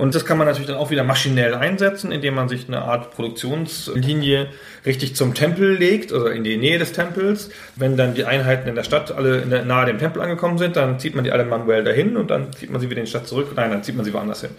Und 0.00 0.14
das 0.14 0.24
kann 0.24 0.38
man 0.38 0.46
natürlich 0.46 0.66
dann 0.66 0.78
auch 0.78 0.90
wieder 0.90 1.04
maschinell 1.04 1.54
einsetzen, 1.54 2.10
indem 2.10 2.34
man 2.34 2.48
sich 2.48 2.66
eine 2.68 2.80
Art 2.80 3.14
Produktionslinie 3.14 4.48
richtig 4.86 5.14
zum 5.14 5.34
Tempel 5.34 5.74
legt, 5.74 6.10
also 6.10 6.28
in 6.28 6.42
die 6.42 6.56
Nähe 6.56 6.78
des 6.78 6.92
Tempels. 6.92 7.50
Wenn 7.76 7.98
dann 7.98 8.14
die 8.14 8.24
Einheiten 8.24 8.66
in 8.66 8.74
der 8.74 8.82
Stadt 8.82 9.12
alle 9.12 9.42
der, 9.42 9.66
nahe 9.66 9.84
dem 9.84 9.98
Tempel 9.98 10.22
angekommen 10.22 10.56
sind, 10.56 10.76
dann 10.76 10.98
zieht 10.98 11.14
man 11.14 11.24
die 11.24 11.32
alle 11.32 11.44
manuell 11.44 11.84
dahin 11.84 12.16
und 12.16 12.30
dann 12.30 12.50
zieht 12.54 12.70
man 12.70 12.80
sie 12.80 12.88
wieder 12.88 13.00
in 13.00 13.04
die 13.04 13.10
Stadt 13.10 13.28
zurück. 13.28 13.48
Nein, 13.56 13.70
dann 13.70 13.82
zieht 13.82 13.94
man 13.94 14.06
sie 14.06 14.14
woanders 14.14 14.40
hin. 14.40 14.50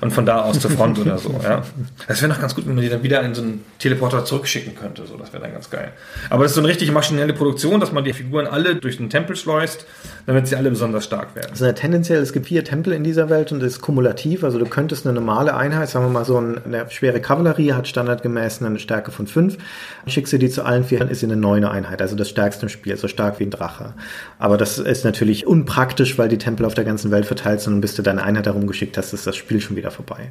Und 0.00 0.12
von 0.12 0.24
da 0.24 0.42
aus 0.42 0.60
zur 0.60 0.70
Front 0.70 1.00
oder 1.00 1.18
so. 1.18 1.36
Ja. 1.42 1.64
Das 2.06 2.22
wäre 2.22 2.32
noch 2.32 2.40
ganz 2.40 2.54
gut, 2.54 2.68
wenn 2.68 2.76
man 2.76 2.84
die 2.84 2.88
dann 2.90 3.02
wieder 3.02 3.22
in 3.22 3.34
so 3.34 3.42
einen 3.42 3.64
Teleporter 3.80 4.24
zurückschicken 4.24 4.76
könnte. 4.76 5.04
So, 5.04 5.16
das 5.16 5.32
wäre 5.32 5.42
dann 5.42 5.52
ganz 5.52 5.68
geil. 5.68 5.90
Aber 6.30 6.44
das 6.44 6.52
ist 6.52 6.54
so 6.54 6.60
eine 6.60 6.68
richtig 6.68 6.92
maschinelle 6.92 7.32
Produktion, 7.32 7.80
dass 7.80 7.90
man 7.90 8.04
die 8.04 8.12
Figuren 8.12 8.46
alle 8.46 8.76
durch 8.76 8.98
den 8.98 9.10
Tempel 9.10 9.34
schleust, 9.34 9.84
damit 10.26 10.48
sie 10.48 10.56
alle 10.56 10.70
besonders 10.70 11.04
stark 11.04 11.34
werden. 11.36 11.50
Also 11.50 11.70
tendenziell, 11.72 12.20
es 12.20 12.32
gibt 12.32 12.46
vier 12.46 12.64
Tempel 12.64 12.92
in 12.92 13.04
dieser 13.04 13.30
Welt 13.30 13.52
und 13.52 13.60
das 13.60 13.74
ist 13.74 13.80
kumulativ. 13.80 14.42
Also 14.42 14.58
du 14.58 14.66
könntest 14.66 15.06
eine 15.06 15.14
normale 15.14 15.54
Einheit, 15.56 15.88
sagen 15.88 16.04
wir 16.06 16.10
mal 16.10 16.24
so 16.24 16.40
ein- 16.40 16.60
eine 16.64 16.90
schwere 16.90 17.20
Kavallerie, 17.20 17.72
hat 17.72 17.86
standardgemäß 17.86 18.62
eine 18.62 18.78
Stärke 18.78 19.12
von 19.12 19.26
fünf. 19.26 19.56
Schickst 20.06 20.32
du 20.32 20.38
die 20.38 20.50
zu 20.50 20.64
allen 20.64 20.84
vier, 20.84 21.08
ist 21.08 21.20
sie 21.20 21.26
eine 21.26 21.36
neune 21.36 21.70
Einheit, 21.70 22.02
also 22.02 22.16
das 22.16 22.28
stärkste 22.28 22.66
im 22.66 22.68
Spiel, 22.70 22.96
so 22.96 23.06
stark 23.08 23.38
wie 23.38 23.44
ein 23.44 23.50
Drache. 23.50 23.94
Aber 24.38 24.56
das 24.56 24.78
ist 24.78 25.04
natürlich 25.04 25.46
unpraktisch, 25.46 26.18
weil 26.18 26.28
die 26.28 26.38
Tempel 26.38 26.66
auf 26.66 26.74
der 26.74 26.84
ganzen 26.84 27.10
Welt 27.10 27.26
verteilt 27.26 27.60
sind 27.60 27.74
und 27.74 27.80
bis 27.80 27.94
du 27.94 28.02
deine 28.02 28.22
Einheit 28.24 28.46
herumgeschickt 28.46 28.98
hast, 28.98 29.12
ist 29.12 29.26
das 29.26 29.36
Spiel 29.36 29.60
schon 29.60 29.76
wieder 29.76 29.90
vorbei. 29.92 30.30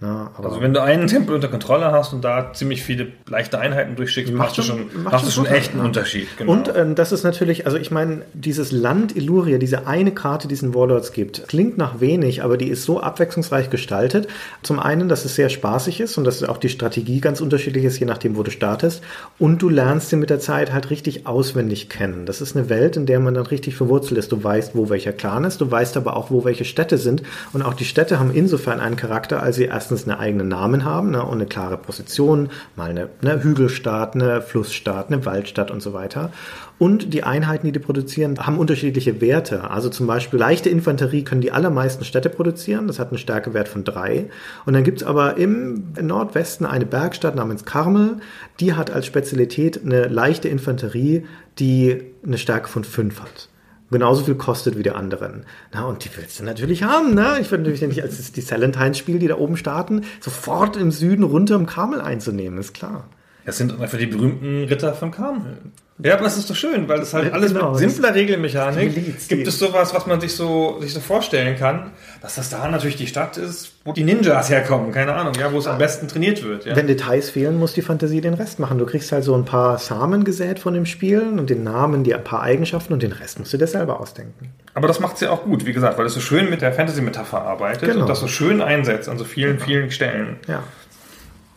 Aber 0.00 0.48
Also 0.48 0.60
wenn 0.60 0.74
du 0.74 0.82
einen 0.82 1.06
Tempel 1.06 1.34
unter 1.34 1.48
Kontrolle 1.48 1.92
hast 1.92 2.12
und 2.12 2.22
da 2.22 2.52
ziemlich 2.52 2.82
viele 2.82 3.08
leichte 3.28 3.58
Einheiten 3.58 3.96
durchschickst, 3.96 4.32
machst 4.32 4.58
du 4.58 4.62
schon, 4.62 4.86
machst 5.02 5.26
du 5.26 5.30
schon 5.30 5.46
echt 5.46 5.72
einen 5.72 5.80
Unterschied. 5.80 6.26
Genau. 6.36 6.52
Und 6.52 6.70
ähm, 6.74 6.94
das 6.94 7.12
ist 7.12 7.22
natürlich, 7.22 7.66
also 7.66 7.78
ich 7.78 7.90
meine, 7.90 8.22
dieses 8.32 8.72
Land 8.72 9.16
Illuria, 9.16 9.58
diese 9.58 9.86
eine 9.86 10.12
Karte, 10.12 10.48
die 10.48 10.54
es 10.54 10.62
in 10.62 10.74
Warlords 10.74 11.12
gibt, 11.12 11.46
klingt 11.48 11.78
nach 11.78 12.00
wenig, 12.00 12.42
aber 12.42 12.56
die 12.56 12.68
ist 12.68 12.84
so 12.84 13.00
abwechslungsreich 13.00 13.70
gestaltet. 13.70 14.28
Zum 14.62 14.80
einen, 14.80 15.08
dass 15.08 15.24
es 15.24 15.36
sehr 15.36 15.48
spaßig 15.48 16.00
ist 16.00 16.18
und 16.18 16.24
dass 16.24 16.42
auch 16.42 16.58
die 16.58 16.68
Strategie 16.68 17.20
ganz 17.20 17.40
unterschiedlich 17.40 17.84
ist, 17.84 17.98
je 17.98 18.06
nachdem, 18.06 18.36
wo 18.36 18.42
du 18.42 18.50
startest. 18.50 19.02
Und 19.38 19.62
du 19.62 19.68
lernst 19.68 20.10
sie 20.10 20.16
mit 20.16 20.30
der 20.30 20.40
Zeit 20.40 20.72
halt 20.72 20.90
richtig 20.90 21.26
auswendig 21.26 21.88
kennen. 21.88 22.26
Das 22.26 22.40
ist 22.40 22.56
eine 22.56 22.68
Welt, 22.68 22.96
in 22.96 23.06
der 23.06 23.20
man 23.20 23.34
dann 23.34 23.46
richtig 23.46 23.76
verwurzelt 23.76 24.18
ist. 24.18 24.32
Du 24.32 24.42
weißt, 24.42 24.72
wo 24.74 24.90
welcher 24.90 25.12
Clan 25.12 25.44
ist, 25.44 25.60
du 25.60 25.70
weißt 25.70 25.96
aber 25.96 26.16
auch, 26.16 26.30
wo 26.30 26.44
welche 26.44 26.64
Städte 26.64 26.98
sind. 26.98 27.22
Und 27.52 27.62
auch 27.62 27.74
die 27.74 27.84
Städte 27.84 28.18
haben 28.18 28.32
insofern 28.34 28.80
einen 28.80 28.96
Charakter, 28.96 29.42
als 29.42 29.56
sie 29.56 29.66
erstens 29.84 30.08
einen 30.08 30.18
eigenen 30.18 30.48
Namen 30.48 30.84
haben 30.84 31.10
ne, 31.10 31.22
und 31.22 31.34
eine 31.34 31.46
klare 31.46 31.76
Position, 31.76 32.48
mal 32.74 32.88
eine, 32.88 33.10
eine 33.20 33.42
Hügelstadt, 33.42 34.14
eine 34.14 34.40
Flussstadt, 34.40 35.08
eine 35.08 35.26
Waldstadt 35.26 35.70
und 35.70 35.82
so 35.82 35.92
weiter. 35.92 36.30
Und 36.78 37.12
die 37.12 37.22
Einheiten, 37.22 37.66
die 37.66 37.72
die 37.72 37.78
produzieren, 37.78 38.38
haben 38.38 38.58
unterschiedliche 38.58 39.20
Werte. 39.20 39.70
Also 39.70 39.90
zum 39.90 40.06
Beispiel 40.06 40.38
leichte 40.38 40.70
Infanterie 40.70 41.22
können 41.22 41.42
die 41.42 41.52
allermeisten 41.52 42.04
Städte 42.04 42.30
produzieren. 42.30 42.86
Das 42.86 42.98
hat 42.98 43.08
einen 43.08 43.18
Stärkewert 43.18 43.68
von 43.68 43.84
drei. 43.84 44.30
Und 44.64 44.72
dann 44.72 44.84
gibt's 44.84 45.02
aber 45.02 45.36
im 45.36 45.92
Nordwesten 46.00 46.66
eine 46.66 46.86
Bergstadt 46.86 47.36
namens 47.36 47.64
Karmel. 47.64 48.16
Die 48.60 48.72
hat 48.72 48.90
als 48.90 49.06
Spezialität 49.06 49.82
eine 49.84 50.08
leichte 50.08 50.48
Infanterie, 50.48 51.26
die 51.58 52.02
eine 52.26 52.38
Stärke 52.38 52.68
von 52.68 52.84
fünf 52.84 53.20
hat 53.20 53.48
genauso 53.94 54.24
viel 54.24 54.34
kostet 54.34 54.76
wie 54.76 54.82
die 54.82 54.90
anderen. 54.90 55.46
Na, 55.72 55.86
und 55.86 56.04
die 56.04 56.10
willst 56.14 56.38
du 56.38 56.44
natürlich 56.44 56.82
haben, 56.82 57.14
ne? 57.14 57.38
Ich 57.40 57.50
würde 57.50 57.64
natürlich 57.64 57.80
nicht 57.80 58.02
als 58.02 58.32
die 58.32 58.42
Salentines 58.42 58.98
spiel 58.98 59.18
die 59.18 59.28
da 59.28 59.38
oben 59.38 59.56
starten, 59.56 60.02
sofort 60.20 60.76
im 60.76 60.90
Süden 60.90 61.22
runter 61.22 61.56
um 61.56 61.64
Karmel 61.64 62.02
einzunehmen, 62.02 62.58
ist 62.58 62.74
klar. 62.74 63.08
Das 63.44 63.58
sind 63.58 63.78
einfach 63.80 63.98
die 63.98 64.06
berühmten 64.06 64.64
Ritter 64.64 64.94
von 64.94 65.10
Karmel. 65.10 65.58
Ja, 66.02 66.14
aber 66.14 66.24
das 66.24 66.36
ist 66.36 66.50
doch 66.50 66.56
schön, 66.56 66.88
weil 66.88 66.98
das 66.98 67.14
halt 67.14 67.32
alles 67.32 67.52
Genau, 67.52 67.70
mit 67.70 67.78
simpler 67.78 68.12
Regelmechanik 68.16 68.96
Miliz, 68.96 69.28
gibt 69.28 69.46
es 69.46 69.60
sowas, 69.60 69.94
was 69.94 70.06
man 70.06 70.20
sich 70.20 70.34
so, 70.34 70.80
sich 70.80 70.92
so 70.92 70.98
vorstellen 70.98 71.56
kann, 71.56 71.92
dass 72.20 72.34
das 72.34 72.50
da 72.50 72.66
natürlich 72.68 72.96
die 72.96 73.06
Stadt 73.06 73.36
ist, 73.36 73.74
wo 73.84 73.92
die 73.92 74.02
Ninjas 74.02 74.50
herkommen, 74.50 74.90
keine 74.90 75.14
Ahnung, 75.14 75.34
ja, 75.38 75.52
wo 75.52 75.58
es 75.58 75.68
am 75.68 75.78
besten 75.78 76.08
trainiert 76.08 76.42
wird. 76.42 76.64
Ja. 76.64 76.74
Wenn 76.74 76.88
Details 76.88 77.30
fehlen, 77.30 77.60
muss 77.60 77.74
die 77.74 77.82
Fantasie 77.82 78.20
den 78.20 78.34
Rest 78.34 78.58
machen. 78.58 78.78
Du 78.78 78.86
kriegst 78.86 79.12
halt 79.12 79.22
so 79.22 79.36
ein 79.36 79.44
paar 79.44 79.78
Samen 79.78 80.24
gesät 80.24 80.58
von 80.58 80.74
dem 80.74 80.84
Spiel 80.84 81.20
und 81.20 81.48
den 81.48 81.62
Namen, 81.62 82.02
die 82.02 82.12
ein 82.12 82.24
paar 82.24 82.42
Eigenschaften 82.42 82.92
und 82.92 83.02
den 83.04 83.12
Rest 83.12 83.38
musst 83.38 83.52
du 83.52 83.56
dir 83.56 83.68
selber 83.68 84.00
ausdenken. 84.00 84.50
Aber 84.74 84.88
das 84.88 84.98
macht 84.98 85.18
sie 85.18 85.28
auch 85.28 85.44
gut, 85.44 85.64
wie 85.64 85.72
gesagt, 85.72 85.96
weil 85.96 86.06
es 86.06 86.14
so 86.14 86.20
schön 86.20 86.50
mit 86.50 86.60
der 86.60 86.72
Fantasy-Metapher 86.72 87.40
arbeitet 87.40 87.88
Genau. 87.88 88.00
und 88.02 88.08
das 88.08 88.18
so 88.18 88.26
schön 88.26 88.60
einsetzt 88.60 89.08
an 89.08 89.16
so 89.16 89.24
vielen, 89.24 89.60
vielen 89.60 89.92
Stellen. 89.92 90.38
Ja. 90.48 90.64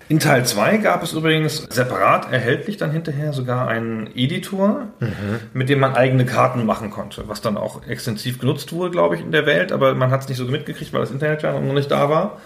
In 0.10 0.20
Teil 0.20 0.46
2 0.46 0.78
gab 0.78 1.04
es 1.04 1.12
übrigens 1.14 1.68
separat 1.70 2.32
erhältlich 2.32 2.78
dann 2.78 2.92
hinterher 2.92 3.34
sogar 3.34 3.68
einen 3.68 4.08
Editor, 4.16 4.84
mit 5.54 5.68
dem 5.68 5.80
man 5.80 5.96
eigene 5.96 6.26
Karten 6.26 6.66
machen 6.66 6.92
konnte, 6.92 7.24
was 7.28 7.42
dann 7.42 7.58
auch 7.58 7.86
extensiv 7.88 8.40
genutzt 8.40 8.72
wurde, 8.72 8.92
glaube 8.92 9.16
ich, 9.16 9.22
in 9.22 9.32
der 9.34 9.46
Welt, 9.46 9.72
aber 9.74 9.94
man 9.96 10.10
hat 10.12 10.22
es 10.22 10.30
nicht 10.30 10.38
so 10.38 10.46
mitgekriegt, 10.46 10.94
weil 10.94 11.02
das 11.02 11.12
Internet 11.12 11.42
ja 11.44 11.60
noch 11.60 11.74
nicht 11.74 11.92
da 11.92 12.10
war. 12.10 12.38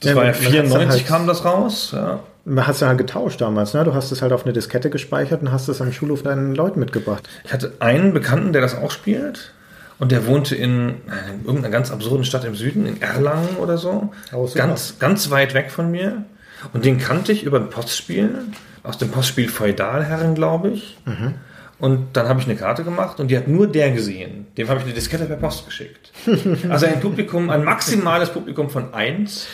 Das 0.00 0.10
Ja, 0.10 0.16
war 0.16 0.24
ja 0.24 0.30
man 0.32 0.34
hat's 0.34 0.42
dann 0.44 0.52
94 0.52 0.88
halt- 1.02 1.06
kam 1.06 1.26
das 1.28 1.44
raus. 1.44 1.90
Ja. 1.94 2.20
Man 2.44 2.66
hat 2.66 2.74
es 2.74 2.80
ja 2.80 2.88
halt 2.88 2.98
getauscht 2.98 3.40
damals, 3.40 3.72
ne? 3.72 3.84
Du 3.84 3.94
hast 3.94 4.10
es 4.10 4.20
halt 4.20 4.32
auf 4.32 4.42
eine 4.44 4.52
Diskette 4.52 4.90
gespeichert 4.90 5.40
und 5.42 5.50
hast 5.52 5.68
es 5.68 5.80
am 5.80 5.92
Schulhof 5.92 6.22
deinen 6.24 6.54
Leuten 6.54 6.80
mitgebracht. 6.80 7.26
Ich 7.44 7.52
hatte 7.52 7.72
einen 7.78 8.12
Bekannten, 8.12 8.52
der 8.52 8.60
das 8.62 8.76
auch 8.76 8.90
spielt. 8.90 9.52
Und 10.00 10.10
der 10.10 10.26
wohnte 10.26 10.56
in, 10.56 10.88
äh, 11.06 11.34
in 11.34 11.44
irgendeiner 11.46 11.70
ganz 11.70 11.92
absurden 11.92 12.24
Stadt 12.24 12.44
im 12.44 12.56
Süden, 12.56 12.84
in 12.84 13.00
Erlangen 13.00 13.56
oder 13.58 13.78
so. 13.78 14.12
Oh, 14.32 14.46
ganz, 14.52 14.98
ganz 14.98 15.30
weit 15.30 15.54
weg 15.54 15.70
von 15.70 15.90
mir. 15.90 16.24
Und 16.72 16.84
den 16.84 16.98
kannte 16.98 17.32
ich 17.32 17.44
über 17.44 17.58
ein 17.58 17.70
Postspiel, 17.70 18.44
aus 18.82 18.98
dem 18.98 19.10
Postspiel 19.10 19.48
Feudalherren, 19.48 20.34
glaube 20.34 20.70
ich. 20.70 20.98
Mhm. 21.04 21.34
Und 21.78 22.16
dann 22.16 22.28
habe 22.28 22.40
ich 22.40 22.46
eine 22.46 22.56
Karte 22.56 22.84
gemacht 22.84 23.20
und 23.20 23.30
die 23.30 23.36
hat 23.36 23.48
nur 23.48 23.66
der 23.66 23.90
gesehen. 23.90 24.46
Dem 24.56 24.68
habe 24.68 24.78
ich 24.78 24.86
eine 24.86 24.94
Diskette 24.94 25.24
per 25.24 25.36
Post 25.36 25.66
geschickt. 25.66 26.12
Also 26.70 26.86
ein 26.86 27.00
Publikum, 27.00 27.50
ein 27.50 27.64
maximales 27.64 28.30
Publikum 28.30 28.70
von 28.70 28.94
eins 28.94 29.46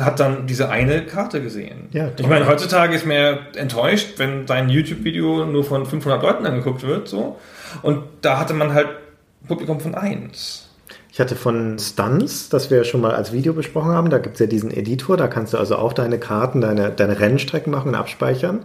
hat 0.00 0.18
dann 0.18 0.46
diese 0.46 0.70
eine 0.70 1.06
Karte 1.06 1.40
gesehen. 1.40 1.88
Ja, 1.92 2.10
ich 2.18 2.26
meine, 2.26 2.48
heutzutage 2.48 2.96
ist 2.96 3.06
mir 3.06 3.46
enttäuscht, 3.54 4.14
wenn 4.16 4.46
dein 4.46 4.68
YouTube-Video 4.68 5.46
nur 5.46 5.64
von 5.64 5.86
500 5.86 6.22
Leuten 6.22 6.46
angeguckt 6.46 6.82
wird, 6.82 7.06
so. 7.08 7.38
Und 7.82 8.02
da 8.22 8.38
hatte 8.38 8.54
man 8.54 8.74
halt 8.74 8.88
ein 8.88 9.46
Publikum 9.46 9.80
von 9.80 9.94
eins. 9.94 10.63
Ich 11.14 11.20
hatte 11.20 11.36
von 11.36 11.78
Stunts, 11.78 12.48
das 12.48 12.72
wir 12.72 12.82
schon 12.82 13.00
mal 13.00 13.14
als 13.14 13.32
Video 13.32 13.52
besprochen 13.52 13.92
haben, 13.92 14.10
da 14.10 14.18
gibt's 14.18 14.40
ja 14.40 14.46
diesen 14.46 14.72
Editor, 14.72 15.16
da 15.16 15.28
kannst 15.28 15.52
du 15.52 15.58
also 15.58 15.76
auch 15.76 15.92
deine 15.92 16.18
Karten, 16.18 16.60
deine, 16.60 16.90
deine 16.90 17.20
Rennstrecken 17.20 17.70
machen 17.70 17.90
und 17.90 17.94
abspeichern. 17.94 18.62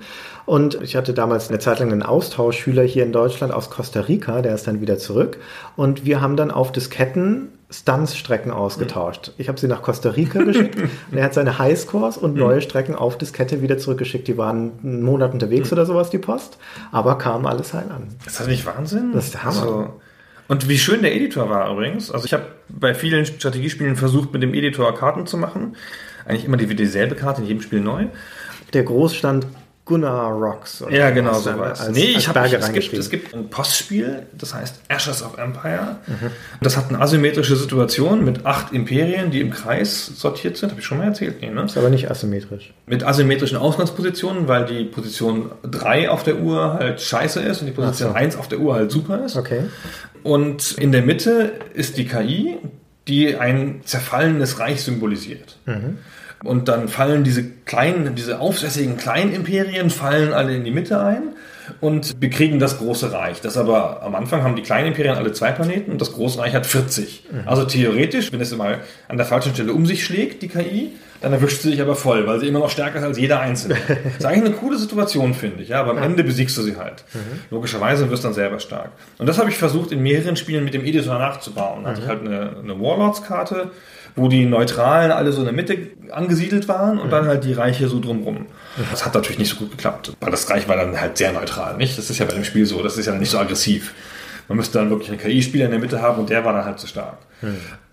Und 0.47 0.81
ich 0.81 0.95
hatte 0.95 1.13
damals 1.13 1.49
eine 1.49 1.59
Zeit 1.59 1.77
lang 1.77 1.91
einen 1.91 2.01
Austauschschüler 2.01 2.81
hier 2.81 3.03
in 3.03 3.11
Deutschland 3.11 3.53
aus 3.53 3.69
Costa 3.69 3.99
Rica, 3.99 4.41
der 4.41 4.55
ist 4.55 4.65
dann 4.65 4.81
wieder 4.81 4.97
zurück. 4.97 5.37
Und 5.75 6.05
wir 6.05 6.21
haben 6.21 6.37
dann 6.37 6.49
auf 6.49 6.71
Disketten 6.71 7.49
Stunts-Strecken 7.69 8.49
ausgetauscht. 8.49 9.31
Ich 9.37 9.47
habe 9.47 9.59
sie 9.59 9.67
nach 9.67 9.83
Costa 9.83 10.09
Rica 10.09 10.39
geschickt 10.43 10.75
und 10.75 11.17
er 11.19 11.25
hat 11.25 11.35
seine 11.35 11.59
Highscores 11.59 12.17
und 12.17 12.35
neue 12.35 12.61
Strecken 12.61 12.95
auf 12.95 13.15
Diskette 13.15 13.61
wieder 13.61 13.77
zurückgeschickt. 13.77 14.27
Die 14.27 14.39
waren 14.39 14.71
einen 14.83 15.03
Monat 15.03 15.33
unterwegs 15.33 15.71
oder 15.71 15.85
sowas, 15.85 16.09
die 16.09 16.17
Post, 16.17 16.57
aber 16.91 17.19
kam 17.19 17.45
alles 17.45 17.75
heil 17.75 17.91
an. 17.95 18.07
Ist 18.25 18.39
das 18.39 18.47
nicht 18.47 18.65
Wahnsinn? 18.65 19.11
Das 19.13 19.25
ist 19.25 19.35
der 19.35 19.43
Hammer. 19.43 19.61
Also, 19.61 19.93
und 20.49 20.67
wie 20.67 20.79
schön 20.79 21.03
der 21.03 21.15
Editor 21.15 21.49
war 21.49 21.71
übrigens. 21.71 22.11
Also 22.11 22.25
ich 22.25 22.33
habe 22.33 22.47
bei 22.67 22.93
vielen 22.95 23.25
Strategiespielen 23.25 23.95
versucht, 23.95 24.33
mit 24.33 24.41
dem 24.43 24.53
Editor 24.53 24.93
Karten 24.95 25.27
zu 25.27 25.37
machen. 25.37 25.75
Eigentlich 26.25 26.43
immer 26.43 26.57
die, 26.57 26.75
dieselbe 26.75 27.15
Karte 27.15 27.41
in 27.41 27.47
jedem 27.47 27.61
Spiel 27.61 27.79
neu. 27.79 28.07
Der 28.73 28.83
Großstand 28.83 29.45
Gunnar 29.89 30.33
Rocks. 30.33 30.83
oder 30.83 30.95
Ja, 30.95 31.09
genau 31.09 31.31
was, 31.31 31.43
sowas. 31.45 31.81
Als, 31.81 31.97
nee, 31.97 32.13
als 32.13 32.23
ich 32.23 32.27
habe 32.27 32.39
es, 32.41 32.71
gibt, 32.71 32.93
es 32.93 33.09
gibt 33.09 33.33
ein 33.33 33.49
Postspiel, 33.49 34.27
das 34.37 34.53
heißt 34.53 34.81
Ashes 34.87 35.23
of 35.23 35.39
Empire. 35.39 35.97
Das 36.61 36.77
hat 36.77 36.89
eine 36.89 36.99
asymmetrische 37.01 37.55
Situation 37.55 38.23
mit 38.23 38.45
acht 38.45 38.71
Imperien, 38.71 39.31
die 39.31 39.41
im 39.41 39.49
Kreis 39.49 40.05
sortiert 40.05 40.57
sind. 40.57 40.69
Habe 40.69 40.79
ich 40.79 40.85
schon 40.85 40.99
mal 40.99 41.05
erzählt? 41.05 41.41
Nee, 41.41 41.49
ne? 41.49 41.63
ist 41.63 41.75
aber 41.75 41.89
nicht 41.89 42.09
asymmetrisch. 42.09 42.71
Mit 42.85 43.03
asymmetrischen 43.03 43.57
Ausgangspositionen, 43.57 44.47
weil 44.47 44.65
die 44.65 44.83
Position 44.83 45.51
3 45.63 46.11
auf 46.11 46.21
der 46.21 46.37
Uhr 46.37 46.73
halt 46.75 47.01
scheiße 47.01 47.41
ist 47.41 47.61
und 47.61 47.65
die 47.65 47.73
Position 47.73 48.11
so. 48.11 48.15
1 48.15 48.35
auf 48.35 48.47
der 48.47 48.59
Uhr 48.59 48.75
halt 48.75 48.91
super 48.91 49.25
ist. 49.25 49.37
Okay. 49.37 49.63
Und 50.23 50.73
in 50.77 50.91
der 50.91 51.01
Mitte 51.01 51.53
ist 51.73 51.97
die 51.97 52.05
KI, 52.05 52.57
die 53.07 53.35
ein 53.35 53.81
zerfallenes 53.83 54.59
Reich 54.59 54.81
symbolisiert. 54.81 55.57
Und 56.43 56.67
dann 56.67 56.87
fallen 56.87 57.23
diese 57.23 57.43
kleinen, 57.43 58.15
diese 58.15 58.39
aufsässigen 58.39 58.97
kleinen 58.97 59.33
Imperien 59.33 59.89
fallen 59.89 60.31
alle 60.33 60.55
in 60.55 60.63
die 60.63 60.71
Mitte 60.71 60.99
ein 61.03 61.33
und 61.81 62.19
bekriegen 62.19 62.59
das 62.59 62.77
große 62.77 63.11
Reich. 63.11 63.41
Das 63.41 63.57
aber 63.57 64.01
am 64.03 64.15
Anfang 64.15 64.43
haben 64.43 64.55
die 64.55 64.61
kleinen 64.61 64.87
Imperien 64.87 65.15
alle 65.15 65.33
zwei 65.33 65.51
Planeten 65.51 65.91
und 65.91 66.01
das 66.01 66.13
große 66.13 66.39
Reich 66.39 66.53
hat 66.53 66.65
40. 66.65 67.25
Also 67.45 67.65
theoretisch, 67.65 68.31
wenn 68.31 68.41
es 68.41 68.55
mal 68.55 68.79
an 69.07 69.17
der 69.17 69.25
falschen 69.25 69.53
Stelle 69.53 69.73
um 69.73 69.85
sich 69.85 70.05
schlägt, 70.05 70.41
die 70.41 70.47
KI, 70.47 70.93
dann 71.21 71.33
erwischt 71.33 71.61
sie 71.61 71.71
sich 71.71 71.81
aber 71.81 71.95
voll, 71.95 72.25
weil 72.27 72.39
sie 72.39 72.47
immer 72.47 72.59
noch 72.59 72.69
stärker 72.69 72.99
ist 72.99 73.05
als 73.05 73.17
jeder 73.17 73.39
Einzelne. 73.39 73.75
Das 73.87 73.97
ist 74.19 74.25
eigentlich 74.25 74.45
eine 74.45 74.55
coole 74.55 74.77
Situation, 74.77 75.33
finde 75.33 75.63
ich. 75.63 75.69
Ja, 75.69 75.81
aber 75.81 75.91
am 75.91 75.97
Ende 75.97 76.23
besiegst 76.23 76.57
du 76.57 76.61
sie 76.61 76.77
halt. 76.77 77.03
Logischerweise 77.49 78.03
und 78.03 78.11
wirst 78.11 78.23
dann 78.23 78.33
selber 78.33 78.59
stark. 78.59 78.91
Und 79.17 79.27
das 79.27 79.37
habe 79.37 79.49
ich 79.49 79.57
versucht 79.57 79.91
in 79.91 80.01
mehreren 80.01 80.35
Spielen 80.35 80.63
mit 80.63 80.73
dem 80.73 80.85
Editor 80.85 81.19
nachzubauen. 81.19 81.83
Da 81.83 81.91
hatte 81.91 82.01
ich 82.01 82.07
halt 82.07 82.21
eine, 82.21 82.57
eine 82.63 82.79
Warlords-Karte, 82.79 83.71
wo 84.15 84.27
die 84.27 84.45
Neutralen 84.45 85.11
alle 85.11 85.31
so 85.31 85.39
in 85.39 85.45
der 85.45 85.53
Mitte 85.53 85.77
angesiedelt 86.11 86.67
waren 86.67 86.99
und 86.99 87.11
dann 87.11 87.27
halt 87.27 87.43
die 87.43 87.53
Reiche 87.53 87.87
so 87.87 87.99
drumrum. 87.99 88.47
Das 88.91 89.05
hat 89.05 89.13
natürlich 89.13 89.39
nicht 89.39 89.49
so 89.49 89.57
gut 89.57 89.71
geklappt, 89.71 90.13
weil 90.19 90.31
das 90.31 90.49
Reich 90.49 90.67
war 90.67 90.77
dann 90.77 90.99
halt 90.99 91.17
sehr 91.17 91.31
neutral, 91.31 91.77
nicht? 91.77 91.97
Das 91.97 92.09
ist 92.09 92.17
ja 92.17 92.25
bei 92.25 92.33
dem 92.33 92.43
Spiel 92.43 92.65
so, 92.65 92.81
das 92.81 92.97
ist 92.97 93.05
ja 93.05 93.13
nicht 93.13 93.29
so 93.29 93.37
aggressiv. 93.39 93.93
Man 94.47 94.57
müsste 94.57 94.79
dann 94.79 94.89
wirklich 94.89 95.09
einen 95.09 95.19
KI-Spieler 95.19 95.65
in 95.65 95.71
der 95.71 95.79
Mitte 95.79 96.01
haben 96.01 96.19
und 96.19 96.29
der 96.29 96.43
war 96.43 96.53
dann 96.53 96.65
halt 96.65 96.79
zu 96.79 96.87
stark. 96.87 97.17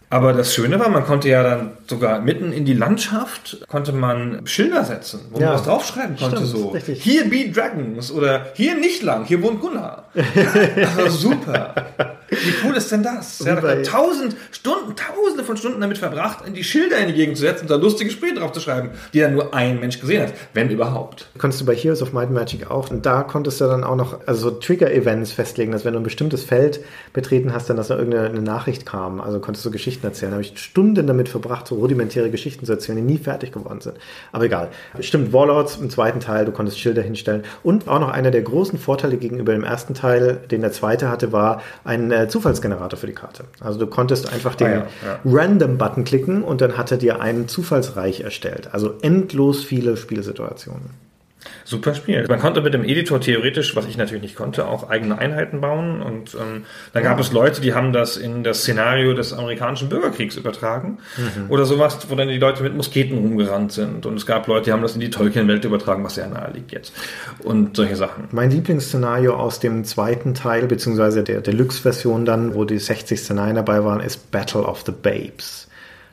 Aber 0.09 0.33
das 0.33 0.55
Schöne 0.55 0.79
war, 0.79 0.89
man 0.89 1.05
konnte 1.05 1.29
ja 1.29 1.43
dann 1.43 1.73
sogar 1.89 2.21
mitten 2.21 2.53
in 2.53 2.65
die 2.65 2.75
Landschaft 2.75 3.59
konnte 3.69 3.93
man 3.93 4.47
Schilder 4.47 4.85
setzen, 4.85 5.21
wo 5.31 5.41
Ja. 5.41 5.47
man 5.47 5.55
was 5.57 5.65
draufschreiben 5.65 6.17
konnte. 6.17 6.37
Stimmt, 6.37 6.51
so 6.51 6.69
richtig. 6.69 7.03
hier 7.03 7.29
be 7.29 7.51
Dragons 7.53 8.13
oder 8.13 8.47
hier 8.55 8.77
nicht 8.77 9.03
lang, 9.03 9.25
hier 9.25 9.43
wohnt 9.43 9.61
Gunnar. 9.61 10.05
Das 10.15 10.97
war 10.97 11.11
super. 11.11 11.75
Wie 12.29 12.55
cool 12.65 12.77
ist 12.77 12.91
denn 12.91 13.05
das? 13.05 13.39
Ja, 13.41 13.55
da 13.57 13.69
hat 13.69 13.87
tausend 13.87 14.37
Stunden, 14.51 14.95
tausende 14.97 15.45
von 15.45 15.57
Stunden 15.57 15.81
damit 15.81 15.99
verbracht, 15.99 16.39
in 16.47 16.55
die 16.55 16.65
Schilder 16.65 16.99
in 16.99 17.07
die 17.09 17.15
Gegend 17.15 17.37
zu 17.37 17.43
setzen 17.43 17.63
und 17.63 17.71
da 17.71 17.77
lustige 17.77 18.11
Sprüche 18.11 18.35
drauf 18.35 18.51
zu 18.53 18.59
schreiben, 18.61 18.91
die 19.15 19.21
dann 19.21 19.35
nur 19.35 19.55
ein 19.55 19.79
Mensch 19.79 20.01
gesehen 20.01 20.23
hat, 20.25 20.33
wenn 20.53 20.69
überhaupt. 20.69 21.29
Konntest 21.39 21.61
du 21.63 21.67
bei 21.67 21.75
Heroes 21.75 22.03
of 22.03 22.13
Might 22.13 22.25
and 22.27 22.35
Magic 22.35 22.69
auch. 22.71 22.91
Und 22.91 23.07
da 23.07 23.23
konntest 23.23 23.61
du 23.61 23.67
dann 23.67 23.85
auch 23.85 23.95
noch 23.95 24.19
also 24.27 24.51
so 24.51 24.57
Trigger-Events 24.57 25.31
festlegen, 25.33 25.71
dass 25.73 25.85
wenn 25.85 25.93
du 25.93 26.01
ein 26.01 26.05
bestimmtes 26.05 26.43
Feld 26.43 26.81
betreten 27.13 27.53
hast, 27.53 27.71
dann 27.71 27.77
dass 27.77 27.89
da 27.89 27.97
irgendeine 27.97 28.29
eine 28.29 28.43
Nachricht 28.43 28.87
kam. 28.87 29.21
Also 29.21 29.39
konntest 29.39 29.65
du 29.65 29.71
Geschichten 29.71 29.95
Geschichten 29.97 30.07
erzählen. 30.07 30.30
Da 30.30 30.36
habe 30.36 30.42
ich 30.42 30.59
Stunden 30.59 31.07
damit 31.07 31.28
verbracht, 31.28 31.66
so 31.66 31.76
rudimentäre 31.76 32.30
Geschichten 32.30 32.66
zu 32.66 32.72
erzählen, 32.72 32.97
die 32.99 33.05
nie 33.05 33.18
fertig 33.18 33.53
geworden 33.53 33.80
sind. 33.80 33.97
Aber 34.32 34.44
egal. 34.44 34.68
Stimmt, 35.01 35.32
Warlords 35.32 35.76
im 35.76 35.90
zweiten 35.90 36.20
Teil, 36.20 36.44
du 36.44 36.53
konntest 36.53 36.78
Schilder 36.78 37.03
hinstellen. 37.03 37.42
Und 37.62 37.88
auch 37.88 38.01
noch 38.01 38.11
einer 38.11 38.30
der 38.30 38.42
großen 38.42 38.78
Vorteile 38.78 39.16
gegenüber 39.16 39.53
dem 39.53 39.64
ersten 39.64 39.94
Teil, 39.94 40.38
den 40.51 40.61
der 40.61 40.72
zweite 40.72 41.11
hatte, 41.11 41.32
war 41.32 41.62
ein 41.84 42.11
äh, 42.11 42.28
Zufallsgenerator 42.28 42.99
für 42.99 43.07
die 43.07 43.14
Karte. 43.14 43.44
Also 43.61 43.78
du 43.78 43.86
konntest 43.86 44.32
einfach 44.32 44.55
den 44.55 44.66
Ah 44.66 44.70
ja, 44.70 44.86
ja. 45.07 45.20
Random-Button 45.24 46.05
klicken 46.05 46.42
und 46.42 46.61
dann 46.61 46.76
hat 46.76 46.90
er 46.90 46.99
dir 46.99 47.20
ein 47.20 47.49
Zufallsreich 47.49 48.20
erstellt. 48.20 48.68
Also 48.72 48.94
endlos 49.03 49.64
viele 49.64 49.97
Spielsituationen. 49.97 51.06
Super 51.64 51.94
Spiel. 51.94 52.26
Man 52.28 52.40
konnte 52.40 52.61
mit 52.61 52.74
dem 52.74 52.84
Editor 52.84 53.20
theoretisch, 53.20 53.74
was 53.74 53.86
ich 53.86 53.97
natürlich 53.97 54.22
nicht 54.22 54.36
konnte, 54.36 54.66
auch 54.66 54.88
eigene 54.88 55.18
Einheiten 55.18 55.61
bauen. 55.61 56.03
Und 56.03 56.34
ähm, 56.34 56.64
da 56.92 57.01
gab 57.01 57.18
es 57.20 57.32
Leute, 57.32 57.61
die 57.61 57.74
haben 57.74 57.92
das 57.92 58.16
in 58.16 58.44
das 58.44 58.61
Szenario 58.61 59.14
des 59.14 59.32
amerikanischen 59.32 59.88
Bürgerkriegs 59.88 60.36
übertragen. 60.36 60.99
Oder 61.49 61.64
sowas, 61.64 61.99
wo 62.09 62.14
dann 62.14 62.28
die 62.28 62.38
Leute 62.38 62.62
mit 62.62 62.74
Musketen 62.74 63.18
rumgerannt 63.18 63.72
sind. 63.72 64.07
Und 64.07 64.16
es 64.16 64.26
gab 64.26 64.47
Leute, 64.47 64.66
die 64.66 64.72
haben 64.72 64.82
das 64.82 64.94
in 64.94 65.01
die 65.01 65.11
Tolkien-Welt 65.11 65.64
übertragen, 65.64 66.05
was 66.05 66.14
sehr 66.14 66.28
nahe 66.28 66.53
liegt 66.53 66.72
jetzt. 66.72 66.92
Und 67.42 67.76
solche 67.76 67.97
Sachen. 67.97 68.28
Mein 68.30 68.51
Lieblingsszenario 68.51 69.34
aus 69.34 69.61
dem 69.61 69.84
zweiten 69.84 70.34
Teil, 70.34 70.66
beziehungsweise 70.66 71.22
der 71.22 71.40
Deluxe-Version 71.40 72.24
dann, 72.24 72.55
wo 72.55 72.64
die 72.64 72.78
60 72.78 73.18
Szenarien 73.18 73.57
dabei 73.57 73.84
waren, 73.84 74.01
ist 74.01 74.30
Battle 74.30 74.62
of 74.62 74.82
the 74.86 74.92
Babes. 74.92 75.66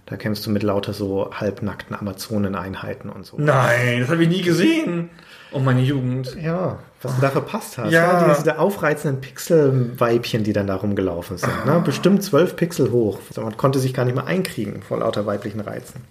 Da 0.06 0.18
kämpfst 0.18 0.46
du 0.46 0.50
mit 0.50 0.64
lauter 0.64 0.94
so 0.94 1.32
halbnackten 1.34 1.96
Amazoneneinheiten 1.96 3.10
und 3.10 3.26
so. 3.26 3.38
Nein, 3.40 4.02
das 4.02 4.10
habe 4.10 4.24
ich 4.24 4.30
nie 4.30 4.42
gesehen. 4.42 5.10
Oh, 5.54 5.60
meine 5.60 5.82
Jugend. 5.82 6.36
Ja, 6.42 6.80
was 7.02 7.16
du 7.16 7.22
da 7.22 7.30
verpasst 7.30 7.78
hast. 7.78 7.92
Ja. 7.92 8.28
Ja. 8.28 8.36
diese 8.36 8.60
aufreizenden 8.60 9.22
Pixelweibchen, 9.22 10.44
die 10.44 10.52
dann 10.52 10.68
da 10.68 10.76
rumgelaufen 10.76 11.38
sind. 11.38 11.66
Ne? 11.66 11.82
Bestimmt 11.86 12.24
zwölf 12.24 12.56
Pixel 12.56 12.92
hoch. 12.92 13.20
Man 13.38 13.56
konnte 13.56 13.80
sich 13.80 13.94
gar 13.94 14.04
nicht 14.06 14.16
mehr 14.16 14.26
einkriegen 14.26 14.82
vor 14.82 15.00
lauter 15.00 15.26
weiblichen 15.26 15.60
Reizen. 15.60 16.02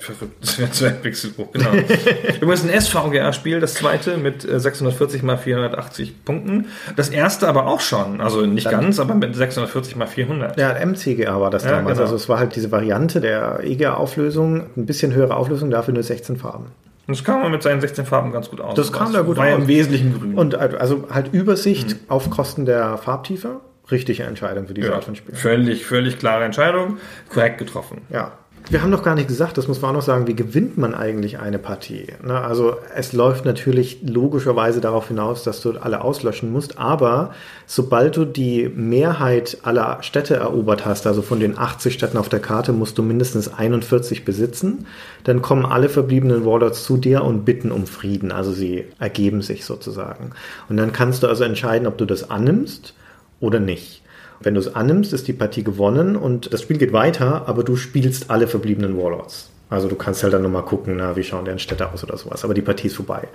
Verrückt, 0.00 0.36
das 0.40 0.58
wäre 0.60 0.70
zwei 0.70 0.90
Pixel 0.90 1.32
hoch, 1.36 1.50
genau. 1.52 1.70
Übrigens 2.40 2.64
ein 2.64 2.80
SVGA-Spiel, 2.80 3.58
das 3.58 3.74
zweite 3.74 4.16
mit 4.16 4.44
äh, 4.48 4.60
640 4.60 5.22
mal 5.24 5.36
480 5.36 6.24
Punkten. 6.24 6.66
Das 6.94 7.08
erste 7.08 7.48
aber 7.48 7.66
auch 7.66 7.80
schon, 7.80 8.20
also 8.20 8.46
nicht 8.46 8.66
Dann- 8.66 8.80
ganz, 8.82 9.00
aber 9.00 9.14
mit 9.14 9.34
640 9.34 9.96
mal 9.96 10.06
400. 10.06 10.56
Ja, 10.58 10.74
MCGA 10.84 11.40
war 11.40 11.50
das 11.50 11.64
Ja, 11.64 11.70
damals. 11.72 11.94
genau. 11.94 12.02
Also 12.02 12.14
es 12.14 12.28
war 12.28 12.38
halt 12.38 12.54
diese 12.54 12.70
Variante 12.70 13.20
der 13.20 13.60
EGA-Auflösung, 13.64 14.66
ein 14.76 14.86
bisschen 14.86 15.12
höhere 15.14 15.34
Auflösung, 15.36 15.70
dafür 15.70 15.94
nur 15.94 16.02
16 16.04 16.36
Farben. 16.36 16.66
Das 17.08 17.24
kam 17.24 17.40
man 17.40 17.50
mit 17.50 17.62
seinen 17.62 17.80
16 17.80 18.04
Farben 18.06 18.32
ganz 18.32 18.50
gut 18.50 18.60
aus. 18.60 18.74
Das 18.74 18.92
kam 18.92 19.12
da 19.12 19.22
gut 19.22 19.36
war 19.38 19.46
aus. 19.48 19.58
im 19.58 19.66
Wesentlichen 19.66 20.12
grün. 20.18 20.34
Und 20.34 20.54
also 20.54 21.08
halt 21.10 21.32
Übersicht 21.32 21.96
auf 22.08 22.28
Kosten 22.30 22.66
der 22.66 22.98
Farbtiefe. 22.98 23.60
Richtige 23.90 24.24
Entscheidung 24.24 24.66
für 24.66 24.74
diese 24.74 24.88
ja, 24.88 24.94
Art 24.94 25.04
von 25.04 25.16
Spiel. 25.16 25.34
völlig, 25.34 25.86
völlig 25.86 26.18
klare 26.18 26.44
Entscheidung. 26.44 26.98
Korrekt 27.30 27.56
getroffen. 27.56 28.02
Ja. 28.10 28.32
Wir 28.70 28.82
haben 28.82 28.90
noch 28.90 29.02
gar 29.02 29.14
nicht 29.14 29.28
gesagt, 29.28 29.56
das 29.56 29.66
muss 29.66 29.80
man 29.80 29.92
auch 29.92 29.94
noch 29.94 30.02
sagen, 30.02 30.26
wie 30.26 30.36
gewinnt 30.36 30.76
man 30.76 30.94
eigentlich 30.94 31.38
eine 31.38 31.58
Partie? 31.58 32.08
Ne, 32.22 32.38
also 32.38 32.76
es 32.94 33.14
läuft 33.14 33.46
natürlich 33.46 34.00
logischerweise 34.02 34.82
darauf 34.82 35.08
hinaus, 35.08 35.42
dass 35.42 35.62
du 35.62 35.78
alle 35.78 36.02
auslöschen 36.02 36.52
musst, 36.52 36.78
aber 36.78 37.32
sobald 37.66 38.18
du 38.18 38.26
die 38.26 38.68
Mehrheit 38.68 39.56
aller 39.62 40.02
Städte 40.02 40.36
erobert 40.36 40.84
hast, 40.84 41.06
also 41.06 41.22
von 41.22 41.40
den 41.40 41.56
80 41.56 41.94
Städten 41.94 42.18
auf 42.18 42.28
der 42.28 42.40
Karte, 42.40 42.74
musst 42.74 42.98
du 42.98 43.02
mindestens 43.02 43.48
41 43.48 44.26
besitzen, 44.26 44.86
dann 45.24 45.40
kommen 45.40 45.64
alle 45.64 45.88
verbliebenen 45.88 46.44
Warlords 46.44 46.84
zu 46.84 46.98
dir 46.98 47.24
und 47.24 47.46
bitten 47.46 47.72
um 47.72 47.86
Frieden, 47.86 48.32
also 48.32 48.52
sie 48.52 48.84
ergeben 48.98 49.40
sich 49.40 49.64
sozusagen. 49.64 50.32
Und 50.68 50.76
dann 50.76 50.92
kannst 50.92 51.22
du 51.22 51.26
also 51.26 51.42
entscheiden, 51.42 51.88
ob 51.88 51.96
du 51.96 52.04
das 52.04 52.28
annimmst 52.28 52.92
oder 53.40 53.60
nicht. 53.60 54.02
Wenn 54.40 54.54
du 54.54 54.60
es 54.60 54.74
annimmst, 54.74 55.12
ist 55.12 55.26
die 55.28 55.32
Partie 55.32 55.64
gewonnen 55.64 56.16
und 56.16 56.52
das 56.52 56.62
Spiel 56.62 56.78
geht 56.78 56.92
weiter, 56.92 57.48
aber 57.48 57.64
du 57.64 57.76
spielst 57.76 58.30
alle 58.30 58.46
verbliebenen 58.46 58.96
Warlords. 58.96 59.50
Also 59.70 59.88
du 59.88 59.96
kannst 59.96 60.22
halt 60.22 60.32
dann 60.32 60.42
nochmal 60.42 60.64
gucken, 60.64 60.96
na, 60.96 61.16
wie 61.16 61.24
schauen 61.24 61.44
deren 61.44 61.58
Städte 61.58 61.92
aus 61.92 62.02
oder 62.04 62.16
sowas, 62.16 62.44
aber 62.44 62.54
die 62.54 62.62
Partie 62.62 62.86
ist 62.86 62.96
vorbei. 62.96 63.28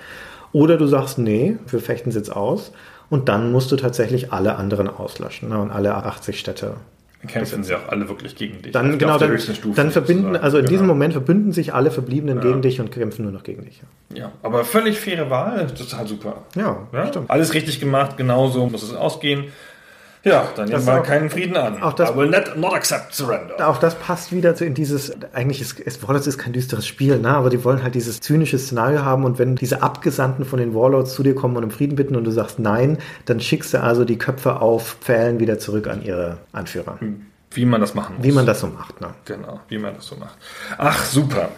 Oder 0.51 0.77
du 0.77 0.87
sagst, 0.87 1.17
nee, 1.17 1.57
wir 1.67 1.79
fechten 1.79 2.09
es 2.09 2.15
jetzt 2.15 2.35
aus 2.35 2.71
und 3.09 3.27
dann 3.29 3.51
musst 3.51 3.71
du 3.71 3.75
tatsächlich 3.75 4.31
alle 4.31 4.55
anderen 4.55 4.87
auslöschen 4.87 5.49
ne, 5.49 5.59
und 5.59 5.71
alle 5.71 5.93
80 5.95 6.39
Städte. 6.39 6.75
Dann 7.21 7.31
kämpfen 7.31 7.63
sie 7.63 7.73
auch 7.75 7.87
alle 7.87 8.09
wirklich 8.09 8.35
gegen 8.35 8.61
dich. 8.61 8.71
Dann, 8.73 8.97
genau, 8.97 9.17
dann, 9.17 9.29
dann 9.75 9.91
verbinden, 9.91 10.23
sozusagen. 10.23 10.35
also 10.43 10.57
in 10.57 10.65
diesem 10.65 10.83
Genau. 10.83 10.93
Moment 10.93 11.13
verbünden 11.13 11.51
sich 11.53 11.73
alle 11.73 11.89
Verbliebenen 11.89 12.41
gegen 12.41 12.61
dich 12.61 12.81
und 12.81 12.91
kämpfen 12.91 13.23
nur 13.23 13.31
noch 13.31 13.43
gegen 13.43 13.63
dich. 13.63 13.81
Ja, 14.13 14.31
aber 14.41 14.65
völlig 14.65 14.99
faire 14.99 15.29
Wahl, 15.29 15.67
total 15.67 16.05
super. 16.07 16.43
Ja, 16.55 16.87
Ja, 16.91 17.07
stimmt. 17.07 17.29
Alles 17.29 17.53
richtig 17.53 17.79
gemacht, 17.79 18.17
genauso 18.17 18.65
muss 18.67 18.83
es 18.83 18.93
ausgehen. 18.93 19.45
Ja, 20.25 20.47
dann 20.55 20.69
nehmen 20.69 20.85
wir 20.85 21.01
keinen 21.01 21.29
Frieden 21.29 21.57
an. 21.57 21.81
auch 21.83 21.91
das- 21.91 22.11
I 22.11 22.15
will 22.15 22.29
not, 22.29 22.55
not 22.55 22.73
accept 22.73 23.13
surrender. 23.13 23.67
Auch 23.67 23.77
das 23.77 23.95
passt 23.95 24.31
wieder 24.31 24.55
zu 24.55 24.63
in 24.63 24.73
dieses, 24.73 25.11
eigentlich 25.33 25.59
ist, 25.59 25.77
ist 25.81 26.01
Warlords 26.07 26.27
ist 26.27 26.37
kein 26.37 26.53
düsteres 26.53 26.87
Spiel, 26.87 27.19
ne? 27.19 27.27
aber 27.29 27.49
die 27.49 27.61
wollen 27.65 27.83
halt 27.83 27.93
dieses 27.95 28.21
zynische 28.21 28.57
Szenario 28.57 29.03
haben 29.03 29.25
und 29.25 29.37
wenn 29.37 29.55
diese 29.57 29.81
Abgesandten 29.81 30.45
von 30.45 30.59
den 30.59 30.73
Warlords 30.73 31.13
zu 31.13 31.23
dir 31.23 31.35
kommen 31.35 31.57
und 31.57 31.65
um 31.65 31.71
Frieden 31.71 31.97
bitten 31.97 32.15
und 32.15 32.23
du 32.23 32.31
sagst 32.31 32.57
nein, 32.57 32.99
dann 33.25 33.41
schickst 33.41 33.73
du 33.73 33.81
also 33.83 34.05
die 34.05 34.17
Köpfe 34.17 34.61
auf 34.61 34.95
Pfählen 35.01 35.41
wieder 35.41 35.59
zurück 35.59 35.87
an 35.87 36.01
ihre 36.03 36.37
Anführer. 36.53 36.97
Wie 37.51 37.65
man 37.65 37.81
das 37.81 37.93
machen 37.93 38.15
muss. 38.15 38.25
Wie 38.25 38.31
man 38.31 38.45
das 38.45 38.61
so 38.61 38.67
macht. 38.67 39.01
Ne? 39.01 39.09
Genau, 39.25 39.59
wie 39.67 39.77
man 39.77 39.93
das 39.93 40.05
so 40.07 40.15
macht. 40.15 40.37
Ach, 40.77 41.03
super. 41.03 41.49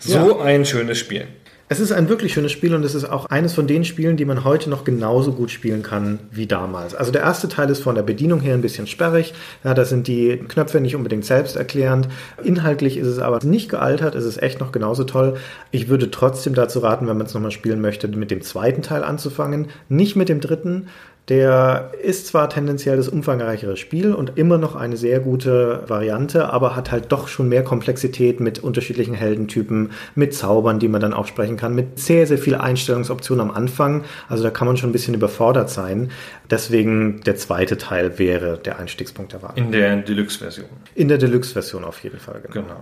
So 0.00 0.40
ein 0.40 0.64
schönes 0.64 0.98
Spiel. 0.98 1.28
Es 1.70 1.80
ist 1.80 1.92
ein 1.92 2.08
wirklich 2.08 2.32
schönes 2.32 2.50
Spiel 2.50 2.74
und 2.74 2.82
es 2.82 2.94
ist 2.94 3.04
auch 3.04 3.26
eines 3.26 3.52
von 3.52 3.66
den 3.66 3.84
Spielen, 3.84 4.16
die 4.16 4.24
man 4.24 4.42
heute 4.42 4.70
noch 4.70 4.84
genauso 4.84 5.34
gut 5.34 5.50
spielen 5.50 5.82
kann 5.82 6.18
wie 6.30 6.46
damals. 6.46 6.94
Also 6.94 7.12
der 7.12 7.20
erste 7.20 7.46
Teil 7.46 7.68
ist 7.68 7.82
von 7.82 7.94
der 7.94 8.02
Bedienung 8.02 8.40
her 8.40 8.54
ein 8.54 8.62
bisschen 8.62 8.86
sperrig. 8.86 9.34
Ja, 9.64 9.74
da 9.74 9.84
sind 9.84 10.06
die 10.06 10.38
Knöpfe 10.48 10.80
nicht 10.80 10.96
unbedingt 10.96 11.26
selbsterklärend. 11.26 12.08
Inhaltlich 12.42 12.96
ist 12.96 13.06
es 13.06 13.18
aber 13.18 13.44
nicht 13.44 13.68
gealtert. 13.68 14.14
Es 14.14 14.24
ist 14.24 14.42
echt 14.42 14.60
noch 14.60 14.72
genauso 14.72 15.04
toll. 15.04 15.36
Ich 15.70 15.88
würde 15.88 16.10
trotzdem 16.10 16.54
dazu 16.54 16.78
raten, 16.78 17.06
wenn 17.06 17.18
man 17.18 17.26
es 17.26 17.34
nochmal 17.34 17.50
spielen 17.50 17.82
möchte, 17.82 18.08
mit 18.08 18.30
dem 18.30 18.40
zweiten 18.40 18.80
Teil 18.80 19.04
anzufangen. 19.04 19.66
Nicht 19.90 20.16
mit 20.16 20.30
dem 20.30 20.40
dritten. 20.40 20.86
Der 21.28 21.92
ist 22.02 22.26
zwar 22.26 22.48
tendenziell 22.48 22.96
das 22.96 23.08
umfangreichere 23.08 23.76
Spiel 23.76 24.14
und 24.14 24.38
immer 24.38 24.56
noch 24.56 24.76
eine 24.76 24.96
sehr 24.96 25.20
gute 25.20 25.84
Variante, 25.86 26.50
aber 26.50 26.74
hat 26.74 26.90
halt 26.90 27.12
doch 27.12 27.28
schon 27.28 27.50
mehr 27.50 27.62
Komplexität 27.62 28.40
mit 28.40 28.60
unterschiedlichen 28.60 29.12
Heldentypen, 29.12 29.90
mit 30.14 30.32
Zaubern, 30.34 30.78
die 30.78 30.88
man 30.88 31.02
dann 31.02 31.12
auch 31.12 31.26
sprechen 31.26 31.58
kann, 31.58 31.74
mit 31.74 31.98
sehr, 31.98 32.26
sehr 32.26 32.38
viel 32.38 32.54
Einstellungsoptionen 32.54 33.50
am 33.50 33.54
Anfang. 33.54 34.04
Also 34.28 34.42
da 34.42 34.50
kann 34.50 34.66
man 34.66 34.78
schon 34.78 34.88
ein 34.88 34.92
bisschen 34.92 35.14
überfordert 35.14 35.68
sein. 35.68 36.10
Deswegen 36.50 37.20
der 37.20 37.36
zweite 37.36 37.76
Teil 37.76 38.18
wäre 38.18 38.56
der 38.56 38.78
Einstiegspunkt 38.78 39.34
der 39.34 39.42
Wahl. 39.42 39.52
In 39.56 39.70
der 39.70 39.96
Deluxe-Version. 39.96 40.68
In 40.94 41.08
der 41.08 41.18
Deluxe-Version 41.18 41.84
auf 41.84 42.02
jeden 42.02 42.18
Fall. 42.18 42.40
Genau. 42.40 42.66
Genau. 42.66 42.80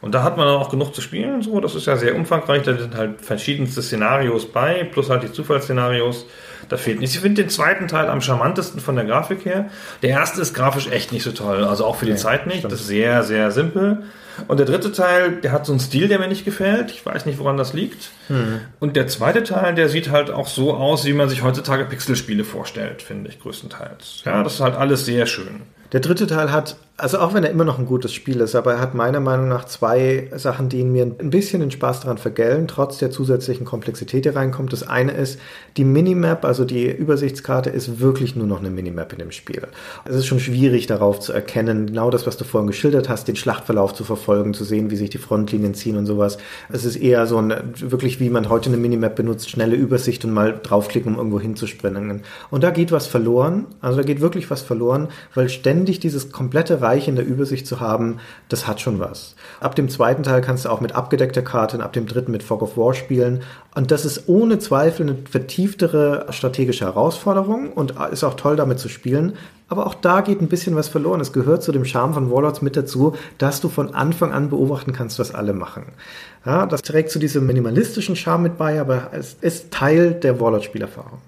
Und 0.00 0.14
da 0.14 0.22
hat 0.22 0.36
man 0.36 0.46
auch 0.48 0.70
genug 0.70 0.94
zu 0.94 1.00
spielen. 1.00 1.42
So, 1.42 1.60
das 1.60 1.74
ist 1.74 1.86
ja 1.86 1.96
sehr 1.96 2.14
umfangreich. 2.14 2.62
Da 2.62 2.76
sind 2.76 2.94
halt 2.94 3.20
verschiedenste 3.22 3.80
Szenarios 3.80 4.46
bei, 4.46 4.84
plus 4.84 5.08
halt 5.08 5.22
die 5.22 5.32
Zufallsszenarios. 5.32 6.26
Da 6.68 6.76
fehlt 6.76 7.00
nichts. 7.00 7.14
Ich 7.14 7.20
finde 7.20 7.42
den 7.42 7.50
zweiten 7.50 7.88
Teil 7.88 8.08
am 8.08 8.20
charmantesten 8.20 8.80
von 8.80 8.96
der 8.96 9.04
Grafik 9.04 9.44
her. 9.44 9.66
Der 10.02 10.10
erste 10.10 10.40
ist 10.40 10.54
grafisch 10.54 10.88
echt 10.88 11.12
nicht 11.12 11.22
so 11.22 11.32
toll. 11.32 11.64
Also 11.64 11.84
auch 11.84 11.96
für 11.96 12.06
die 12.06 12.16
Zeit 12.16 12.46
nicht. 12.46 12.64
Das 12.64 12.72
ist 12.72 12.86
sehr, 12.86 13.22
sehr 13.22 13.50
simpel. 13.50 14.02
Und 14.48 14.58
der 14.58 14.66
dritte 14.66 14.92
Teil, 14.92 15.36
der 15.40 15.52
hat 15.52 15.64
so 15.64 15.72
einen 15.72 15.80
Stil, 15.80 16.08
der 16.08 16.18
mir 16.18 16.28
nicht 16.28 16.44
gefällt. 16.44 16.90
Ich 16.90 17.06
weiß 17.06 17.24
nicht, 17.24 17.38
woran 17.38 17.56
das 17.56 17.72
liegt. 17.72 18.10
Und 18.80 18.96
der 18.96 19.06
zweite 19.06 19.44
Teil, 19.44 19.74
der 19.74 19.88
sieht 19.88 20.10
halt 20.10 20.30
auch 20.30 20.46
so 20.48 20.74
aus, 20.74 21.04
wie 21.06 21.12
man 21.12 21.28
sich 21.28 21.42
heutzutage 21.42 21.84
Pixelspiele 21.84 22.44
vorstellt, 22.44 23.02
finde 23.02 23.30
ich 23.30 23.40
größtenteils. 23.40 24.22
Ja, 24.24 24.42
das 24.42 24.54
ist 24.54 24.60
halt 24.60 24.76
alles 24.76 25.06
sehr 25.06 25.26
schön. 25.26 25.62
Der 25.92 26.00
dritte 26.00 26.26
Teil 26.26 26.52
hat, 26.52 26.76
also 26.98 27.18
auch 27.18 27.34
wenn 27.34 27.44
er 27.44 27.50
immer 27.50 27.64
noch 27.64 27.78
ein 27.78 27.84
gutes 27.84 28.14
Spiel 28.14 28.40
ist, 28.40 28.54
aber 28.54 28.74
er 28.74 28.80
hat 28.80 28.94
meiner 28.94 29.20
Meinung 29.20 29.48
nach 29.48 29.66
zwei 29.66 30.30
Sachen, 30.34 30.70
die 30.70 30.78
ihn 30.78 30.92
mir 30.92 31.04
ein 31.04 31.28
bisschen 31.28 31.60
den 31.60 31.70
Spaß 31.70 32.00
daran 32.00 32.16
vergällen, 32.16 32.68
trotz 32.68 32.96
der 32.96 33.10
zusätzlichen 33.10 33.66
Komplexität, 33.66 34.24
die 34.24 34.30
reinkommt. 34.30 34.72
Das 34.72 34.82
eine 34.82 35.12
ist, 35.12 35.38
die 35.76 35.84
Minimap, 35.84 36.46
also 36.46 36.64
die 36.64 36.90
Übersichtskarte, 36.90 37.68
ist 37.68 38.00
wirklich 38.00 38.34
nur 38.34 38.46
noch 38.46 38.60
eine 38.60 38.70
Minimap 38.70 39.12
in 39.12 39.18
dem 39.18 39.30
Spiel. 39.30 39.68
Es 40.06 40.16
ist 40.16 40.24
schon 40.24 40.40
schwierig 40.40 40.86
darauf 40.86 41.20
zu 41.20 41.34
erkennen, 41.34 41.86
genau 41.86 42.08
das, 42.08 42.26
was 42.26 42.38
du 42.38 42.44
vorhin 42.44 42.66
geschildert 42.66 43.10
hast, 43.10 43.28
den 43.28 43.36
Schlachtverlauf 43.36 43.92
zu 43.92 44.04
verfolgen, 44.04 44.54
zu 44.54 44.64
sehen, 44.64 44.90
wie 44.90 44.96
sich 44.96 45.10
die 45.10 45.18
Frontlinien 45.18 45.74
ziehen 45.74 45.98
und 45.98 46.06
sowas. 46.06 46.38
Es 46.70 46.86
ist 46.86 46.96
eher 46.96 47.26
so 47.26 47.36
ein, 47.36 47.54
wirklich 47.78 48.20
wie 48.20 48.30
man 48.30 48.48
heute 48.48 48.70
eine 48.70 48.78
Minimap 48.78 49.16
benutzt, 49.16 49.50
schnelle 49.50 49.76
Übersicht 49.76 50.24
und 50.24 50.32
mal 50.32 50.58
draufklicken, 50.62 51.12
um 51.12 51.18
irgendwo 51.18 51.40
hinzuspringen. 51.40 52.22
Und 52.50 52.64
da 52.64 52.70
geht 52.70 52.90
was 52.90 53.06
verloren, 53.06 53.66
also 53.82 53.98
da 53.98 54.02
geht 54.02 54.22
wirklich 54.22 54.50
was 54.50 54.62
verloren, 54.62 55.08
weil 55.34 55.50
ständig 55.50 56.00
dieses 56.00 56.32
komplette 56.32 56.80
Reich 56.86 57.08
in 57.08 57.16
der 57.16 57.26
Übersicht 57.26 57.66
zu 57.66 57.80
haben, 57.80 58.18
das 58.48 58.68
hat 58.68 58.80
schon 58.80 59.00
was. 59.00 59.34
Ab 59.60 59.74
dem 59.74 59.88
zweiten 59.88 60.22
Teil 60.22 60.40
kannst 60.40 60.64
du 60.64 60.68
auch 60.68 60.80
mit 60.80 60.94
abgedeckter 60.94 61.42
Karte 61.42 61.76
und 61.76 61.82
ab 61.82 61.92
dem 61.92 62.06
dritten 62.06 62.30
mit 62.30 62.42
Fog 62.42 62.62
of 62.62 62.76
War 62.76 62.94
spielen. 62.94 63.42
Und 63.74 63.90
das 63.90 64.04
ist 64.04 64.28
ohne 64.28 64.58
Zweifel 64.58 65.08
eine 65.08 65.18
vertieftere 65.28 66.26
strategische 66.30 66.84
Herausforderung 66.84 67.72
und 67.72 67.94
ist 68.12 68.24
auch 68.24 68.34
toll 68.34 68.56
damit 68.56 68.78
zu 68.78 68.88
spielen. 68.88 69.34
Aber 69.68 69.86
auch 69.86 69.94
da 69.94 70.20
geht 70.20 70.40
ein 70.40 70.48
bisschen 70.48 70.76
was 70.76 70.88
verloren. 70.88 71.20
Es 71.20 71.32
gehört 71.32 71.62
zu 71.62 71.72
dem 71.72 71.84
Charme 71.84 72.14
von 72.14 72.30
Warlords 72.30 72.62
mit 72.62 72.76
dazu, 72.76 73.16
dass 73.38 73.60
du 73.60 73.68
von 73.68 73.94
Anfang 73.94 74.32
an 74.32 74.48
beobachten 74.48 74.92
kannst, 74.92 75.18
was 75.18 75.34
alle 75.34 75.52
machen. 75.52 75.86
Ja, 76.44 76.66
das 76.66 76.82
trägt 76.82 77.10
zu 77.10 77.18
diesem 77.18 77.46
minimalistischen 77.46 78.14
Charme 78.14 78.44
mit 78.44 78.58
bei, 78.58 78.80
aber 78.80 79.08
es 79.12 79.34
ist 79.40 79.72
Teil 79.72 80.12
der 80.14 80.40
Warlord-Spielerfahrung. 80.40 81.18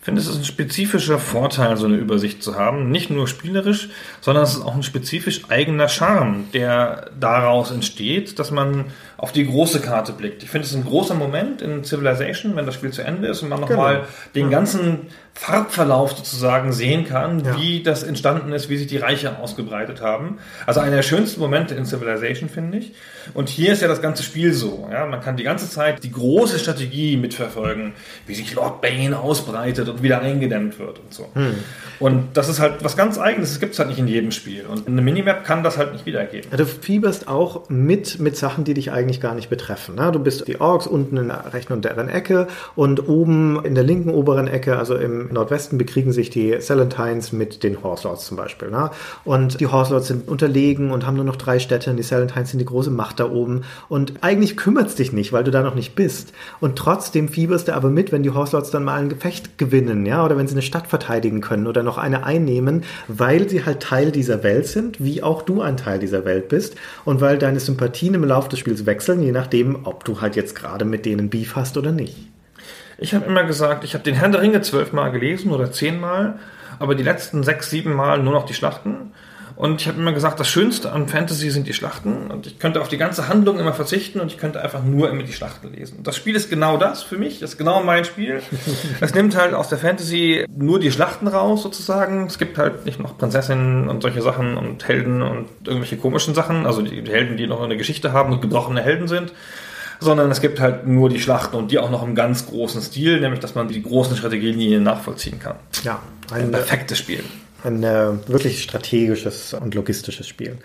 Ich 0.00 0.06
finde, 0.06 0.22
es 0.22 0.28
ist 0.28 0.38
ein 0.38 0.44
spezifischer 0.44 1.18
Vorteil, 1.18 1.76
so 1.76 1.84
eine 1.84 1.96
Übersicht 1.96 2.42
zu 2.42 2.56
haben. 2.56 2.90
Nicht 2.90 3.10
nur 3.10 3.28
spielerisch, 3.28 3.90
sondern 4.22 4.44
es 4.44 4.54
ist 4.54 4.62
auch 4.64 4.74
ein 4.74 4.82
spezifisch 4.82 5.42
eigener 5.50 5.88
Charme, 5.90 6.46
der 6.54 7.10
daraus 7.20 7.70
entsteht, 7.70 8.38
dass 8.38 8.50
man 8.50 8.86
auf 9.18 9.32
die 9.32 9.44
große 9.46 9.80
Karte 9.80 10.12
blickt. 10.14 10.42
Ich 10.42 10.48
finde, 10.48 10.64
es 10.64 10.70
ist 10.70 10.78
ein 10.78 10.86
großer 10.86 11.14
Moment 11.14 11.60
in 11.60 11.84
Civilization, 11.84 12.56
wenn 12.56 12.64
das 12.64 12.76
Spiel 12.76 12.90
zu 12.92 13.02
Ende 13.02 13.28
ist 13.28 13.42
und 13.42 13.50
man 13.50 13.60
nochmal 13.60 13.96
Genau. 13.96 14.06
den 14.34 14.50
ganzen 14.50 14.98
Farbverlauf 15.34 16.12
sozusagen 16.12 16.72
sehen 16.72 17.04
kann, 17.04 17.44
Ja. 17.44 17.58
wie 17.58 17.82
das 17.82 18.02
entstanden 18.02 18.52
ist, 18.52 18.68
wie 18.70 18.78
sich 18.78 18.86
die 18.86 18.96
Reiche 18.96 19.38
ausgebreitet 19.38 20.00
haben. 20.00 20.38
Also 20.66 20.80
einer 20.80 20.96
der 20.96 21.02
schönsten 21.02 21.40
Momente 21.40 21.74
in 21.74 21.84
Civilization, 21.84 22.48
finde 22.48 22.78
ich. 22.78 22.92
Und 23.34 23.48
hier 23.50 23.72
ist 23.74 23.82
ja 23.82 23.88
das 23.88 24.00
ganze 24.02 24.22
Spiel 24.22 24.54
so. 24.54 24.88
Ja? 24.90 25.04
Man 25.06 25.20
kann 25.20 25.36
die 25.36 25.44
ganze 25.44 25.68
Zeit 25.68 26.02
die 26.02 26.10
große 26.12 26.58
Strategie 26.58 27.16
mitverfolgen, 27.18 27.92
wie 28.26 28.34
sich 28.34 28.54
Lord 28.54 28.80
Bane 28.80 29.18
ausbreitet 29.18 29.88
und 29.90 30.02
wieder 30.02 30.20
eingedämmt 30.20 30.78
wird 30.78 30.98
und 30.98 31.12
so. 31.12 31.28
Und 31.98 32.28
das 32.34 32.48
ist 32.48 32.60
halt 32.60 32.82
was 32.82 32.96
ganz 32.96 33.18
Eigenes. 33.18 33.50
Das 33.50 33.60
gibt 33.60 33.74
es 33.74 33.78
halt 33.78 33.88
nicht 33.88 33.98
in 33.98 34.08
jedem 34.08 34.30
Spiel. 34.30 34.64
Und 34.66 34.88
eine 34.88 35.02
Minimap 35.02 35.44
kann 35.44 35.62
das 35.62 35.76
halt 35.76 35.92
nicht 35.92 36.06
wiedergeben. 36.06 36.50
Ja, 36.50 36.56
Du 36.56 36.66
fieberst 36.66 37.28
auch 37.28 37.68
mit 37.68 38.20
mit 38.20 38.36
Sachen, 38.36 38.64
die 38.64 38.74
dich 38.74 38.92
eigentlich 38.92 39.20
gar 39.20 39.34
nicht 39.34 39.50
betreffen. 39.50 39.94
Ne? 39.94 40.10
Du 40.12 40.18
bist 40.18 40.46
die 40.46 40.60
Orks 40.60 40.86
unten 40.86 41.16
in 41.16 41.28
der 41.28 41.52
rechten 41.52 41.72
und 41.72 41.86
unteren 41.86 42.08
Ecke 42.08 42.48
und 42.76 43.08
oben 43.08 43.64
in 43.64 43.74
der 43.74 43.84
linken 43.84 44.10
oberen 44.10 44.46
Ecke, 44.46 44.78
also 44.78 44.94
im 44.96 45.32
Nordwesten, 45.32 45.78
bekriegen 45.78 46.12
sich 46.12 46.30
die 46.30 46.60
Salentines 46.60 47.32
mit 47.32 47.62
den 47.62 47.82
Horse 47.82 48.06
Lords 48.06 48.26
zum 48.26 48.36
Beispiel. 48.36 48.70
Ne? 48.70 48.90
Und 49.24 49.60
die 49.60 49.66
Horse 49.66 49.92
Lords 49.92 50.08
sind 50.08 50.28
unterlegen 50.28 50.90
und 50.90 51.06
haben 51.06 51.16
nur 51.16 51.24
noch 51.24 51.36
drei 51.36 51.58
Städte 51.58 51.90
und 51.90 51.96
die 51.96 52.02
Salentines 52.02 52.50
sind 52.50 52.58
die 52.58 52.66
große 52.66 52.90
Macht 52.90 53.20
da 53.20 53.30
oben. 53.30 53.62
Und 53.88 54.14
eigentlich 54.20 54.56
kümmert's 54.56 54.94
dich 54.94 55.12
nicht, 55.12 55.32
weil 55.32 55.44
du 55.44 55.50
da 55.50 55.62
noch 55.62 55.74
nicht 55.74 55.94
bist. 55.94 56.32
Und 56.60 56.76
trotzdem 56.76 57.28
fieberst 57.28 57.68
du 57.68 57.74
aber 57.74 57.88
mit, 57.88 58.12
wenn 58.12 58.22
die 58.22 58.30
Horse 58.30 58.52
Lords 58.52 58.70
dann 58.70 58.84
mal 58.84 59.00
ein 59.00 59.08
Gefecht 59.08 59.58
gewinnen, 59.58 59.79
ja, 60.06 60.24
oder 60.24 60.36
wenn 60.36 60.46
sie 60.46 60.54
eine 60.54 60.62
Stadt 60.62 60.86
verteidigen 60.86 61.40
können 61.40 61.66
oder 61.66 61.82
noch 61.82 61.98
eine 61.98 62.24
einnehmen, 62.24 62.84
weil 63.08 63.48
sie 63.48 63.64
halt 63.64 63.80
Teil 63.80 64.10
dieser 64.12 64.42
Welt 64.42 64.66
sind, 64.66 65.02
wie 65.02 65.22
auch 65.22 65.42
du 65.42 65.60
ein 65.60 65.76
Teil 65.76 65.98
dieser 65.98 66.24
Welt 66.24 66.48
bist 66.48 66.76
und 67.04 67.20
weil 67.20 67.38
deine 67.38 67.60
Sympathien 67.60 68.14
im 68.14 68.24
Laufe 68.24 68.48
des 68.48 68.58
Spiels 68.58 68.86
wechseln, 68.86 69.22
je 69.22 69.32
nachdem, 69.32 69.86
ob 69.86 70.04
du 70.04 70.20
halt 70.20 70.36
jetzt 70.36 70.54
gerade 70.54 70.84
mit 70.84 71.06
denen 71.06 71.30
Beef 71.30 71.56
hast 71.56 71.76
oder 71.76 71.92
nicht. 71.92 72.16
Ich 72.98 73.14
habe 73.14 73.24
immer 73.24 73.44
gesagt, 73.44 73.84
ich 73.84 73.94
habe 73.94 74.04
den 74.04 74.14
Herrn 74.14 74.32
der 74.32 74.42
Ringe 74.42 74.60
zwölfmal 74.60 75.10
gelesen 75.10 75.52
oder 75.52 75.72
zehnmal, 75.72 76.38
aber 76.78 76.94
die 76.94 77.02
letzten 77.02 77.42
sechs, 77.42 77.70
sieben 77.70 77.94
Mal 77.94 78.22
nur 78.22 78.34
noch 78.34 78.44
die 78.44 78.54
Schlachten. 78.54 79.12
Und 79.60 79.82
ich 79.82 79.88
habe 79.88 80.00
immer 80.00 80.14
gesagt, 80.14 80.40
das 80.40 80.48
Schönste 80.48 80.90
an 80.90 81.06
Fantasy 81.06 81.50
sind 81.50 81.66
die 81.66 81.74
Schlachten. 81.74 82.30
Und 82.30 82.46
ich 82.46 82.58
könnte 82.58 82.80
auf 82.80 82.88
die 82.88 82.96
ganze 82.96 83.28
Handlung 83.28 83.58
immer 83.58 83.74
verzichten 83.74 84.18
und 84.18 84.28
ich 84.28 84.38
könnte 84.38 84.62
einfach 84.62 84.82
nur 84.82 85.10
immer 85.10 85.22
die 85.22 85.34
Schlachten 85.34 85.74
lesen. 85.74 85.98
Und 85.98 86.06
das 86.06 86.16
Spiel 86.16 86.34
ist 86.34 86.48
genau 86.48 86.78
das 86.78 87.02
für 87.02 87.18
mich. 87.18 87.40
Das 87.40 87.50
ist 87.50 87.58
genau 87.58 87.82
mein 87.82 88.06
Spiel. 88.06 88.40
Es 89.02 89.14
nimmt 89.14 89.36
halt 89.36 89.52
aus 89.52 89.68
der 89.68 89.76
Fantasy 89.76 90.46
nur 90.56 90.80
die 90.80 90.90
Schlachten 90.90 91.28
raus, 91.28 91.62
sozusagen. 91.62 92.24
Es 92.24 92.38
gibt 92.38 92.56
halt 92.56 92.86
nicht 92.86 93.00
noch 93.00 93.18
Prinzessinnen 93.18 93.88
und 93.88 94.00
solche 94.00 94.22
Sachen 94.22 94.56
und 94.56 94.88
Helden 94.88 95.20
und 95.20 95.48
irgendwelche 95.66 95.98
komischen 95.98 96.34
Sachen. 96.34 96.64
Also 96.64 96.80
die 96.80 97.02
Helden, 97.10 97.36
die 97.36 97.46
noch 97.46 97.60
eine 97.60 97.76
Geschichte 97.76 98.14
haben 98.14 98.32
und 98.32 98.40
gebrochene 98.40 98.80
Helden 98.80 99.08
sind 99.08 99.34
sondern 100.02 100.30
es 100.30 100.40
gibt 100.40 100.60
halt 100.60 100.86
nur 100.86 101.10
die 101.10 101.20
Schlachten 101.20 101.56
und 101.56 101.70
die 101.70 101.78
auch 101.78 101.90
noch 101.90 102.02
im 102.02 102.14
ganz 102.14 102.46
großen 102.46 102.80
Stil, 102.80 103.20
nämlich 103.20 103.40
dass 103.40 103.54
man 103.54 103.68
die 103.68 103.82
großen 103.82 104.16
Strategielinien 104.16 104.82
nachvollziehen 104.82 105.38
kann. 105.38 105.56
Ja, 105.84 106.00
Ein 106.32 106.44
ein, 106.44 106.52
perfektes 106.52 106.96
Spiel. 106.96 107.22
Ein 107.64 107.82
äh, 107.82 108.28
wirklich 108.28 108.62
strategisches 108.62 109.54
und 109.54 109.74
logistisches 109.74 110.26
Spiel. 110.26 110.58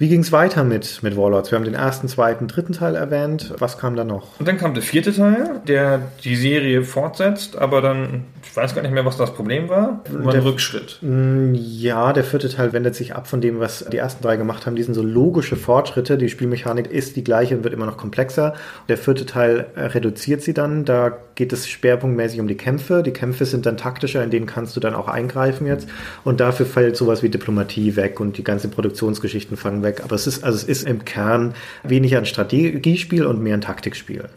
Wie 0.00 0.08
ging's 0.08 0.32
weiter 0.32 0.64
mit, 0.64 1.02
mit 1.02 1.14
Warlords? 1.14 1.50
Wir 1.50 1.56
haben 1.58 1.66
den 1.66 1.74
ersten, 1.74 2.08
zweiten, 2.08 2.48
dritten 2.48 2.72
Teil 2.72 2.94
erwähnt. 2.94 3.52
Was 3.58 3.76
kam 3.76 3.96
da 3.96 4.02
noch? 4.04 4.40
Und 4.40 4.48
dann 4.48 4.56
kam 4.56 4.72
der 4.72 4.82
vierte 4.82 5.12
Teil, 5.14 5.60
der 5.68 6.00
die 6.24 6.36
Serie 6.36 6.84
fortsetzt, 6.84 7.58
aber 7.58 7.82
dann, 7.82 8.24
ich 8.42 8.56
weiß 8.56 8.74
gar 8.74 8.80
nicht 8.80 8.92
mehr, 8.94 9.04
was 9.04 9.18
das 9.18 9.34
Problem 9.34 9.68
war, 9.68 10.00
war 10.10 10.32
ein 10.32 10.40
Der- 10.40 10.44
Rückschritt. 10.46 11.00
Ja, 11.02 12.14
der 12.14 12.24
vierte 12.24 12.48
Teil 12.48 12.72
wendet 12.72 12.94
sich 12.94 13.14
ab 13.14 13.26
von 13.28 13.42
dem, 13.42 13.60
was 13.60 13.84
die 13.92 13.98
ersten 13.98 14.22
drei 14.22 14.38
gemacht 14.38 14.64
haben. 14.64 14.74
Die 14.74 14.82
sind 14.82 14.94
so 14.94 15.02
logische 15.02 15.56
Fortschritte. 15.56 16.16
Die 16.16 16.30
Spielmechanik 16.30 16.90
ist 16.90 17.16
die 17.16 17.22
gleiche 17.22 17.54
und 17.58 17.62
wird 17.64 17.74
immer 17.74 17.84
noch 17.84 17.98
komplexer. 17.98 18.54
Der 18.88 18.96
vierte 18.96 19.26
Teil 19.26 19.66
äh, 19.76 19.82
reduziert 19.82 20.40
sie 20.40 20.54
dann. 20.54 20.86
Da 20.86 21.14
geht 21.34 21.52
es 21.52 21.68
schwerpunktmäßig 21.68 22.40
um 22.40 22.48
die 22.48 22.56
Kämpfe. 22.56 23.02
Die 23.02 23.12
Kämpfe 23.12 23.44
sind 23.44 23.66
dann 23.66 23.76
taktischer, 23.76 24.24
in 24.24 24.30
denen 24.30 24.46
kannst 24.46 24.74
du 24.76 24.80
dann 24.80 24.94
auch 24.94 25.08
eingreifen 25.08 25.66
jetzt. 25.66 25.90
Und 26.24 26.40
dafür 26.40 26.64
fällt 26.64 26.96
sowas 26.96 27.22
wie 27.22 27.28
Diplomatie 27.28 27.96
weg 27.96 28.18
und 28.18 28.38
die 28.38 28.44
ganzen 28.44 28.70
Produktionsgeschichten 28.70 29.58
fallen 29.58 29.82
weg. 29.82 29.89
Aber 30.02 30.14
es 30.14 30.26
ist, 30.26 30.44
also 30.44 30.56
es 30.56 30.64
ist 30.64 30.86
im 30.86 31.04
Kern 31.04 31.54
weniger 31.82 32.18
ein 32.18 32.26
Strategiespiel 32.26 33.26
und 33.26 33.42
mehr 33.42 33.54
ein 33.54 33.60
Taktikspiel. 33.60 34.28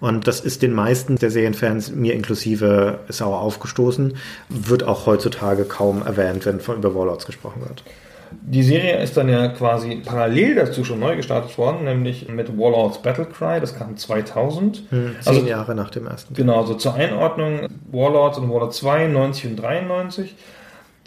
Und 0.00 0.28
das 0.28 0.40
ist 0.40 0.62
den 0.62 0.72
meisten 0.72 1.16
der 1.16 1.30
Serienfans, 1.30 1.90
mir 1.90 2.14
inklusive, 2.14 3.00
sauer 3.08 3.40
aufgestoßen. 3.40 4.14
Wird 4.48 4.84
auch 4.84 5.06
heutzutage 5.06 5.64
kaum 5.64 6.02
erwähnt, 6.02 6.46
wenn 6.46 6.60
von 6.60 6.76
über 6.76 6.94
Warlords 6.94 7.26
gesprochen 7.26 7.62
wird. 7.62 7.82
Die 8.30 8.62
Serie 8.62 9.02
ist 9.02 9.16
dann 9.16 9.28
ja 9.28 9.48
quasi 9.48 10.02
parallel 10.04 10.54
dazu 10.56 10.84
schon 10.84 11.00
neu 11.00 11.16
gestartet 11.16 11.56
worden, 11.56 11.84
nämlich 11.84 12.28
mit 12.28 12.58
Warlords 12.58 13.00
Battlecry, 13.00 13.60
das 13.60 13.76
kam 13.76 13.96
2000. 13.96 14.88
Zehn 14.90 15.16
Also 15.24 15.46
Jahre 15.46 15.74
nach 15.74 15.90
dem 15.90 16.06
ersten. 16.06 16.34
Genau, 16.34 16.64
so 16.64 16.74
zur 16.74 16.94
Einordnung 16.94 17.68
Warlords 17.90 18.38
und 18.38 18.50
Warlords 18.50 18.78
2, 18.78 19.06
90 19.06 19.50
und 19.50 19.56
93. 19.56 20.34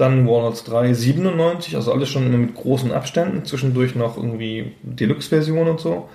Dann 0.02 0.28
Warlords 0.28 0.64
3, 0.64 0.95
97, 0.95 1.76
also 1.76 1.93
alles 1.93 2.10
schon 2.10 2.26
immer 2.26 2.39
mit 2.39 2.56
großen 2.56 2.91
Abständen, 2.91 3.45
zwischendurch 3.45 3.93
noch 3.93 4.18
irgendwie 4.18 4.72
Deluxe-Version 4.82 5.68
und 5.68 5.80
so. 5.80 6.10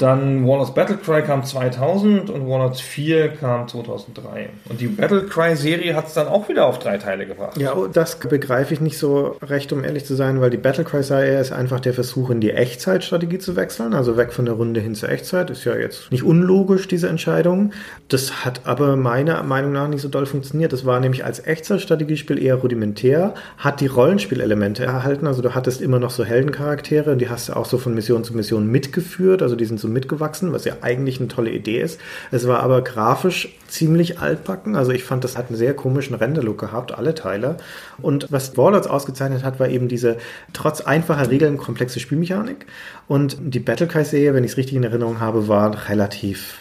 Dann 0.00 0.46
Warlords 0.46 0.72
Battlecry 0.72 1.20
kam 1.22 1.44
2000 1.44 2.30
und 2.30 2.48
Warlords 2.48 2.80
4 2.80 3.28
kam 3.28 3.68
2003. 3.68 4.48
Und 4.70 4.80
die 4.80 4.86
Battlecry-Serie 4.86 5.94
hat 5.94 6.06
es 6.06 6.14
dann 6.14 6.26
auch 6.26 6.48
wieder 6.48 6.64
auf 6.64 6.78
drei 6.78 6.96
Teile 6.96 7.26
gebracht. 7.26 7.58
Ja, 7.58 7.76
das 7.92 8.18
begreife 8.18 8.72
ich 8.72 8.80
nicht 8.80 8.96
so 8.96 9.36
recht, 9.42 9.74
um 9.74 9.84
ehrlich 9.84 10.06
zu 10.06 10.14
sein, 10.14 10.40
weil 10.40 10.48
die 10.48 10.56
Battlecry-Serie 10.56 11.38
ist 11.38 11.52
einfach 11.52 11.80
der 11.80 11.92
Versuch, 11.92 12.30
in 12.30 12.40
die 12.40 12.50
Echtzeitstrategie 12.50 13.40
zu 13.40 13.56
wechseln, 13.56 13.92
also 13.92 14.16
weg 14.16 14.32
von 14.32 14.46
der 14.46 14.54
Runde 14.54 14.80
hin 14.80 14.94
zur 14.94 15.10
Echtzeit. 15.10 15.50
Ist 15.50 15.64
ja 15.64 15.76
jetzt 15.76 16.10
nicht 16.10 16.22
unlogisch, 16.22 16.88
diese 16.88 17.10
Entscheidung. 17.10 17.74
Das 18.08 18.42
hat 18.46 18.62
aber 18.64 18.96
meiner 18.96 19.42
Meinung 19.42 19.72
nach 19.72 19.88
nicht 19.88 20.00
so 20.00 20.08
doll 20.08 20.24
funktioniert. 20.24 20.72
Das 20.72 20.86
war 20.86 20.98
nämlich 21.00 21.26
als 21.26 21.46
Echtzeitstrategiespiel 21.46 22.42
eher 22.42 22.54
rudimentär, 22.54 23.34
hat 23.58 23.82
die 23.82 23.86
Rollenspielelemente 23.86 24.82
erhalten, 24.82 25.26
also 25.26 25.42
du 25.42 25.54
hattest 25.54 25.82
immer 25.82 25.98
noch 25.98 26.10
so 26.10 26.24
Heldencharaktere 26.24 27.12
und 27.12 27.18
die 27.18 27.28
hast 27.28 27.50
du 27.50 27.52
auch 27.52 27.66
so 27.66 27.76
von 27.76 27.92
Mission 27.92 28.24
zu 28.24 28.34
Mission 28.34 28.66
mitgeführt, 28.66 29.42
also 29.42 29.56
die 29.56 29.66
sind 29.66 29.78
so 29.78 29.89
mitgewachsen, 29.92 30.52
was 30.52 30.64
ja 30.64 30.74
eigentlich 30.80 31.18
eine 31.18 31.28
tolle 31.28 31.50
Idee 31.50 31.80
ist. 31.80 32.00
Es 32.30 32.46
war 32.46 32.60
aber 32.60 32.82
grafisch 32.82 33.56
ziemlich 33.68 34.18
altbacken, 34.18 34.76
also 34.76 34.92
ich 34.92 35.04
fand, 35.04 35.24
das 35.24 35.36
hat 35.36 35.48
einen 35.48 35.56
sehr 35.56 35.74
komischen 35.74 36.14
Render-Look 36.14 36.58
gehabt, 36.58 36.92
alle 36.92 37.14
Teile. 37.14 37.56
Und 38.02 38.26
was 38.30 38.56
Warlords 38.56 38.86
ausgezeichnet 38.86 39.44
hat, 39.44 39.60
war 39.60 39.68
eben 39.68 39.88
diese 39.88 40.16
trotz 40.52 40.80
einfacher 40.80 41.30
Regeln 41.30 41.56
komplexe 41.56 42.00
Spielmechanik. 42.00 42.66
Und 43.06 43.36
die 43.40 43.60
Battlecry-Serie, 43.60 44.34
wenn 44.34 44.44
ich 44.44 44.52
es 44.52 44.56
richtig 44.56 44.76
in 44.76 44.84
Erinnerung 44.84 45.20
habe, 45.20 45.48
war 45.48 45.88
relativ 45.88 46.58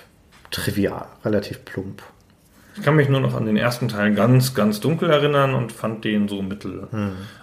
trivial, 0.52 1.06
relativ 1.24 1.64
plump. 1.66 2.04
Ich 2.80 2.86
kann 2.86 2.96
mich 2.96 3.10
nur 3.10 3.20
noch 3.20 3.36
an 3.36 3.46
den 3.46 3.58
ersten 3.58 3.90
Teil 3.90 4.14
ganz, 4.14 4.56
ganz 4.56 4.80
dunkel 4.80 5.10
erinnern 5.10 5.54
und 5.54 5.74
fand 5.74 6.06
den 6.06 6.30
so 6.30 6.42
mittel. 6.42 6.88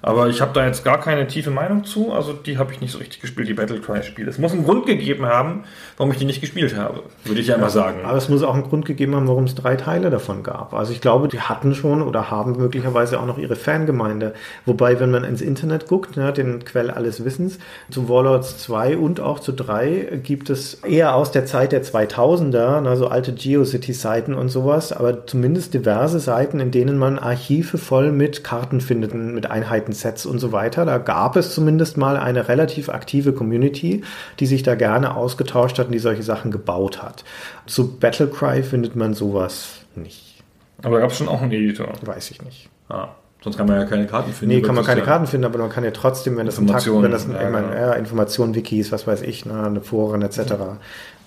Aber 0.00 0.28
ich 0.28 0.40
habe 0.40 0.52
da 0.54 0.64
jetzt 0.64 0.82
gar 0.82 0.98
keine 0.98 1.26
tiefe 1.26 1.50
Meinung 1.50 1.84
zu. 1.84 2.10
Also 2.10 2.32
die 2.32 2.56
habe 2.56 2.72
ich 2.72 2.80
nicht 2.80 2.90
so 2.90 2.98
richtig 2.98 3.20
gespielt, 3.20 3.46
die 3.46 3.52
Battlecry-Spiele. 3.52 4.30
Es 4.30 4.38
muss 4.38 4.52
einen 4.52 4.64
Grund 4.64 4.86
gegeben 4.86 5.26
haben, 5.26 5.64
warum 5.98 6.10
ich 6.10 6.18
die 6.18 6.24
nicht 6.24 6.40
gespielt 6.40 6.74
habe. 6.74 7.02
Würde 7.24 7.42
ich 7.42 7.48
ja 7.48 7.58
mal 7.58 7.68
sagen. 7.68 7.98
Aber 8.04 8.16
es 8.16 8.30
muss 8.30 8.42
auch 8.42 8.54
einen 8.54 8.62
Grund 8.62 8.86
gegeben 8.86 9.14
haben, 9.14 9.28
warum 9.28 9.44
es 9.44 9.54
drei 9.54 9.76
Teile 9.76 10.08
davon 10.08 10.42
gab. 10.42 10.72
Also 10.72 10.92
ich 10.92 11.02
glaube, 11.02 11.28
die 11.28 11.40
hatten 11.40 11.74
schon 11.74 12.00
oder 12.00 12.30
haben 12.30 12.56
möglicherweise 12.56 13.20
auch 13.20 13.26
noch 13.26 13.36
ihre 13.36 13.56
Fangemeinde. 13.56 14.32
Wobei, 14.64 14.98
wenn 15.00 15.10
man 15.10 15.24
ins 15.24 15.42
Internet 15.42 15.86
guckt, 15.86 16.16
ne, 16.16 16.32
den 16.32 16.64
Quell 16.64 16.90
alles 16.90 17.26
Wissens, 17.26 17.58
zu 17.90 18.08
Warlords 18.08 18.56
2 18.58 18.96
und 18.96 19.20
auch 19.20 19.40
zu 19.40 19.52
3 19.52 20.20
gibt 20.22 20.48
es 20.48 20.74
eher 20.82 21.14
aus 21.14 21.30
der 21.30 21.44
Zeit 21.44 21.72
der 21.72 21.84
2000er, 21.84 22.80
ne, 22.80 22.96
so 22.96 23.08
alte 23.08 23.34
GeoCity-Seiten 23.34 24.32
und 24.32 24.48
sowas, 24.48 24.92
aber 24.92 25.25
zumindest 25.26 25.74
diverse 25.74 26.20
Seiten, 26.20 26.60
in 26.60 26.70
denen 26.70 26.98
man 26.98 27.18
Archive 27.18 27.78
voll 27.78 28.12
mit 28.12 28.44
Karten 28.44 28.80
findet, 28.80 29.14
mit 29.14 29.50
Einheitensets 29.50 30.26
und 30.26 30.38
so 30.38 30.52
weiter. 30.52 30.84
Da 30.84 30.98
gab 30.98 31.36
es 31.36 31.54
zumindest 31.54 31.96
mal 31.96 32.16
eine 32.16 32.48
relativ 32.48 32.88
aktive 32.88 33.32
Community, 33.32 34.02
die 34.40 34.46
sich 34.46 34.62
da 34.62 34.74
gerne 34.74 35.16
ausgetauscht 35.16 35.78
hat 35.78 35.86
und 35.86 35.92
die 35.92 35.98
solche 35.98 36.22
Sachen 36.22 36.50
gebaut 36.50 37.02
hat. 37.02 37.24
Zu 37.66 37.98
Battlecry 37.98 38.62
findet 38.62 38.96
man 38.96 39.14
sowas 39.14 39.80
nicht. 39.94 40.42
Aber 40.82 40.96
da 40.96 41.02
gab 41.02 41.10
es 41.10 41.18
schon 41.18 41.28
auch 41.28 41.42
einen 41.42 41.52
Editor. 41.52 41.92
Weiß 42.02 42.30
ich 42.30 42.42
nicht. 42.42 42.68
Ah, 42.88 43.08
sonst 43.42 43.56
kann 43.56 43.66
man 43.66 43.80
ja 43.80 43.86
keine 43.86 44.06
Karten 44.06 44.32
finden. 44.32 44.54
Nee, 44.54 44.62
kann 44.62 44.74
man 44.74 44.84
keine 44.84 45.00
ja- 45.00 45.06
Karten 45.06 45.26
finden, 45.26 45.46
aber 45.46 45.58
man 45.58 45.70
kann 45.70 45.84
ja 45.84 45.90
trotzdem, 45.90 46.36
wenn 46.36 46.46
das 46.46 46.58
ein 46.58 46.66
Takt, 46.66 46.86
Informationen, 46.86 47.04
wenn 47.04 47.10
das 47.10 47.24
ein, 47.26 47.32
ja, 47.32 47.50
meine, 47.50 47.68
genau. 47.68 47.80
ja, 47.80 47.92
Informationen, 47.94 48.54
Wikis, 48.54 48.92
was 48.92 49.06
weiß 49.06 49.22
ich, 49.22 49.46
ne, 49.46 49.64
eine 49.64 49.80
Foren 49.80 50.22
etc. 50.22 50.54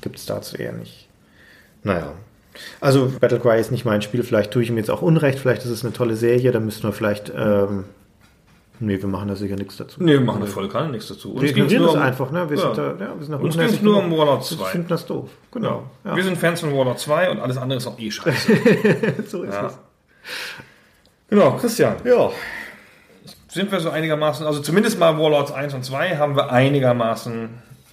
gibt 0.02 0.18
es 0.18 0.26
dazu 0.26 0.58
eher 0.58 0.74
nicht. 0.74 1.08
Naja. 1.84 2.14
Also 2.82 3.12
Battlecry 3.20 3.60
ist 3.60 3.72
nicht 3.72 3.86
mein 3.86 4.02
Spiel, 4.02 4.24
vielleicht 4.24 4.52
tue 4.52 4.64
ich 4.64 4.70
ihm 4.70 4.78
jetzt 4.78 4.90
auch 4.92 5.02
Unrecht, 5.02 5.40
vielleicht 5.40 5.64
ist 5.64 5.70
es 5.72 5.84
eine 5.84 5.94
tolle 5.94 6.16
Serie, 6.16 6.52
da 6.52 6.60
müssten 6.60 6.84
wir 6.84 6.94
vielleicht, 6.94 7.32
ähm, 7.36 7.86
nee, 8.80 9.02
wir 9.02 9.08
machen 9.10 9.28
da 9.28 9.36
sicher 9.36 9.56
nichts 9.56 9.78
dazu. 9.78 10.02
Nee, 10.04 10.14
wir 10.14 10.22
machen 10.22 10.42
da 10.42 10.48
voll 10.48 10.68
gar 10.70 10.88
nichts 10.88 11.08
dazu. 11.08 11.34
wir 11.36 11.42
ging's 11.54 11.72
ignorieren 11.72 11.84
das 11.84 11.96
um- 11.96 12.02
einfach, 12.02 12.32
ne? 12.32 12.50
Wir 12.50 12.58
Ja. 12.58 12.64
sind 12.64 12.78
da, 12.78 12.84
ja, 12.92 12.98
wir 13.18 13.26
sind 13.26 13.34
Uns 13.36 13.56
unheimlich 13.56 13.68
ging's 13.72 13.82
nur 13.82 13.98
um 13.98 14.04
genug. 14.06 14.20
Warlords 14.20 14.52
Wir 14.52 14.58
2. 14.60 14.70
finden 14.72 14.88
das 14.88 15.06
doof. 15.06 15.30
Genau. 15.52 15.84
Ja. 16.06 16.16
Wir 16.16 16.24
sind 16.24 16.38
Fans 16.38 16.60
von 16.62 16.74
Warlord 16.76 17.00
2 17.00 17.30
und 17.32 17.40
alles 17.40 17.58
andere 17.58 17.78
ist 17.78 17.88
auch 17.88 18.00
eh 18.00 18.10
scheiße. 18.12 18.54
so 19.28 19.44
ist 19.44 19.54
Ja. 19.54 19.68
es. 19.68 19.78
Genau, 21.30 21.52
Christian. 21.58 21.96
Ja. 22.04 22.32
Sind 23.48 23.72
wir 23.72 23.80
so 23.80 23.90
einigermaßen, 23.90 24.46
also 24.46 24.60
zumindest 24.62 25.00
mal 25.00 25.18
Warlords 25.18 25.52
1 25.52 25.74
und 25.74 25.84
2 25.84 26.18
haben 26.18 26.36
wir 26.36 26.52
einigermaßen 26.52 27.50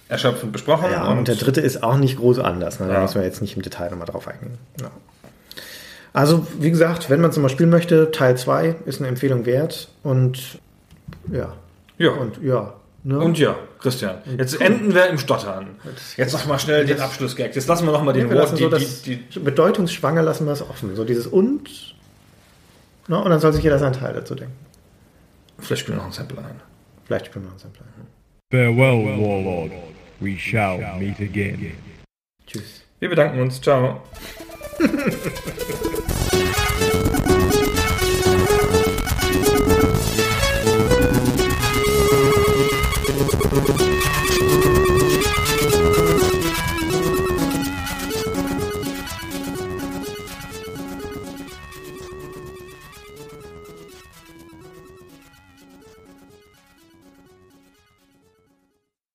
erschöpfend 0.09 0.51
besprochen. 0.51 0.91
Ja, 0.91 1.09
und, 1.11 1.27
der 1.27 1.35
dritte 1.35 1.61
ist 1.61 1.83
auch 1.83 1.97
nicht 1.97 2.17
groß 2.17 2.39
anders. 2.39 2.79
Ne? 2.79 2.87
Da 2.87 2.93
Ja. 2.95 3.01
müssen 3.01 3.15
wir 3.15 3.25
jetzt 3.25 3.41
nicht 3.41 3.55
im 3.55 3.61
Detail 3.61 3.89
nochmal 3.89 4.07
drauf 4.07 4.27
eingehen. 4.27 4.57
Ja. 4.81 4.91
Also, 6.13 6.47
wie 6.59 6.71
gesagt, 6.71 7.09
wenn 7.09 7.21
man 7.21 7.29
es 7.29 7.37
mal 7.37 7.49
spielen 7.49 7.69
möchte, 7.69 8.11
Teil 8.11 8.37
2 8.37 8.75
ist 8.85 8.99
eine 8.99 9.07
Empfehlung 9.07 9.45
wert. 9.45 9.89
Und 10.03 10.59
ja. 11.31 11.53
Ja. 11.97 12.11
Und 12.11 12.41
ja. 12.41 12.73
Ne? 13.03 13.19
Und 13.19 13.39
ja, 13.39 13.55
Christian, 13.79 14.15
jetzt 14.37 14.59
enden 14.59 14.93
wir 14.93 15.07
im 15.07 15.17
Stottern. 15.17 15.67
Jetzt 16.17 16.31
sag 16.31 16.45
mal 16.47 16.59
schnell 16.59 16.85
den 16.85 16.99
Abschlussgag. 16.99 17.55
Jetzt 17.55 17.67
lassen 17.67 17.85
wir 17.85 17.93
noch 17.93 18.03
mal 18.03 18.11
den 18.11 18.27
Wort, 18.27 18.37
lassen 18.37 18.55
die, 18.57 18.63
so 18.63 18.69
das 18.69 19.01
die, 19.03 19.17
die, 19.17 19.39
bedeutungsschwanger 19.39 20.23
lassen 20.23 20.45
wir 20.45 20.51
es 20.51 20.61
offen. 20.61 20.93
So 20.95 21.05
dieses 21.05 21.27
und. 21.27 21.95
Ne? 23.07 23.17
Und 23.21 23.29
dann 23.29 23.39
soll 23.39 23.53
sich 23.53 23.63
jeder 23.63 23.79
seinen 23.79 23.93
Teil 23.93 24.13
dazu 24.13 24.35
denken. 24.35 24.55
Vielleicht 25.59 25.83
spielen 25.83 25.97
wir 25.97 26.01
noch 26.01 26.09
ein 26.09 26.13
Sample 26.13 26.39
ein. 26.39 26.59
Vielleicht 27.05 27.27
spielen 27.27 27.45
wir 27.45 27.53
uns 27.53 27.63
ein 27.63 27.71
Plan. 27.71 27.87
Farewell, 28.51 29.21
Warlord. 29.21 29.71
We 30.19 30.37
shall 30.37 30.79
meet 30.99 31.19
again. 31.19 31.77
Tschüss. 32.45 32.83
Wir 32.99 33.09
bedanken 33.09 33.39
uns. 33.39 33.61
Ciao. 33.61 34.01